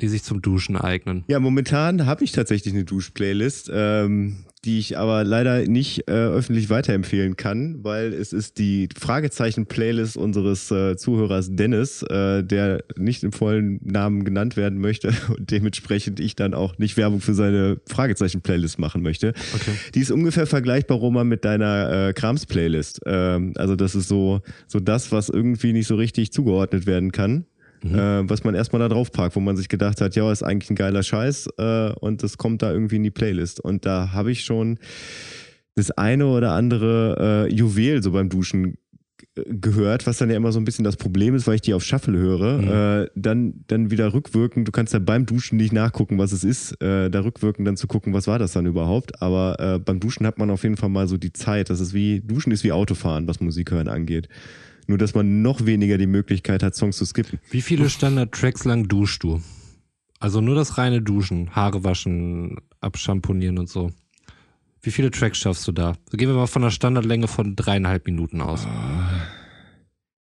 die 0.00 0.08
sich 0.08 0.22
zum 0.22 0.42
Duschen 0.42 0.76
eignen? 0.76 1.24
Ja, 1.28 1.40
momentan 1.40 2.06
habe 2.06 2.24
ich 2.24 2.32
tatsächlich 2.32 2.74
eine 2.74 2.84
Duschplaylist. 2.84 3.70
Ähm, 3.72 4.45
die 4.64 4.78
ich 4.78 4.98
aber 4.98 5.22
leider 5.22 5.66
nicht 5.66 6.08
äh, 6.08 6.12
öffentlich 6.12 6.70
weiterempfehlen 6.70 7.36
kann, 7.36 7.84
weil 7.84 8.12
es 8.12 8.32
ist 8.32 8.58
die 8.58 8.88
Fragezeichen-Playlist 8.98 10.16
unseres 10.16 10.70
äh, 10.70 10.96
Zuhörers 10.96 11.48
Dennis, 11.50 12.02
äh, 12.02 12.42
der 12.42 12.82
nicht 12.96 13.22
im 13.22 13.32
vollen 13.32 13.80
Namen 13.84 14.24
genannt 14.24 14.56
werden 14.56 14.80
möchte 14.80 15.08
und 15.28 15.50
dementsprechend 15.50 16.18
ich 16.18 16.34
dann 16.34 16.54
auch 16.54 16.78
nicht 16.78 16.96
Werbung 16.96 17.20
für 17.20 17.34
seine 17.34 17.78
Fragezeichen-Playlist 17.86 18.78
machen 18.78 19.02
möchte. 19.02 19.34
Okay. 19.54 19.72
Die 19.94 20.00
ist 20.00 20.10
ungefähr 20.10 20.46
vergleichbar, 20.46 20.98
Roma, 20.98 21.22
mit 21.24 21.44
deiner 21.44 22.08
äh, 22.08 22.12
Krams-Playlist. 22.12 23.00
Ähm, 23.06 23.52
also 23.56 23.76
das 23.76 23.94
ist 23.94 24.08
so, 24.08 24.40
so 24.66 24.80
das, 24.80 25.12
was 25.12 25.28
irgendwie 25.28 25.72
nicht 25.72 25.86
so 25.86 25.94
richtig 25.94 26.32
zugeordnet 26.32 26.86
werden 26.86 27.12
kann 27.12 27.46
mhm. 27.82 27.94
äh, 27.94 28.28
was 28.30 28.44
man 28.44 28.54
erstmal 28.54 28.80
da 28.80 28.88
drauf 28.88 29.12
packt, 29.12 29.36
wo 29.36 29.40
man 29.40 29.56
sich 29.56 29.68
gedacht 29.68 30.00
hat, 30.00 30.16
ja, 30.16 30.30
ist 30.30 30.42
eigentlich 30.42 30.70
ein 30.70 30.76
geiler 30.76 31.02
Scheiß 31.02 31.48
äh, 31.58 31.92
und 31.92 32.22
das 32.22 32.38
kommt 32.38 32.62
da 32.62 32.72
irgendwie 32.72 32.96
in 32.96 33.02
die 33.02 33.10
Playlist. 33.10 33.60
Und 33.60 33.86
da 33.86 34.12
habe 34.12 34.30
ich 34.30 34.44
schon 34.44 34.78
das 35.74 35.90
eine 35.90 36.26
oder 36.26 36.52
andere 36.52 37.46
äh, 37.48 37.54
Juwel 37.54 38.02
so 38.02 38.12
beim 38.12 38.28
Duschen 38.28 38.78
gehört, 39.34 40.06
was 40.06 40.18
dann 40.18 40.30
ja 40.30 40.36
immer 40.36 40.52
so 40.52 40.58
ein 40.58 40.64
bisschen 40.64 40.84
das 40.84 40.96
Problem 40.96 41.34
ist, 41.34 41.46
weil 41.46 41.56
ich 41.56 41.60
die 41.60 41.74
auf 41.74 41.84
Shuffle 41.84 42.18
höre, 42.18 42.58
mhm. 42.58 43.04
äh, 43.04 43.10
dann, 43.14 43.64
dann 43.66 43.90
wieder 43.90 44.14
rückwirkend, 44.14 44.66
du 44.66 44.72
kannst 44.72 44.94
ja 44.94 44.98
beim 44.98 45.26
Duschen 45.26 45.58
nicht 45.58 45.72
nachgucken, 45.72 46.18
was 46.18 46.32
es 46.32 46.42
ist, 46.42 46.80
äh, 46.82 47.10
da 47.10 47.20
rückwirkend 47.20 47.66
dann 47.66 47.76
zu 47.76 47.86
gucken, 47.86 48.14
was 48.14 48.26
war 48.26 48.38
das 48.38 48.52
dann 48.52 48.66
überhaupt, 48.66 49.20
aber 49.22 49.56
äh, 49.58 49.78
beim 49.78 50.00
Duschen 50.00 50.26
hat 50.26 50.38
man 50.38 50.50
auf 50.50 50.62
jeden 50.62 50.76
Fall 50.76 50.88
mal 50.88 51.06
so 51.06 51.18
die 51.18 51.32
Zeit, 51.32 51.68
das 51.68 51.80
ist 51.80 51.92
wie, 51.92 52.20
Duschen 52.20 52.50
ist 52.52 52.64
wie 52.64 52.72
Autofahren, 52.72 53.28
was 53.28 53.40
Musik 53.40 53.70
hören 53.70 53.88
angeht. 53.88 54.28
Nur, 54.86 54.98
dass 54.98 55.14
man 55.14 55.42
noch 55.42 55.66
weniger 55.66 55.98
die 55.98 56.06
Möglichkeit 56.06 56.62
hat, 56.62 56.74
Songs 56.74 56.96
zu 56.96 57.04
skippen. 57.04 57.40
Wie 57.50 57.62
viele 57.62 57.90
Standard-Tracks 57.90 58.64
lang 58.64 58.86
duschst 58.86 59.22
du? 59.22 59.42
Also 60.18 60.40
nur 60.40 60.54
das 60.54 60.78
reine 60.78 61.02
Duschen, 61.02 61.54
Haare 61.54 61.84
waschen, 61.84 62.56
abschamponieren 62.80 63.58
und 63.58 63.68
so. 63.68 63.90
Wie 64.80 64.90
viele 64.90 65.10
Tracks 65.10 65.38
schaffst 65.38 65.66
du 65.66 65.72
da? 65.72 65.96
Gehen 66.12 66.28
wir 66.28 66.36
mal 66.36 66.46
von 66.46 66.62
einer 66.62 66.70
Standardlänge 66.70 67.28
von 67.28 67.56
dreieinhalb 67.56 68.06
Minuten 68.06 68.40
aus. 68.40 68.66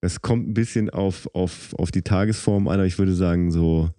Es 0.02 0.22
kommt 0.22 0.48
ein 0.48 0.54
bisschen 0.54 0.90
auf, 0.90 1.28
auf, 1.34 1.74
auf 1.76 1.92
die 1.92 2.02
Tagesform 2.02 2.68
an, 2.68 2.76
aber 2.76 2.86
ich 2.86 2.98
würde 2.98 3.14
sagen 3.14 3.52
so 3.52 3.90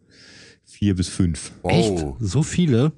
vier 0.65 0.95
bis 0.95 1.09
fünf. 1.09 1.53
Echt? 1.65 2.03
So 2.19 2.43
viele? 2.43 2.93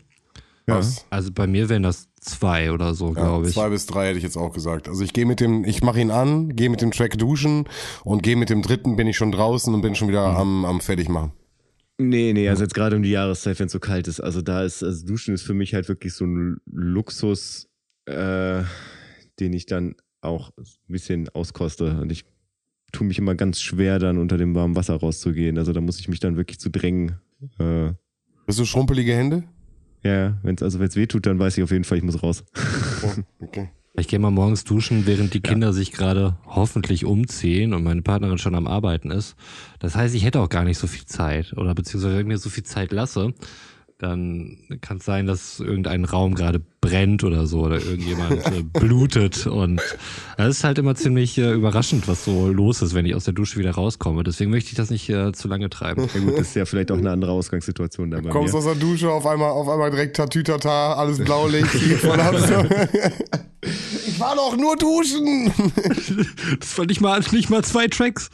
Ja. 0.69 0.81
Also 1.11 1.33
bei 1.33 1.47
mir 1.47 1.69
wären 1.69 1.83
das 1.83 2.09
zwei 2.27 2.72
oder 2.72 2.95
so, 2.95 3.09
ja, 3.09 3.14
glaube 3.14 3.49
ich. 3.49 3.55
Zwei 3.55 3.70
bis 3.70 3.87
drei 3.87 4.09
hätte 4.09 4.18
ich 4.18 4.24
jetzt 4.24 4.37
auch 4.37 4.53
gesagt. 4.53 4.89
Also 4.89 5.03
ich 5.03 5.12
gehe 5.12 5.27
mit 5.27 5.41
dem, 5.41 5.64
ich 5.64 5.83
mache 5.83 6.01
ihn 6.01 6.11
an, 6.11 6.55
gehe 6.55 6.68
mit 6.68 6.83
dem 6.83 6.91
Track 6.91 7.16
duschen 7.18 7.64
und 8.05 8.22
gehe 8.22 8.37
mit 8.37 8.51
dem 8.51 8.62
dritten, 8.62 8.97
bin 8.97 9.07
ich 9.07 9.16
schon 9.16 9.33
draußen 9.33 9.72
und 9.72 9.81
bin 9.81 9.95
schon 9.95 10.09
wieder 10.09 10.31
mhm. 10.31 10.37
am, 10.37 10.64
am 10.64 10.81
fertig 10.81 11.09
machen. 11.09 11.33
Nee, 11.99 12.35
nee, 12.35 12.49
also 12.49 12.62
jetzt 12.62 12.74
gerade 12.74 12.97
um 12.97 13.03
die 13.03 13.11
Jahreszeit, 13.11 13.59
wenn 13.59 13.66
es 13.66 13.72
so 13.72 13.81
kalt 13.81 14.07
ist. 14.07 14.20
Also 14.20 14.43
da 14.43 14.62
ist, 14.62 14.83
also 14.83 15.07
Duschen 15.07 15.35
ist 15.35 15.43
für 15.43 15.55
mich 15.55 15.72
halt 15.72 15.89
wirklich 15.89 16.12
so 16.12 16.27
ein 16.27 16.59
Luxus, 16.66 17.68
äh, 18.05 18.62
den 19.41 19.53
ich 19.55 19.64
dann 19.64 19.95
auch 20.20 20.51
ein 20.59 20.64
bisschen 20.89 21.29
auskoste. 21.31 21.99
Und 21.99 22.12
ich 22.12 22.27
tue 22.93 23.07
mich 23.07 23.18
immer 23.18 23.35
ganz 23.35 23.61
schwer, 23.61 23.99
dann 23.99 24.18
unter 24.18 24.37
dem 24.37 24.55
warmen 24.55 24.77
Wasser 24.77 24.97
rauszugehen. 24.97 25.57
Also 25.57 25.72
da 25.72 25.81
muss 25.81 25.99
ich 25.99 26.09
mich 26.09 26.20
dann 26.20 26.37
wirklich 26.37 26.59
zu 26.59 26.68
drängen. 26.70 27.18
Äh, 27.59 27.93
Bist 28.47 28.59
du 28.59 28.66
schrumpelige 28.66 29.14
Hände? 29.14 29.45
Ja, 30.07 30.37
wenn's, 30.43 30.63
also 30.63 30.79
wenn 30.79 30.87
es 30.87 30.97
weh 30.97 31.07
tut, 31.07 31.27
dann 31.27 31.39
weiß 31.39 31.59
ich 31.59 31.65
auf 31.65 31.71
jeden 31.71 31.85
Fall, 31.85 31.99
ich 31.99 32.05
muss 32.05 32.23
raus. 32.23 32.45
okay. 33.41 33.71
Ich 33.99 34.09
gehe 34.09 34.19
mal 34.19 34.31
morgens 34.31 34.65
duschen, 34.65 35.07
während 35.07 35.33
die 35.33 35.41
Kinder 35.41 35.69
ja. 35.69 35.73
sich 35.73 35.91
gerade 35.91 36.37
hoffentlich 36.45 37.07
umziehen 37.07 37.73
und 37.73 37.83
meine 37.83 38.03
Partnerin 38.03 38.37
schon 38.37 38.55
am 38.55 38.67
Arbeiten 38.67 39.11
ist. 39.11 39.37
Das 39.79 39.97
heißt, 39.97 40.15
ich 40.15 40.23
hätte 40.23 40.41
auch 40.41 40.51
gar 40.51 40.65
nicht 40.65 40.77
so 40.77 40.87
viel 40.87 41.07
Zeit 41.07 41.55
oder 41.55 41.75
beziehungsweise 41.75 42.13
wenn 42.13 42.21
ich 42.21 42.27
mir 42.27 42.37
so 42.37 42.51
viel 42.51 42.65
Zeit 42.65 42.93
lasse, 42.93 43.33
dann 43.99 44.59
kann 44.83 44.99
es 44.99 45.07
sein, 45.07 45.27
dass 45.27 45.59
irgendein 45.59 46.05
Raum 46.05 46.35
gerade 46.35 46.61
brennt 46.83 47.25
oder 47.25 47.47
so 47.47 47.61
oder 47.61 47.77
irgendjemand 47.77 48.47
äh, 48.47 48.63
blutet 48.63 49.47
und 49.47 49.81
es 50.37 50.49
ist 50.59 50.65
halt 50.65 50.77
immer 50.79 50.95
ziemlich 50.95 51.39
äh, 51.39 51.53
überraschend, 51.53 52.07
was 52.07 52.25
so 52.25 52.49
los 52.49 52.83
ist, 52.83 52.95
wenn 52.95 53.07
ich 53.07 53.15
aus 53.15 53.25
der 53.25 53.33
Dusche 53.33 53.59
wieder 53.59 53.71
rauskomme. 53.71 54.23
Deswegen 54.23 54.51
möchte 54.51 54.71
ich 54.71 54.77
das 54.77 54.91
nicht 54.91 55.09
äh, 55.09 55.33
zu 55.33 55.49
lange 55.49 55.71
treiben. 55.71 56.09
Ja 56.15 56.21
gut, 56.21 56.35
das 56.35 56.49
ist 56.49 56.57
ja 56.57 56.67
vielleicht 56.67 56.93
auch 56.93 56.99
eine 56.99 57.11
andere 57.11 57.33
Ausgangssituation 57.33 58.11
dabei. 58.11 58.29
Kommst 58.29 58.53
mir. 58.53 58.59
aus 58.59 58.67
der 58.67 58.75
Dusche, 58.75 59.11
auf 59.11 59.27
einmal, 59.27 59.51
auf 59.51 59.69
einmal 59.69 59.91
direkt 59.91 60.17
Tatütata, 60.17 60.95
alles 60.95 61.19
Blaulicht, 61.19 61.75
ich 61.75 62.05
war 64.21 64.37
doch 64.37 64.57
nur 64.59 64.77
duschen. 64.77 65.53
das 66.61 66.77
war 66.77 66.85
nicht 66.85 67.01
mal, 67.01 67.21
nicht 67.33 67.49
mal 67.49 67.65
zwei 67.65 67.87
Tracks. 67.89 68.29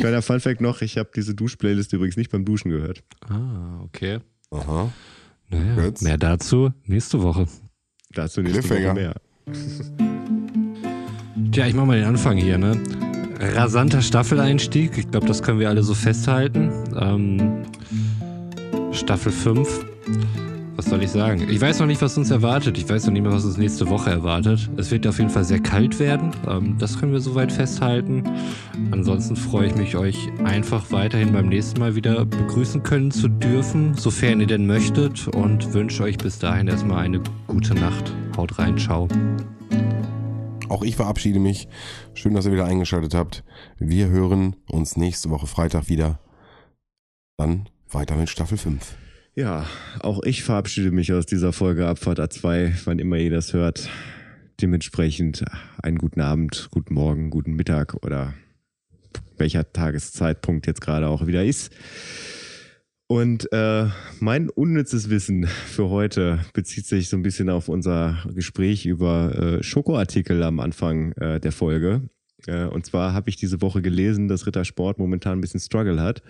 Kleiner 0.00 0.22
Funfact 0.22 0.62
noch, 0.62 0.80
ich 0.80 0.96
habe 0.96 1.10
diese 1.14 1.34
Duschplaylist 1.34 1.92
übrigens 1.92 2.16
nicht 2.16 2.30
beim 2.30 2.46
Duschen 2.46 2.70
gehört. 2.70 3.02
Ah, 3.28 3.80
okay. 3.84 4.20
Aha. 4.50 4.90
Naja, 5.50 5.92
mehr 6.00 6.18
dazu 6.18 6.72
nächste 6.84 7.22
Woche. 7.22 7.46
Dazu 8.12 8.42
nächste 8.42 8.70
Woche 8.70 8.94
mehr. 8.94 9.14
Tja, 11.52 11.66
ich 11.66 11.74
mach 11.74 11.84
mal 11.84 11.98
den 11.98 12.06
Anfang 12.06 12.36
hier, 12.36 12.58
ne? 12.58 12.80
Rasanter 13.40 14.02
Staffeleinstieg. 14.02 14.96
Ich 14.96 15.10
glaube, 15.10 15.26
das 15.26 15.42
können 15.42 15.58
wir 15.58 15.68
alle 15.68 15.82
so 15.82 15.94
festhalten. 15.94 16.70
Ähm, 16.96 17.62
Staffel 18.92 19.32
5 19.32 19.84
was 20.76 20.86
soll 20.86 21.02
ich 21.02 21.10
sagen? 21.10 21.46
Ich 21.48 21.60
weiß 21.60 21.78
noch 21.78 21.86
nicht, 21.86 22.02
was 22.02 22.18
uns 22.18 22.30
erwartet. 22.30 22.78
Ich 22.78 22.88
weiß 22.88 23.06
noch 23.06 23.12
nicht 23.12 23.22
mehr, 23.22 23.32
was 23.32 23.44
uns 23.44 23.56
nächste 23.56 23.88
Woche 23.88 24.10
erwartet. 24.10 24.68
Es 24.76 24.90
wird 24.90 25.06
auf 25.06 25.18
jeden 25.18 25.30
Fall 25.30 25.44
sehr 25.44 25.60
kalt 25.60 25.98
werden. 26.00 26.32
Ähm, 26.48 26.76
das 26.78 26.98
können 26.98 27.12
wir 27.12 27.20
soweit 27.20 27.52
festhalten. 27.52 28.24
Ansonsten 28.90 29.36
freue 29.36 29.68
ich 29.68 29.76
mich, 29.76 29.96
euch 29.96 30.30
einfach 30.42 30.90
weiterhin 30.90 31.32
beim 31.32 31.48
nächsten 31.48 31.78
Mal 31.78 31.94
wieder 31.94 32.24
begrüßen 32.24 32.82
können 32.82 33.10
zu 33.10 33.28
dürfen, 33.28 33.94
sofern 33.94 34.40
ihr 34.40 34.46
denn 34.46 34.66
möchtet. 34.66 35.28
Und 35.28 35.72
wünsche 35.74 36.02
euch 36.02 36.18
bis 36.18 36.38
dahin 36.38 36.66
erstmal 36.66 37.04
eine 37.04 37.20
gute 37.46 37.74
Nacht. 37.74 38.12
Haut 38.36 38.58
rein, 38.58 38.76
ciao. 38.76 39.06
Auch 40.68 40.82
ich 40.82 40.96
verabschiede 40.96 41.38
mich. 41.38 41.68
Schön, 42.14 42.34
dass 42.34 42.46
ihr 42.46 42.52
wieder 42.52 42.64
eingeschaltet 42.64 43.14
habt. 43.14 43.44
Wir 43.78 44.08
hören 44.08 44.56
uns 44.68 44.96
nächste 44.96 45.30
Woche 45.30 45.46
Freitag 45.46 45.88
wieder. 45.88 46.18
Dann 47.36 47.68
weiter 47.90 48.16
mit 48.16 48.28
Staffel 48.28 48.58
5. 48.58 49.03
Ja, 49.36 49.66
auch 49.98 50.22
ich 50.22 50.44
verabschiede 50.44 50.92
mich 50.92 51.12
aus 51.12 51.26
dieser 51.26 51.52
Folge 51.52 51.88
Abfahrt 51.88 52.20
A2, 52.20 52.72
wann 52.84 53.00
immer 53.00 53.16
ihr 53.16 53.30
das 53.30 53.52
hört. 53.52 53.88
dementsprechend 54.60 55.44
einen 55.82 55.98
guten 55.98 56.20
Abend, 56.20 56.68
guten 56.70 56.94
Morgen, 56.94 57.30
guten 57.30 57.54
Mittag 57.54 57.94
oder 58.04 58.34
welcher 59.36 59.72
Tageszeitpunkt 59.72 60.68
jetzt 60.68 60.80
gerade 60.80 61.08
auch 61.08 61.26
wieder 61.26 61.44
ist. 61.44 61.72
Und 63.08 63.52
äh, 63.52 63.86
mein 64.20 64.48
unnützes 64.50 65.10
Wissen 65.10 65.46
für 65.46 65.90
heute 65.90 66.38
bezieht 66.52 66.86
sich 66.86 67.08
so 67.08 67.16
ein 67.16 67.24
bisschen 67.24 67.50
auf 67.50 67.68
unser 67.68 68.24
Gespräch 68.32 68.86
über 68.86 69.34
äh, 69.58 69.62
Schokoartikel 69.64 70.44
am 70.44 70.60
Anfang 70.60 71.10
äh, 71.12 71.40
der 71.40 71.52
Folge. 71.52 72.08
Äh, 72.46 72.66
und 72.66 72.86
zwar 72.86 73.12
habe 73.12 73.30
ich 73.30 73.36
diese 73.36 73.60
Woche 73.60 73.82
gelesen, 73.82 74.28
dass 74.28 74.46
Rittersport 74.46 74.98
momentan 74.98 75.38
ein 75.38 75.40
bisschen 75.40 75.60
Struggle 75.60 76.00
hat, 76.00 76.22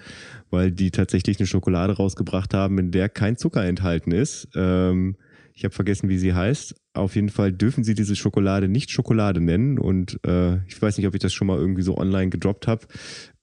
weil 0.51 0.71
die 0.71 0.91
tatsächlich 0.91 1.39
eine 1.39 1.47
Schokolade 1.47 1.95
rausgebracht 1.95 2.55
haben, 2.55 2.79
in 2.79 2.91
der 2.91 3.09
kein 3.09 3.37
Zucker 3.37 3.65
enthalten 3.65 4.13
ist. 4.13 4.49
Ähm, 4.55 5.17
ich 5.57 5.65
habe 5.65 5.73
vergessen, 5.73 6.09
wie 6.09 6.19
sie 6.19 6.35
heißt. 6.35 6.75
Auf 6.95 7.15
jeden 7.15 7.29
Fall 7.29 7.53
dürfen 7.53 7.85
sie 7.85 7.95
diese 7.95 8.17
Schokolade 8.17 8.67
nicht 8.67 8.91
Schokolade 8.91 9.41
nennen. 9.41 9.79
Und 9.79 10.19
äh, 10.27 10.57
ich 10.67 10.83
weiß 10.83 10.99
nicht, 10.99 11.07
ob 11.07 11.15
ich 11.15 11.21
das 11.21 11.33
schon 11.33 11.47
mal 11.47 11.59
irgendwie 11.59 11.83
so 11.83 11.97
online 11.97 12.29
gedroppt 12.29 12.67
habe, 12.67 12.87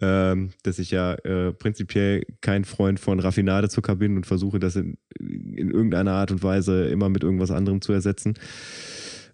ähm, 0.02 0.52
dass 0.64 0.78
ich 0.78 0.92
ja 0.92 1.14
äh, 1.14 1.54
prinzipiell 1.54 2.24
kein 2.42 2.66
Freund 2.66 3.00
von 3.00 3.22
Raffinadezucker 3.22 3.96
bin 3.96 4.18
und 4.18 4.26
versuche, 4.26 4.60
das 4.60 4.76
in, 4.76 4.98
in 5.20 5.72
irgendeiner 5.72 6.12
Art 6.12 6.32
und 6.32 6.44
Weise 6.44 6.90
immer 6.90 7.08
mit 7.08 7.24
irgendwas 7.24 7.52
anderem 7.52 7.80
zu 7.80 7.94
ersetzen. 7.94 8.34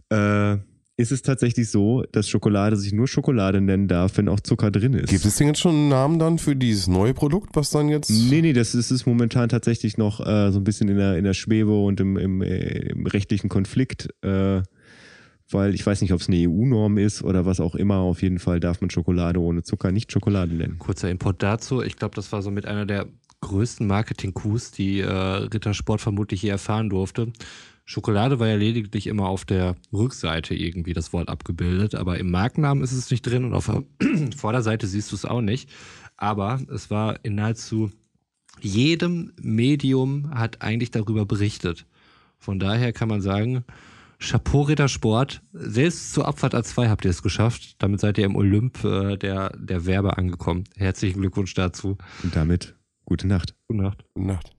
Äh, 0.09 0.57
ist 0.97 1.11
es 1.11 1.21
tatsächlich 1.21 1.69
so, 1.69 2.03
dass 2.11 2.27
Schokolade 2.27 2.75
sich 2.75 2.91
nur 2.91 3.07
Schokolade 3.07 3.61
nennen 3.61 3.87
darf, 3.87 4.17
wenn 4.17 4.27
auch 4.27 4.39
Zucker 4.39 4.71
drin 4.71 4.93
ist. 4.93 5.11
Gibt 5.11 5.25
es 5.25 5.35
denn 5.35 5.47
jetzt 5.47 5.59
schon 5.59 5.75
einen 5.75 5.89
Namen 5.89 6.17
dann 6.17 6.39
für 6.39 6.55
dieses 6.55 6.87
neue 6.87 7.13
Produkt, 7.13 7.55
was 7.55 7.69
dann 7.69 7.87
jetzt. 7.87 8.09
Nee, 8.09 8.41
nee, 8.41 8.51
das 8.51 8.73
ist, 8.73 8.89
ist 8.89 9.05
momentan 9.05 9.47
tatsächlich 9.47 9.97
noch 9.97 10.19
äh, 10.19 10.51
so 10.51 10.59
ein 10.59 10.63
bisschen 10.63 10.89
in 10.89 10.97
der, 10.97 11.15
in 11.17 11.23
der 11.23 11.35
Schwebe 11.35 11.83
und 11.83 11.99
im, 11.99 12.17
im, 12.17 12.41
äh, 12.41 12.89
im 12.89 13.05
rechtlichen 13.05 13.47
Konflikt. 13.47 14.09
Äh, 14.23 14.63
weil 15.49 15.75
ich 15.75 15.85
weiß 15.85 16.01
nicht, 16.01 16.11
ob 16.13 16.19
es 16.19 16.27
eine 16.27 16.49
EU-Norm 16.49 16.97
ist 16.97 17.23
oder 17.23 17.45
was 17.45 17.59
auch 17.59 17.75
immer. 17.75 17.97
Auf 17.97 18.21
jeden 18.23 18.39
Fall 18.39 18.59
darf 18.59 18.81
man 18.81 18.89
Schokolade 18.89 19.39
ohne 19.39 19.61
Zucker 19.61 19.91
nicht 19.91 20.11
Schokolade 20.11 20.53
nennen. 20.55 20.79
Kurzer 20.79 21.09
Import 21.09 21.41
dazu. 21.43 21.83
Ich 21.83 21.95
glaube, 21.95 22.15
das 22.15 22.31
war 22.31 22.41
so 22.41 22.51
mit 22.51 22.65
einer 22.65 22.85
der 22.85 23.07
größten 23.41 23.85
Marketing-Coups, 23.85 24.71
die 24.71 24.99
äh, 25.01 25.11
Rittersport 25.11 26.01
vermutlich 26.01 26.41
je 26.41 26.49
erfahren 26.49 26.89
durfte. 26.89 27.31
Schokolade 27.89 28.37
war 28.39 28.49
ja 28.49 28.55
lediglich 28.55 29.07
immer 29.07 29.29
auf 29.29 29.45
der 29.45 29.77
Rückseite 29.93 30.53
irgendwie 30.53 30.91
das 30.91 31.13
Wort 31.13 31.29
abgebildet, 31.29 31.95
aber 31.95 32.19
im 32.19 32.29
Markennamen 32.29 32.83
ist 32.83 32.91
es 32.91 33.09
nicht 33.09 33.21
drin 33.21 33.45
und 33.45 33.53
auf 33.53 33.67
der 33.67 33.83
Vorderseite 34.35 34.87
siehst 34.87 35.13
du 35.13 35.15
es 35.15 35.23
auch 35.23 35.39
nicht. 35.39 35.69
Aber 36.17 36.59
es 36.69 36.91
war 36.91 37.23
in 37.23 37.35
nahezu 37.35 37.89
jedem 38.59 39.31
Medium 39.39 40.31
hat 40.31 40.61
eigentlich 40.61 40.91
darüber 40.91 41.25
berichtet. 41.25 41.85
Von 42.37 42.59
daher 42.59 42.91
kann 42.91 43.07
man 43.07 43.21
sagen, 43.21 43.63
Chapeau 44.19 44.63
Rittersport, 44.63 45.41
selbst 45.53 46.11
zur 46.11 46.27
Abfahrt 46.27 46.55
A2 46.55 46.89
habt 46.89 47.05
ihr 47.05 47.11
es 47.11 47.23
geschafft. 47.23 47.75
Damit 47.77 48.01
seid 48.01 48.17
ihr 48.17 48.25
im 48.25 48.35
Olymp 48.35 48.83
äh, 48.83 49.15
der, 49.15 49.55
der 49.55 49.85
Werbe 49.85 50.17
angekommen. 50.17 50.65
Herzlichen 50.75 51.21
Glückwunsch 51.21 51.53
dazu. 51.53 51.97
Und 52.21 52.35
damit 52.35 52.75
gute 53.05 53.27
Nacht. 53.27 53.55
Gute 53.69 53.81
Nacht. 53.81 54.03
Gute 54.13 54.27
Nacht. 54.27 54.56